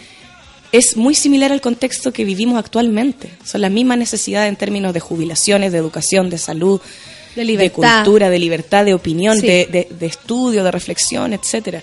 es 0.73 0.97
muy 0.97 1.15
similar 1.15 1.53
al 1.53 1.61
contexto 1.61 2.11
que 2.11 2.25
vivimos 2.25 2.59
actualmente. 2.59 3.29
Son 3.45 3.61
las 3.61 3.71
mismas 3.71 3.99
necesidades 3.99 4.49
en 4.49 4.57
términos 4.57 4.95
de 4.95 5.01
jubilaciones, 5.01 5.73
de 5.73 5.79
educación, 5.79 6.31
de 6.31 6.39
salud, 6.39 6.81
De 7.35 7.45
libertad. 7.45 8.03
cultura, 8.03 8.31
de 8.31 8.39
libertad 8.39 8.87
de 8.87 8.95
opinión, 8.95 9.39
Sí. 9.43 9.47
de, 9.47 9.67
de- 9.67 9.89
de 10.01 10.07
estudio, 10.07 10.65
de 10.65 10.71
reflexión, 10.71 11.35
etcétera. 11.35 11.83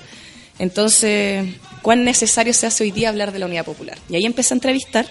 Entonces, 0.58 1.46
¿cuán 1.84 2.04
necesario 2.04 2.52
se 2.56 2.66
hace 2.66 2.84
hoy 2.84 2.90
día 2.92 3.10
hablar 3.10 3.32
de 3.32 3.38
la 3.38 3.46
unidad 3.46 3.66
popular? 3.66 4.00
Y 4.10 4.16
ahí 4.16 4.26
empecé 4.26 4.56
a 4.56 4.58
entrevistar 4.58 5.06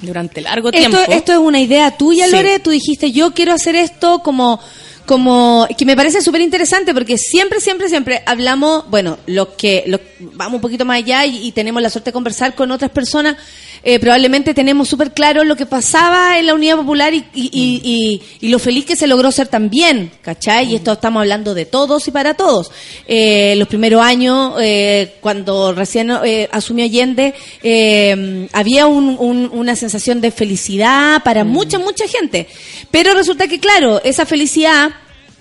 durante 0.00 0.40
largo 0.42 0.70
tiempo. 0.70 0.96
Esto, 0.98 1.10
esto 1.12 1.32
es 1.32 1.38
una 1.38 1.58
idea 1.60 1.90
tuya, 1.96 2.26
Sí. 2.26 2.32
Lore. 2.32 2.58
Tú 2.60 2.70
dijiste, 2.70 3.10
yo 3.12 3.32
quiero 3.32 3.52
hacer 3.52 3.74
esto 3.74 4.20
como, 4.22 4.60
como, 5.06 5.66
que 5.76 5.84
me 5.86 5.96
parece 5.96 6.20
súper 6.20 6.42
interesante 6.42 6.92
porque 6.92 7.16
siempre, 7.16 7.60
siempre, 7.60 7.88
siempre 7.88 8.22
hablamos, 8.26 8.88
bueno, 8.90 9.18
los 9.26 9.48
que, 9.56 9.84
lo- 9.86 10.00
vamos 10.20 10.56
un 10.56 10.60
poquito 10.60 10.84
más 10.84 10.98
allá 10.98 11.24
y, 11.24 11.46
y 11.46 11.52
tenemos 11.52 11.80
la 11.82 11.88
suerte 11.90 12.10
de 12.10 12.12
conversar 12.12 12.54
con 12.54 12.70
otras 12.70 12.90
personas, 12.90 13.36
eh, 13.82 13.98
probablemente 13.98 14.54
tenemos 14.54 14.88
súper 14.88 15.12
claro 15.12 15.44
lo 15.44 15.56
que 15.56 15.66
pasaba 15.66 16.38
en 16.38 16.46
la 16.46 16.54
Unidad 16.54 16.76
Popular 16.76 17.14
y, 17.14 17.24
y, 17.34 17.50
y- 17.52 18.22
y- 18.40 18.48
lo 18.48 18.58
feliz 18.58 18.84
que 18.84 18.96
se 18.96 19.06
logró 19.06 19.30
ser 19.30 19.48
también, 19.48 20.10
¿cachai? 20.22 20.72
Y 20.72 20.76
esto 20.76 20.92
estamos 20.92 21.20
hablando 21.20 21.54
de 21.54 21.66
todos 21.66 22.06
y 22.08 22.10
para 22.10 22.34
todos. 22.34 22.70
Eh, 23.06 23.54
los 23.56 23.68
primeros 23.68 24.02
años, 24.02 24.54
eh, 24.60 25.14
cuando 25.20 25.72
recién 25.72 26.10
eh, 26.24 26.48
asumió 26.52 26.84
Allende, 26.84 27.34
eh, 27.62 28.48
había 28.52 28.86
un- 28.86 29.16
un- 29.18 29.50
una 29.52 29.76
sensación 29.76 30.20
de 30.20 30.30
felicidad 30.30 31.22
para 31.22 31.44
mucha, 31.44 31.78
mucha 31.78 32.06
gente. 32.08 32.46
Pero 32.90 33.14
resulta 33.14 33.46
que, 33.48 33.60
claro, 33.60 34.00
esa 34.04 34.26
felicidad 34.26 34.90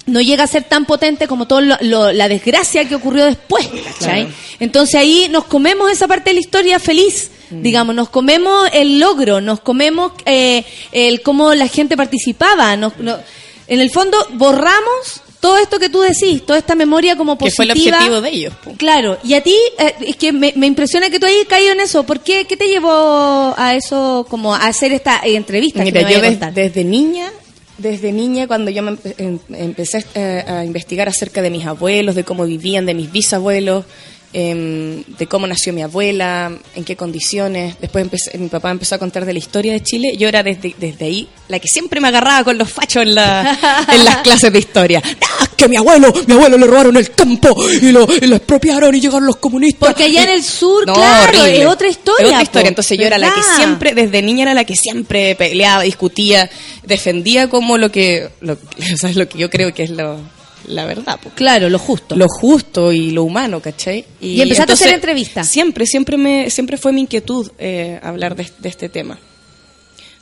no 0.07 0.21
llega 0.21 0.43
a 0.43 0.47
ser 0.47 0.63
tan 0.63 0.85
potente 0.85 1.27
como 1.27 1.47
toda 1.47 1.61
la 1.81 2.27
desgracia 2.27 2.87
que 2.87 2.95
ocurrió 2.95 3.25
después, 3.25 3.67
¿cachai? 3.67 4.25
Claro. 4.25 4.29
Entonces 4.59 4.95
ahí 4.95 5.27
nos 5.29 5.45
comemos 5.45 5.91
esa 5.91 6.07
parte 6.07 6.29
de 6.29 6.35
la 6.35 6.39
historia 6.41 6.79
feliz, 6.79 7.31
digamos, 7.49 7.95
nos 7.95 8.09
comemos 8.09 8.67
el 8.73 8.99
logro, 8.99 9.41
nos 9.41 9.59
comemos 9.61 10.11
eh, 10.25 10.63
el 10.91 11.21
cómo 11.21 11.53
la 11.53 11.67
gente 11.67 11.95
participaba, 11.97 12.75
nos- 12.77 12.97
no- 12.99 13.17
en 13.67 13.81
el 13.81 13.89
fondo 13.91 14.17
borramos 14.33 15.21
todo 15.39 15.57
esto 15.57 15.77
que 15.79 15.89
tú 15.89 16.01
decís, 16.01 16.43
toda 16.45 16.57
esta 16.57 16.73
memoria 16.75 17.15
como 17.15 17.37
que 17.37 17.51
fue 17.51 17.67
positiva. 17.67 17.97
el 17.97 18.03
objetivo 18.03 18.21
de 18.21 18.29
ellos. 18.29 18.53
po. 18.63 18.73
Claro, 18.77 19.17
y 19.23 19.33
a 19.35 19.41
ti, 19.43 19.55
eh, 19.77 19.93
es 20.01 20.15
que 20.15 20.31
me, 20.33 20.53
me 20.55 20.65
impresiona 20.65 21.09
que 21.11 21.19
tú 21.19 21.25
hayas 21.27 21.45
caído 21.47 21.71
en 21.73 21.81
eso. 21.81 22.03
¿Por 22.03 22.21
qué? 22.21 22.45
¿Qué 22.45 22.57
te 22.57 22.67
llevó 22.67 23.53
a 23.57 23.75
eso, 23.75 24.25
como 24.29 24.55
a 24.55 24.65
hacer 24.65 24.91
esta 24.91 25.21
entrevista? 25.23 25.83
que 25.83 25.91
me 25.91 26.13
yo 26.13 26.21
des- 26.21 26.55
desde 26.55 26.83
niña, 26.83 27.31
desde 27.77 28.11
niña 28.11 28.47
cuando 28.47 28.71
yo 28.71 28.81
me 28.83 28.91
empe- 28.93 29.15
em- 29.17 29.39
empecé 29.49 30.05
eh, 30.15 30.43
a 30.47 30.63
investigar 30.65 31.07
acerca 31.09 31.41
de 31.41 31.49
mis 31.49 31.65
abuelos, 31.65 32.15
de 32.15 32.23
cómo 32.23 32.45
vivían, 32.45 32.85
de 32.85 32.93
mis 32.93 33.11
bisabuelos, 33.11 33.85
em, 34.33 35.03
de 35.17 35.27
cómo 35.27 35.47
nació 35.47 35.71
mi 35.73 35.81
abuela, 35.81 36.51
en 36.75 36.83
qué 36.83 36.95
condiciones. 36.95 37.75
Después 37.79 38.03
empecé- 38.05 38.37
mi 38.37 38.47
papá 38.49 38.71
empezó 38.71 38.95
a 38.95 38.97
contar 38.97 39.25
de 39.25 39.33
la 39.33 39.39
historia 39.39 39.73
de 39.73 39.81
Chile. 39.81 40.15
Yo 40.17 40.27
era 40.27 40.43
desde, 40.43 40.75
desde 40.77 41.05
ahí 41.05 41.29
la 41.47 41.59
que 41.59 41.67
siempre 41.67 41.99
me 42.01 42.07
agarraba 42.09 42.43
con 42.43 42.57
los 42.57 42.69
fachos 42.69 43.03
en, 43.03 43.15
la- 43.15 43.85
en 43.91 44.03
las 44.05 44.17
clases 44.23 44.51
de 44.51 44.59
historia. 44.59 45.01
¡Ah, 45.39 45.47
que 45.55 45.67
mi 45.69 45.77
abuelo, 45.77 46.13
mi 46.27 46.33
abuelo 46.33 46.57
le 46.57 46.67
robaron 46.67 46.97
el 46.97 47.11
campo 47.11 47.55
y 47.81 47.91
lo, 47.91 48.07
y 48.21 48.25
lo 48.27 48.35
expropiaron 48.35 48.93
y 48.93 48.99
llegaron 48.99 49.25
los 49.25 49.37
comunistas! 49.37 49.87
Porque 49.89 50.03
allá 50.03 50.23
en 50.23 50.29
el 50.31 50.43
sur, 50.43 50.85
No, 50.85 50.93
claro, 50.95 51.39
horrible. 51.39 51.61
es 51.61 51.67
otra 51.67 51.87
historia. 51.87 52.21
Es 52.23 52.27
otra 52.27 52.37
po, 52.39 52.43
historia. 52.43 52.67
Entonces 52.69 52.97
yo 52.97 53.05
era 53.05 53.17
la 53.17 53.33
que 53.33 53.41
siempre, 53.55 53.93
desde 53.93 54.21
niña 54.21 54.43
era 54.43 54.53
la 54.53 54.65
que 54.65 54.75
siempre 54.75 55.35
peleaba, 55.35 55.83
discutía, 55.83 56.49
defendía 56.83 57.49
como 57.49 57.77
lo 57.77 57.91
que, 57.91 58.29
lo, 58.41 58.53
o 58.93 58.97
sea, 58.97 59.11
lo 59.13 59.27
que 59.29 59.37
yo 59.37 59.49
creo 59.49 59.73
que 59.73 59.83
es 59.83 59.89
lo, 59.91 60.19
la 60.67 60.85
verdad. 60.85 61.19
po. 61.21 61.29
Claro, 61.35 61.69
lo 61.69 61.79
justo. 61.79 62.15
Lo 62.15 62.27
justo 62.27 62.91
y 62.91 63.11
lo 63.11 63.23
humano, 63.23 63.61
¿cachai? 63.61 64.05
Y 64.21 64.41
empezaste 64.41 64.71
a 64.71 64.75
hacer 64.75 64.93
entrevistas. 64.93 65.47
Siempre, 65.47 65.85
siempre 65.85 66.17
me, 66.17 66.49
siempre 66.49 66.77
fue 66.77 66.91
mi 66.91 67.01
inquietud 67.01 67.49
eh, 67.59 67.99
hablar 68.03 68.35
de, 68.35 68.47
de 68.59 68.69
este 68.69 68.89
tema. 68.89 69.17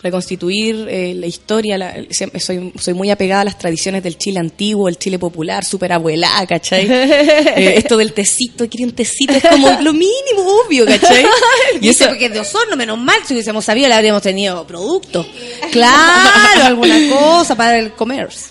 Reconstituir 0.01 0.85
eh, 0.89 1.13
la 1.15 1.27
historia, 1.27 1.77
la- 1.77 1.95
soy, 2.37 2.73
soy 2.77 2.93
muy 2.93 3.09
apegada 3.09 3.39
a 3.43 3.45
las 3.45 3.57
tradiciones 3.57 4.03
del 4.03 4.17
Chile 4.17 4.37
antiguo, 4.39 4.89
el 4.89 4.97
Chile 4.97 5.17
popular, 5.17 5.63
súper 5.63 5.93
abuelá, 5.93 6.45
¿cachai? 6.45 6.85
Eh, 7.55 7.75
esto 7.77 7.95
del 7.95 8.11
tecito, 8.11 8.67
quiero 8.67 8.89
un 8.89 8.95
tecito, 8.95 9.31
es 9.33 9.43
como 9.43 9.69
lo 9.81 9.93
mínimo 9.93 10.43
obvio, 10.65 10.85
¿cachai? 10.85 11.23
Y 11.81 11.87
eso 11.87 12.07
porque 12.07 12.27
de 12.27 12.39
Osorno, 12.41 12.75
menos 12.75 12.97
mal, 12.99 13.15
si 13.25 13.33
hubiésemos 13.33 13.63
sabido, 13.63 13.87
le 13.87 13.93
habríamos 13.93 14.21
tenido 14.23 14.67
productos. 14.67 15.25
Claro, 15.71 16.63
alguna 16.65 16.97
cosa 17.09 17.55
para 17.55 17.79
el 17.79 17.93
comercio. 17.93 18.47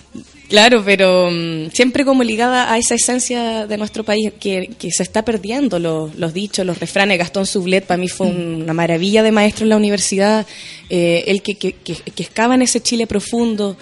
Claro, 0.52 0.82
pero 0.84 1.30
mm, 1.30 1.70
siempre 1.72 2.04
como 2.04 2.22
ligada 2.22 2.70
a 2.70 2.76
esa 2.76 2.94
esencia 2.94 3.66
de 3.66 3.78
nuestro 3.78 4.04
país 4.04 4.32
que, 4.38 4.68
que 4.78 4.90
se 4.90 5.02
está 5.02 5.24
perdiendo, 5.24 5.78
los, 5.78 6.14
los 6.16 6.34
dichos, 6.34 6.66
los 6.66 6.78
refranes. 6.78 7.16
Gastón 7.18 7.46
Sublet 7.46 7.86
para 7.86 7.96
mí 7.96 8.06
fue 8.08 8.26
un- 8.26 8.60
una 8.64 8.74
maravilla 8.74 9.22
de 9.22 9.32
maestro 9.32 9.64
en 9.64 9.70
la 9.70 9.76
universidad, 9.78 10.46
eh, 10.90 11.24
él 11.26 11.40
que, 11.40 11.54
que, 11.54 11.72
que, 11.72 11.94
que 11.94 12.22
excava 12.22 12.54
en 12.54 12.60
ese 12.60 12.82
Chile 12.82 13.06
profundo, 13.06 13.78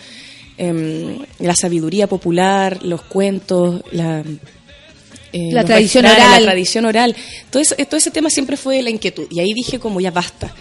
em, 0.59 1.19
la 1.41 1.57
sabiduría 1.57 2.07
popular, 2.07 2.79
los 2.85 3.03
cuentos, 3.03 3.83
la... 3.91 4.23
eh, 5.33 5.49
La 5.53 5.65
tradición 5.65 6.05
refranes, 6.05 6.29
oral. 6.29 6.45
La 6.45 6.51
tradición 6.53 6.85
oral. 6.85 7.17
Todo, 7.51 7.63
eso- 7.63 7.75
todo 7.75 7.97
ese 7.97 8.13
tema 8.13 8.31
siempre 8.31 8.57
fue 8.57 8.81
la 8.81 8.91
inquietud. 8.91 9.27
Y 9.29 9.41
ahí 9.41 9.53
dije 9.55 9.81
como 9.81 10.01
ya 10.01 10.13
basta. 10.13 10.55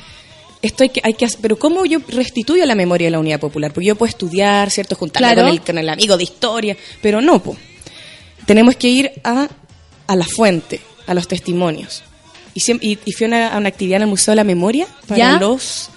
Esto 0.62 0.84
hay 0.84 0.90
que, 0.90 1.00
hay 1.04 1.14
que 1.14 1.26
hacer, 1.26 1.40
pero 1.42 1.58
¿cómo 1.58 1.86
yo 1.86 2.00
restituyo 2.10 2.66
la 2.66 2.76
memoria 2.76 3.08
de 3.08 3.12
la 3.12 3.20
unidad 3.20 3.40
popular? 3.40 3.72
Porque 3.74 3.88
yo 3.88 3.96
puedo 3.96 4.10
estudiar, 4.10 4.70
¿cierto? 4.70 4.96
Juntarme 4.96 5.28
Claro. 5.34 5.42
con, 5.44 5.52
el, 5.52 5.62
con 5.62 5.78
el 5.78 5.88
amigo 5.90 6.18
de 6.18 6.24
historia, 6.24 6.76
pero 7.02 7.22
no, 7.22 7.42
po. 7.42 7.56
Tenemos 8.46 8.76
que 8.76 8.88
ir 8.90 9.12
a, 9.24 9.48
a 10.08 10.16
la 10.16 10.26
fuente, 10.26 10.82
a 11.08 11.14
los 11.14 11.28
testimonios. 11.28 12.04
Y, 12.54 12.62
y, 12.82 13.00
y 13.06 13.12
fui 13.14 13.26
a 13.26 13.28
una, 13.28 13.48
a 13.54 13.58
una 13.58 13.70
actividad 13.70 13.98
en 13.98 14.02
el 14.04 14.08
Museo 14.10 14.34
de 14.34 14.38
la 14.38 14.44
Memoria 14.44 14.88
para 15.08 15.18
¿Ya? 15.18 15.40
los 15.40 15.90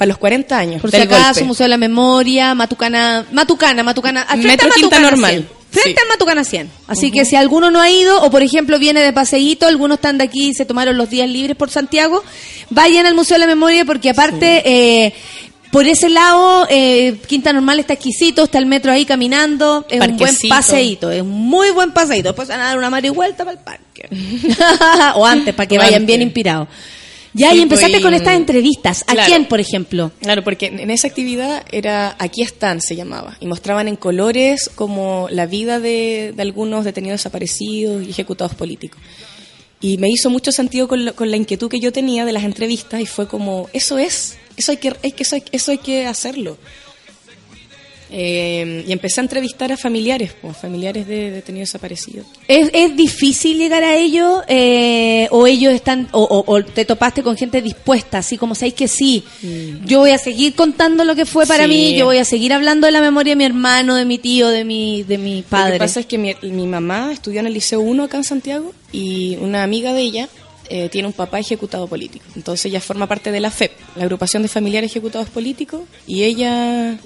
para 0.00 0.08
los 0.08 0.16
40 0.16 0.56
años. 0.58 0.80
Por 0.80 0.90
si 0.90 0.96
acaso, 0.96 1.24
golpe. 1.40 1.44
Museo 1.44 1.64
de 1.64 1.68
la 1.68 1.76
Memoria, 1.76 2.54
Matucana, 2.54 3.26
Matucana, 3.32 3.82
Matucana, 3.82 4.22
al 4.22 4.38
Metro 4.40 4.66
Matucana 4.70 5.10
Normal. 5.10 5.30
100. 5.32 5.48
Frente 5.70 5.90
Sí. 5.90 5.96
al 6.02 6.08
Matucana 6.08 6.42
100. 6.42 6.70
Así 6.86 7.10
que 7.10 7.26
si 7.26 7.36
alguno 7.36 7.70
no 7.70 7.82
ha 7.82 7.90
ido, 7.90 8.22
o 8.22 8.30
por 8.30 8.42
ejemplo 8.42 8.78
viene 8.78 9.00
de 9.02 9.12
paseíto, 9.12 9.66
algunos 9.66 9.98
están 9.98 10.16
de 10.16 10.24
aquí 10.24 10.48
y 10.48 10.54
se 10.54 10.64
tomaron 10.64 10.96
los 10.96 11.10
días 11.10 11.28
libres 11.28 11.54
por 11.54 11.68
Santiago, 11.68 12.24
vayan 12.70 13.04
al 13.04 13.14
Museo 13.14 13.34
de 13.34 13.40
la 13.40 13.46
Memoria 13.46 13.84
porque 13.84 14.08
aparte, 14.08 14.62
eh, 14.64 15.12
por 15.70 15.86
ese 15.86 16.08
lado, 16.08 16.66
eh, 16.70 17.18
Quinta 17.28 17.52
Normal 17.52 17.78
está 17.80 17.92
exquisito, 17.92 18.44
está 18.44 18.56
el 18.56 18.64
metro 18.64 18.92
ahí 18.92 19.04
caminando, 19.04 19.84
es 19.90 20.00
un 20.00 20.16
buen 20.16 20.34
paseíto, 20.48 21.10
es 21.10 21.20
un 21.20 21.28
muy 21.28 21.72
buen 21.72 21.92
paseíto. 21.92 22.30
Después 22.30 22.48
van 22.48 22.60
a 22.60 22.68
dar 22.68 22.78
una 22.78 22.88
marihuelta 22.88 23.44
para 23.44 23.58
el 23.58 23.62
parque. 23.62 24.08
o 25.14 25.26
antes, 25.26 25.52
para 25.54 25.66
que 25.68 25.76
O 25.76 25.78
vayan 25.78 25.96
antes. 25.96 26.06
bien 26.06 26.22
inspirados. 26.22 26.68
Ya, 27.32 27.54
y 27.54 27.60
empezaste 27.60 27.98
y- 27.98 28.02
con 28.02 28.12
estas 28.14 28.34
entrevistas. 28.36 29.02
¿A 29.06 29.12
Claro. 29.12 29.28
quién, 29.28 29.44
por 29.46 29.60
ejemplo? 29.60 30.10
Claro, 30.20 30.42
porque 30.42 30.66
en 30.66 30.90
esa 30.90 31.06
actividad 31.08 31.64
era 31.70 32.16
Aquí 32.18 32.42
están, 32.42 32.80
se 32.80 32.96
llamaba, 32.96 33.36
y 33.40 33.46
mostraban 33.46 33.86
en 33.88 33.96
colores 33.96 34.68
como 34.74 35.28
la 35.30 35.46
vida 35.46 35.78
de, 35.78 36.32
de 36.34 36.42
algunos 36.42 36.84
detenidos 36.84 37.20
desaparecidos 37.20 38.04
y 38.06 38.10
ejecutados 38.10 38.54
políticos. 38.54 39.00
Y 39.80 39.96
me 39.98 40.08
hizo 40.10 40.28
mucho 40.28 40.52
sentido 40.52 40.88
con, 40.88 41.04
la- 41.04 41.12
con 41.12 41.30
la 41.30 41.36
inquietud 41.36 41.70
que 41.70 41.80
yo 41.80 41.92
tenía 41.92 42.24
de 42.24 42.32
las 42.32 42.44
entrevistas 42.44 43.00
y 43.00 43.06
fue 43.06 43.28
como, 43.28 43.68
eso 43.72 43.96
es, 43.98 44.36
eso 44.56 44.72
hay 44.72 44.78
que, 44.78 44.92
hay 45.02 45.12
que, 45.12 45.22
eso 45.22 45.36
hay, 45.36 45.42
eso 45.52 45.70
hay 45.70 45.78
que 45.78 46.06
hacerlo. 46.06 46.58
Eh, 48.12 48.84
y 48.88 48.92
empecé 48.92 49.20
a 49.20 49.22
entrevistar 49.22 49.70
a 49.70 49.76
familiares, 49.76 50.32
pues, 50.40 50.56
familiares 50.56 51.06
de 51.06 51.30
detenidos 51.30 51.68
desaparecidos. 51.68 52.26
¿Es, 52.48 52.68
es 52.72 52.96
difícil 52.96 53.56
llegar 53.58 53.84
a 53.84 53.94
ellos 53.96 54.42
eh, 54.48 55.28
o 55.30 55.46
ellos 55.46 55.72
están 55.72 56.08
o, 56.10 56.22
o- 56.22 56.44
o 56.52 56.64
te 56.64 56.84
topaste 56.84 57.22
con 57.22 57.36
gente 57.36 57.62
dispuesta, 57.62 58.18
así 58.18 58.36
como 58.36 58.54
sabéis 58.54 58.74
que 58.74 58.88
sí, 58.88 59.22
yo 59.84 60.00
voy 60.00 60.10
a 60.10 60.18
seguir 60.18 60.54
contando 60.54 61.04
lo 61.04 61.14
que 61.14 61.24
fue 61.24 61.46
para 61.46 61.64
Sí. 61.64 61.70
mí, 61.70 61.94
yo 61.96 62.06
voy 62.06 62.18
a 62.18 62.24
seguir 62.24 62.52
hablando 62.52 62.86
de 62.86 62.92
la 62.92 63.00
memoria 63.00 63.32
de 63.32 63.36
mi 63.36 63.44
hermano, 63.44 63.94
de 63.94 64.04
mi 64.04 64.18
tío, 64.18 64.48
de 64.48 64.64
mi 64.64 65.02
de 65.04 65.16
mi 65.18 65.42
Lo 65.42 65.46
padre. 65.48 65.72
que 65.74 65.78
pasa 65.78 66.00
es 66.00 66.06
que 66.06 66.18
mi, 66.18 66.34
mi 66.42 66.66
mamá 66.66 67.12
estudió 67.12 67.40
en 67.40 67.46
el 67.46 67.54
Liceo 67.54 67.80
1 67.80 68.04
acá 68.04 68.16
en 68.16 68.24
Santiago 68.24 68.72
y 68.92 69.36
una 69.40 69.62
amiga 69.62 69.92
de 69.92 70.00
ella 70.02 70.28
eh, 70.68 70.88
tiene 70.88 71.08
un 71.08 71.14
papá 71.14 71.38
ejecutado 71.40 71.86
político. 71.88 72.24
Entonces 72.36 72.66
ella 72.66 72.80
forma 72.80 73.06
parte 73.08 73.30
de 73.32 73.40
la 73.40 73.50
FEP, 73.50 73.72
la 73.96 74.02
agrupación 74.04 74.42
de 74.42 74.48
familiares 74.48 74.90
ejecutados 74.90 75.28
políticos, 75.28 75.80
y 76.06 76.22
ella, 76.24 76.96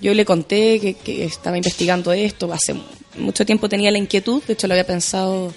yo 0.00 0.14
le 0.14 0.24
conté 0.24 0.80
que, 0.80 0.94
que 0.94 1.24
estaba 1.24 1.56
investigando 1.56 2.12
esto, 2.12 2.52
hace 2.52 2.74
mu- 2.74 2.82
mucho 3.18 3.44
tiempo 3.44 3.68
tenía 3.68 3.90
la 3.90 3.98
inquietud, 3.98 4.42
de 4.46 4.52
hecho 4.54 4.66
lo 4.66 4.74
había 4.74 4.86
pensado... 4.86 5.52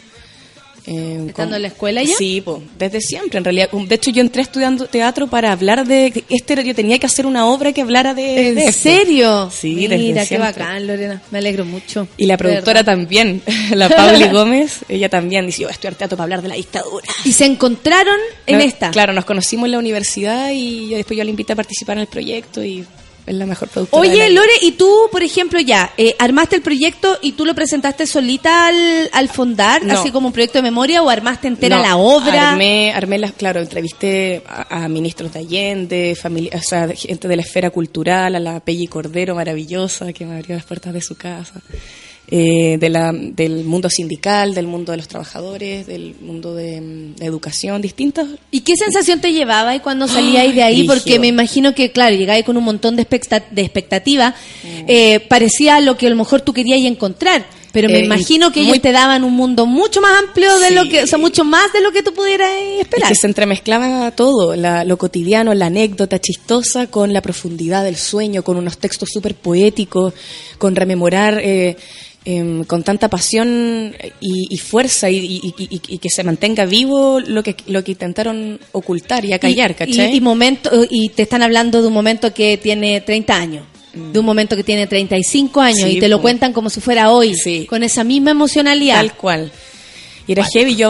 eh, 0.85 1.27
¿Estando 1.29 1.33
con- 1.51 1.53
en 1.55 1.61
la 1.61 1.67
escuela 1.69 2.03
ya? 2.03 2.13
Sí, 2.17 2.41
po, 2.41 2.61
desde 2.77 2.99
siempre, 2.99 3.37
en 3.37 3.45
realidad. 3.45 3.69
De 3.71 3.95
hecho, 3.95 4.11
yo 4.11 4.19
entré 4.21 4.41
estudiando 4.41 4.85
teatro 4.87 5.27
para 5.27 5.51
hablar 5.53 5.87
de... 5.87 6.25
Este 6.29 6.53
era- 6.53 6.61
yo 6.61 6.75
tenía 6.75 6.99
que 6.99 7.05
hacer 7.05 7.25
una 7.25 7.45
obra 7.47 7.71
que 7.71 7.81
hablara 7.81 8.13
de... 8.13 8.49
¿En 8.49 8.55
de 8.55 8.71
serio? 8.73 9.49
Sí, 9.49 9.75
Mira, 9.75 9.95
desde 9.95 10.13
qué 10.13 10.25
siempre. 10.25 10.51
bacán, 10.51 10.85
Lorena. 10.87 11.21
Me 11.31 11.37
alegro 11.37 11.63
mucho. 11.63 12.07
Y 12.17 12.25
la 12.25 12.35
productora 12.35 12.81
verdad. 12.81 12.93
también, 12.97 13.41
la 13.75 13.87
Pauli 13.87 14.27
Gómez, 14.31 14.79
ella 14.89 15.07
también 15.07 15.45
dice, 15.45 15.61
yo 15.61 15.67
voy 15.67 15.71
a 15.71 15.75
estudiar 15.75 15.95
teatro 15.95 16.17
para 16.17 16.25
hablar 16.25 16.41
de 16.41 16.49
la 16.49 16.55
dictadura. 16.55 17.05
Y 17.23 17.31
se 17.31 17.45
encontraron 17.45 18.17
en 18.45 18.57
No, 18.57 18.63
esta. 18.65 18.91
Claro, 18.91 19.13
nos 19.13 19.23
conocimos 19.23 19.67
en 19.67 19.71
la 19.71 19.79
universidad 19.79 20.51
y 20.51 20.89
yo- 20.89 20.97
después 20.97 21.17
yo 21.17 21.23
la 21.23 21.29
invité 21.29 21.53
a 21.53 21.55
participar 21.55 21.95
en 21.95 22.01
el 22.01 22.07
proyecto 22.07 22.61
y 22.61 22.83
es 23.25 23.35
la 23.35 23.45
mejor 23.45 23.69
productora. 23.69 24.01
Oye. 24.01 24.29
Lore, 24.31 24.51
y 24.61 24.73
tú, 24.73 24.91
por 25.11 25.23
ejemplo, 25.23 25.59
ya, 25.59 25.93
eh, 25.97 26.15
armaste 26.19 26.57
el 26.57 26.61
proyecto 26.61 27.17
y 27.21 27.33
tú 27.33 27.45
lo 27.45 27.55
presentaste 27.55 28.05
solita 28.05 28.67
al, 28.67 29.09
al 29.13 29.29
fondar, 29.29 29.83
No. 29.83 29.99
así 29.99 30.11
como 30.11 30.27
un 30.27 30.33
proyecto 30.33 30.57
de 30.59 30.63
memoria, 30.63 31.01
o 31.01 31.09
armaste 31.09 31.47
entera 31.47 31.77
No, 31.77 31.83
la 31.83 31.95
obra. 31.97 32.51
Armé, 32.51 32.91
armé 32.93 33.17
las, 33.19 33.31
claro, 33.33 33.61
entrevisté 33.61 34.43
a, 34.47 34.83
a 34.83 34.89
ministros 34.89 35.31
de 35.33 35.39
Allende, 35.39 36.17
familia, 36.21 36.51
o 36.55 36.61
sea, 36.61 36.89
gente 36.89 37.27
de 37.27 37.35
la 37.35 37.41
esfera 37.43 37.69
cultural, 37.69 38.35
a 38.35 38.39
la 38.39 38.59
Pelli 38.59 38.87
Cordero 38.87 39.35
maravillosa 39.35 40.11
que 40.13 40.25
me 40.25 40.35
abrió 40.37 40.55
las 40.55 40.65
puertas 40.65 40.93
de 40.93 41.01
su 41.01 41.15
casa, 41.15 41.61
eh, 42.29 42.77
de 42.79 42.89
la, 42.89 43.11
del 43.13 43.63
mundo 43.65 43.89
sindical, 43.89 44.53
del 44.53 44.65
mundo 44.65 44.91
de 44.91 44.97
los 44.97 45.07
trabajadores, 45.07 45.85
del 45.87 46.15
mundo 46.21 46.55
de, 46.55 46.81
mm, 46.81 47.15
de 47.15 47.25
educación, 47.25 47.81
distintos. 47.81 48.27
¿Y 48.49 48.61
qué 48.61 48.75
sensación 48.75 49.21
te 49.21 49.33
llevaba 49.33 49.75
y 49.75 49.79
cuando 49.81 50.07
salíais 50.07 50.55
de 50.55 50.63
ahí? 50.63 50.87
Porque 50.87 51.19
me 51.19 51.27
imagino 51.27 51.75
que, 51.75 51.91
claro, 51.91 52.15
llegáis 52.15 52.45
con 52.45 52.57
un 52.57 52.63
montón 52.63 52.95
de, 52.95 53.05
de 53.51 53.61
expectativa. 53.61 54.29
Mm. 54.63 54.67
Eh, 54.87 55.19
parecía 55.27 55.79
lo 55.81 55.97
que 55.97 56.07
a 56.07 56.09
lo 56.09 56.15
mejor 56.15 56.41
tú 56.41 56.53
querías 56.53 56.79
encontrar. 56.81 57.45
Pero 57.73 57.89
me 57.89 58.01
Eh, 58.01 58.05
imagino 58.05 58.51
que 58.51 58.59
ellos 58.59 58.73
muy- 58.73 58.79
te 58.79 58.91
daban 58.91 59.23
un 59.23 59.33
mundo 59.33 59.65
mucho 59.65 59.99
más 59.99 60.11
amplio 60.23 60.59
de 60.59 60.67
Sí. 60.67 60.73
lo 60.75 60.87
que, 60.87 61.01
o 61.03 61.07
sea, 61.07 61.17
mucho 61.17 61.43
más 61.43 61.73
de 61.73 61.81
lo 61.81 61.91
que 61.91 62.03
tú 62.03 62.13
pudieras 62.13 62.51
Es 62.75 62.81
esperar. 62.81 63.09
que 63.09 63.15
se 63.15 63.25
entremezclaba 63.25 64.11
todo, 64.11 64.55
la- 64.55 64.85
lo 64.85 64.95
cotidiano, 64.99 65.55
la 65.55 65.65
anécdota 65.65 66.19
chistosa 66.19 66.85
con 66.85 67.13
la 67.13 67.21
profundidad 67.23 67.83
del 67.83 67.95
sueño, 67.95 68.43
con 68.43 68.57
unos 68.57 68.77
textos 68.77 69.09
súper 69.11 69.33
poéticos, 69.33 70.13
con 70.59 70.75
rememorar 70.75 71.39
eh, 71.43 71.75
em, 72.25 72.63
con 72.63 72.83
tanta 72.83 73.09
pasión 73.09 73.95
y, 74.21 74.47
y 74.49 74.57
fuerza 74.57 75.09
y, 75.09 75.17
y- 75.57 75.97
que 75.97 76.09
se 76.09 76.23
mantenga 76.23 76.65
vivo 76.65 77.19
lo 77.19 77.43
que, 77.43 77.55
lo 77.67 77.83
que 77.83 77.91
intentaron 77.91 78.59
ocultar 78.71 79.25
y 79.25 79.33
acallar, 79.33 79.75
¿cachai? 79.75 80.15
y, 80.15 80.21
momento, 80.21 80.69
y 80.89 81.09
te 81.09 81.23
están 81.23 81.43
hablando 81.43 81.81
de 81.81 81.87
un 81.87 81.93
momento 81.93 82.33
que 82.33 82.57
tiene 82.57 83.01
30 83.01 83.35
años. 83.35 83.65
De 83.93 84.17
un 84.17 84.25
momento 84.25 84.55
que 84.55 84.63
tiene 84.63 84.87
35 84.87 85.61
años 85.61 85.87
Sí, 85.87 85.97
y 85.97 85.99
te 85.99 86.07
lo 86.07 86.19
cuentan 86.19 86.51
como 86.51 86.71
si 86.71 86.81
fuera 86.81 87.11
hoy, 87.11 87.35
con 87.69 87.83
esa 87.83 88.03
misma 88.03 88.31
emocionalidad. 88.31 88.95
Tal 88.95 89.15
cual. 89.15 89.51
Y 90.25 90.31
era 90.31 90.45
heavy, 90.45 90.75
yo 90.75 90.89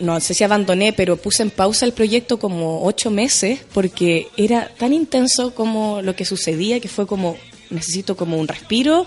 no 0.00 0.20
sé 0.20 0.34
si 0.34 0.44
abandoné, 0.44 0.92
pero 0.92 1.16
puse 1.16 1.42
en 1.42 1.50
pausa 1.50 1.84
el 1.84 1.92
proyecto 1.92 2.38
como 2.38 2.84
ocho 2.84 3.10
meses 3.10 3.60
porque 3.74 4.28
era 4.36 4.68
tan 4.78 4.92
intenso 4.94 5.54
como 5.54 6.00
lo 6.00 6.14
que 6.14 6.24
sucedía 6.24 6.78
que 6.80 6.88
fue 6.88 7.06
como, 7.06 7.36
necesito 7.70 8.16
como 8.16 8.38
un 8.38 8.46
respiro 8.48 9.04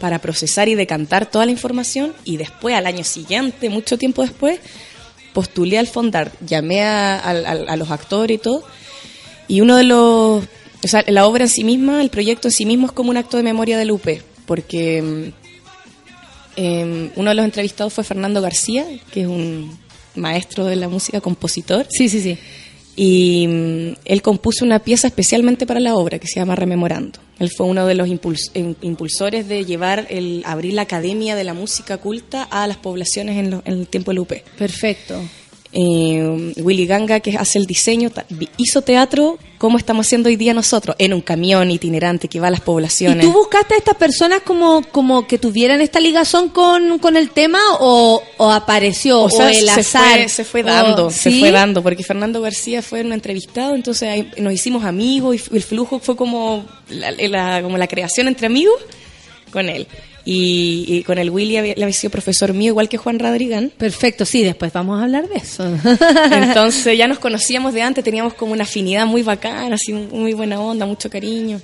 para 0.00 0.18
procesar 0.18 0.68
y 0.68 0.74
decantar 0.74 1.30
toda 1.30 1.44
la 1.46 1.52
información 1.52 2.12
y 2.24 2.36
después 2.38 2.74
al 2.74 2.86
año 2.86 3.04
siguiente, 3.04 3.68
mucho 3.68 3.96
tiempo 3.98 4.22
después, 4.22 4.58
postulé 5.32 5.78
al 5.78 5.86
Fondar, 5.86 6.32
llamé 6.44 6.82
a, 6.82 7.18
a- 7.20 7.76
los 7.76 7.90
actores 7.90 8.36
y 8.36 8.38
todo 8.38 8.64
y 9.46 9.60
uno 9.60 9.76
de 9.76 9.84
los, 9.84 10.42
o 10.44 10.88
sea, 10.88 11.04
la 11.06 11.26
obra 11.26 11.44
en 11.44 11.50
sí 11.50 11.62
misma, 11.62 12.00
el 12.00 12.10
proyecto 12.10 12.48
en 12.48 12.52
sí 12.52 12.64
mismo 12.66 12.86
es 12.86 12.92
como 12.92 13.10
un 13.10 13.16
acto 13.16 13.36
de 13.36 13.42
memoria 13.44 13.78
del 13.78 13.90
UP, 13.92 14.06
porque 14.46 15.02
mm, 15.02 15.32
eh, 16.56 17.10
uno 17.16 17.30
de 17.30 17.34
los 17.36 17.44
entrevistados 17.44 17.92
fue 17.92 18.04
Fernando 18.04 18.40
García, 18.40 18.86
que 19.12 19.22
es 19.22 19.26
un 19.26 19.78
maestro 20.16 20.64
de 20.66 20.76
la 20.76 20.88
música, 20.88 21.20
compositor. 21.20 21.86
Sí, 21.90 22.08
sí, 22.08 22.20
sí. 22.20 22.38
Y 23.02 23.46
mm, 23.48 23.92
él 24.04 24.20
compuso 24.20 24.62
una 24.62 24.78
pieza 24.80 25.06
especialmente 25.06 25.64
para 25.64 25.80
la 25.80 25.94
obra 25.94 26.18
que 26.18 26.26
se 26.26 26.38
llama 26.38 26.54
Rememorando. 26.54 27.18
Él 27.38 27.48
fue 27.50 27.64
uno 27.66 27.86
de 27.86 27.94
los 27.94 28.08
impuls- 28.08 28.52
im- 28.52 28.76
impulsores 28.82 29.48
de 29.48 29.64
llevar 29.64 30.06
el 30.10 30.42
abrir 30.44 30.74
la 30.74 30.82
Academia 30.82 31.34
de 31.34 31.44
la 31.44 31.54
Música 31.54 31.96
Culta 31.96 32.42
a 32.42 32.66
las 32.66 32.76
poblaciones 32.76 33.38
en, 33.38 33.54
en 33.64 33.72
el 33.80 33.86
tiempo 33.86 34.10
del 34.10 34.18
UP. 34.18 34.32
Perfecto. 34.58 35.18
Eh, 35.72 36.52
Willy 36.56 36.84
Ganga, 36.86 37.20
que 37.20 37.36
hace 37.36 37.58
el 37.58 37.66
diseño, 37.66 38.10
hizo 38.56 38.82
teatro 38.82 39.38
como 39.56 39.78
estamos 39.78 40.06
haciendo 40.06 40.28
hoy 40.28 40.36
día 40.36 40.52
nosotros, 40.54 40.96
en 40.98 41.12
un 41.12 41.20
camión 41.20 41.70
itinerante 41.70 42.26
que 42.28 42.40
va 42.40 42.48
a 42.48 42.50
las 42.50 42.60
¿Y 42.60 42.62
poblaciones. 42.64 43.24
tú 43.24 43.30
buscaste 43.32 43.74
a 43.74 43.76
estas 43.76 43.94
personas 43.96 44.40
como, 44.42 44.82
como 44.90 45.26
que 45.28 45.38
tuvieran 45.38 45.80
esta 45.80 46.00
ligazón 46.00 46.48
con, 46.48 46.98
con 46.98 47.16
el 47.16 47.30
tema 47.30 47.60
o, 47.78 48.20
o 48.38 48.50
apareció 48.50 49.20
o, 49.24 49.42
el 49.48 49.68
se 49.68 49.80
azar? 49.80 50.14
fue, 50.18 50.28
se 50.28 50.44
fue 50.44 50.62
o- 50.62 50.64
dando, 50.64 51.10
se 51.10 51.30
fue 51.38 51.50
dando, 51.50 51.82
porque 51.82 52.02
Fernando 52.02 52.40
García 52.40 52.80
fue 52.82 53.02
un 53.02 53.12
entrevistado, 53.12 53.74
entonces 53.74 54.08
ahí 54.08 54.30
nos 54.38 54.52
hicimos 54.54 54.82
amigos 54.84 55.36
y 55.52 55.56
el 55.56 55.62
flujo 55.62 55.98
fue 56.00 56.16
como 56.16 56.64
la, 56.88 57.10
la- 57.12 57.62
como 57.62 57.76
la 57.78 57.86
creación 57.86 58.26
entre 58.28 58.46
amigos 58.46 58.80
con 59.52 59.68
él. 59.68 59.86
Y, 60.24 60.84
y 60.86 61.02
con 61.02 61.18
el 61.18 61.30
Willy 61.30 61.56
había, 61.56 61.72
había 61.72 61.92
sido 61.92 62.10
profesor 62.10 62.52
mío, 62.52 62.68
igual 62.68 62.88
que 62.88 62.98
Juan 62.98 63.18
Rodrigán. 63.18 63.72
Perfecto, 63.76 64.24
sí, 64.24 64.42
después 64.42 64.72
vamos 64.72 65.00
a 65.00 65.04
hablar 65.04 65.28
de 65.28 65.36
eso. 65.36 65.64
Entonces 66.30 66.96
ya 66.98 67.08
nos 67.08 67.18
conocíamos 67.20 67.72
de 67.74 67.82
antes, 67.82 68.04
teníamos 68.04 68.34
como 68.34 68.52
una 68.52 68.64
afinidad 68.64 69.06
muy 69.06 69.22
bacana, 69.22 69.74
así 69.74 69.92
muy 69.92 70.32
buena 70.34 70.60
onda, 70.60 70.86
mucho 70.86 71.08
cariño. 71.10 71.60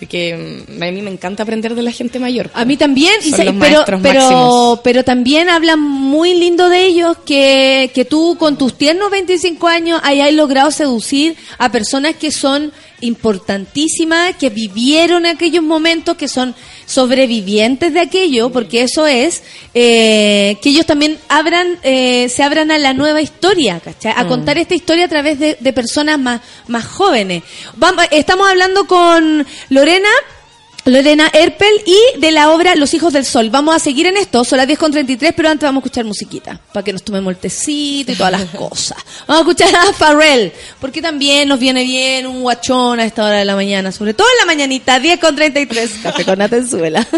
Y 0.00 0.06
que 0.06 0.66
mm, 0.68 0.82
a 0.82 0.90
mí 0.90 1.00
me 1.00 1.10
encanta 1.10 1.42
aprender 1.44 1.74
de 1.74 1.82
la 1.82 1.90
gente 1.92 2.18
mayor. 2.18 2.50
A 2.54 2.64
mí 2.64 2.76
también, 2.76 3.14
y 3.24 3.30
se- 3.30 3.44
los 3.44 3.54
pero, 4.02 4.80
pero 4.84 5.04
también 5.04 5.48
hablan 5.48 5.80
muy 5.80 6.34
lindo 6.34 6.68
de 6.68 6.84
ellos 6.84 7.16
que, 7.24 7.90
que 7.94 8.04
tú 8.04 8.36
con 8.38 8.58
tus 8.58 8.76
tiernos 8.76 9.10
25 9.10 9.66
años 9.68 10.00
hayas 10.04 10.32
logrado 10.32 10.70
seducir 10.70 11.36
a 11.58 11.70
personas 11.72 12.14
que 12.16 12.30
son 12.30 12.72
importantísimas, 13.00 14.36
que 14.36 14.50
vivieron 14.50 15.26
aquellos 15.26 15.62
momentos, 15.62 16.16
que 16.16 16.28
son 16.28 16.54
sobrevivientes 16.86 17.92
de 17.92 18.00
aquello, 18.00 18.50
porque 18.50 18.82
eso 18.82 19.06
es 19.06 19.42
eh, 19.74 20.56
que 20.62 20.70
ellos 20.70 20.86
también 20.86 21.18
abran, 21.28 21.78
eh, 21.82 22.28
se 22.28 22.42
abran 22.42 22.70
a 22.70 22.78
la 22.78 22.94
nueva 22.94 23.20
historia, 23.20 23.80
¿cachai? 23.80 24.12
A 24.16 24.24
Mm. 24.24 24.28
contar 24.28 24.58
esta 24.58 24.74
historia 24.74 25.04
a 25.06 25.08
través 25.08 25.38
de, 25.38 25.56
de 25.60 25.72
personas 25.72 26.18
más, 26.18 26.40
más 26.68 26.86
jóvenes. 26.86 27.42
Vamos, 27.76 28.04
estamos 28.10 28.48
hablando 28.48 28.86
con 28.86 29.46
Lorena. 29.70 30.08
Lorena 30.86 31.28
Erpel 31.32 31.82
y 31.84 32.20
de 32.20 32.30
la 32.30 32.52
obra 32.52 32.76
Los 32.76 32.94
Hijos 32.94 33.12
del 33.12 33.24
Sol. 33.24 33.50
Vamos 33.50 33.74
a 33.74 33.80
seguir 33.80 34.06
en 34.06 34.16
esto, 34.16 34.44
son 34.44 34.58
las 34.58 34.68
10 34.68 34.78
con 34.78 34.92
33, 34.92 35.32
pero 35.36 35.48
antes 35.48 35.66
vamos 35.66 35.82
a 35.82 35.86
escuchar 35.86 36.04
musiquita, 36.04 36.60
para 36.72 36.84
que 36.84 36.92
nos 36.92 37.02
tomemos 37.02 37.32
el 37.32 37.38
tecito 37.38 38.12
y 38.12 38.14
todas 38.14 38.30
las 38.30 38.44
cosas. 38.56 38.98
Vamos 39.26 39.46
a 39.46 39.50
escuchar 39.50 39.74
a 39.74 39.92
Farrell, 39.92 40.52
porque 40.80 41.02
también 41.02 41.48
nos 41.48 41.58
viene 41.58 41.82
bien 41.82 42.26
un 42.26 42.40
guachón 42.42 43.00
a 43.00 43.04
esta 43.04 43.24
hora 43.24 43.38
de 43.38 43.44
la 43.44 43.56
mañana, 43.56 43.90
sobre 43.90 44.14
todo 44.14 44.28
en 44.32 44.38
la 44.38 44.46
mañanita, 44.46 45.00
10 45.00 45.18
con 45.18 45.34
33, 45.34 45.90
café 46.04 46.24
con 46.24 46.40
Atenzuela. 46.40 47.04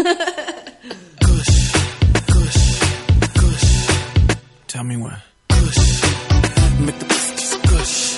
Tell 4.67 4.83
me 4.83 4.97
when. 4.97 5.15
Kush. 5.49 6.03
Make 6.79 6.99
the 6.99 7.05
pussy 7.05 7.35
just 7.35 7.61
gush. 7.63 8.17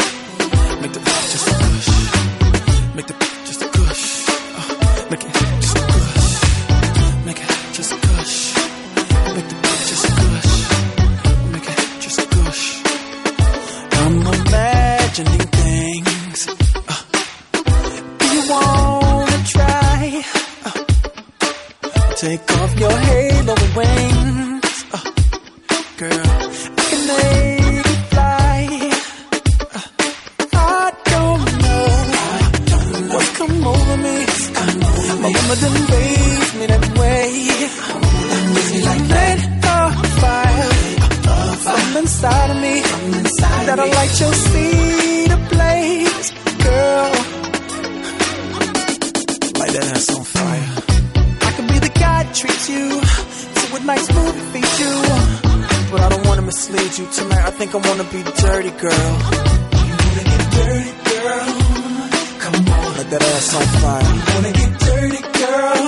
Make 0.82 0.94
the 0.94 1.00
pussy 1.00 1.32
just 1.32 1.48
gush. 1.48 2.96
Make 2.96 3.08
the 3.08 3.14
take 22.22 22.52
off 22.52 22.80
your 22.80 22.98
halo 23.10 23.56
and 23.66 23.76
wings. 23.76 24.86
Uh, 24.94 25.02
girl, 25.98 26.28
I 26.78 26.84
can 26.90 27.02
make 27.10 27.86
it 27.94 28.02
fly. 28.12 28.60
Uh, 29.78 29.88
I 30.54 30.94
don't 31.14 31.46
know 31.64 31.88
what's 33.14 33.32
come 33.40 33.58
over 33.74 33.98
me. 34.06 34.18
My 35.24 35.30
mama 35.36 35.56
didn't 35.64 35.88
raise 35.96 36.52
me 36.60 36.66
that 36.72 36.86
way. 37.00 37.30
Lit 39.14 39.42
a 39.66 39.84
fire 40.22 40.72
from 41.66 41.98
inside 42.02 42.50
of 42.52 42.58
me 42.66 42.76
that'll 43.66 43.90
light 43.98 44.16
your 44.22 44.34
seed 44.46 45.32
ablaze, 45.38 46.30
girl. 46.66 47.12
Light 49.60 49.74
that 49.74 49.88
ass 49.96 50.10
on. 50.16 50.41
You 52.76 52.88
to 53.60 53.76
a 53.76 53.80
nice 53.92 54.08
movie 54.14 54.44
feed 54.52 54.72
you. 54.84 54.96
But 55.92 56.02
I 56.02 56.10
don't 56.10 56.26
wanna 56.28 56.42
mislead 56.44 56.98
you 56.98 57.06
tonight. 57.12 57.44
I 57.46 57.52
think 57.52 57.76
I 57.76 57.80
wanna 57.88 58.06
be 58.06 58.22
dirty, 58.24 58.72
girl. 58.86 59.12
You 59.88 59.96
wanna 60.08 60.26
get 60.32 60.44
dirty, 60.58 60.92
girl? 61.10 61.48
Come 62.44 62.56
on, 62.76 62.88
let 62.98 63.08
that 63.14 63.24
ass 63.34 63.56
on 63.60 63.66
fire. 63.82 64.04
You 64.16 64.24
wanna 64.36 64.54
get 64.62 64.72
dirty, 64.88 65.22
girl? 65.40 65.88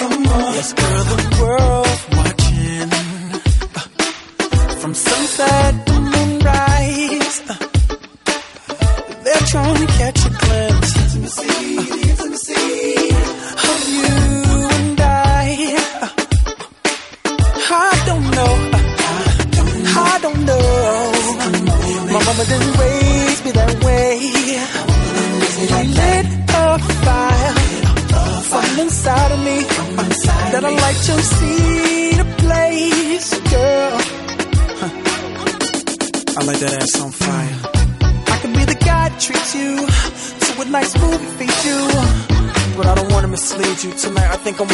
Come 0.00 0.26
on, 0.36 0.52
yes, 0.56 0.72
girl. 0.72 1.02
The 1.10 1.18
world's 1.40 2.02
watching 2.18 2.88
uh, 3.78 4.74
from 4.80 4.94
sunset 4.94 5.79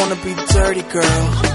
wanna 0.09 0.23
be 0.23 0.35
dirty, 0.53 0.83
girl. 0.83 1.46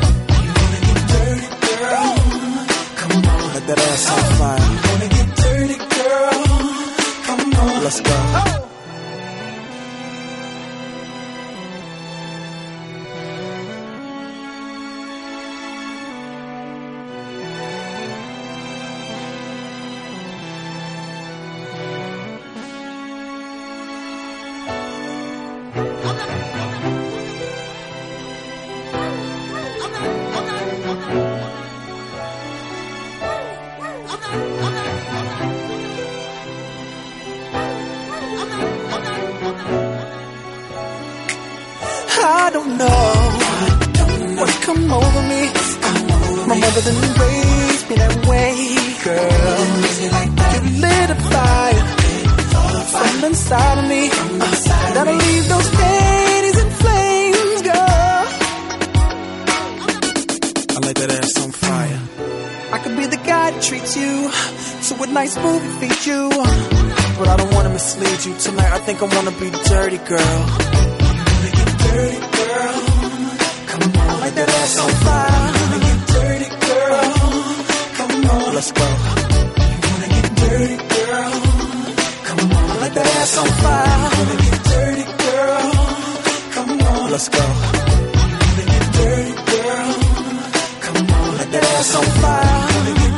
Ass 91.81 91.95
on 91.95 92.03
fire. 92.21 92.61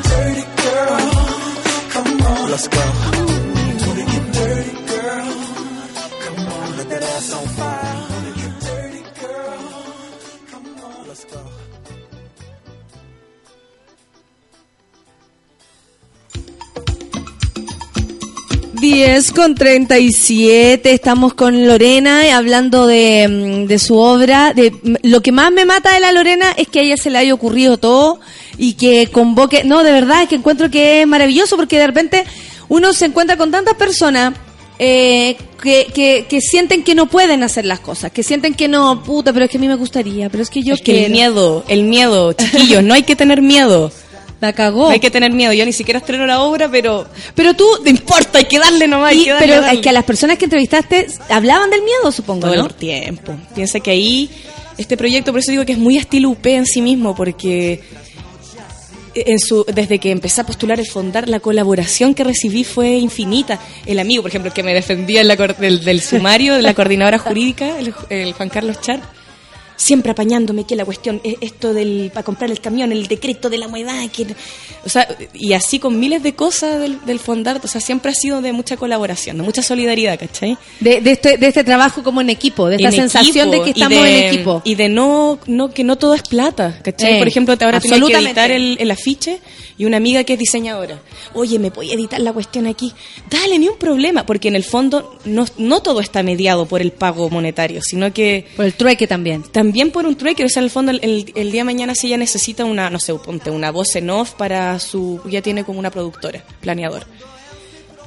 Dirty, 0.10 0.45
girl? 0.64 0.99
Come 1.94 2.22
on, 2.22 2.52
let's 2.52 2.68
go. 2.68 3.12
10 19.05 19.34
con 19.34 19.53
37, 19.53 20.93
estamos 20.93 21.34
con 21.34 21.67
Lorena 21.67 22.25
eh, 22.25 22.31
hablando 22.31 22.88
de, 22.88 23.27
mm, 23.27 23.67
de 23.67 23.77
su 23.77 23.97
obra. 23.97 24.53
De, 24.53 24.71
mm, 24.71 24.95
lo 25.03 25.21
que 25.21 25.34
más 25.34 25.51
me 25.51 25.65
mata 25.65 25.93
de 25.93 25.99
la 25.99 26.13
Lorena 26.13 26.53
es 26.55 26.69
que 26.69 26.80
a 26.80 26.84
ella 26.84 26.95
se 26.95 27.09
le 27.09 27.17
haya 27.17 27.34
ocurrido 27.34 27.77
todo 27.77 28.21
y 28.57 28.75
que 28.75 29.07
convoque. 29.07 29.65
No, 29.65 29.84
de 29.84 29.91
verdad 29.91 30.23
es 30.23 30.30
que 30.30 30.35
encuentro 30.35 30.71
que 30.71 31.01
es 31.01 31.07
maravilloso 31.07 31.57
porque 31.57 31.80
de 31.80 31.88
repente 31.88 32.23
uno 32.69 32.93
se 32.93 33.07
encuentra 33.07 33.35
con 33.35 33.51
tantas 33.51 33.73
personas 33.73 34.35
eh, 34.80 35.35
que, 35.61 35.88
que, 35.93 36.25
que 36.30 36.39
sienten 36.39 36.81
que 36.81 36.95
no 36.95 37.07
pueden 37.07 37.43
hacer 37.43 37.65
las 37.65 37.81
cosas, 37.81 38.09
que 38.13 38.23
sienten 38.23 38.53
que 38.53 38.69
no, 38.69 39.03
puta, 39.03 39.34
pero 39.34 39.43
es 39.43 39.51
que 39.51 39.57
a 39.57 39.61
mí 39.61 39.67
me 39.67 39.75
gustaría, 39.75 40.30
pero 40.30 40.43
es 40.43 40.49
que 40.49 40.63
yo 40.63 40.75
Es 40.75 40.80
que 40.80 40.93
quiero. 40.93 41.05
el 41.07 41.11
miedo, 41.11 41.65
el 41.67 41.84
miedo, 41.84 42.31
chiquillos, 42.31 42.81
no 42.84 42.93
hay 42.93 43.03
que 43.03 43.17
tener 43.17 43.41
miedo. 43.41 43.91
La 44.44 44.52
cagó. 44.53 44.84
No 44.88 44.90
hay 44.90 44.99
que 44.99 45.10
tener 45.10 45.32
miedo. 45.32 45.53
Yo 45.53 45.65
ni 45.65 45.72
siquiera 45.72 45.99
estreno 45.99 46.26
la 46.26 46.41
obra, 46.41 46.68
pero. 46.70 47.07
Pero 47.34 47.53
tú, 47.53 47.65
no 47.82 47.90
importa, 47.90 48.40
hay 48.40 48.45
que 48.45 48.60
darle 48.60 48.88
nomás. 48.88 49.11
hay 49.11 49.22
Y- 49.22 49.24
que 49.24 49.32
darle, 49.32 49.48
pero 49.48 49.61
darle. 49.61 49.76
es 49.78 49.82
que 49.82 49.90
a 49.90 49.94
las 49.94 50.03
personas 50.03 50.38
que 50.38 50.44
entrevistaste 50.45 51.07
hablaban 51.30 51.70
del 51.70 51.82
miedo, 51.84 52.11
supongo, 52.11 52.41
todo 52.48 52.56
¿no? 52.57 52.65
el 52.65 52.74
tiempo. 52.74 53.34
Piensa 53.56 53.80
que 53.80 53.91
ahí, 53.91 54.30
este 54.78 54.98
proyecto, 54.98 55.32
por 55.32 55.40
eso 55.40 55.52
digo 55.52 55.65
que 55.65 55.72
es 55.72 55.78
muy 55.78 55.98
estilo 55.98 56.30
UP 56.32 56.45
en 56.48 56.65
sí 56.65 56.82
mismo, 56.82 57.15
porque 57.15 57.82
en 59.15 59.40
su, 59.40 59.64
desde 59.72 59.99
que 59.99 60.11
empecé 60.11 60.41
a 60.41 60.45
postular 60.45 60.80
el 60.80 60.88
fondar, 60.88 61.30
la 61.30 61.40
colaboración 61.40 62.14
que 62.14 62.24
recibí 62.24 62.64
fue 62.64 62.90
infinita. 62.98 63.60
El 63.86 63.99
amigo, 63.99 64.24
por 64.24 64.30
ejemplo, 64.32 64.52
que 64.53 64.64
me 64.64 64.74
defendía 64.74 65.22
en 65.22 65.28
la 65.28 65.36
del, 65.36 65.84
del 65.86 66.02
sumario, 66.02 66.56
de 66.56 66.64
la 66.64 66.74
coordinadora 66.74 67.18
jurídica, 67.20 67.78
el, 67.80 67.94
el 68.10 68.34
Juan 68.34 68.49
Carlos 68.49 68.82
Char, 68.82 68.99
siempre 69.75 70.11
apañándome 70.11 70.65
que 70.65 70.75
la 70.75 70.85
cuestión, 70.85 71.21
esto 71.41 71.73
del 71.73 72.11
para 72.13 72.23
comprar 72.23 72.49
el 72.51 72.59
camión, 72.59 72.91
el 72.91 73.07
decreto 73.07 73.49
de 73.49 73.57
la 73.57 73.67
humedad, 73.67 74.09
que, 74.11 74.27
o 74.85 74.89
sea, 74.89 75.07
y 75.33 75.53
así 75.53 75.79
con 75.79 75.99
miles 75.99 76.23
de 76.23 76.33
cosas 76.35 76.79
del, 76.79 77.03
del 77.05 77.19
fondar, 77.19 77.59
o 77.63 77.67
sea, 77.67 77.81
siempre 77.81 78.11
ha 78.11 78.15
sido 78.15 78.41
de 78.41 78.53
mucha 78.53 78.77
colaboración, 78.77 79.37
de 79.37 79.43
mucha 79.43 79.61
solidaridad, 79.61 80.19
¿cachai? 80.19 80.57
De, 80.79 81.01
de 81.01 81.11
este, 81.11 81.37
de 81.37 81.47
este 81.47 81.63
trabajo 81.63 82.03
como 82.03 82.21
en 82.21 82.29
equipo, 82.29 82.67
de 82.69 82.75
esta 82.77 82.89
en 82.89 82.93
sensación 82.95 83.49
equipo, 83.49 83.51
de 83.51 83.63
que 83.73 83.79
estamos 83.79 84.03
de- 84.03 84.27
en 84.27 84.33
equipo. 84.33 84.61
Y 84.63 84.75
de 84.75 84.89
no, 84.89 85.39
no 85.47 85.69
que 85.73 85.83
no 85.83 85.97
todo 85.97 86.13
es 86.13 86.21
plata, 86.23 86.79
¿cachai? 86.83 87.15
Eh, 87.15 87.19
Por 87.19 87.27
ejemplo, 87.27 87.55
ahora 87.59 87.79
tenía 87.79 87.97
que 88.07 88.13
editar 88.27 88.51
el, 88.51 88.77
el 88.79 88.91
afiche 88.91 89.39
y 89.77 89.85
una 89.85 89.97
amiga 89.97 90.23
que 90.23 90.33
es 90.33 90.39
diseñadora. 90.39 90.99
Oye, 91.33 91.57
¿me 91.59 91.69
voy 91.71 91.89
a 91.91 91.93
editar 91.95 92.19
la 92.19 92.31
cuestión 92.31 92.67
aquí? 92.67 92.93
Dale, 93.29 93.57
ni 93.57 93.67
un 93.67 93.77
problema, 93.77 94.25
porque 94.25 94.47
en 94.47 94.55
el 94.55 94.63
fondo 94.63 95.17
no, 95.25 95.45
no 95.57 95.81
todo 95.81 95.99
está 95.99 96.21
mediado 96.23 96.65
por 96.67 96.81
el 96.81 96.91
pago 96.91 97.29
monetario, 97.29 97.81
sino 97.81 98.13
que... 98.13 98.45
Por 98.55 98.65
el 98.65 98.73
trueque 98.73 99.07
también. 99.07 99.43
También 99.64 99.91
por 99.91 100.06
un 100.06 100.18
trueque, 100.18 100.44
o 100.44 100.49
sea, 100.49 100.60
en 100.60 100.65
el 100.65 100.69
fondo 100.69 100.91
el, 100.91 101.23
día 101.34 101.61
de 101.61 101.64
mañana 101.64 101.95
si 101.95 102.07
ella 102.07 102.18
necesita 102.18 102.65
una, 102.65 102.90
no 102.90 102.99
sé, 102.99 103.14
ponte 103.14 103.49
una 103.49 103.72
voz 103.72 103.95
en 103.95 104.10
off 104.10 104.34
para 104.34 104.77
su... 104.77 105.22
Ya 105.30 105.41
tiene 105.41 105.64
como 105.64 105.80
una 105.80 105.90
productora, 105.90 106.44
planeador. 106.60 107.06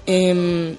Em, 0.05 0.77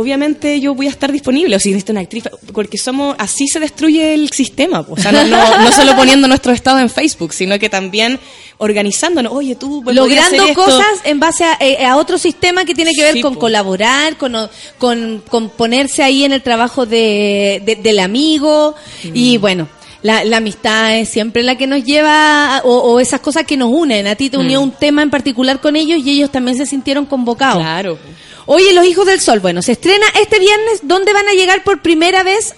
obviamente 0.00 0.60
yo 0.60 0.74
voy 0.74 0.86
a 0.86 0.90
estar 0.90 1.10
disponible, 1.10 1.56
o 1.56 1.58
si 1.58 1.70
necesito 1.70 1.90
una 1.92 2.02
actriz, 2.02 2.24
porque 2.52 2.78
somos, 2.78 3.16
así 3.18 3.48
se 3.48 3.58
destruye 3.58 4.14
el 4.14 4.30
sistema, 4.30 4.86
o 4.88 4.96
sea, 4.96 5.10
no, 5.10 5.24
no, 5.24 5.58
no 5.58 5.72
solo 5.72 5.96
poniendo 5.96 6.28
nuestro 6.28 6.52
estado 6.52 6.78
en 6.78 6.88
Facebook, 6.88 7.32
sino 7.34 7.58
que 7.58 7.68
también 7.68 8.20
organizándonos, 8.58 9.32
oye, 9.32 9.56
tú 9.56 9.82
podrías 9.82 10.04
Logrando 10.04 10.36
hacer 10.44 10.50
esto. 10.50 10.64
cosas 10.64 10.86
en 11.04 11.18
base 11.18 11.44
a, 11.44 11.56
eh, 11.60 11.84
a 11.84 11.96
otro 11.96 12.16
sistema 12.16 12.64
que 12.64 12.74
tiene 12.74 12.92
que 12.94 13.02
ver 13.02 13.14
Sí, 13.14 13.22
con 13.22 13.34
po. 13.34 13.40
colaborar, 13.40 14.16
con, 14.16 14.34
con, 14.78 15.22
con 15.28 15.48
ponerse 15.50 16.02
ahí 16.02 16.22
en 16.24 16.32
el 16.32 16.42
trabajo 16.42 16.86
de, 16.86 17.60
de- 17.64 17.76
del 17.76 17.98
amigo 17.98 18.74
y 19.02 19.38
Mm. 19.38 19.40
bueno. 19.40 19.68
La, 20.00 20.22
la 20.22 20.36
amistad 20.36 20.96
es 20.96 21.08
siempre 21.08 21.42
la 21.42 21.56
que 21.58 21.66
nos 21.66 21.82
lleva, 21.82 22.58
a- 22.58 22.62
o, 22.62 22.72
o 22.92 23.00
esas 23.00 23.18
cosas 23.18 23.42
que 23.44 23.56
nos 23.56 23.68
unen. 23.72 24.06
A 24.06 24.14
ti 24.14 24.30
te 24.30 24.36
unió 24.38 24.60
Mm. 24.60 24.62
un 24.62 24.70
tema 24.70 25.02
en 25.02 25.10
particular 25.10 25.60
con 25.60 25.74
ellos 25.74 25.98
y 26.04 26.10
ellos 26.12 26.30
también 26.30 26.56
se 26.56 26.66
sintieron 26.66 27.04
convocados. 27.04 27.58
Claro. 27.58 27.98
Oye, 28.50 28.72
Los 28.72 28.86
Hijos 28.86 29.04
del 29.06 29.20
Sol, 29.20 29.40
bueno, 29.40 29.60
se 29.60 29.72
estrena 29.72 30.06
este 30.20 30.38
viernes. 30.38 30.80
¿Dónde 30.82 31.12
van 31.12 31.28
a 31.28 31.32
llegar 31.34 31.62
por 31.64 31.82
primera 31.82 32.22
vez? 32.22 32.54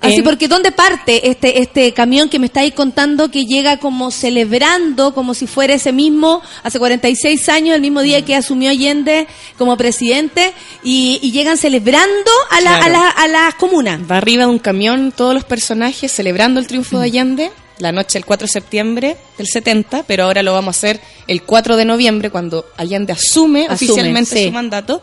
Así, 0.00 0.20
porque 0.22 0.48
¿dónde 0.48 0.72
parte 0.72 1.28
este 1.30 1.60
este 1.60 1.92
camión 1.94 2.28
que 2.28 2.40
me 2.40 2.46
estáis 2.46 2.74
contando 2.74 3.30
que 3.30 3.44
llega 3.46 3.76
como 3.78 4.10
celebrando, 4.10 5.14
como 5.14 5.32
si 5.34 5.46
fuera 5.46 5.74
ese 5.74 5.92
mismo, 5.92 6.42
hace 6.64 6.78
46 6.80 7.48
años, 7.48 7.76
el 7.76 7.80
mismo 7.82 8.00
Mm. 8.00 8.04
día 8.04 8.24
que 8.24 8.34
asumió 8.34 8.70
Allende 8.70 9.28
como 9.58 9.76
presidente, 9.76 10.52
y, 10.82 11.20
y 11.22 11.30
llegan 11.30 11.56
celebrando 11.56 12.30
a, 12.50 12.60
la, 12.60 12.78
Claro. 12.78 12.84
a, 12.84 12.88
la- 12.88 13.08
a 13.10 13.28
las 13.28 13.54
comunas? 13.54 14.00
Va 14.10 14.16
arriba 14.18 14.44
de 14.44 14.50
un 14.50 14.58
camión 14.58 15.12
todos 15.16 15.34
los 15.34 15.44
personajes 15.44 16.10
celebrando 16.10 16.58
el 16.58 16.66
triunfo 16.66 16.98
de 16.98 17.04
Allende 17.06 17.50
la 17.78 17.90
noche 17.92 18.14
del 18.18 18.24
4 18.26 18.46
de 18.46 18.52
septiembre 18.52 19.16
del 19.38 19.46
70, 19.46 20.02
pero 20.06 20.24
ahora 20.24 20.42
lo 20.42 20.52
vamos 20.52 20.76
a 20.76 20.78
hacer 20.78 21.00
el 21.28 21.42
4 21.42 21.76
de 21.76 21.84
noviembre 21.84 22.30
cuando 22.30 22.64
Allende 22.76 23.12
asume, 23.12 23.62
Asume, 23.66 23.74
oficialmente 23.74 24.36
sí. 24.36 24.44
su 24.46 24.52
mandato 24.52 25.00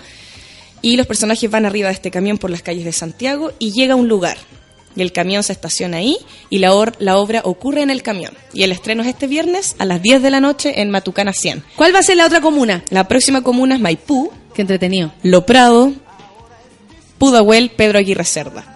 y 0.81 0.95
los 0.97 1.07
personajes 1.07 1.49
van 1.49 1.65
arriba 1.65 1.87
de 1.89 1.93
este 1.93 2.11
camión 2.11 2.37
por 2.37 2.49
las 2.49 2.61
calles 2.61 2.85
de 2.85 2.91
Santiago 2.93 3.51
y 3.59 3.71
llega 3.71 3.93
a 3.93 3.97
un 3.97 4.07
lugar. 4.07 4.37
Y 4.95 5.01
el 5.01 5.11
camión 5.11 5.43
se 5.43 5.53
estaciona 5.53 5.97
ahí 5.97 6.17
y 6.49 6.59
la, 6.59 6.73
or- 6.73 6.95
la 6.99 7.17
obra 7.17 7.41
ocurre 7.45 7.81
en 7.83 7.89
el 7.91 8.01
camión. 8.01 8.33
Y 8.53 8.63
el 8.63 8.71
estreno 8.71 9.03
es 9.03 9.07
este 9.09 9.27
viernes 9.27 9.75
a 9.77 9.85
las 9.85 10.01
10 10.01 10.21
de 10.21 10.31
la 10.31 10.39
noche 10.41 10.81
en 10.81 10.89
Matucana 10.89 11.31
100. 11.31 11.63
¿Cuál 11.75 11.93
va 11.93 11.99
a 11.99 12.03
ser 12.03 12.17
la 12.17 12.25
otra 12.25 12.41
comuna? 12.41 12.83
La 12.89 13.07
próxima 13.07 13.41
comuna 13.43 13.75
es 13.75 13.81
Maipú, 13.81 14.31
Qué 14.53 14.61
entretenido. 14.63 15.13
Lo 15.23 15.45
Prado, 15.45 15.93
Pudahuel, 17.17 17.69
Pedro 17.71 17.99
Aguirre 17.99 18.23
Cerda. 18.25 18.75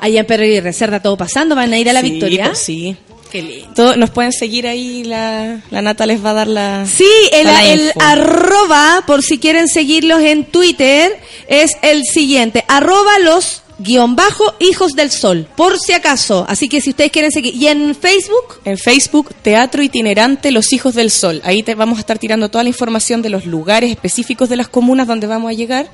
Allá 0.00 0.20
en 0.20 0.26
Pedro 0.26 0.44
y 0.44 0.60
Reserva 0.60 1.00
todo 1.02 1.16
pasando, 1.16 1.54
van 1.56 1.72
a 1.72 1.78
ir 1.78 1.88
a 1.88 1.92
la 1.92 2.02
Sí, 2.02 2.10
Victoria. 2.10 2.44
pues 2.46 2.58
sí. 2.58 2.96
Qué 3.30 3.42
lindo. 3.42 3.68
Todo- 3.74 3.96
nos 3.96 4.10
pueden 4.10 4.32
seguir 4.32 4.66
ahí, 4.66 5.04
la, 5.04 5.60
la 5.70 5.82
Nata 5.82 6.06
les 6.06 6.24
va 6.24 6.30
a 6.30 6.34
dar 6.34 6.48
la. 6.48 6.86
Sí, 6.86 7.08
el, 7.32 7.44
la 7.46 7.64
el 7.66 7.92
arroba, 8.00 9.04
por 9.06 9.22
si 9.22 9.38
quieren 9.38 9.68
seguirlos 9.68 10.20
en 10.22 10.44
Twitter, 10.44 11.18
es 11.48 11.72
el 11.82 12.04
siguiente. 12.04 12.64
Arroba 12.68 13.18
los 13.18 13.62
guion 13.80 14.16
bajo 14.16 14.54
hijos 14.58 14.92
del 14.94 15.10
sol, 15.10 15.46
por 15.56 15.78
si 15.78 15.92
acaso. 15.92 16.44
Así 16.48 16.68
que 16.68 16.80
si 16.80 16.90
ustedes 16.90 17.12
quieren 17.12 17.30
seguir. 17.30 17.54
Y 17.54 17.68
en 17.68 17.94
Facebook, 17.94 18.60
En 18.64 18.76
Facebook, 18.78 19.32
Teatro 19.42 19.82
Itinerante 19.82 20.50
Los 20.50 20.72
Hijos 20.72 20.94
del 20.94 21.10
Sol. 21.10 21.40
Ahí 21.44 21.62
te 21.62 21.74
vamos 21.76 21.98
a 21.98 22.00
estar 22.00 22.18
tirando 22.18 22.48
toda 22.48 22.64
la 22.64 22.70
información 22.70 23.22
de 23.22 23.30
los 23.30 23.46
lugares 23.46 23.90
específicos 23.90 24.48
de 24.48 24.56
las 24.56 24.68
comunas 24.68 25.06
donde 25.06 25.26
vamos 25.28 25.50
a 25.50 25.54
llegar. 25.54 25.88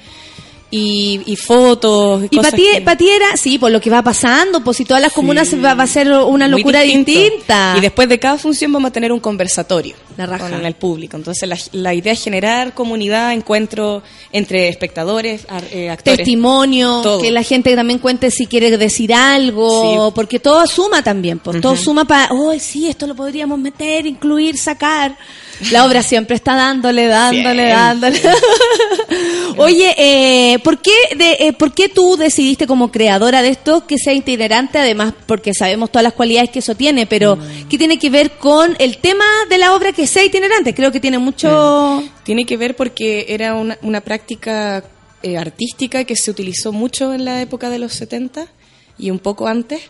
Y, 0.76 1.20
y 1.26 1.36
fotos. 1.36 2.24
y 2.30 2.36
cosas 2.36 2.51
para 2.52 2.96
ti, 2.96 3.06
que- 3.06 3.14
era, 3.16 3.36
sí, 3.36 3.59
por 3.59 3.70
lo 3.70 3.80
que 3.80 3.90
va 3.90 4.02
pasando, 4.02 4.62
pues 4.64 4.76
si 4.78 4.84
todas 4.84 5.01
las 5.02 5.12
comunas 5.12 5.48
Sí. 5.48 5.56
va, 5.56 5.74
va 5.74 5.84
a 5.84 5.86
ser 5.86 6.10
una 6.12 6.48
locura 6.48 6.80
distinta. 6.80 7.74
Y 7.78 7.80
después 7.80 8.09
de 8.09 8.18
cada 8.18 8.38
función 8.38 8.72
vamos 8.72 8.88
a 8.88 8.92
tener 8.92 9.12
un 9.12 9.20
conversatorio 9.20 9.94
La 10.16 10.26
raja. 10.26 10.51
con 10.51 10.64
el 10.66 10.74
público. 10.74 11.16
Entonces 11.16 11.48
la, 11.48 11.56
la 11.72 11.94
idea 11.94 12.12
es 12.12 12.22
generar 12.24 12.74
comunidad, 12.74 13.32
encuentro 13.32 14.02
entre 14.32 14.68
espectadores, 14.68 15.46
ar- 15.48 15.64
eh, 15.70 15.90
actores. 15.90 16.18
testimonio, 16.18 17.01
Todo. 17.02 17.20
que 17.20 17.30
la 17.30 17.42
gente 17.42 17.74
también 17.76 17.98
cuente 18.01 18.30
si 18.30 18.46
quiere 18.46 18.76
decir 18.76 19.14
algo, 19.14 20.12
porque 20.14 20.38
todo 20.40 20.66
suma 20.66 21.02
también, 21.02 21.38
pues 21.38 21.60
todo 21.60 21.76
suma 21.76 22.05
para, 22.05 22.28
oh, 22.32 22.52
sí, 22.59 22.88
esto 22.88 23.06
lo 23.06 23.14
podríamos 23.14 23.59
meter, 23.59 24.06
incluir, 24.06 24.59
sacar. 24.59 25.16
La 25.70 25.85
obra 25.85 26.02
siempre 26.02 26.36
está 26.36 26.55
dándole, 26.55 27.06
dándole, 27.06 27.68
dándole. 27.68 28.20
Oye, 29.56 29.94
eh, 29.97 30.59
¿por, 30.60 30.81
qué 30.81 30.93
de, 31.16 31.36
eh, 31.40 31.52
¿por 31.52 31.72
qué 31.72 31.89
tú 31.89 32.16
decidiste 32.16 32.66
como 32.66 32.90
creadora 32.90 33.43
de 33.43 33.51
esto 33.51 33.86
que 33.86 33.98
sea 33.98 34.12
itinerante? 34.12 34.78
Además, 34.78 35.14
porque 35.26 35.55
sabemos 35.55 35.90
todas 35.90 36.02
las 36.02 36.12
cualidades 36.12 36.51
que 36.51 36.59
eso 36.59 36.74
tiene, 36.74 37.06
pero 37.06 37.36
Mm. 37.36 37.68
¿qué 37.68 37.78
tiene 37.78 37.98
que 37.98 38.10
ver 38.10 38.32
con 38.32 38.76
el 38.78 38.98
tema 38.98 39.24
de 39.48 39.59
la 39.59 39.74
obra 39.74 39.93
que 39.93 40.06
sea 40.06 40.24
itinerante? 40.24 40.74
Creo 40.74 40.93
que 40.93 41.01
tiene 41.01 41.18
mucho... 41.18 42.02
Tiene 42.24 42.47
que 42.47 42.56
ver 42.56 42.74
porque 42.76 43.26
era 43.28 43.55
una, 43.55 43.78
una 43.82 44.01
práctica 44.01 44.82
eh, 45.22 45.36
artística 45.36 46.05
que 46.05 46.16
se 46.16 46.31
utilizó 46.31 46.72
mucho 46.72 47.12
en 47.14 47.24
la 47.24 47.40
época 47.43 47.70
de 47.70 47.78
los 47.78 47.93
70 47.93 48.47
y 48.98 49.10
un 49.10 49.18
poco 49.18 49.47
antes, 49.47 49.82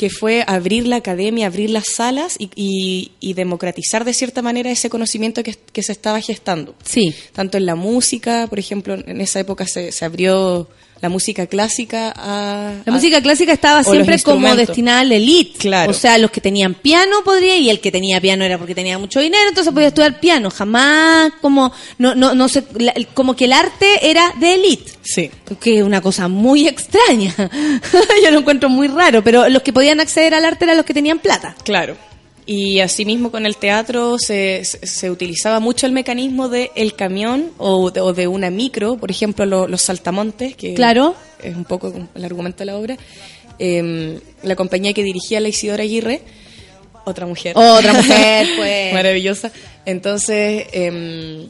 que 0.00 0.08
fue 0.08 0.44
abrir 0.46 0.86
la 0.88 0.96
academia, 0.96 1.46
abrir 1.46 1.68
las 1.68 1.84
salas 1.94 2.36
y, 2.38 2.48
y- 2.56 3.10
y 3.20 3.34
democratizar 3.34 4.06
de 4.06 4.14
cierta 4.14 4.40
manera 4.40 4.70
ese 4.70 4.88
conocimiento 4.88 5.42
que, 5.42 5.54
que 5.74 5.82
se 5.82 5.92
estaba 5.92 6.22
gestando. 6.22 6.74
Sí. 6.82 7.12
Tanto 7.34 7.58
en 7.58 7.66
la 7.66 7.74
música, 7.74 8.46
por 8.48 8.58
ejemplo, 8.58 8.94
en 8.94 9.20
esa 9.20 9.40
época 9.40 9.66
se, 9.66 9.92
se 9.92 10.04
abrió 10.06 10.68
la 11.00 11.08
música 11.08 11.46
clásica 11.46 12.12
a... 12.16 12.74
La 12.84 12.92
a- 12.92 12.94
música 12.94 13.20
clásica 13.22 13.52
estaba 13.52 13.82
siempre 13.82 14.20
como 14.22 14.54
destinada 14.54 15.00
al 15.00 15.12
elite. 15.12 15.58
Claro. 15.58 15.90
O 15.90 15.94
sea, 15.94 16.18
los 16.18 16.30
que 16.30 16.40
tenían 16.40 16.74
piano 16.74 17.16
podría, 17.24 17.56
y 17.56 17.70
el 17.70 17.80
que 17.80 17.90
tenía 17.90 18.20
piano 18.20 18.44
era 18.44 18.58
porque 18.58 18.74
tenía 18.74 18.98
mucho 18.98 19.20
dinero, 19.20 19.48
entonces 19.48 19.72
podía 19.72 19.88
estudiar 19.88 20.20
piano. 20.20 20.50
Jamás 20.50 21.32
como, 21.40 21.72
no, 21.98 22.14
no, 22.14 22.34
no 22.34 22.48
sé, 22.48 22.64
la- 22.78 22.94
como 23.14 23.34
que 23.34 23.46
el 23.46 23.52
arte 23.52 24.10
era 24.10 24.32
de 24.38 24.54
elite. 24.54 24.92
Sí. 25.02 25.30
Que 25.60 25.78
es 25.78 25.82
una 25.82 26.00
cosa 26.00 26.28
muy 26.28 26.68
extraña. 26.68 27.34
Yo 28.22 28.30
lo 28.30 28.38
encuentro 28.40 28.68
muy 28.68 28.88
raro, 28.88 29.24
pero 29.24 29.48
los 29.48 29.62
que 29.62 29.72
podían 29.72 30.00
acceder 30.00 30.34
al 30.34 30.44
arte 30.44 30.64
eran 30.64 30.76
los 30.76 30.86
que 30.86 30.94
tenían 30.94 31.18
plata. 31.18 31.54
Claro. 31.64 31.96
Y 32.52 32.80
asimismo 32.80 33.30
con 33.30 33.46
el 33.46 33.56
teatro 33.56 34.16
se, 34.18 34.64
se, 34.64 35.08
utilizaba 35.08 35.60
mucho 35.60 35.86
el 35.86 35.92
mecanismo 35.92 36.48
de 36.48 36.72
el 36.74 36.96
camión 36.96 37.52
o 37.58 37.92
de, 37.92 38.00
o 38.00 38.12
de 38.12 38.26
una 38.26 38.50
micro, 38.50 38.96
por 38.96 39.08
ejemplo 39.12 39.46
lo- 39.46 39.68
los 39.68 39.82
saltamontes, 39.82 40.56
que 40.56 40.74
Claro. 40.74 41.14
es 41.40 41.54
un 41.54 41.64
poco 41.64 41.92
el 42.12 42.24
argumento 42.24 42.58
de 42.58 42.64
la 42.64 42.76
obra. 42.76 42.96
Eh, 43.60 44.18
la 44.42 44.56
compañía 44.56 44.92
que 44.94 45.04
dirigía 45.04 45.38
la 45.38 45.46
Isidora 45.48 45.84
Aguirre, 45.84 46.22
otra 47.04 47.24
mujer. 47.24 47.56
Otra 47.56 47.92
mujer, 47.92 48.48
pues. 48.56 48.94
Maravillosa. 48.94 49.52
Entonces, 49.86 50.66
eh, 50.72 51.46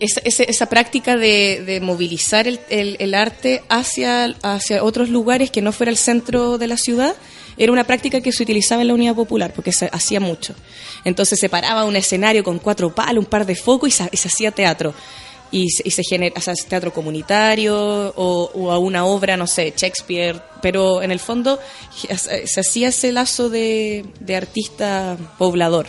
esa, 0.00 0.20
esa- 0.24 0.42
esa 0.44 0.66
práctica 0.66 1.16
de, 1.16 1.62
de 1.66 1.80
movilizar 1.80 2.46
el, 2.46 2.60
el- 2.68 3.14
arte 3.14 3.62
hacia, 3.68 4.24
hacia 4.42 4.82
otros 4.84 5.08
lugares 5.08 5.50
que 5.50 5.62
no 5.62 5.72
fuera 5.72 5.90
el 5.90 5.96
centro 5.96 6.58
de 6.58 6.66
la 6.66 6.76
ciudad 6.76 7.14
era 7.56 7.72
una 7.72 7.84
práctica 7.84 8.20
que 8.20 8.30
se 8.32 8.42
utilizaba 8.44 8.82
en 8.82 8.88
la 8.88 8.94
Unidad 8.94 9.14
Popular 9.16 9.52
porque 9.52 9.72
se 9.72 9.88
hacía 9.92 10.20
mucho. 10.20 10.54
Entonces 11.04 11.40
se 11.40 11.48
paraba 11.48 11.84
un 11.84 11.96
escenario 11.96 12.44
con 12.44 12.58
cuatro 12.58 12.94
palos, 12.94 13.24
un 13.24 13.30
par 13.30 13.44
de 13.46 13.56
focos 13.56 13.88
y 13.88 13.92
se, 13.92 14.08
y 14.12 14.16
se 14.16 14.28
hacía 14.28 14.50
teatro. 14.52 14.94
Y 15.50 15.70
se, 15.70 15.82
y 15.84 15.90
genera 16.04 16.34
o 16.38 16.40
teatro 16.68 16.92
comunitario 16.92 17.74
o, 18.14 18.50
o 18.54 18.70
a 18.70 18.78
una 18.78 19.06
obra, 19.06 19.36
no 19.36 19.46
sé, 19.46 19.72
Shakespeare, 19.76 20.40
pero 20.60 21.00
en 21.02 21.10
el 21.10 21.18
fondo 21.18 21.58
se, 22.16 22.46
se 22.46 22.60
hacía 22.60 22.88
ese 22.88 23.12
lazo 23.12 23.48
de, 23.48 24.04
de 24.20 24.36
artista 24.36 25.16
poblador. 25.38 25.86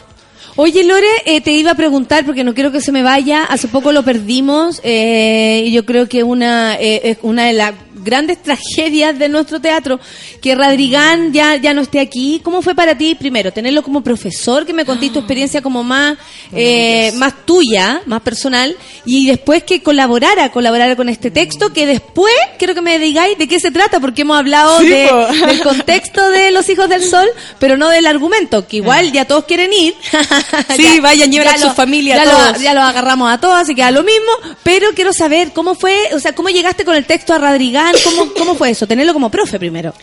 Oye, 0.55 0.84
Lore, 0.84 1.07
eh, 1.26 1.41
te 1.41 1.51
iba 1.51 1.71
a 1.71 1.76
preguntar 1.76 2.26
porque 2.26 2.43
no 2.43 2.53
quiero 2.53 2.71
que 2.71 2.81
se 2.81 2.91
me 2.91 3.01
vaya. 3.03 3.43
Hace 3.45 3.67
poco 3.67 3.91
lo 3.91 4.03
perdimos 4.03 4.81
eh, 4.84 5.63
y 5.65 5.71
yo 5.71 5.85
creo 5.85 6.07
que 6.09 6.23
una 6.23 6.76
eh, 6.80 7.01
es 7.03 7.17
una 7.21 7.45
de 7.45 7.53
las 7.53 7.73
grandes 8.03 8.41
tragedias 8.43 9.17
de 9.19 9.30
nuestro 9.30 9.59
teatro 9.61 9.99
que 10.41 10.55
Radrigán 10.55 11.31
ya 11.34 11.55
ya 11.55 11.73
no 11.73 11.81
esté 11.81 11.99
aquí. 11.99 12.41
¿Cómo 12.43 12.61
fue 12.61 12.76
para 12.76 12.97
ti 12.97 13.15
primero 13.15 13.51
tenerlo 13.53 13.84
como 13.84 14.01
profesor 14.03 14.65
que 14.65 14.73
me 14.73 14.85
contaste 14.85 15.13
tu 15.13 15.19
experiencia 15.19 15.61
como 15.61 15.84
más 15.84 16.17
eh, 16.51 17.11
más 17.15 17.45
tuya, 17.45 18.01
más 18.05 18.21
personal 18.21 18.76
y 19.05 19.27
después 19.27 19.63
que 19.63 19.81
colaborara 19.81 20.51
colaborara 20.51 20.95
con 20.95 21.07
este 21.09 21.31
texto 21.31 21.71
que 21.71 21.85
después 21.85 22.34
quiero 22.57 22.73
que 22.73 22.81
me 22.81 22.99
digáis 22.99 23.38
de 23.38 23.47
qué 23.47 23.59
se 23.59 23.71
trata 23.71 23.99
porque 23.99 24.21
hemos 24.23 24.38
hablado 24.38 24.80
Sí, 24.80 24.88
de- 24.88 25.09
del 25.47 25.61
contexto 25.61 26.30
de 26.31 26.51
los 26.51 26.67
hijos 26.69 26.89
del 26.89 27.03
sol, 27.03 27.27
pero 27.59 27.77
no 27.77 27.89
del 27.89 28.05
argumento 28.07 28.67
que 28.67 28.77
igual 28.77 29.11
ya 29.11 29.26
todos 29.26 29.45
quieren 29.45 29.71
ir. 29.73 29.93
Sí, 30.75 30.99
vayan, 30.99 31.31
lleven 31.31 31.47
ya 31.47 31.55
a 31.55 31.57
su 31.57 31.67
lo- 31.67 31.73
familia, 31.73 32.17
Ya, 32.17 32.23
todos. 32.23 32.57
lo, 32.57 32.63
ya 32.63 32.73
lo 32.73 32.81
agarramos 32.81 33.31
a 33.31 33.39
todos, 33.39 33.55
así 33.57 33.75
que 33.75 33.83
a 33.83 33.91
lo 33.91 34.03
mismo. 34.03 34.31
Pero 34.63 34.87
quiero 34.95 35.13
saber 35.13 35.51
cómo 35.53 35.75
fue, 35.75 35.95
o 36.13 36.19
sea, 36.19 36.33
cómo 36.33 36.49
llegaste 36.49 36.85
con 36.85 36.95
el 36.95 37.05
texto 37.05 37.33
a 37.33 37.37
Radrigán, 37.37 37.93
cómo, 38.03 38.33
cómo 38.33 38.55
fue 38.55 38.71
eso, 38.71 38.87
tenerlo 38.87 39.13
como 39.13 39.29
profe 39.31 39.57
primero. 39.59 39.93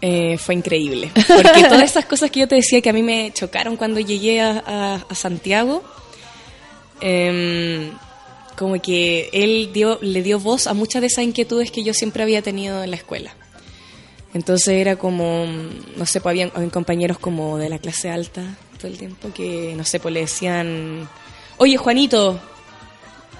Eh, 0.00 0.36
fue 0.38 0.54
increíble. 0.54 1.10
Porque 1.14 1.64
todas 1.68 1.82
esas 1.84 2.04
cosas 2.06 2.30
que 2.30 2.40
yo 2.40 2.48
te 2.48 2.56
decía 2.56 2.80
que 2.80 2.90
a 2.90 2.92
mí 2.92 3.02
me 3.02 3.30
chocaron 3.32 3.76
cuando 3.76 4.00
llegué 4.00 4.40
a, 4.40 4.62
a- 4.66 5.06
a 5.08 5.14
Santiago, 5.14 5.82
em, 7.00 7.90
como 8.56 8.80
que 8.80 9.30
él 9.32 9.70
dio, 9.72 9.98
le 10.02 10.22
dio 10.22 10.38
voz 10.38 10.66
a 10.66 10.74
muchas 10.74 11.00
de 11.00 11.06
esas 11.08 11.24
inquietudes 11.24 11.70
que 11.70 11.82
yo 11.82 11.94
siempre 11.94 12.22
había 12.22 12.42
tenido 12.42 12.82
en 12.82 12.90
la 12.90 12.96
escuela. 12.96 13.34
Entonces 14.34 14.68
era 14.68 14.96
como, 14.96 15.44
no 15.96 16.06
sé, 16.06 16.20
pues 16.20 16.32
habían, 16.32 16.50
habían 16.54 16.70
compañeros 16.70 17.18
como 17.18 17.58
de 17.58 17.68
la 17.68 17.78
clase 17.78 18.08
alta 18.10 18.42
todo 18.82 18.90
el 18.92 18.98
tiempo 18.98 19.32
que, 19.32 19.74
no 19.76 19.84
sé, 19.84 20.00
pues 20.00 20.12
le 20.12 20.20
decían, 20.20 21.08
oye 21.58 21.76
Juanito, 21.76 22.38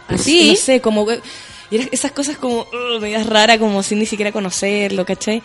Así. 0.08 0.50
no 0.50 0.56
sé, 0.56 0.80
como 0.80 1.06
y 1.70 1.76
era 1.76 1.84
esas 1.90 2.12
cosas 2.12 2.36
como 2.36 2.60
uh, 2.60 3.00
medias 3.00 3.26
raras, 3.26 3.58
como 3.58 3.82
sin 3.82 3.98
ni 3.98 4.06
siquiera 4.06 4.30
conocerlo, 4.32 5.04
¿cachai? 5.04 5.42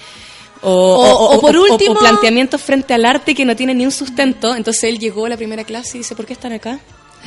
O, 0.62 0.72
O- 0.72 1.36
o 1.38 1.42
por 1.42 1.56
último- 1.56 1.94
o 1.96 2.00
planteamientos 2.00 2.62
frente 2.62 2.94
al 2.94 3.06
arte 3.06 3.34
que 3.36 3.46
no 3.46 3.56
tienen 3.56 3.78
ni 3.78 3.86
un 3.86 3.92
sustento. 3.92 4.56
Entonces 4.56 4.84
él 4.86 5.00
llegó 5.00 5.26
a 5.26 5.30
la 5.30 5.38
primera 5.38 5.64
clase 5.64 5.98
y 5.98 6.00
dice, 6.00 6.16
¿por 6.16 6.26
qué 6.26 6.34
están 6.34 6.52
acá? 6.54 6.80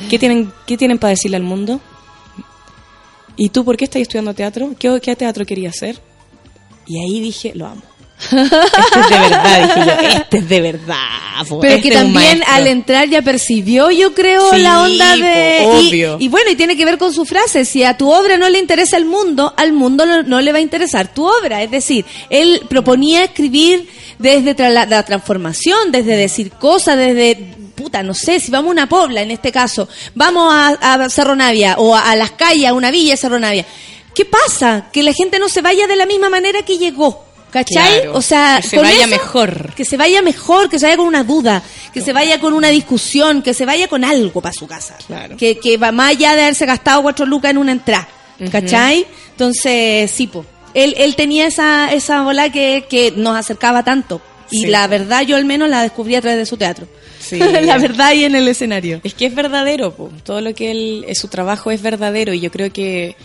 ¿Qué 0.09 0.19
tienen, 0.19 0.51
qué 0.67 0.77
tienen 0.77 0.99
para 0.99 1.11
decirle 1.11 1.37
al 1.37 1.43
mundo? 1.43 1.79
¿Y 3.37 3.49
tú 3.49 3.63
por 3.65 3.77
qué 3.77 3.85
estás 3.85 4.01
estudiando 4.01 4.33
teatro? 4.33 4.75
¿Qué, 4.77 4.99
qué 5.01 5.15
teatro 5.15 5.45
querías 5.45 5.75
hacer? 5.75 5.99
Y 6.87 6.99
ahí 6.99 7.19
dije, 7.21 7.53
lo 7.55 7.67
amo. 7.67 7.81
Este 8.23 8.99
es 8.99 9.09
de 9.09 9.19
verdad, 9.19 9.61
dije 9.75 9.85
yo, 9.85 10.17
este 10.17 10.37
es 10.37 10.49
de 10.49 10.61
verdad. 10.61 10.95
po, 11.49 11.59
Pero 11.59 11.75
este 11.75 11.89
que 11.89 11.95
también 11.95 12.43
al 12.47 12.67
entrar 12.67 13.09
ya 13.09 13.21
percibió, 13.21 13.89
yo 13.91 14.13
creo, 14.13 14.49
Sí, 14.51 14.59
la 14.59 14.81
onda 14.83 15.15
de... 15.17 15.61
po, 15.63 15.79
y- 15.81 15.87
obvio. 15.87 16.17
Y, 16.19 16.27
bueno, 16.27 16.51
y 16.51 16.55
tiene 16.55 16.77
que 16.77 16.85
ver 16.85 16.97
con 16.97 17.13
su 17.13 17.25
frase, 17.25 17.65
si 17.65 17.83
a 17.83 17.97
tu 17.97 18.11
obra 18.11 18.37
no 18.37 18.47
le 18.49 18.59
interesa 18.59 18.97
el 18.97 19.05
mundo, 19.05 19.53
al 19.57 19.73
mundo 19.73 20.05
no, 20.05 20.23
no 20.23 20.41
le 20.41 20.51
va 20.51 20.59
a 20.59 20.61
interesar 20.61 21.13
tu 21.13 21.25
obra. 21.25 21.63
Es 21.63 21.71
decir, 21.71 22.05
él 22.29 22.61
proponía 22.69 23.23
escribir 23.23 23.89
desde 24.19 24.55
tra- 24.55 24.69
la, 24.71 24.85
la 24.85 25.03
transformación, 25.03 25.91
desde 25.91 26.15
decir 26.15 26.51
cosas, 26.51 26.97
desde... 26.97 27.55
Puta, 27.75 28.03
no 28.03 28.13
sé, 28.13 28.39
si 28.39 28.51
vamos 28.51 28.69
a 28.69 28.71
una 28.73 28.87
pobla 28.89 29.21
en 29.23 29.31
este 29.31 29.51
caso, 29.51 29.89
vamos 30.13 30.53
a, 30.53 30.67
a 30.93 31.09
Cerro 31.09 31.35
Navia 31.35 31.75
o 31.79 31.95
a, 31.95 32.11
a 32.11 32.15
las 32.15 32.29
calles, 32.31 32.67
a 32.67 32.73
una 32.73 32.91
villa 32.91 33.13
de 33.13 33.17
Cerro 33.17 33.39
Navia. 33.39 33.65
¿Qué 34.13 34.23
pasa? 34.25 34.89
Que 34.93 35.01
la 35.01 35.13
gente 35.13 35.39
no 35.39 35.49
se 35.49 35.61
vaya 35.61 35.87
de 35.87 35.95
la 35.95 36.05
misma 36.05 36.29
manera 36.29 36.61
que 36.63 36.77
llegó. 36.77 37.25
¿Cachai? 37.51 38.01
Claro, 38.01 38.13
o 38.17 38.21
sea, 38.21 38.59
que 38.61 38.67
se 38.69 38.75
con 38.77 38.85
vaya 38.85 38.99
eso- 39.01 39.07
mejor. 39.09 39.73
que 39.75 39.85
se 39.85 39.97
vaya 39.97 40.21
mejor, 40.21 40.69
que 40.69 40.79
se 40.79 40.85
vaya 40.85 40.97
con 40.97 41.05
una 41.07 41.23
duda, 41.23 41.61
que 41.93 42.01
se 42.01 42.13
vaya 42.13 42.39
con 42.39 42.53
una 42.53 42.69
discusión, 42.69 43.41
que 43.41 43.53
se 43.53 43.65
vaya 43.65 43.87
con 43.87 44.03
algo 44.05 44.41
para 44.41 44.53
su 44.53 44.67
casa. 44.67 44.95
Claro. 45.05 45.35
Que, 45.37 45.59
que 45.59 45.77
va 45.77 45.91
más 45.91 46.11
allá 46.11 46.35
de 46.35 46.43
haberse 46.43 46.65
gastado 46.65 47.01
cuatro 47.01 47.25
lucas 47.25 47.51
en 47.51 47.57
una 47.57 47.73
entrada. 47.73 48.07
¿Cachai? 48.51 49.05
Entonces, 49.31 50.09
sí, 50.11 50.27
po. 50.27 50.45
Él, 50.73 50.95
él 50.97 51.15
tenía 51.15 51.45
esa, 51.47 51.91
esa 51.93 52.23
bola 52.23 52.49
que, 52.51 52.85
que 52.89 53.11
nos 53.15 53.35
acercaba 53.37 53.83
tanto. 53.83 54.21
Y 54.49 54.61
Sí. 54.61 54.67
la 54.67 54.87
verdad, 54.87 55.21
yo 55.23 55.35
al 55.37 55.45
menos 55.45 55.69
la 55.69 55.81
descubrí 55.81 56.15
a 56.15 56.21
través 56.21 56.39
de 56.39 56.45
su 56.45 56.57
teatro. 56.57 56.87
Sí. 57.19 57.37
la 57.61 57.77
verdad 57.77 58.13
y 58.13 58.23
en 58.25 58.35
el 58.35 58.47
escenario. 58.47 59.01
Es 59.03 59.13
que 59.13 59.25
es 59.25 59.35
verdadero, 59.35 59.93
po. 59.93 60.09
todo 60.23 60.41
lo 60.41 60.53
que 60.55 60.71
él, 60.71 61.05
eh, 61.07 61.15
su 61.15 61.27
trabajo 61.27 61.71
es 61.71 61.81
verdadero 61.81 62.33
y 62.33 62.39
yo 62.39 62.49
creo 62.51 62.71
que 62.71 63.15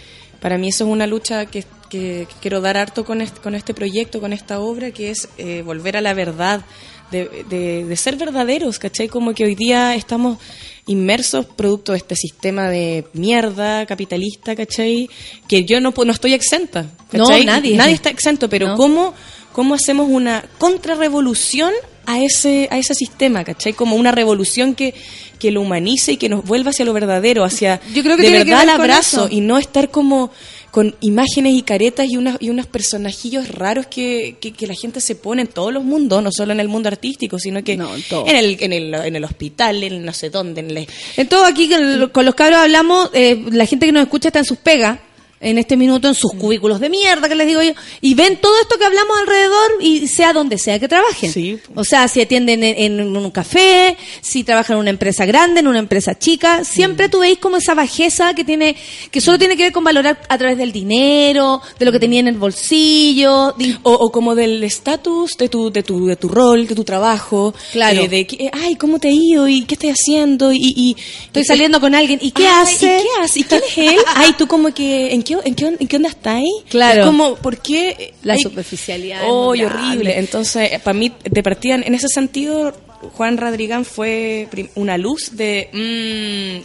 Para 0.40 0.58
mí 0.58 0.68
eso 0.68 0.84
es 0.84 0.90
una 0.90 1.06
lucha 1.06 1.46
que, 1.46 1.62
que- 1.88 2.26
que 2.28 2.34
quiero 2.40 2.60
dar 2.60 2.76
harto 2.76 3.04
con 3.04 3.20
este, 3.20 3.40
con 3.40 3.54
este 3.54 3.72
proyecto, 3.74 4.20
con 4.20 4.32
esta 4.32 4.60
obra, 4.60 4.90
que 4.90 5.10
es 5.10 5.28
eh, 5.38 5.62
volver 5.64 5.96
a 5.96 6.00
la 6.00 6.14
verdad, 6.14 6.64
de, 7.10 7.44
de- 7.48 7.84
de 7.84 7.96
ser 7.96 8.16
verdaderos, 8.16 8.78
¿cachai? 8.80 9.08
Como 9.08 9.32
que 9.34 9.44
hoy 9.44 9.54
día 9.54 9.94
estamos 9.94 10.38
inmersos 10.86 11.46
producto 11.46 11.92
de 11.92 11.98
este 11.98 12.16
sistema 12.16 12.68
de 12.68 13.04
mierda 13.12 13.86
capitalista, 13.86 14.54
¿cachai? 14.56 15.08
Que 15.48 15.64
yo 15.64 15.80
no, 15.80 15.92
no 15.96 16.12
estoy 16.12 16.34
exenta, 16.34 16.82
No, 17.12 17.24
¿cachai? 17.26 17.44
nadie. 17.44 17.76
Nadie 17.76 17.94
está 17.94 18.10
exento, 18.10 18.48
pero 18.48 18.68
No. 18.68 18.76
¿cómo, 18.76 19.14
¿cómo 19.52 19.74
hacemos 19.74 20.08
una 20.10 20.44
contrarrevolución 20.58 21.72
a 22.06 22.20
ese, 22.20 22.68
a 22.70 22.78
ese 22.78 22.94
sistema, 22.94 23.42
¿cachai? 23.44 23.72
Como 23.72 23.96
una 23.96 24.12
revolución 24.12 24.74
que, 24.76 24.94
que 25.38 25.50
lo 25.50 25.60
humanice 25.60 26.12
y 26.12 26.16
que 26.16 26.28
nos 26.28 26.44
vuelva 26.44 26.70
hacia 26.70 26.84
lo 26.84 26.92
verdadero, 26.92 27.44
hacia 27.44 27.80
Yo 27.94 28.02
creo 28.02 28.16
que 28.16 28.22
de 28.22 28.44
verdad 28.44 28.62
con 28.62 28.70
abrazo 28.70 29.28
y 29.30 29.40
no 29.40 29.58
estar 29.58 29.90
como 29.90 30.30
con 30.76 30.94
imágenes 31.00 31.54
y 31.54 31.62
caretas 31.62 32.06
y, 32.06 32.18
unas, 32.18 32.36
y 32.38 32.50
unos 32.50 32.66
personajillos 32.66 33.48
raros 33.48 33.86
que, 33.86 34.36
que, 34.38 34.52
que 34.52 34.66
la 34.66 34.74
gente 34.74 35.00
se 35.00 35.14
pone 35.14 35.40
en 35.40 35.48
todos 35.48 35.72
los 35.72 35.82
mundos, 35.82 36.22
no 36.22 36.30
solo 36.30 36.52
en 36.52 36.60
el 36.60 36.68
mundo 36.68 36.88
artístico, 36.88 37.38
sino 37.38 37.64
que 37.64 37.72
en, 37.72 37.80
el, 37.80 38.58
en, 38.60 38.72
el, 38.74 38.94
en 38.94 39.16
el 39.16 39.24
hospital, 39.24 39.82
en 39.82 40.04
no 40.04 40.12
sé 40.12 40.28
dónde, 40.28 40.60
en 40.60 40.76
el... 40.76 40.86
En 41.16 41.28
todo 41.28 41.46
aquí 41.46 41.70
con, 41.70 42.10
con 42.10 42.26
los 42.26 42.34
cabros 42.34 42.58
hablamos, 42.58 43.08
eh, 43.14 43.42
la 43.52 43.64
gente 43.64 43.86
que 43.86 43.92
nos 43.92 44.02
escucha 44.02 44.28
está 44.28 44.40
en 44.40 44.44
sus 44.44 44.58
pegas, 44.58 44.98
en 45.40 45.58
este 45.58 45.76
minuto, 45.76 46.08
en 46.08 46.14
sus 46.14 46.32
cubículos 46.32 46.80
de 46.80 46.88
mierda, 46.88 47.28
que 47.28 47.34
les 47.34 47.46
digo 47.46 47.62
yo, 47.62 47.72
y 48.00 48.14
ven 48.14 48.38
todo 48.40 48.52
esto 48.60 48.78
que 48.78 48.84
hablamos 48.86 49.16
alrededor 49.20 49.70
y 49.80 50.08
sea 50.08 50.32
donde 50.32 50.56
sea 50.58 50.78
que 50.78 50.88
trabajen. 50.88 51.30
O 51.74 51.84
sea, 51.84 52.08
si 52.08 52.20
atienden 52.22 52.64
en, 52.64 52.98
en 53.00 53.16
un 53.16 53.30
café, 53.30 53.96
si 54.22 54.44
trabajan 54.44 54.76
en 54.76 54.80
una 54.80 54.90
empresa 54.90 55.26
grande, 55.26 55.60
en 55.60 55.68
una 55.68 55.78
empresa 55.78 56.18
chica, 56.18 56.64
siempre 56.64 57.08
tú 57.08 57.20
veis 57.20 57.38
como 57.38 57.58
esa 57.58 57.74
bajeza 57.74 58.34
que 58.34 58.44
tiene, 58.44 58.76
que 59.10 59.20
solo 59.20 59.38
tiene 59.38 59.56
que 59.56 59.64
ver 59.64 59.72
con 59.72 59.84
valorar 59.84 60.18
a 60.28 60.38
través 60.38 60.56
del 60.58 60.72
dinero, 60.72 61.60
de 61.78 61.84
lo 61.84 61.92
que 61.92 62.00
tenía 62.00 62.20
en 62.20 62.28
el 62.28 62.38
bolsillo, 62.38 63.52
de- 63.58 63.76
O, 63.82 63.92
o 63.92 64.10
como 64.10 64.34
del 64.34 64.62
estatus 64.64 65.32
de 65.38 65.48
tu, 65.48 65.70
de, 65.70 65.82
tu, 65.82 66.06
de 66.06 66.16
tu 66.16 66.28
rol, 66.28 66.66
de 66.66 66.74
tu 66.74 66.84
trabajo. 66.84 67.54
Claro. 67.72 68.02
eh, 68.02 68.08
de 68.08 68.26
que, 68.26 68.50
ay, 68.52 68.76
¿cómo 68.76 68.98
te 68.98 69.08
ha 69.08 69.12
ido? 69.12 69.46
¿Y 69.48 69.62
qué 69.64 69.74
estoy 69.74 69.90
haciendo? 69.90 70.52
Y, 70.52 70.58
y 70.76 70.96
Estoy 71.26 71.44
saliendo 71.44 71.80
con 71.80 71.94
alguien. 71.94 72.18
¿Y 72.22 72.30
qué 72.30 72.46
Ay, 72.46 72.62
hace? 72.62 72.98
¿Y 72.98 73.02
qué 73.02 73.08
hace? 73.22 73.40
¿Y 73.40 73.44
quién 73.44 73.62
es 73.68 73.78
él? 73.78 73.98
Ay, 74.14 74.34
tú 74.38 74.46
como 74.46 74.72
que, 74.72 75.12
¿en 75.12 75.22
qué, 75.26 75.36
en 75.44 75.54
qué, 75.54 75.66
en 75.78 75.86
qué 75.88 75.96
onda 75.96 76.08
está 76.08 76.36
ahí? 76.36 76.48
Claro. 76.70 77.00
Es 77.00 77.06
como, 77.06 77.34
¿por 77.36 77.58
qué? 77.58 78.14
La 78.22 78.32
Ay, 78.34 78.40
superficialidad. 78.40 79.20
Oh, 79.28 79.54
y 79.54 79.62
horrible. 79.64 80.18
Entonces, 80.18 80.80
para 80.80 80.98
mí, 80.98 81.12
de 81.22 81.42
partida, 81.42 81.74
en 81.74 81.94
ese 81.94 82.08
sentido, 82.08 82.72
Juan 83.14 83.36
Radrigán 83.36 83.84
fue 83.84 84.48
una 84.76 84.96
luz 84.96 85.36
de... 85.36 85.68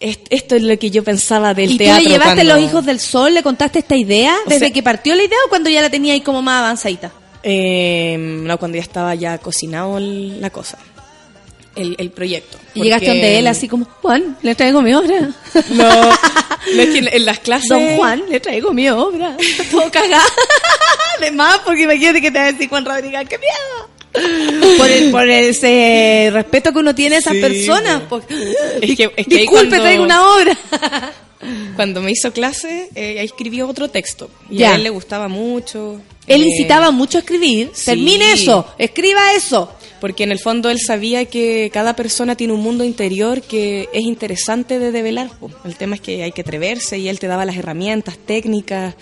est- 0.00 0.26
esto 0.30 0.56
es 0.56 0.62
lo 0.62 0.78
que 0.78 0.90
yo 0.90 1.02
pensaba 1.04 1.54
del 1.54 1.70
¿Y 1.70 1.72
tú 1.72 1.78
teatro. 1.84 2.02
le 2.04 2.10
llevaste 2.10 2.34
cuando- 2.34 2.54
los 2.56 2.64
hijos 2.64 2.84
del 2.86 3.00
sol? 3.00 3.32
¿Le 3.34 3.42
contaste 3.42 3.78
esta 3.78 3.96
idea? 3.96 4.34
O 4.46 4.48
¿Desde 4.50 4.66
sea- 4.66 4.70
que 4.72 4.82
partió 4.82 5.14
la 5.14 5.22
idea 5.24 5.38
o 5.46 5.48
cuando 5.48 5.70
ya 5.70 5.80
la 5.80 5.90
tenía 5.90 6.12
ahí 6.14 6.20
como 6.20 6.42
más 6.42 6.60
avanzadita? 6.60 7.12
Eh, 7.42 8.16
no, 8.18 8.58
cuando 8.58 8.76
ya 8.76 8.82
estaba 8.82 9.14
ya 9.14 9.38
cocinado 9.38 9.98
la 9.98 10.50
cosa. 10.50 10.78
El, 11.76 11.94
el 11.98 12.10
proyecto. 12.10 12.58
Y 12.74 12.82
llegaste 12.82 13.06
donde 13.08 13.38
él 13.38 13.46
así 13.46 13.68
como, 13.68 13.84
Juan, 14.02 14.36
le 14.42 14.54
traigo 14.54 14.82
mi 14.82 14.92
obra. 14.94 15.30
No, 15.70 15.88
no 16.74 16.82
es 16.82 16.88
que 16.90 16.98
en, 16.98 17.08
en 17.12 17.24
las 17.24 17.38
clases... 17.38 17.68
Don 17.68 17.96
Juan, 17.96 18.22
le 18.28 18.40
traigo 18.40 18.72
mi 18.72 18.88
obra. 18.90 19.36
Todo 19.70 19.90
cagado. 19.90 20.28
De 21.20 21.30
más, 21.30 21.58
porque 21.64 21.82
imagínate 21.82 22.20
que 22.20 22.30
te 22.30 22.38
va 22.38 22.44
a 22.46 22.52
decir 22.52 22.68
Juan 22.68 22.84
Rodríguez, 22.84 23.28
¡qué 23.28 23.38
miedo! 23.38 24.76
Por, 24.78 24.90
el, 24.90 25.10
por 25.12 25.28
ese 25.28 26.30
respeto 26.32 26.72
que 26.72 26.78
uno 26.80 26.94
tiene 26.94 27.16
a 27.16 27.18
esas 27.20 27.34
Sí, 27.34 27.40
personas. 27.40 28.02
pues. 28.08 28.24
Es 28.80 28.96
que, 28.96 29.04
es 29.16 29.26
que 29.26 29.36
Disculpe, 29.36 29.46
cuando- 29.68 29.80
traigo 29.80 30.02
una 30.04 30.34
obra. 30.34 30.56
Cuando 31.74 32.02
me 32.02 32.10
hizo 32.10 32.32
clase, 32.34 32.90
eh, 32.94 33.16
escribió 33.22 33.66
otro 33.66 33.88
texto. 33.88 34.28
Y 34.50 34.58
Ya. 34.58 34.72
a 34.72 34.74
él 34.76 34.82
le 34.82 34.90
gustaba 34.90 35.26
mucho. 35.26 35.98
Él 36.26 36.42
Eh, 36.42 36.46
incitaba 36.46 36.90
mucho 36.90 37.16
a 37.16 37.20
escribir. 37.22 37.70
sí. 37.72 37.86
Termine 37.86 38.32
eso, 38.32 38.66
escriba 38.76 39.32
eso. 39.32 39.72
Porque 40.00 40.24
en 40.24 40.32
el 40.32 40.38
fondo 40.38 40.70
él 40.70 40.78
sabía 40.80 41.26
que 41.26 41.70
cada 41.72 41.94
persona 41.94 42.34
tiene 42.34 42.54
un 42.54 42.62
mundo 42.62 42.84
interior 42.84 43.42
que 43.42 43.88
es 43.92 44.02
interesante 44.02 44.78
de 44.78 44.92
develar. 44.92 45.30
El 45.64 45.76
tema 45.76 45.96
es 45.96 46.00
que 46.00 46.22
hay 46.22 46.32
que 46.32 46.40
atreverse 46.40 46.98
y 46.98 47.08
él 47.08 47.18
te 47.18 47.26
daba 47.26 47.44
las 47.44 47.56
herramientas 47.56 48.18
técnicas, 48.18 48.94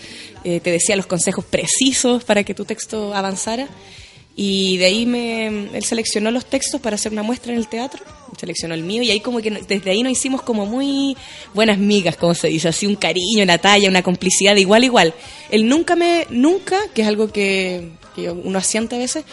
eh, 0.44 0.60
te 0.60 0.70
decía 0.70 0.96
los 0.96 1.06
consejos 1.06 1.44
precisos 1.44 2.24
para 2.24 2.42
que 2.42 2.54
tu 2.54 2.64
texto 2.64 3.14
avanzara. 3.14 3.68
Y 4.40 4.76
de 4.76 4.84
ahí 4.84 5.04
me, 5.04 5.46
él 5.46 5.82
seleccionó 5.82 6.30
los 6.30 6.46
textos 6.46 6.80
para 6.80 6.94
hacer 6.94 7.10
una 7.10 7.24
muestra 7.24 7.52
en 7.52 7.58
el 7.58 7.66
teatro, 7.66 8.04
seleccionó 8.38 8.74
el 8.74 8.84
mío 8.84 9.02
y 9.02 9.10
ahí 9.10 9.18
como 9.18 9.40
que 9.40 9.50
desde 9.50 9.90
ahí 9.90 10.04
nos 10.04 10.12
hicimos 10.12 10.42
como 10.42 10.64
muy 10.64 11.16
buenas 11.54 11.78
migas, 11.78 12.16
como 12.16 12.34
se 12.34 12.46
dice, 12.46 12.68
así 12.68 12.86
un 12.86 12.94
cariño, 12.94 13.42
una 13.42 13.58
talla, 13.58 13.88
una 13.88 14.04
complicidad 14.04 14.54
igual 14.54 14.84
igual. 14.84 15.12
Él 15.50 15.68
nunca 15.68 15.96
me, 15.96 16.24
nunca, 16.30 16.78
que 16.94 17.02
es 17.02 17.08
algo 17.08 17.32
que, 17.32 17.88
que 18.14 18.30
uno 18.30 18.60
asiente 18.60 18.94
a 18.94 19.00
veces, 19.00 19.24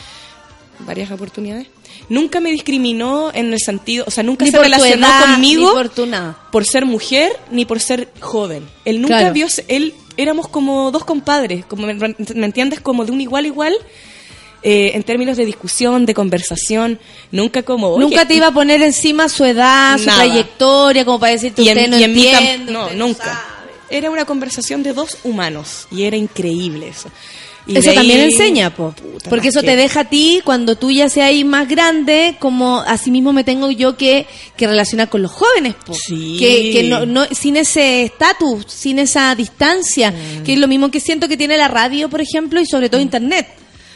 varias 0.79 1.11
oportunidades, 1.11 1.67
nunca 2.09 2.39
me 2.39 2.51
discriminó 2.51 3.31
en 3.33 3.53
el 3.53 3.59
sentido, 3.59 4.05
o 4.07 4.11
sea, 4.11 4.23
nunca 4.23 4.45
Ni 4.45 4.51
se 4.51 4.59
relacionó 4.59 5.07
edad, 5.07 5.21
conmigo 5.33 5.73
por 6.51 6.65
ser 6.65 6.85
mujer 6.85 7.31
ni 7.51 7.65
por 7.65 7.79
ser 7.79 8.09
joven. 8.19 8.67
Él 8.85 9.01
nunca 9.01 9.19
Claro. 9.19 9.33
vio, 9.33 9.47
él 9.67 9.93
éramos 10.17 10.47
como 10.47 10.91
dos 10.91 11.03
compadres, 11.05 11.65
como 11.65 11.87
me, 11.87 11.93
me 11.95 12.45
entiendes, 12.45 12.79
como 12.81 13.05
de 13.05 13.11
un 13.11 13.21
igual 13.21 13.45
a 13.45 13.47
igual. 13.47 13.73
eh, 14.67 14.95
en 14.95 15.03
términos 15.03 15.37
de 15.37 15.45
discusión, 15.45 16.07
de 16.07 16.15
conversación, 16.15 16.99
nunca 17.31 17.61
como... 17.61 17.99
Nunca 17.99 18.27
te 18.27 18.33
iba 18.33 18.47
a 18.47 18.51
poner 18.51 18.81
encima 18.81 19.29
su 19.29 19.45
edad, 19.45 19.95
su 19.99 20.05
Nada. 20.07 20.23
trayectoria, 20.23 21.05
como 21.05 21.19
para 21.19 21.33
decirte 21.33 21.61
y 21.61 21.69
en, 21.69 21.77
usted 21.77 21.89
no 21.91 21.99
y 21.99 22.03
en 22.03 22.13
mí 22.13 22.31
no, 22.71 22.89
nunca. 22.93 23.45
Era 23.91 24.09
una 24.09 24.25
conversación 24.25 24.81
de 24.81 24.93
dos 24.93 25.19
humanos 25.23 25.87
y 25.91 26.03
era 26.05 26.17
increíble 26.17 26.87
eso. 26.87 27.09
Y 27.67 27.77
Eso 27.77 27.93
también 27.93 28.19
ahí- 28.21 28.25
enseña, 28.31 28.69
po. 28.75 28.91
Puta, 28.91 29.29
porque 29.29 29.47
eso 29.47 29.61
que- 29.61 29.67
te 29.67 29.75
deja 29.75 30.01
a 30.01 30.03
ti, 30.09 30.41
cuando 30.45 30.75
tú 30.75 30.91
ya 30.91 31.09
seas 31.09 31.29
ahí 31.29 31.43
más 31.43 31.67
grande, 31.67 32.35
como 32.39 32.79
así 32.81 33.09
mismo 33.09 33.33
me 33.33 33.43
tengo 33.43 33.71
yo 33.71 33.97
que, 33.97 34.27
que 34.55 34.67
relacionar 34.67 35.09
con 35.09 35.21
los 35.23 35.31
jóvenes, 35.31 35.73
po. 35.85 35.93
Sí. 35.93 36.35
Que, 36.39 36.71
que 36.71 36.83
no, 36.83 37.05
no, 37.07 37.25
sin 37.31 37.57
ese 37.57 38.03
estatus, 38.03 38.65
sin 38.67 38.99
esa 38.99 39.33
distancia, 39.35 40.11
Mm. 40.11 40.43
que 40.43 40.53
es 40.53 40.59
lo 40.59 40.67
mismo 40.67 40.91
que 40.91 40.99
siento 40.99 41.27
que 41.27 41.37
tiene 41.37 41.57
la 41.57 41.67
radio, 41.67 42.07
por 42.09 42.21
ejemplo, 42.21 42.61
y 42.61 42.65
sobre 42.67 42.89
todo 42.89 43.01
Internet. 43.01 43.47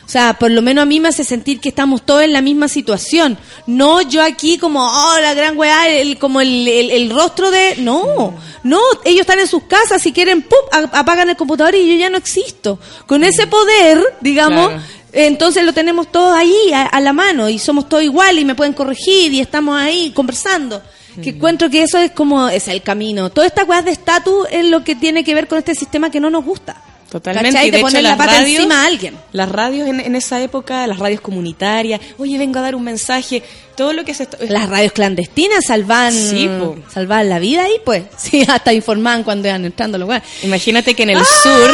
O 0.10 0.12
sea, 0.12 0.40
por 0.40 0.50
lo 0.50 0.64
menos 0.64 0.82
a 0.82 0.86
mí 0.88 1.00
me 1.00 1.10
hace 1.10 1.24
sentir 1.24 1.60
que 1.60 1.70
estamos 1.70 2.04
todos 2.04 2.24
en 2.24 2.34
la 2.34 2.42
misma 2.42 2.68
situación. 2.68 3.38
No 3.68 4.02
yo 4.02 4.24
aquí 4.24 4.58
como, 4.58 4.84
oh, 4.84 5.20
la 5.22 5.36
gran 5.36 5.56
weá, 5.56 5.88
el, 5.88 6.18
como 6.18 6.42
el, 6.42 6.68
el, 6.68 6.90
el 6.90 7.12
rostro 7.12 7.52
de... 7.52 7.76
No, 7.78 8.34
no, 8.64 8.80
ellos 9.06 9.22
están 9.22 9.38
en 9.38 9.46
sus 9.46 9.66
casas, 9.66 10.02
si 10.02 10.12
quieren, 10.12 10.42
¡pum!, 10.42 10.58
apagan 10.94 11.30
el 11.30 11.38
computador 11.38 11.76
y 11.76 11.88
yo 11.88 11.96
ya 11.96 12.10
no 12.10 12.18
existo. 12.18 12.80
Con 13.06 13.24
ese 13.24 13.46
poder, 13.46 14.04
digamos, 14.20 14.70
Claro. 14.70 14.84
entonces 15.14 15.64
lo 15.64 15.74
tenemos 15.74 16.12
todos 16.12 16.36
ahí 16.36 16.74
a, 16.74 16.88
a 16.88 17.00
la 17.02 17.14
mano 17.14 17.48
y 17.48 17.60
somos 17.60 17.88
todos 17.88 18.02
iguales 18.02 18.42
y 18.42 18.46
me 18.46 18.56
pueden 18.56 18.74
corregir 18.74 19.32
y 19.32 19.40
estamos 19.42 19.80
ahí 19.80 20.10
conversando. 20.16 20.82
Que 21.22 21.30
encuentro 21.30 21.70
que 21.70 21.84
eso 21.84 22.00
es 22.00 22.10
como, 22.12 22.50
es 22.50 22.68
el 22.68 22.82
camino. 22.82 23.30
Toda 23.30 23.46
esta 23.46 23.64
weá 23.64 23.84
de 23.84 23.92
estatus 23.92 24.48
es 24.50 24.66
lo 24.66 24.84
que 24.84 24.96
tiene 24.96 25.24
que 25.24 25.36
ver 25.36 25.48
con 25.48 25.60
este 25.60 25.76
sistema 25.76 26.10
que 26.10 26.20
no 26.20 26.32
nos 26.32 26.44
gusta. 26.44 26.82
Totalmente. 27.10 27.52
¿Cachai? 27.52 27.68
y 27.68 27.72
De 27.72 27.78
hecho, 27.78 27.86
poner 27.88 28.04
la 28.04 28.18
pata 28.18 28.32
radios- 28.34 28.58
encima 28.60 28.84
a 28.84 28.86
alguien. 28.86 29.16
Las 29.32 29.50
radios 29.50 29.88
en, 29.88 30.00
en 30.00 30.16
esa 30.16 30.42
época, 30.44 30.86
las 30.88 31.00
radios 31.00 31.22
comunitarias, 31.22 32.00
oye, 32.18 32.38
vengo 32.38 32.60
a 32.60 32.62
dar 32.62 32.76
un 32.76 32.84
mensaje, 32.84 33.42
todo 33.76 33.94
lo 33.94 34.06
que 34.06 34.14
se... 34.14 34.28
Las 34.48 34.70
radios 34.70 34.92
clandestinas 34.94 35.66
salvan, 35.66 36.14
Sí, 36.14 36.48
po. 36.60 36.76
salvan 36.94 37.28
la 37.30 37.40
vida 37.40 37.64
ahí, 37.64 37.76
pues. 37.84 38.04
Sí, 38.18 38.46
hasta 38.48 38.74
informaban 38.74 39.24
cuando 39.24 39.48
iban 39.48 39.66
entrando 39.66 39.98
los 39.98 40.08
weones. 40.08 40.28
Imagínate 40.44 40.94
que 40.94 41.04
en 41.04 41.10
el 41.12 41.18
¡Ay, 41.18 41.26
sur, 41.44 41.72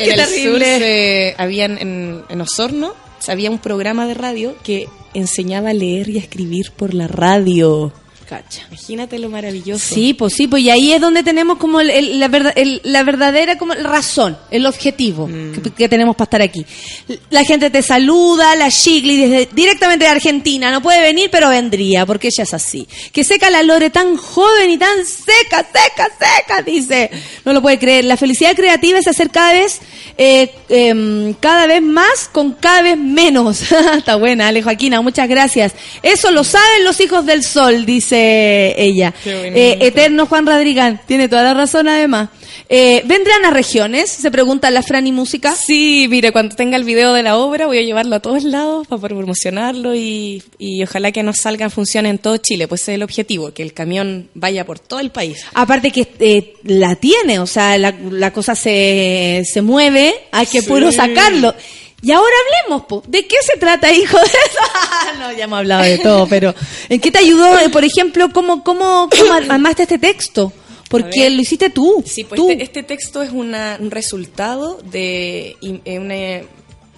en 0.00 0.10
el 0.10 0.16
terrible! 0.16 0.52
sur 0.52 0.60
se- 0.60 1.34
habían 1.38 1.78
en, 1.78 2.22
en 2.28 2.40
Osorno, 2.40 2.94
había 3.26 3.50
un 3.50 3.58
programa 3.58 4.06
de 4.06 4.14
radio 4.14 4.54
que 4.62 4.88
enseñaba 5.12 5.70
a 5.70 5.74
leer 5.74 6.08
y 6.08 6.16
a 6.16 6.20
escribir 6.20 6.70
por 6.72 6.94
la 6.94 7.08
radio. 7.08 7.92
Cacha. 8.28 8.60
Imagínate 8.68 9.18
lo 9.18 9.30
maravilloso. 9.30 9.94
Sí, 9.94 10.12
pues 10.12 10.34
sí, 10.34 10.46
pues 10.46 10.62
y 10.62 10.68
ahí 10.68 10.92
es 10.92 11.00
donde 11.00 11.22
tenemos 11.22 11.56
como 11.56 11.80
el- 11.80 11.88
el- 11.88 12.20
la, 12.20 12.28
verdad, 12.28 12.52
el- 12.56 12.82
la 12.84 13.02
verdadera 13.02 13.56
como 13.56 13.72
razón, 13.72 14.36
el 14.50 14.66
objetivo 14.66 15.26
Mm. 15.26 15.52
que, 15.52 15.70
que 15.70 15.88
tenemos 15.88 16.14
para 16.14 16.24
estar 16.24 16.42
aquí. 16.42 16.66
La 17.30 17.42
gente 17.44 17.70
te 17.70 17.80
saluda, 17.80 18.54
la 18.54 18.68
Shigli 18.68 19.16
desde, 19.16 19.48
directamente 19.54 20.04
de 20.04 20.10
Argentina, 20.10 20.70
no 20.70 20.82
puede 20.82 21.00
venir, 21.00 21.30
pero 21.32 21.48
vendría, 21.48 22.04
porque 22.04 22.28
ella 22.28 22.42
es 22.42 22.52
así. 22.52 22.86
Que 23.12 23.24
seca 23.24 23.48
la 23.48 23.62
Lore 23.62 23.88
tan 23.88 24.18
joven 24.18 24.68
y 24.72 24.76
tan 24.76 25.06
seca, 25.06 25.66
seca, 25.66 26.08
seca, 26.18 26.60
dice. 26.60 27.10
No 27.46 27.54
lo 27.54 27.62
puede 27.62 27.78
creer. 27.78 28.04
La 28.04 28.18
felicidad 28.18 28.54
creativa 28.54 28.98
es 28.98 29.08
hacer 29.08 29.30
cada 29.30 29.54
vez, 29.54 29.78
eh, 30.18 30.52
em, 30.68 31.32
cada 31.40 31.66
vez 31.66 31.80
más 31.80 32.28
con 32.30 32.52
cada 32.52 32.82
vez 32.82 32.98
menos. 32.98 33.62
Está 33.96 34.16
buena, 34.16 34.48
Ale 34.48 34.60
Joaquina, 34.62 35.00
muchas 35.00 35.28
gracias. 35.30 35.72
Eso 36.02 36.30
lo 36.30 36.44
saben 36.44 36.84
los 36.84 37.00
hijos 37.00 37.24
del 37.24 37.42
sol, 37.42 37.86
dice 37.86 38.17
dice 38.18 38.74
ella. 38.82 39.14
Eh, 39.24 39.78
eterno 39.80 40.26
Juan 40.26 40.46
Radrigán, 40.46 41.00
tiene 41.06 41.28
toda 41.28 41.42
la 41.44 41.54
razón 41.54 41.88
además. 41.88 42.30
Eh, 42.70 43.02
¿Vendrán 43.06 43.44
a 43.46 43.50
regiones? 43.50 44.10
Se 44.10 44.30
pregunta 44.30 44.70
la 44.70 44.82
Fran 44.82 45.06
y 45.06 45.12
Música. 45.12 45.54
Sí, 45.54 46.06
mire, 46.10 46.32
cuando 46.32 46.54
tenga 46.54 46.76
el 46.76 46.84
video 46.84 47.14
de 47.14 47.22
la 47.22 47.38
obra 47.38 47.66
voy 47.66 47.78
a 47.78 47.82
llevarlo 47.82 48.16
a 48.16 48.20
todos 48.20 48.44
lados 48.44 48.86
para 48.86 49.00
promocionarlo 49.08 49.94
y, 49.94 50.42
y 50.58 50.82
ojalá 50.82 51.10
que 51.12 51.22
nos 51.22 51.38
salga 51.38 51.64
en 51.64 51.70
función 51.70 52.04
en 52.06 52.18
todo 52.18 52.36
Chile, 52.36 52.68
pues 52.68 52.82
ese 52.82 52.92
es 52.92 52.96
el 52.96 53.02
objetivo, 53.02 53.52
que 53.52 53.62
el 53.62 53.72
camión 53.72 54.28
vaya 54.34 54.66
por 54.66 54.78
todo 54.78 55.00
el 55.00 55.10
país. 55.10 55.44
Aparte 55.54 55.90
que 55.90 56.08
eh, 56.20 56.54
la 56.64 56.94
tiene, 56.96 57.38
o 57.38 57.46
sea, 57.46 57.78
la, 57.78 57.94
la 58.10 58.32
cosa 58.32 58.54
se, 58.54 59.42
se 59.50 59.62
mueve, 59.62 60.14
hay 60.32 60.46
que 60.46 60.60
Sí. 60.60 60.68
puro 60.68 60.90
sacarlo. 60.92 61.54
Y 62.00 62.12
ahora 62.12 62.30
hablemos, 62.62 62.86
po. 62.86 63.02
¿de 63.06 63.26
qué 63.26 63.36
se 63.42 63.58
trata, 63.58 63.92
hijo 63.92 64.16
de 64.18 64.24
eso? 64.24 65.18
no, 65.18 65.32
ya 65.32 65.44
hemos 65.44 65.58
hablado 65.58 65.82
de 65.82 65.98
todo, 65.98 66.26
pero 66.28 66.54
¿en 66.88 67.00
qué 67.00 67.10
te 67.10 67.18
ayudó, 67.18 67.58
eh, 67.58 67.68
por 67.70 67.84
ejemplo, 67.84 68.28
cómo, 68.32 68.62
cómo, 68.62 69.08
cómo 69.10 69.32
armaste 69.32 69.82
este 69.82 69.98
texto? 69.98 70.52
Porque 70.88 71.28
lo 71.28 71.40
hiciste 71.42 71.70
tú. 71.70 72.02
Sí, 72.06 72.24
pues 72.24 72.38
tú. 72.40 72.50
este, 72.50 72.62
este 72.62 72.82
texto 72.82 73.22
es 73.22 73.30
una- 73.30 73.76
un 73.80 73.90
resultado 73.90 74.78
de, 74.90 75.56
eh, 75.60 75.98
una- 75.98 76.46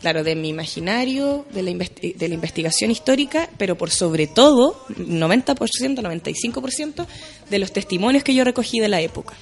claro, 0.01 0.23
de 0.23 0.37
mi 0.37 0.49
imaginario, 0.51 1.45
de 1.53 1.63
la, 1.63 1.71
investi- 1.71 2.15
de 2.15 2.29
la 2.29 2.35
investigación 2.35 2.91
histórica, 2.91 3.49
pero 3.59 3.77
por 3.77 3.91
sobre 3.91 4.27
todo, 4.27 4.85
90%, 4.97 6.03
95% 6.03 7.07
de 7.49 7.59
los 7.59 7.73
testimonios 7.73 8.23
que 8.23 8.35
yo 8.35 8.45
recogí 8.45 8.79
de 8.81 8.89
la 8.89 9.01
época. 9.01 9.35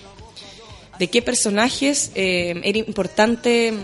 De 0.98 1.08
qué 1.08 1.20
personajes 1.20 2.10
eh, 2.14 2.54
era 2.64 2.78
importante 2.78 3.74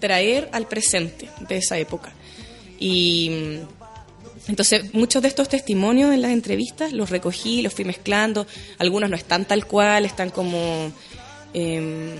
traer 0.00 0.48
al 0.52 0.66
presente 0.66 1.28
de 1.48 1.56
esa 1.58 1.78
época. 1.78 2.12
Y 2.78 3.30
mm, 3.30 4.48
entonces 4.48 4.94
muchos 4.94 5.22
de 5.22 5.28
estos 5.28 5.48
testimonios 5.48 6.12
en 6.12 6.22
las 6.22 6.32
entrevistas 6.32 6.92
los 6.92 7.10
recogí, 7.10 7.62
los 7.62 7.72
fui 7.74 7.84
mezclando, 7.84 8.46
algunos 8.78 9.10
no 9.10 9.16
están 9.16 9.44
tal 9.44 9.66
cual, 9.66 10.04
están 10.06 10.30
como... 10.30 10.90
em, 11.54 12.14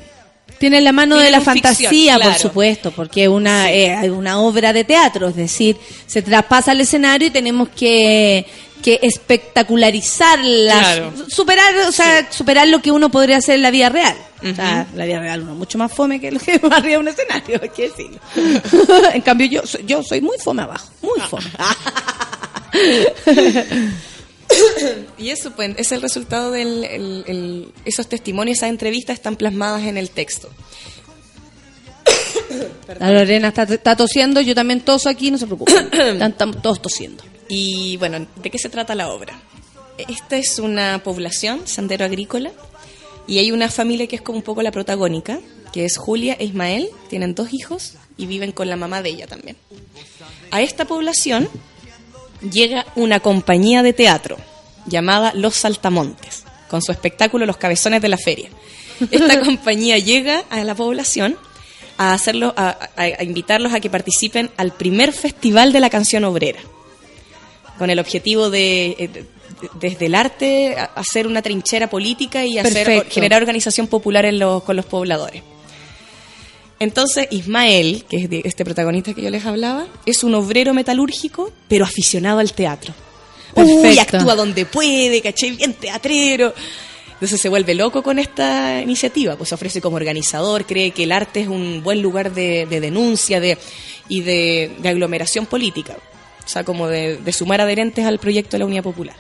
Tiene 0.59 0.81
la 0.83 0.93
mano 0.93 1.17
de 1.17 1.31
la 1.31 1.41
ficción, 1.41 1.63
fantasía, 1.63 2.19
por 2.19 2.35
supuesto, 2.35 2.91
porque 2.93 3.25
es 3.25 3.29
una, 3.29 3.73
eh, 3.73 4.11
una 4.11 4.41
obra 4.41 4.73
de 4.73 4.85
teatro, 4.85 5.29
es 5.29 5.37
decir, 5.37 5.77
se 6.07 6.21
traspasa 6.21 6.73
al 6.73 6.81
escenario 6.81 7.29
y 7.29 7.31
tenemos 7.31 7.69
que, 7.71 8.45
que 8.83 8.99
espectacularizar, 9.03 10.39
las- 10.45 10.79
Claro. 10.97 11.13
superar, 11.29 11.75
o 11.89 11.93
sea, 11.93 12.31
superar 12.33 12.69
lo 12.69 12.81
que 12.83 12.91
uno 12.91 13.11
podría 13.11 13.37
hacer 13.39 13.57
en 13.57 13.63
la 13.63 13.71
vida 13.71 13.89
real. 13.89 14.17
O 14.43 14.55
sea, 14.55 14.87
la 14.95 15.05
vida 15.05 15.21
real 15.21 15.43
uno 15.43 15.53
es 15.53 15.59
mucho 15.59 15.77
más 15.79 15.93
fome 15.93 16.19
que 16.21 16.31
lo 16.33 16.41
que 16.41 16.57
va 16.59 16.77
arriba 16.77 16.93
de 16.93 16.99
un 16.99 17.09
escenario, 17.09 17.61
hay 17.63 17.69
que 17.69 17.89
decirlo. 17.91 18.19
en 19.15 19.21
cambio, 19.23 19.47
yo, 19.49 19.67
soy- 19.67 19.85
yo 19.87 20.03
soy 20.03 20.21
muy 20.21 20.39
fome 20.39 20.63
abajo, 20.63 20.89
muy 21.03 21.21
fome. 21.21 21.45
y 25.19 25.31
eso 25.31 25.51
pues, 25.53 25.73
es 25.77 25.93
el 25.93 26.03
resultado 26.03 26.55
el- 26.55 27.73
esos 27.85 28.09
testimonios, 28.09 28.59
esas 28.59 28.71
entrevistas 28.71 29.15
están 29.15 29.37
plasmadas 29.37 29.83
en 29.83 29.97
el 29.99 30.11
texto. 30.11 30.49
La 32.99 33.11
Lorena 33.13 33.49
está, 33.49 33.63
está 33.65 33.95
tosiendo, 33.97 34.41
yo 34.41 34.55
también 34.55 34.81
toso 34.81 35.09
aquí, 35.09 35.31
no 35.31 35.39
se 35.39 35.47
preocupen. 35.47 35.89
Están 36.23 36.53
todos 36.61 36.83
tosiendo. 36.83 37.23
Y 37.51 37.97
bueno, 37.99 38.27
¿de 38.37 38.51
qué 38.51 38.59
se 38.59 38.69
trata 38.71 38.95
la 38.95 39.11
obra? 39.13 39.39
Esta 39.99 40.37
es 40.39 40.59
una 40.59 41.03
población, 41.05 41.67
sendero 41.67 42.05
agrícola, 42.07 42.53
y 43.27 43.39
hay 43.39 43.53
una 43.53 43.69
familia 43.69 44.07
que 44.07 44.17
es 44.17 44.23
como 44.23 44.39
un 44.39 44.45
poco 44.45 44.63
la 44.63 44.71
protagónica, 44.71 45.41
que 45.73 45.85
es 45.85 45.99
Julia 45.99 46.37
e 46.39 46.45
Ismael, 46.45 46.89
tienen 47.09 47.35
dos 47.35 47.53
hijos 47.53 47.95
y 48.17 48.27
viven 48.27 48.53
con 48.53 48.69
la 48.69 48.77
mamá 48.77 49.03
de 49.03 49.11
ella 49.11 49.27
también. 49.27 49.57
A 50.51 50.63
esta 50.63 50.85
población 50.85 51.49
llega 52.51 52.87
una 52.97 53.21
compañía 53.21 53.83
de 53.83 53.93
teatro 53.93 54.37
llamada 54.87 55.33
Los 55.35 55.57
Saltamontes, 55.57 56.45
con 56.71 56.83
su 56.83 56.93
espectáculo 56.93 57.47
Los 57.47 57.57
Cabezones 57.59 58.01
de 58.01 58.09
la 58.09 58.17
Feria. 58.17 58.49
Esta 59.11 59.41
compañía 59.45 59.99
llega 59.99 60.45
a 60.51 60.63
la 60.65 60.75
población 60.75 61.37
a 61.99 62.15
hacerlo, 62.15 62.55
a, 62.57 62.71
a- 62.97 63.03
a 63.19 63.23
invitarlos 63.23 63.75
a 63.75 63.81
que 63.81 63.91
participen 63.91 64.51
al 64.57 64.73
primer 64.73 65.13
festival 65.13 65.73
de 65.73 65.81
la 65.81 65.91
canción 65.91 66.25
obrera 66.25 66.61
con 67.81 67.89
el 67.91 67.99
objetivo 67.99 68.51
de, 68.51 68.95
eh, 68.99 69.09
de- 69.09 69.25
desde 69.81 70.07
el 70.07 70.15
arte, 70.15 70.77
hacer 70.95 71.27
una 71.27 71.41
trinchera 71.43 71.89
política 71.91 72.45
y 72.45 72.59
hacer, 72.59 73.07
generar 73.11 73.41
organización 73.43 73.87
popular 73.89 74.25
en 74.27 74.39
los- 74.39 74.63
con 74.63 74.77
los 74.77 74.85
pobladores. 74.85 75.43
Entonces, 76.79 77.27
Ismael, 77.31 78.05
que 78.09 78.17
es 78.19 78.29
este 78.45 78.65
protagonista 78.65 79.13
que 79.15 79.23
yo 79.23 79.31
les 79.31 79.45
hablaba, 79.45 79.87
es 80.07 80.25
un 80.25 80.35
obrero 80.35 80.73
metalúrgico, 80.73 81.53
pero 81.69 81.85
aficionado 81.85 82.39
al 82.39 82.53
teatro. 82.53 82.95
Uy, 83.55 83.83
Perfecto. 83.83 84.17
actúa 84.19 84.35
donde 84.35 84.65
puede, 84.67 85.21
caché, 85.21 85.51
bien 85.53 85.75
teatrero. 85.75 86.55
Entonces 87.15 87.41
se 87.41 87.49
vuelve 87.51 87.75
loco 87.75 88.03
con 88.03 88.19
esta 88.19 88.81
iniciativa, 88.81 89.37
pues 89.37 89.49
se 89.51 89.55
ofrece 89.55 89.81
como 89.83 89.97
organizador, 89.97 90.65
cree 90.65 90.93
que 90.93 91.03
el 91.05 91.13
arte 91.13 91.41
es 91.41 91.49
un 91.49 91.83
buen 91.83 92.01
lugar 92.01 92.33
de, 92.33 92.65
de 92.67 92.81
denuncia 92.81 93.41
de, 93.41 93.59
y 94.09 94.21
de, 94.23 94.71
de 94.79 94.89
aglomeración 94.89 95.45
política, 95.47 95.97
o 96.45 96.49
sea, 96.49 96.65
como 96.65 96.89
de, 96.89 97.21
sumar 97.33 97.61
adherentes 97.61 98.05
al 98.05 98.19
proyecto 98.19 98.53
de 98.53 98.59
la 98.61 98.67
Unidad 98.67 98.83
Popular. 98.83 99.17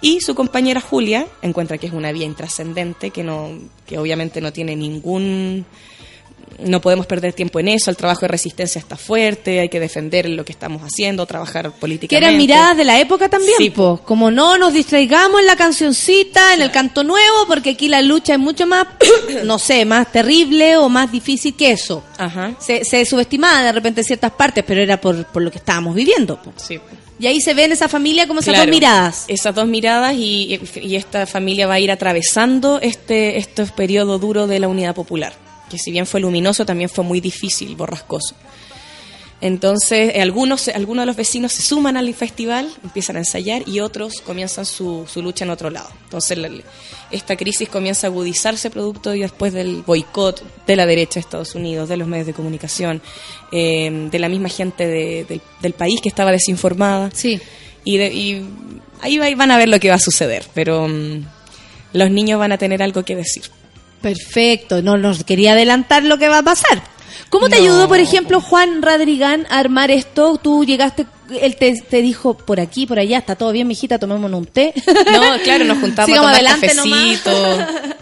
Y 0.00 0.20
su 0.20 0.34
compañera 0.34 0.80
Julia 0.80 1.26
encuentra 1.42 1.76
que 1.78 1.86
es 1.86 1.92
una 1.92 2.12
vía 2.12 2.24
intrascendente, 2.24 3.10
que, 3.10 3.22
no, 3.22 3.50
que 3.86 3.98
obviamente 3.98 4.40
no 4.40 4.52
tiene 4.52 4.76
ningún... 4.76 5.66
No 6.58 6.80
podemos 6.80 7.06
perder 7.06 7.32
tiempo 7.32 7.58
en 7.60 7.68
eso, 7.68 7.90
el 7.90 7.96
trabajo 7.96 8.22
de 8.22 8.28
resistencia 8.28 8.78
está 8.78 8.96
fuerte, 8.96 9.60
hay 9.60 9.68
que 9.68 9.80
defender 9.80 10.28
lo 10.28 10.44
que 10.44 10.52
estamos 10.52 10.82
haciendo, 10.82 11.24
trabajar 11.26 11.70
Que 11.72 11.78
políticamente. 11.78 12.26
eran 12.26 12.36
miradas 12.36 12.76
de 12.76 12.84
la 12.84 13.00
época 13.00 13.28
también, 13.28 13.54
Sí, 13.56 13.70
po. 13.70 14.00
como 14.04 14.30
no 14.30 14.58
nos 14.58 14.72
distraigamos 14.74 15.40
en 15.40 15.46
la 15.46 15.56
cancioncita, 15.56 16.54
en 16.54 16.62
el 16.62 16.70
canto 16.70 17.02
nuevo, 17.04 17.46
porque 17.46 17.70
aquí 17.70 17.88
la 17.88 18.02
lucha 18.02 18.34
es 18.34 18.38
mucho 18.38 18.66
más, 18.66 18.86
no 19.44 19.58
sé, 19.58 19.84
más 19.84 20.10
terrible 20.12 20.76
o 20.76 20.88
más 20.88 21.10
difícil 21.10 21.54
que 21.54 21.70
eso. 21.72 22.04
Ajá. 22.18 22.54
Se, 22.60 22.84
se 22.84 23.04
subestimaba 23.04 23.62
de 23.62 23.72
repente 23.72 24.04
ciertas 24.04 24.32
partes, 24.32 24.62
pero 24.66 24.82
era 24.82 25.00
por, 25.00 25.24
por 25.26 25.42
lo 25.42 25.50
que 25.50 25.58
estábamos 25.58 25.94
viviendo. 25.94 26.40
po. 26.42 26.52
Sí. 26.56 26.78
Y 27.18 27.26
ahí 27.26 27.40
se 27.40 27.52
ve 27.52 27.64
en 27.64 27.72
esa 27.72 27.86
familia 27.88 28.26
como 28.26 28.40
esas 28.40 28.54
Claro, 28.54 28.66
dos 28.66 28.74
miradas. 28.74 29.24
Esas 29.28 29.54
dos 29.54 29.66
miradas 29.66 30.14
y, 30.16 30.58
y 30.82 30.96
esta 30.96 31.26
familia 31.26 31.66
va 31.66 31.74
a 31.74 31.80
ir 31.80 31.90
atravesando 31.90 32.78
este, 32.80 33.36
este 33.36 33.66
periodo 33.66 34.18
duro 34.18 34.46
de 34.46 34.58
la 34.58 34.68
unidad 34.68 34.94
popular, 34.94 35.34
que 35.70 35.78
si 35.78 35.90
bien 35.90 36.04
fue 36.06 36.20
luminoso, 36.20 36.66
también 36.66 36.90
fue 36.90 37.04
muy 37.04 37.20
difícil, 37.20 37.74
borrascoso. 37.76 38.34
Entonces, 39.42 40.14
eh, 40.14 40.20
algunos, 40.20 40.68
algunos 40.68 41.02
de 41.02 41.06
los 41.06 41.16
vecinos 41.16 41.52
se 41.52 41.62
suman 41.62 41.96
al 41.96 42.12
festival, 42.12 42.70
empiezan 42.84 43.16
a 43.16 43.20
ensayar 43.20 43.66
y 43.66 43.80
otros 43.80 44.20
comienzan 44.20 44.66
su, 44.66 45.06
su 45.10 45.22
lucha 45.22 45.46
en 45.46 45.50
otro 45.50 45.70
lado. 45.70 45.88
Entonces, 46.04 46.36
la- 46.36 46.50
esta 47.10 47.36
crisis 47.38 47.66
comienza 47.70 48.06
a 48.06 48.10
agudizarse 48.10 48.68
producto 48.68 49.14
y 49.14 49.20
después 49.20 49.54
del 49.54 49.80
boicot 49.80 50.44
de 50.66 50.76
la 50.76 50.84
derecha 50.84 51.14
de 51.14 51.20
Estados 51.20 51.54
Unidos, 51.54 51.88
de 51.88 51.96
los 51.96 52.06
medios 52.06 52.26
de 52.26 52.34
comunicación, 52.34 53.00
eh, 53.50 54.08
de 54.10 54.18
la 54.18 54.28
misma 54.28 54.50
gente 54.50 54.86
de- 54.86 55.24
del, 55.24 55.40
del 55.62 55.72
país 55.72 56.00
que 56.02 56.10
estaba 56.10 56.32
desinformada. 56.32 57.08
Sí. 57.14 57.40
Y, 57.82 57.96
de- 57.96 58.12
y 58.12 58.44
ahí 59.00 59.16
va- 59.16 59.34
van 59.36 59.52
a 59.52 59.56
ver 59.56 59.70
lo 59.70 59.80
que 59.80 59.88
va 59.88 59.94
a 59.94 60.00
suceder, 60.00 60.44
pero 60.52 60.86
mm, 60.86 61.24
los 61.94 62.10
niños 62.10 62.38
van 62.38 62.52
a 62.52 62.58
tener 62.58 62.82
algo 62.82 63.06
que 63.06 63.16
decir. 63.16 63.44
Perfecto, 64.00 64.82
no 64.82 64.96
nos 64.96 65.24
quería 65.24 65.52
adelantar 65.52 66.04
lo 66.04 66.18
que 66.18 66.28
va 66.28 66.38
a 66.38 66.42
pasar. 66.42 66.82
¿Cómo 67.28 67.48
te 67.48 67.56
No. 67.56 67.62
ayudó, 67.62 67.88
por 67.88 67.98
ejemplo, 68.00 68.40
Juan 68.40 68.82
Radrigán 68.82 69.46
a 69.50 69.58
armar 69.58 69.90
esto? 69.90 70.38
Tú 70.38 70.64
llegaste, 70.64 71.06
él 71.40 71.56
te, 71.56 71.74
te 71.80 72.02
dijo 72.02 72.34
por 72.34 72.58
aquí, 72.60 72.86
por 72.86 72.98
allá, 72.98 73.18
está 73.18 73.36
todo 73.36 73.52
bien, 73.52 73.68
mijita, 73.68 73.98
tomémonos 73.98 74.40
un 74.40 74.46
té. 74.46 74.72
No, 75.12 75.22
claro, 75.44 75.64
nos 75.64 75.78
juntamos 75.78 76.06
Sigamos 76.06 76.32
a 76.32 76.38
tomar 76.38 76.52
adelante 76.56 76.66
cafecito, 76.68 77.32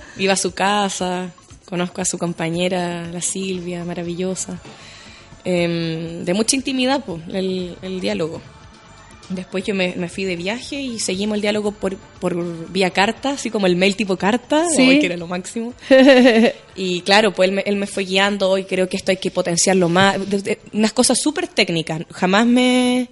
iba 0.19 0.33
a 0.33 0.37
su 0.37 0.53
casa, 0.53 1.31
conozco 1.67 2.01
a 2.01 2.05
su 2.07 2.17
compañera, 2.17 3.07
la 3.13 3.21
Silvia, 3.21 3.85
maravillosa. 3.85 4.59
Em, 5.45 6.25
de 6.25 6.35
mucha 6.35 6.57
intimidad, 6.57 7.03
pues, 7.05 7.21
el, 7.33 7.77
el 7.83 8.01
diálogo. 8.01 8.41
Después 9.31 9.63
yo 9.65 9.75
me, 9.75 9.95
me 9.97 10.09
fui 10.09 10.25
de 10.25 10.37
viaje 10.37 10.77
y 10.81 10.99
seguimos 11.01 11.35
el 11.37 11.43
diálogo 11.43 11.73
por, 11.73 11.97
por 11.97 12.71
vía 12.73 12.91
carta, 12.91 13.31
así 13.31 13.51
como 13.51 13.67
el 13.67 13.77
mail 13.77 13.95
tipo 13.95 14.17
carta, 14.17 14.65
Sí. 14.75 14.99
que 15.01 15.07
era 15.07 15.17
lo 15.17 15.27
máximo. 15.27 15.75
Y 16.77 17.01
claro, 17.03 17.33
pues 17.35 17.49
él 17.49 17.57
me, 17.57 17.63
él 17.63 17.75
me 17.77 17.87
fue 17.89 18.05
guiando 18.05 18.49
hoy, 18.49 18.65
creo 18.65 18.89
que 18.89 18.97
esto 18.97 19.11
hay 19.11 19.17
que 19.17 19.31
potenciarlo 19.33 19.89
más. 19.89 20.19
de- 20.31 20.41
de- 20.43 20.59
unas 20.73 20.93
cosas 20.93 21.19
súper 21.21 21.49
técnicas. 21.49 22.03
Jamás 22.13 22.47
me... 22.47 23.09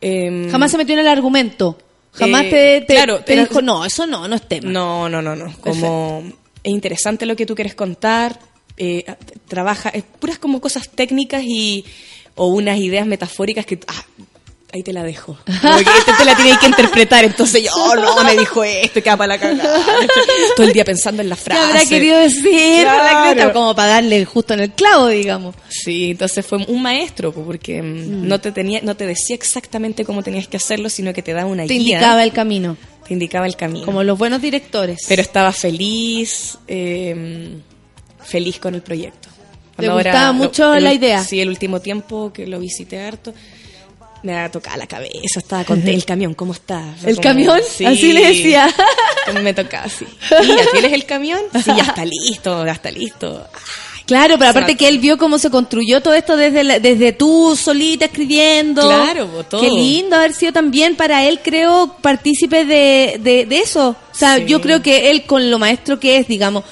em, 0.00 0.50
Jamás 0.50 0.70
se 0.70 0.78
metió 0.78 0.94
en 0.94 1.00
el 1.00 1.08
argumento. 1.08 1.78
Jamás 2.12 2.44
Eh, 2.44 2.50
te, 2.50 2.80
te- 2.86 2.94
claro, 2.94 3.20
te 3.20 3.36
dijo, 3.36 3.60
no, 3.60 3.84
eso 3.84 4.06
no, 4.06 4.26
no 4.28 4.34
es 4.36 4.48
tema. 4.48 4.70
No, 4.70 5.08
no, 5.08 5.20
no, 5.20 5.34
no. 5.36 5.52
Como 5.60 6.24
es 6.62 6.72
interesante 6.72 7.26
lo 7.26 7.36
que 7.36 7.44
tú 7.46 7.54
quieres 7.54 7.74
contar, 7.74 8.38
eh, 8.76 9.04
trabaja, 9.48 9.90
es 9.90 10.02
puras 10.04 10.38
como 10.38 10.60
cosas 10.60 10.88
técnicas 10.90 11.42
y 11.44 11.84
o 12.36 12.46
unas 12.48 12.78
ideas 12.78 13.06
metafóricas 13.06 13.66
que 13.66 13.78
ah, 13.88 14.04
ahí 14.74 14.82
te 14.82 14.92
la 14.92 15.04
dejo. 15.04 15.38
Como 15.62 15.76
que 15.78 15.98
este 15.98 16.12
te 16.18 16.24
la 16.24 16.34
tiene 16.34 16.58
que 16.58 16.66
interpretar. 16.66 17.24
Entonces 17.24 17.62
yo, 17.62 17.70
oh, 17.74 17.94
no, 17.94 18.24
me 18.24 18.36
dijo 18.36 18.64
esto, 18.64 19.00
queda 19.02 19.16
para 19.16 19.34
la 19.34 19.38
cagada. 19.38 19.80
Todo 20.56 20.66
el 20.66 20.72
día 20.72 20.84
pensando 20.84 21.22
en 21.22 21.28
la 21.28 21.36
¿Qué 21.36 21.42
frase. 21.42 21.62
habrá 21.62 21.86
querido 21.86 22.18
decir? 22.18 22.82
Claro. 22.82 23.52
Como 23.52 23.74
para 23.74 23.88
darle 23.92 24.24
justo 24.24 24.52
en 24.54 24.60
el 24.60 24.72
clavo, 24.72 25.06
digamos. 25.06 25.54
Sí, 25.68 26.10
entonces 26.10 26.44
fue 26.44 26.58
un 26.66 26.82
maestro, 26.82 27.32
po, 27.32 27.42
porque 27.44 27.80
mm, 27.80 28.26
no 28.26 28.40
te 28.40 28.50
tenía, 28.50 28.80
no 28.82 28.96
te 28.96 29.06
decía 29.06 29.36
exactamente 29.36 30.04
cómo 30.04 30.22
tenías 30.24 30.48
que 30.48 30.56
hacerlo, 30.56 30.88
sino 30.88 31.12
que 31.12 31.22
te 31.22 31.32
daba 31.32 31.48
una 31.48 31.66
Te 31.66 31.74
guía. 31.74 31.96
indicaba 31.98 32.24
el 32.24 32.32
camino. 32.32 32.76
Te 33.06 33.12
indicaba 33.12 33.46
el 33.46 33.54
camino. 33.56 33.84
Como 33.86 34.02
los 34.02 34.18
buenos 34.18 34.42
directores. 34.42 35.04
Pero 35.06 35.22
estaba 35.22 35.52
feliz, 35.52 36.58
eh, 36.66 37.58
feliz 38.24 38.58
con 38.58 38.74
el 38.74 38.82
proyecto. 38.82 39.28
Le 39.78 39.88
gustaba 39.88 40.32
mucho 40.32 40.74
la 40.80 40.92
idea. 40.92 41.22
Sí, 41.22 41.40
el 41.40 41.48
último 41.48 41.80
tiempo 41.80 42.32
que 42.32 42.46
lo 42.46 42.58
visité 42.60 43.00
harto, 43.00 43.34
me 44.24 44.36
ha 44.38 44.50
tocado 44.50 44.76
la 44.78 44.86
cabeza, 44.86 45.38
estaba 45.38 45.64
contenta. 45.64 45.92
El 45.92 46.04
camión, 46.04 46.34
¿cómo 46.34 46.52
está? 46.54 46.82
¿El 47.04 47.14
como- 47.16 47.22
camión? 47.22 47.60
Sí. 47.68 47.84
Así 47.84 48.12
le 48.12 48.26
decía. 48.28 48.68
Me 49.42 49.54
tocaba 49.54 49.84
así. 49.84 50.06
¿Y 50.30 50.50
al 50.50 50.68
final 50.68 50.84
es 50.86 50.92
el 50.92 51.04
camión? 51.06 51.40
Sí, 51.54 51.70
ya 51.76 51.82
está 51.84 52.04
listo, 52.04 52.64
ya 52.66 52.72
está 52.72 52.90
listo. 52.90 53.46
Claro, 54.06 54.36
pero 54.38 54.50
aparte 54.50 54.76
que 54.76 54.86
él 54.86 54.98
vio 54.98 55.16
cómo 55.16 55.38
se 55.38 55.48
construyó 55.48 56.02
todo 56.02 56.12
esto 56.12 56.36
desde, 56.36 56.62
la- 56.62 56.78
desde 56.78 57.12
tú 57.12 57.56
solita 57.58 58.04
escribiendo. 58.04 58.82
Claro, 58.82 59.26
todo. 59.48 59.62
Qué 59.62 59.70
lindo 59.70 60.16
haber 60.16 60.34
sido 60.34 60.52
también 60.52 60.94
para 60.94 61.24
él, 61.24 61.40
creo, 61.42 61.96
partícipe 62.02 62.64
de, 62.66 63.16
de, 63.20 63.46
de 63.46 63.58
eso. 63.60 63.96
O 64.12 64.14
sea, 64.14 64.36
Sí. 64.36 64.44
yo 64.46 64.60
creo 64.60 64.82
que 64.82 65.10
él 65.10 65.24
con 65.24 65.50
lo 65.50 65.58
maestro 65.58 65.98
que 65.98 66.18
es, 66.18 66.28
digamos, 66.28 66.64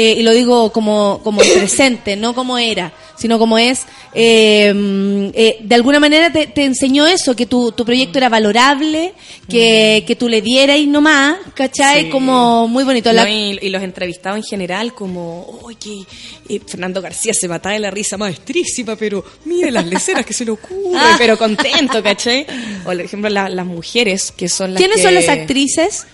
eh, 0.00 0.14
y 0.18 0.22
lo 0.22 0.32
digo 0.32 0.70
como, 0.72 1.20
como 1.24 1.42
el 1.42 1.50
presente, 1.58 2.14
no 2.16 2.32
como 2.34 2.56
era, 2.56 2.92
sino 3.16 3.36
como 3.38 3.58
es, 3.58 3.84
eh, 4.14 4.72
mm, 4.72 5.30
eh, 5.34 5.56
de 5.60 5.74
alguna 5.74 5.98
manera 5.98 6.32
te, 6.32 6.46
te 6.46 6.64
enseñó 6.64 7.04
eso, 7.06 7.34
que 7.34 7.46
tu, 7.46 7.72
tu 7.72 7.84
proyecto 7.84 8.18
era 8.18 8.28
valorable, 8.28 9.12
que, 9.48 10.04
que 10.06 10.14
tú 10.14 10.28
le 10.28 10.40
dieras 10.40 10.78
y 10.78 10.86
nomás, 10.86 11.38
¿cachai? 11.54 12.02
Mm. 12.02 12.06
Sí. 12.06 12.10
Como 12.10 12.68
muy 12.68 12.84
bonito. 12.84 13.12
La- 13.12 13.28
y, 13.28 13.58
y 13.60 13.68
los 13.70 13.82
entrevistados 13.82 14.38
en 14.38 14.44
general, 14.44 14.94
como, 14.94 15.60
oye, 15.64 16.04
eh, 16.48 16.60
Fernando 16.64 17.02
García 17.02 17.32
se 17.34 17.48
mataba 17.48 17.72
de 17.74 17.80
la 17.80 17.90
risa 17.90 18.16
maestrísima, 18.16 18.94
pero 18.94 19.24
mire 19.46 19.70
las 19.72 19.86
leceras 19.86 20.24
que 20.24 20.32
se 20.32 20.44
le 20.44 20.52
ocurre, 20.52 20.96
Ah. 20.96 21.16
pero 21.18 21.36
contento, 21.36 22.00
¿cachai? 22.02 22.46
O, 22.82 22.84
por 22.84 23.00
ejemplo, 23.00 23.28
la- 23.30 23.48
las 23.48 23.66
mujeres 23.66 24.32
que 24.36 24.48
son 24.48 24.74
las 24.74 24.78
¿Quiénes 24.80 24.98
que- 24.98 25.02
son 25.02 25.14
las 25.14 25.28
actrices? 25.28 26.06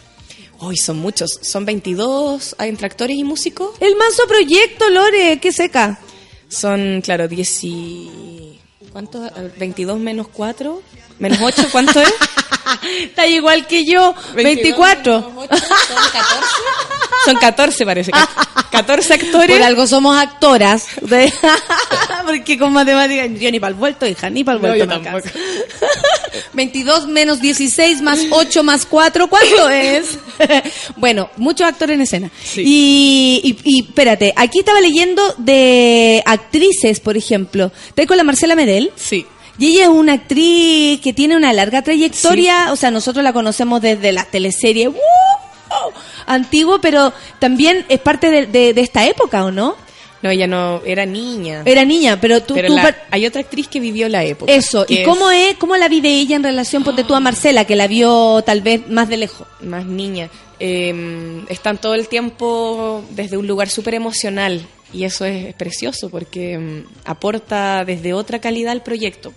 Hoy 0.58 0.76
son 0.76 0.98
muchos, 0.98 1.38
son 1.42 1.64
22 1.64 2.56
hay 2.58 2.68
entre 2.68 2.86
actores 2.86 3.16
y 3.16 3.24
músicos. 3.24 3.76
El 3.80 3.96
manso 3.96 4.26
proyecto, 4.26 4.88
Lore, 4.90 5.38
qué 5.40 5.52
seca. 5.52 5.98
Son, 6.48 7.00
claro, 7.02 7.28
10 7.28 7.64
y... 7.64 8.60
Ver, 8.92 9.52
22 9.58 9.98
menos 9.98 10.28
4, 10.28 10.82
menos 11.18 11.38
8, 11.42 11.68
¿cuánto 11.72 12.00
es? 12.00 12.14
Está 13.02 13.26
igual 13.26 13.66
que 13.66 13.84
yo, 13.84 14.14
24. 14.34 15.20
Son 15.20 15.48
14 15.48 15.64
parece. 17.84 18.10
14 18.70 19.14
actores. 19.14 19.56
Por 19.56 19.62
algo 19.66 19.86
somos 19.86 20.16
actoras. 20.16 20.86
de- 21.02 21.32
Porque 22.26 22.58
con 22.58 22.72
matemáticas, 22.72 23.28
yo 23.38 23.50
ni 23.50 23.60
para 23.60 23.70
el 23.70 23.74
vuelto, 23.74 24.06
hija, 24.06 24.30
ni 24.30 24.42
para 24.44 24.56
el 24.56 24.62
No, 24.62 24.68
vuelto. 24.68 24.84
yo 24.84 24.88
me 24.88 24.94
alcanza. 25.08 25.30
22 26.52 27.06
menos 27.08 27.40
16 27.40 28.02
más 28.02 28.18
8 28.30 28.62
más 28.62 28.86
4, 28.86 29.28
¿cuánto 29.28 29.68
es? 29.68 30.18
bueno, 30.96 31.30
muchos 31.36 31.66
actores 31.66 31.94
en 31.94 32.00
escena. 32.00 32.30
Y, 32.56 33.40
y, 33.44 33.58
y 33.64 33.84
espérate, 33.84 34.32
aquí 34.36 34.60
estaba 34.60 34.80
leyendo 34.80 35.22
de 35.38 36.22
actrices, 36.26 37.00
por 37.00 37.16
ejemplo. 37.16 37.70
¿Estás 37.88 38.06
con 38.06 38.16
la 38.16 38.24
Marcela 38.24 38.54
Medel? 38.56 38.90
Sí. 38.96 39.26
Y 39.58 39.66
ella 39.68 39.82
es 39.84 39.88
una 39.88 40.14
actriz 40.14 41.00
que 41.00 41.12
tiene 41.12 41.36
una 41.36 41.52
larga 41.52 41.82
trayectoria, 41.82 42.72
o 42.72 42.76
sea, 42.76 42.90
nosotros 42.90 43.22
la 43.22 43.32
conocemos 43.32 43.80
desde 43.80 44.10
la 44.10 44.24
teleserie 44.24 44.88
¡uh! 44.88 44.94
Antiguo, 46.26 46.80
pero 46.80 47.12
también 47.38 47.84
es 47.88 48.00
parte 48.00 48.30
de, 48.30 48.46
de- 48.46 48.74
de 48.74 48.80
esta 48.80 49.06
época, 49.06 49.44
¿o 49.44 49.50
no? 49.50 49.76
No, 50.22 50.30
ella 50.30 50.46
no, 50.46 50.80
era 50.86 51.04
niña. 51.04 51.62
Era 51.66 51.84
niña, 51.84 52.18
pero 52.18 52.42
tú... 52.42 52.54
Pero 52.54 52.68
tú 52.68 52.74
la- 52.76 52.82
par- 52.82 53.04
hay 53.10 53.26
otra 53.26 53.42
actriz 53.42 53.68
que 53.68 53.78
vivió 53.78 54.08
la 54.08 54.24
época. 54.24 54.50
Eso, 54.52 54.86
¿y 54.88 55.02
cómo 55.02 55.30
es, 55.30 55.56
cómo 55.58 55.76
la 55.76 55.86
vive 55.88 56.08
ella 56.08 56.36
en 56.36 56.42
relación, 56.42 56.82
ponte 56.82 57.04
tú 57.04 57.14
a 57.14 57.20
Marcela, 57.20 57.66
que 57.66 57.76
la 57.76 57.86
vio 57.88 58.42
tal 58.42 58.62
vez 58.62 58.88
más 58.88 59.08
de 59.10 59.18
lejos? 59.18 59.46
Más 59.60 59.84
niña. 59.84 60.30
Eh, 60.60 61.42
están 61.50 61.76
todo 61.78 61.94
el 61.94 62.08
tiempo 62.08 63.04
desde 63.10 63.36
un 63.36 63.46
lugar 63.46 63.68
súper 63.68 63.94
emocional 63.94 64.64
y 64.94 65.04
eso 65.04 65.24
es, 65.26 65.46
es 65.46 65.54
precioso 65.54 66.08
porque 66.08 66.56
mm, 66.56 66.84
aporta 67.04 67.84
desde 67.84 68.14
otra 68.14 68.40
calidad 68.40 68.72
al 68.72 68.82
proyecto. 68.82 69.34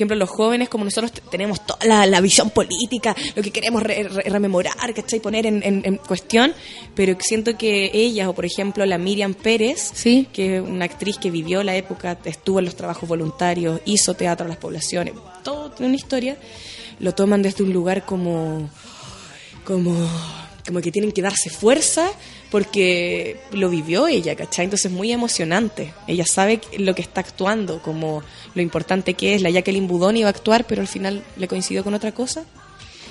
Por 0.00 0.06
ejemplo, 0.06 0.16
los 0.16 0.30
jóvenes 0.30 0.68
como 0.70 0.84
nosotros 0.84 1.12
tenemos 1.30 1.66
toda 1.66 1.84
la, 1.84 2.06
la 2.06 2.22
visión 2.22 2.48
política, 2.48 3.14
lo 3.36 3.42
que 3.42 3.50
queremos 3.50 3.82
re- 3.82 4.04
re- 4.04 4.22
rememorar, 4.30 4.94
¿cachai? 4.94 5.20
Poner 5.20 5.44
en, 5.44 5.62
en- 5.62 5.82
en 5.84 5.96
cuestión, 5.96 6.54
pero 6.94 7.14
siento 7.20 7.58
que 7.58 7.90
ellas, 7.92 8.26
o 8.28 8.32
por 8.32 8.46
ejemplo 8.46 8.86
la 8.86 8.96
Miriam 8.96 9.34
Pérez, 9.34 9.92
que 10.32 10.56
es 10.56 10.62
una 10.62 10.86
actriz 10.86 11.18
que 11.18 11.30
vivió 11.30 11.62
la 11.62 11.76
época, 11.76 12.18
estuvo 12.24 12.60
en 12.60 12.64
los 12.64 12.76
trabajos 12.76 13.06
voluntarios, 13.06 13.82
hizo 13.84 14.14
teatro 14.14 14.46
a 14.46 14.48
las 14.48 14.56
poblaciones, 14.56 15.12
todo 15.44 15.70
tiene 15.70 15.88
una 15.88 15.96
historia, 15.96 16.38
lo 16.98 17.12
toman 17.14 17.42
desde 17.42 17.62
un 17.62 17.72
lugar 17.74 18.06
como 18.06 18.70
como, 19.64 19.94
como 20.70 20.82
que 20.82 20.92
tienen 20.92 21.10
que 21.10 21.20
darse 21.20 21.50
fuerza 21.50 22.08
porque 22.48 23.40
lo 23.50 23.68
vivió 23.70 24.06
ella, 24.06 24.36
¿cachai? 24.36 24.66
Entonces 24.66 24.86
es 24.86 24.96
muy 24.96 25.10
emocionante. 25.10 25.92
Ella 26.06 26.24
sabe 26.24 26.60
lo 26.78 26.94
que 26.94 27.02
está 27.02 27.22
actuando, 27.22 27.82
como 27.82 28.22
lo 28.54 28.62
importante 28.62 29.14
que 29.14 29.34
es. 29.34 29.42
La 29.42 29.50
Jacqueline 29.50 29.88
Budón 29.88 30.16
iba 30.16 30.28
a 30.28 30.30
actuar, 30.30 30.68
pero 30.68 30.80
al 30.80 30.86
final 30.86 31.24
le 31.36 31.48
coincidió 31.48 31.82
con 31.82 31.94
otra 31.94 32.12
cosa. 32.12 32.44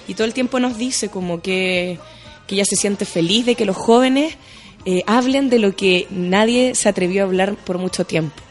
Y 0.07 0.14
todo 0.14 0.23
el 0.23 0.34
tiempo 0.34 0.61
nos 0.61 0.77
dice 0.77 1.10
como 1.10 1.41
que, 1.41 1.99
que 2.48 2.56
ella 2.56 2.64
se 2.64 2.77
siente 2.77 3.03
feliz 3.03 3.45
de 3.45 3.56
que 3.56 3.65
los 3.65 3.76
jóvenes 3.76 4.36
eh, 4.86 5.03
hablen 5.06 5.49
de 5.49 5.60
lo 5.60 5.76
que 5.76 6.07
nadie 6.11 6.76
se 6.76 6.88
atrevió 6.88 7.23
a 7.23 7.26
hablar 7.26 7.57
por 7.57 7.77
mucho 7.77 8.06
tiempo. 8.06 8.41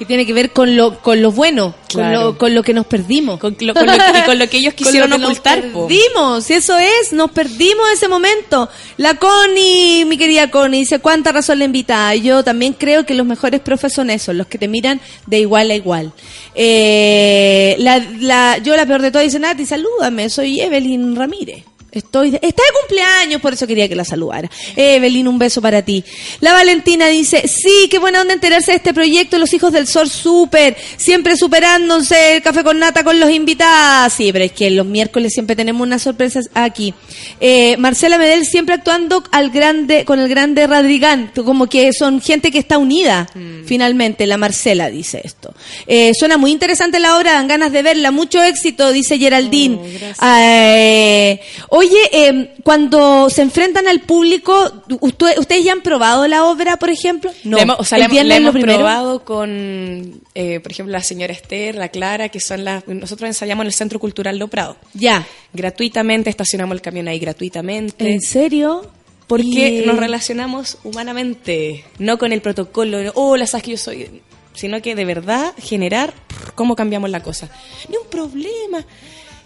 Que 0.00 0.06
tiene 0.06 0.24
que 0.24 0.32
ver 0.32 0.50
con 0.54 0.76
lo, 0.76 0.98
con 1.02 1.20
lo 1.20 1.30
bueno, 1.30 1.74
con, 1.92 2.10
lo, 2.10 2.38
con 2.38 2.54
lo 2.54 2.62
que 2.62 2.72
nos 2.72 2.86
perdimos. 2.86 3.38
Con 3.38 3.54
lo- 3.60 3.74
con 3.74 3.84
lo- 3.86 3.92
y 3.94 4.22
con 4.24 4.38
lo 4.38 4.48
que 4.48 4.56
ellos 4.56 4.72
Con 4.78 4.84
quisieron 4.86 5.10
lo 5.10 5.18
que 5.18 5.24
ocultar, 5.24 5.62
Nos 5.62 5.72
po. 5.74 5.86
perdimos, 5.88 6.48
y 6.48 6.54
eso 6.54 6.78
es, 6.78 7.12
nos 7.12 7.30
perdimos 7.32 7.84
ese 7.92 8.08
momento. 8.08 8.70
La 8.96 9.14
Connie, 9.16 10.06
mi 10.06 10.16
querida 10.16 10.50
Connie, 10.50 10.80
dice, 10.80 11.00
¿cuánta 11.00 11.32
razón 11.32 11.58
la 11.58 11.66
invitada? 11.66 12.14
Yo 12.14 12.42
también 12.42 12.72
creo 12.72 13.04
que 13.04 13.12
los 13.14 13.26
mejores 13.26 13.60
profes 13.60 13.92
son 13.92 14.08
esos, 14.08 14.34
los 14.34 14.46
que 14.46 14.56
te 14.56 14.68
miran 14.68 15.02
de 15.26 15.40
igual 15.40 15.70
a 15.70 15.74
igual. 15.74 16.12
Eh, 16.54 17.76
la, 17.78 17.98
la, 18.20 18.58
yo 18.58 18.74
la 18.76 18.86
peor 18.86 19.02
de 19.02 19.10
todo 19.10 19.22
dice, 19.22 19.38
Nati, 19.38 19.66
salúdame, 19.66 20.30
soy 20.30 20.60
Evelyn 20.62 21.14
Ramírez. 21.14 21.64
Estoy 21.92 22.30
de- 22.30 22.36
está 22.42 22.62
de 22.62 22.78
cumpleaños, 22.80 23.40
por 23.40 23.52
eso 23.54 23.66
quería 23.66 23.88
que 23.88 23.96
la 23.96 24.04
saludara. 24.04 24.48
Evelyn, 24.76 25.26
un 25.28 25.38
beso 25.38 25.60
para 25.60 25.82
ti. 25.82 26.04
La 26.40 26.52
Valentina 26.52 27.08
dice, 27.08 27.48
sí, 27.48 27.88
qué 27.90 27.98
buena 27.98 28.20
onda 28.20 28.34
enterarse 28.34 28.70
de 28.72 28.76
este 28.76 28.94
proyecto, 28.94 29.38
los 29.38 29.52
hijos 29.54 29.72
del 29.72 29.86
sol 29.86 30.08
súper, 30.08 30.76
siempre 30.96 31.36
superándose 31.36 32.36
el 32.36 32.42
café 32.42 32.62
con 32.62 32.78
nata 32.78 33.02
con 33.04 33.18
los 33.18 33.30
invitados. 33.30 34.12
Sí, 34.12 34.32
pero 34.32 34.44
es 34.44 34.52
que 34.52 34.70
los 34.70 34.86
miércoles 34.86 35.32
siempre 35.32 35.56
tenemos 35.56 35.82
unas 35.86 36.02
sorpresas 36.02 36.48
aquí. 36.54 36.94
Eh, 37.40 37.76
Marcela 37.78 38.18
Medel 38.18 38.44
siempre 38.46 38.74
actuando 38.76 39.22
al 39.32 39.50
grande, 39.50 40.04
con 40.04 40.18
el 40.20 40.28
grande 40.28 40.66
Radrigán, 40.66 41.32
como 41.34 41.66
que 41.66 41.92
son 41.92 42.20
gente 42.20 42.50
que 42.50 42.58
está 42.58 42.78
unida, 42.78 43.28
finalmente. 43.66 44.26
La 44.26 44.36
Marcela 44.36 44.90
dice 44.90 45.20
esto. 45.24 45.52
Eh, 45.86 46.12
suena 46.18 46.36
muy 46.36 46.50
interesante 46.52 46.98
la 47.00 47.16
obra, 47.18 47.32
dan 47.32 47.48
ganas 47.48 47.72
de 47.72 47.82
verla, 47.82 48.10
mucho 48.10 48.42
éxito, 48.42 48.92
dice 48.92 49.18
Geraldine. 49.18 49.78
Eh, 50.22 51.40
oye, 51.80 51.98
eh, 52.12 52.54
cuando 52.62 53.28
se 53.30 53.42
enfrentan 53.42 53.88
al 53.88 54.00
público, 54.00 54.52
¿usted- 55.00 55.38
¿ustedes 55.38 55.64
ya 55.64 55.72
han 55.72 55.80
probado 55.80 56.26
la 56.28 56.44
obra, 56.44 56.76
por 56.76 56.90
ejemplo? 56.90 57.30
No, 57.44 57.56
La 57.56 57.62
hemos, 57.62 57.80
o 57.80 57.84
sea, 57.84 57.98
la 57.98 58.04
hemos- 58.04 58.14
la 58.44 58.52
primero. 58.52 58.78
probado 58.78 59.24
con, 59.24 60.20
eh, 60.34 60.60
por 60.60 60.72
ejemplo, 60.72 60.92
la 60.92 61.02
señora 61.02 61.32
Esther, 61.32 61.74
la 61.76 61.88
Clara, 61.88 62.28
que 62.28 62.40
son 62.40 62.64
las... 62.64 62.86
Nosotros 62.86 63.26
ensayamos 63.28 63.62
en 63.62 63.66
el 63.68 63.72
Centro 63.74 63.98
Cultural 63.98 64.38
Lo 64.38 64.48
Prado. 64.48 64.76
Ya. 64.94 65.26
Gratuitamente, 65.52 66.30
estacionamos 66.30 66.74
el 66.74 66.82
camión 66.82 67.08
ahí 67.08 67.18
gratuitamente. 67.18 68.10
¿En 68.12 68.20
serio? 68.20 68.88
Porque 69.26 69.82
Y- 69.82 69.86
nos 69.86 69.96
relacionamos 69.96 70.78
humanamente, 70.84 71.84
no 71.98 72.18
con 72.18 72.32
el 72.32 72.40
protocolo, 72.42 73.02
no, 73.02 73.12
hola, 73.14 73.46
sabes 73.46 73.64
que 73.64 73.70
yo 73.72 73.76
soy... 73.78 74.22
Sino 74.52 74.82
que 74.82 74.96
de 74.96 75.04
verdad 75.04 75.54
generar 75.62 76.12
cómo 76.56 76.74
cambiamos 76.74 77.08
la 77.08 77.22
cosa. 77.22 77.48
Ni 77.88 77.96
un 77.96 78.06
problema. 78.10 78.84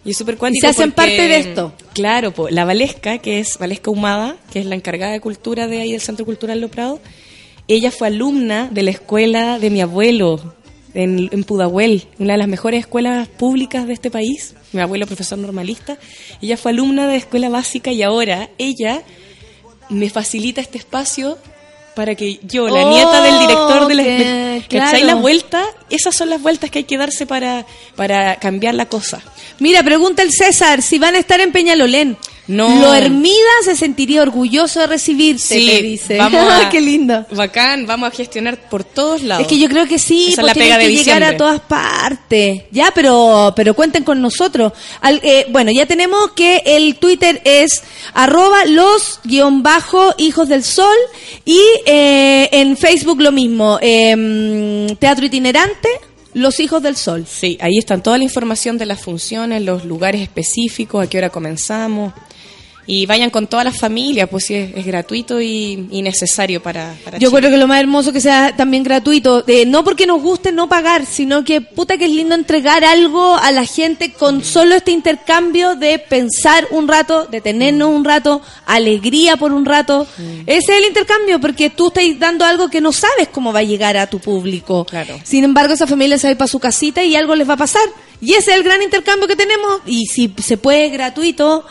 Y 0.04 0.10
es 0.10 0.16
súper 0.16 0.36
cuántico 0.36 0.58
Y 0.58 0.60
se 0.60 0.70
hacen 0.70 0.92
porque, 0.92 1.16
parte 1.16 1.28
de 1.28 1.38
esto. 1.38 1.72
Claro, 1.94 2.32
po, 2.32 2.48
la 2.48 2.64
Valesca, 2.64 3.18
que 3.18 3.40
es 3.40 3.58
Valesca 3.58 3.90
Humada, 3.90 4.36
que 4.52 4.60
es 4.60 4.66
la 4.66 4.74
encargada 4.74 5.12
de 5.12 5.20
cultura 5.20 5.66
de 5.66 5.80
ahí 5.80 5.92
del 5.92 6.00
Centro 6.00 6.24
Cultural 6.26 6.60
Lo 6.60 6.68
Prado, 6.68 7.00
ella 7.68 7.90
fue 7.90 8.08
alumna 8.08 8.68
de 8.70 8.82
la 8.82 8.90
escuela 8.90 9.58
de 9.58 9.70
mi 9.70 9.80
abuelo 9.80 10.54
en, 10.92 11.30
en 11.32 11.44
Pudahuel, 11.44 12.04
una 12.18 12.34
de 12.34 12.38
las 12.38 12.48
mejores 12.48 12.80
escuelas 12.80 13.28
públicas 13.28 13.86
de 13.86 13.94
este 13.94 14.10
país. 14.10 14.54
Mi 14.72 14.80
abuelo, 14.80 15.06
profesor 15.06 15.38
normalista. 15.38 15.98
Ella 16.42 16.56
fue 16.56 16.72
alumna 16.72 17.08
de 17.08 17.16
escuela 17.16 17.48
básica 17.48 17.90
y 17.90 18.02
ahora 18.02 18.50
ella 18.58 19.02
me 19.88 20.10
facilita 20.10 20.60
este 20.60 20.78
espacio 20.78 21.38
para 21.94 22.14
que 22.14 22.38
yo, 22.42 22.68
la 22.68 22.84
Oh, 22.84 22.90
nieta 22.90 23.22
del 23.22 23.38
director 23.40 23.86
de 23.86 23.94
la... 23.94 24.02
que- 24.02 24.64
¿Cachai 24.68 25.00
claro. 25.02 25.06
la 25.06 25.14
vuelta? 25.16 25.64
Esas 25.90 26.14
son 26.14 26.30
las 26.30 26.40
vueltas 26.40 26.70
que 26.70 26.78
hay 26.80 26.84
que 26.84 26.96
darse 26.96 27.26
para, 27.26 27.66
para 27.96 28.36
cambiar 28.36 28.74
la 28.74 28.86
cosa. 28.86 29.20
Mira, 29.58 29.82
pregunta 29.82 30.22
el 30.22 30.32
César 30.32 30.80
si 30.82 30.98
van 30.98 31.14
a 31.14 31.18
estar 31.18 31.40
en 31.40 31.52
Peñalolén. 31.52 32.16
No. 32.46 32.68
Lo 32.82 32.92
Hermida 32.92 33.32
se 33.64 33.74
sentiría 33.74 34.20
orgulloso 34.20 34.80
de 34.80 34.86
recibirte, 34.86 35.42
Sí, 35.42 35.66
te 35.66 35.82
dice. 35.82 36.18
vamos 36.18 36.42
a- 36.50 36.68
Qué 36.68 36.80
lindo. 36.80 37.24
Bacán, 37.30 37.86
vamos 37.86 38.08
a 38.12 38.14
gestionar 38.14 38.68
por 38.68 38.84
todos 38.84 39.22
lados. 39.22 39.42
Es 39.42 39.48
que 39.48 39.58
yo 39.58 39.68
creo 39.68 39.86
que 39.86 39.98
sí, 39.98 40.28
Esa 40.32 40.42
pues 40.42 40.50
es 40.52 40.56
la 40.58 40.62
tienen 40.64 40.68
pega 40.72 40.78
de 40.78 40.84
que 40.88 41.04
llegar 41.04 41.22
a 41.24 41.36
todas 41.38 41.60
partes. 41.60 42.62
Ya, 42.70 42.90
pero 42.94 43.52
pero 43.56 43.72
cuenten 43.74 44.04
con 44.04 44.20
nosotros. 44.20 44.72
Al- 45.00 45.20
eh, 45.22 45.46
bueno, 45.50 45.70
ya 45.72 45.86
tenemos 45.86 46.32
que 46.32 46.62
el 46.66 46.96
Twitter 46.96 47.40
es 47.44 47.82
arroba 48.12 48.64
los 48.66 49.20
guion 49.24 49.62
bajo 49.62 50.14
hijos 50.18 50.48
del 50.48 50.64
sol 50.64 50.96
y 51.46 51.60
eh, 51.86 52.48
en 52.52 52.76
Facebook 52.76 53.20
lo 53.22 53.32
mismo, 53.32 53.78
em, 53.80 54.94
teatro 54.96 55.24
itinerante, 55.24 55.88
los 56.34 56.58
hijos 56.60 56.82
del 56.82 56.96
sol. 56.96 57.24
Sí, 57.30 57.56
ahí 57.60 57.78
están 57.78 58.02
toda 58.02 58.18
la 58.18 58.24
información 58.24 58.76
de 58.76 58.86
las 58.86 59.00
funciones, 59.00 59.62
los 59.62 59.84
lugares 59.84 60.20
específicos, 60.20 61.04
a 61.06 61.08
qué 61.08 61.18
hora 61.18 61.30
comenzamos. 61.30 62.12
Y 62.86 63.06
vayan 63.06 63.30
con 63.30 63.46
toda 63.46 63.64
la 63.64 63.72
familia, 63.72 64.26
pues 64.28 64.44
sí, 64.44 64.54
es, 64.54 64.76
es 64.76 64.84
gratuito 64.84 65.40
y, 65.40 65.88
y 65.90 66.02
necesario 66.02 66.62
para, 66.62 66.94
para 67.04 67.18
Yo 67.18 67.28
Chile. 67.30 67.40
creo 67.40 67.50
que 67.52 67.56
lo 67.56 67.66
más 67.66 67.80
hermoso 67.80 68.12
que 68.12 68.20
sea 68.20 68.54
también 68.56 68.82
gratuito, 68.82 69.42
eh, 69.46 69.64
no 69.64 69.84
porque 69.84 70.06
nos 70.06 70.20
guste 70.20 70.52
no 70.52 70.68
pagar, 70.68 71.06
sino 71.06 71.44
que 71.44 71.60
puta 71.60 71.96
que 71.96 72.04
es 72.04 72.10
lindo 72.10 72.34
entregar 72.34 72.84
algo 72.84 73.36
a 73.36 73.50
la 73.52 73.64
gente 73.64 74.12
con 74.12 74.44
solo 74.44 74.74
este 74.74 74.90
intercambio 74.90 75.76
de 75.76 75.98
pensar 75.98 76.66
un 76.70 76.86
rato, 76.86 77.26
de 77.26 77.40
tenernos 77.40 77.88
un 77.88 78.04
rato, 78.04 78.42
alegría 78.66 79.36
por 79.36 79.52
un 79.52 79.64
rato. 79.64 80.06
Ese 80.46 80.72
es 80.72 80.78
el 80.78 80.84
intercambio, 80.86 81.40
porque 81.40 81.70
tú 81.70 81.88
estás 81.88 82.04
dando 82.18 82.44
algo 82.44 82.68
que 82.68 82.80
no 82.80 82.92
sabes 82.92 83.28
cómo 83.32 83.52
va 83.52 83.60
a 83.60 83.64
llegar 83.64 83.96
a 83.96 84.06
tu 84.08 84.18
público. 84.18 84.84
Claro. 84.84 85.18
Sin 85.24 85.44
embargo, 85.44 85.74
esa 85.74 85.86
familia 85.86 86.18
se 86.18 86.26
va 86.26 86.28
a 86.28 86.32
ir 86.32 86.38
para 86.38 86.48
su 86.48 86.58
casita 86.58 87.02
y 87.02 87.16
algo 87.16 87.34
les 87.34 87.48
va 87.48 87.54
a 87.54 87.58
pasar. 87.58 87.82
Y 88.20 88.34
ese 88.34 88.50
es 88.52 88.56
el 88.56 88.62
gran 88.62 88.82
intercambio 88.82 89.26
que 89.28 89.36
tenemos. 89.36 89.80
Y 89.86 90.06
si 90.06 90.32
se 90.42 90.56
puede 90.56 90.88
gratuito, 90.90 91.64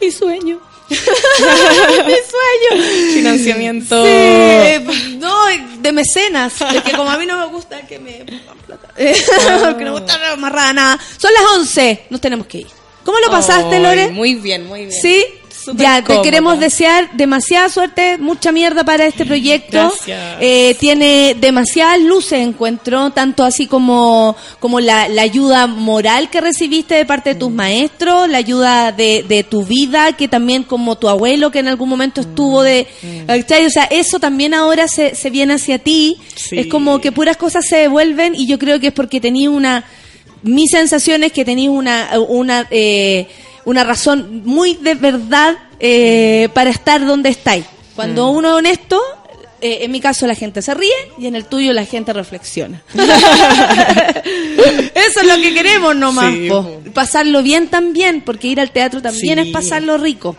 mi 0.00 0.10
sueño. 0.10 0.60
mi 0.88 2.14
sueño. 2.14 2.82
Financiamiento. 3.12 4.04
Sí, 4.04 5.16
no, 5.18 5.34
de 5.80 5.92
mecenas. 5.92 6.60
Es 6.60 6.82
que 6.82 6.92
como 6.92 7.10
a 7.10 7.18
mí 7.18 7.26
no 7.26 7.38
me 7.38 7.46
gusta 7.46 7.80
que 7.86 7.98
me 7.98 8.24
pongan 8.24 8.58
plata. 8.66 8.88
Porque 8.96 9.84
no 9.84 9.92
me 9.92 10.00
gusta 10.00 10.18
la 10.18 10.32
amarrada 10.32 10.72
nada. 10.72 10.98
Son 11.16 11.32
las 11.32 11.42
11. 11.56 12.06
Nos 12.10 12.20
tenemos 12.20 12.46
que 12.46 12.58
ir. 12.58 12.66
¿Cómo 13.04 13.18
lo 13.20 13.30
pasaste, 13.30 13.78
Lore? 13.80 14.08
Muy 14.08 14.34
bien, 14.34 14.66
muy 14.66 14.86
bien. 14.86 14.92
Sí. 14.92 15.24
Ya, 15.74 16.02
te 16.02 16.20
queremos 16.22 16.58
desear 16.60 17.10
demasiada 17.16 17.68
suerte, 17.68 18.18
mucha 18.18 18.52
mierda 18.52 18.84
para 18.84 19.06
este 19.06 19.26
proyecto. 19.26 19.92
Eh, 20.40 20.76
tiene 20.78 21.36
demasiadas 21.38 22.00
luces, 22.00 22.40
encuentro, 22.40 23.10
tanto 23.10 23.44
así 23.44 23.66
como, 23.66 24.36
como 24.60 24.80
la, 24.80 25.08
la 25.08 25.22
ayuda 25.22 25.66
moral 25.66 26.30
que 26.30 26.40
recibiste 26.40 26.94
de 26.94 27.04
parte 27.04 27.30
de 27.30 27.40
tus 27.40 27.50
maestros, 27.50 28.28
la 28.28 28.38
ayuda 28.38 28.92
de, 28.92 29.24
de 29.28 29.44
tu 29.44 29.64
vida, 29.64 30.12
que 30.12 30.28
también 30.28 30.62
como 30.62 30.96
tu 30.96 31.08
abuelo 31.08 31.50
que 31.50 31.58
en 31.58 31.68
algún 31.68 31.88
momento 31.88 32.20
estuvo 32.20 32.62
de... 32.62 32.86
¿cachai? 33.26 33.66
O 33.66 33.70
sea, 33.70 33.84
eso 33.84 34.18
también 34.18 34.54
ahora 34.54 34.88
se, 34.88 35.14
se 35.14 35.30
viene 35.30 35.54
hacia 35.54 35.78
ti. 35.78 36.18
Sí. 36.34 36.58
Es 36.58 36.66
como 36.66 37.00
que 37.00 37.12
puras 37.12 37.36
cosas 37.36 37.66
se 37.66 37.76
devuelven 37.76 38.34
y 38.34 38.46
yo 38.46 38.58
creo 38.58 38.80
que 38.80 38.88
es 38.88 38.92
porque 38.92 39.20
tenías 39.20 39.52
una... 39.52 39.84
Mi 40.42 40.68
sensación 40.68 41.24
es 41.24 41.32
que 41.32 41.44
tenías 41.44 41.72
una... 41.72 42.10
una 42.28 42.66
eh, 42.70 43.26
una 43.64 43.84
razón 43.84 44.42
muy 44.44 44.74
de 44.74 44.94
verdad 44.94 45.56
eh, 45.80 46.48
para 46.54 46.70
estar 46.70 47.04
donde 47.06 47.28
estáis. 47.30 47.64
Cuando 47.96 48.30
uno 48.30 48.48
es 48.48 48.54
honesto, 48.54 49.00
eh, 49.60 49.78
en 49.82 49.90
mi 49.90 50.00
caso 50.00 50.26
la 50.26 50.34
gente 50.36 50.62
se 50.62 50.72
ríe 50.74 50.92
y 51.18 51.26
en 51.26 51.34
el 51.34 51.44
tuyo 51.46 51.72
la 51.72 51.84
gente 51.84 52.12
reflexiona. 52.12 52.82
Eso 54.94 55.20
es 55.20 55.26
lo 55.26 55.36
que 55.36 55.52
queremos 55.54 55.96
nomás. 55.96 56.32
Sí. 56.32 56.48
Pasarlo 56.94 57.42
bien 57.42 57.68
también, 57.68 58.20
porque 58.22 58.48
ir 58.48 58.60
al 58.60 58.70
teatro 58.70 59.02
también 59.02 59.38
Sí. 59.40 59.46
es 59.48 59.52
pasarlo 59.52 59.98
rico. 59.98 60.36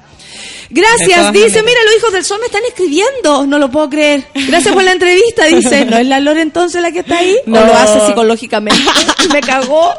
Gracias, 0.71 1.33
dice, 1.33 1.63
mira, 1.63 1.79
los 1.83 1.95
hijos 1.97 2.13
del 2.13 2.23
sol 2.23 2.37
me 2.39 2.45
están 2.45 2.61
escribiendo, 2.67 3.47
no 3.47 3.57
lo 3.57 3.71
puedo 3.71 3.89
creer. 3.89 4.27
Gracias 4.35 4.71
por 4.71 4.83
la 4.83 4.91
entrevista, 4.91 5.45
dice. 5.45 5.83
¿No 5.85 5.97
es 5.97 6.05
la 6.05 6.19
Lore 6.19 6.43
entonces 6.43 6.79
la 6.79 6.91
que 6.91 6.99
está 6.99 7.17
ahí? 7.17 7.35
¿O 7.47 7.49
No. 7.49 7.65
lo 7.65 7.73
hace 7.75 8.05
psicológicamente? 8.05 8.79
me 9.33 9.41
cagó. 9.41 9.93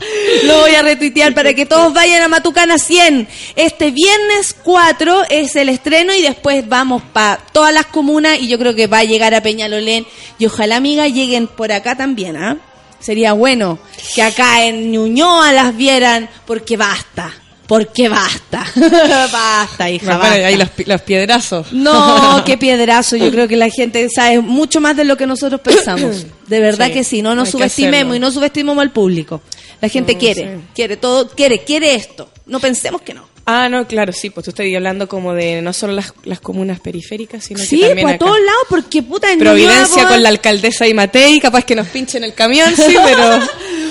Lo 0.44 0.60
voy 0.60 0.74
a 0.74 0.82
retuitear 0.82 1.34
para 1.34 1.54
que 1.54 1.66
todos 1.66 1.92
vayan 1.92 2.22
a 2.22 2.28
Matucana 2.28 2.78
100. 2.78 3.28
Este 3.56 3.90
viernes 3.90 4.54
4 4.62 5.24
es 5.28 5.56
el 5.56 5.68
estreno 5.68 6.14
y 6.14 6.22
después 6.22 6.68
vamos 6.68 7.02
para 7.12 7.38
todas 7.52 7.72
las 7.72 7.86
comunas 7.86 8.38
y 8.40 8.48
yo 8.48 8.58
creo 8.58 8.74
que 8.74 8.86
va 8.86 8.98
a 8.98 9.04
llegar 9.04 9.34
a 9.34 9.42
Peñalolén 9.42 10.06
y 10.38 10.46
ojalá, 10.46 10.76
amiga, 10.76 11.08
lleguen 11.08 11.46
por 11.46 11.72
acá 11.72 11.96
también, 11.96 12.36
¿ah? 12.36 12.58
Sería 12.98 13.32
bueno 13.32 13.78
que 14.14 14.22
acá 14.22 14.64
en 14.64 14.92
Ñuñoa 14.92 15.52
las 15.52 15.76
vieran 15.76 16.28
porque 16.46 16.76
basta. 16.76 17.32
Porque 17.70 18.08
basta. 18.08 18.66
basta, 19.32 19.88
hija, 19.88 20.16
basta. 20.18 20.32
ahí 20.46 20.56
los, 20.56 20.68
pi- 20.70 20.84
los 20.86 21.00
piedrazos. 21.02 21.72
No, 21.72 22.42
qué 22.46 22.58
piedrazo. 22.58 23.14
Yo 23.16 23.30
creo 23.30 23.46
que 23.46 23.56
la 23.56 23.70
gente 23.70 24.08
sabe 24.10 24.40
mucho 24.40 24.80
más 24.80 24.96
de 24.96 25.04
lo 25.04 25.16
que 25.16 25.24
nosotros 25.24 25.60
pensamos. 25.60 26.26
De 26.48 26.58
verdad 26.58 26.88
Sí, 26.88 26.92
que 26.94 27.04
sí. 27.04 27.22
No 27.22 27.36
nos 27.36 27.50
subestimemos 27.50 28.16
y 28.16 28.18
no 28.18 28.32
subestimemos 28.32 28.82
al 28.82 28.90
público. 28.90 29.40
La 29.80 29.88
gente 29.88 30.14
No, 30.14 30.18
quiere, 30.18 30.42
sí. 30.56 30.60
quiere 30.74 30.96
todo, 30.96 31.28
quiere, 31.30 31.62
quiere 31.62 31.94
esto. 31.94 32.28
No 32.46 32.58
pensemos 32.58 33.02
que 33.02 33.14
no. 33.14 33.29
Ah, 33.52 33.68
no, 33.68 33.84
claro, 33.86 34.12
sí, 34.12 34.30
pues 34.30 34.44
tú 34.44 34.50
estás 34.50 34.66
hablando 34.74 35.08
como 35.08 35.34
de 35.34 35.60
no 35.60 35.72
solo 35.72 35.94
las, 35.94 36.14
las 36.22 36.38
comunas 36.38 36.78
periféricas, 36.78 37.42
sino 37.44 37.58
Sí, 37.58 37.80
que 37.80 37.88
también 37.88 38.06
pues 38.06 38.14
a 38.14 38.18
todos 38.18 38.38
lados, 38.38 38.62
porque 38.68 39.02
puta 39.02 39.32
en 39.32 39.40
Providencia 39.40 39.96
Ñuñoa, 39.96 40.08
con 40.08 40.22
la 40.22 40.28
alcaldesa 40.28 40.86
y 40.86 40.94
Matei, 40.94 41.40
capaz 41.40 41.64
que 41.64 41.74
nos 41.74 41.88
pinchen 41.88 42.22
el 42.22 42.34
camión, 42.34 42.74
sí, 42.76 42.96
pero... 43.04 43.40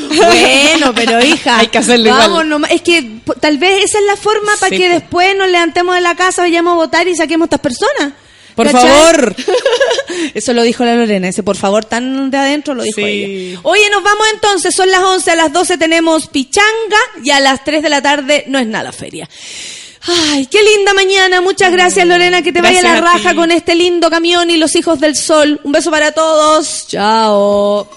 Bueno, 0.10 0.91
pero 0.95 1.23
hija, 1.23 1.57
Hay 1.60 1.68
que 1.68 1.77
hacerlo 1.77 2.10
vamos 2.10 2.30
igual. 2.30 2.49
nomás. 2.49 2.72
Es 2.72 2.81
que 2.81 3.22
tal 3.40 3.60
vez 3.60 3.84
esa 3.84 3.99
es 3.99 4.06
la 4.06 4.15
forma 4.15 4.52
para 4.60 4.76
que 4.76 4.90
después 4.90 5.36
nos 5.36 5.48
levantemos 5.49 5.94
de 5.94 6.02
la 6.02 6.15
casa, 6.15 6.41
vayamos 6.41 6.73
a 6.73 6.76
votar 6.77 7.07
y 7.07 7.15
saquemos 7.15 7.45
a 7.45 7.56
estas 7.56 7.60
personas. 7.60 8.14
Por 8.60 8.69
¿Cachai? 8.73 8.90
favor. 8.90 9.36
Eso 10.34 10.52
lo 10.52 10.64
dijo 10.64 10.84
la 10.84 10.95
Lorena, 10.95 11.30
ese 11.30 11.44
por 11.44 11.56
favor 11.56 11.86
tan 11.86 12.30
de 12.30 12.38
adentro 12.38 12.73
lo 12.76 12.84
dijo 12.84 12.99
Sí. 12.99 13.03
ella. 13.53 13.60
Oye, 13.64 13.90
nos 13.90 14.03
vamos 14.03 14.27
entonces, 14.34 14.76
son 14.76 14.91
las 14.91 15.02
11, 15.02 15.31
a 15.31 15.36
las 15.38 15.53
12 15.53 15.77
tenemos 15.77 16.27
pichanga 16.27 16.98
y 17.23 17.30
a 17.30 17.40
las 17.40 17.64
3 17.64 17.81
de 17.81 17.90
la 17.90 18.02
tarde 18.02 18.44
no 18.48 18.60
es 18.60 18.68
nada 18.68 18.91
feria. 18.91 19.30
Ay, 20.07 20.45
qué 20.48 20.61
linda 20.61 20.94
mañana. 20.94 21.40
Muchas 21.40 21.72
gracias, 21.72 22.06
Lorena. 22.06 22.41
Que 22.41 22.52
te 22.52 22.61
vaya 22.61 22.81
Gracias 22.81 23.02
la 23.03 23.11
a 23.11 23.14
raja 23.14 23.34
con 23.36 23.49
este 23.52 23.76
lindo 23.76 24.10
camión 24.10 24.49
y 24.49 24.57
los 24.57 24.76
hijos 24.76 24.99
del 24.99 25.15
sol. 25.15 25.61
Un 25.64 25.72
beso 25.72 25.90
para 25.90 26.11
todos. 26.11 26.86
Chao. 26.90 27.90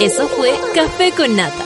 Eso 0.00 0.28
fue 0.28 0.52
Café 0.74 1.12
con 1.12 1.36
Nata. 1.36 1.65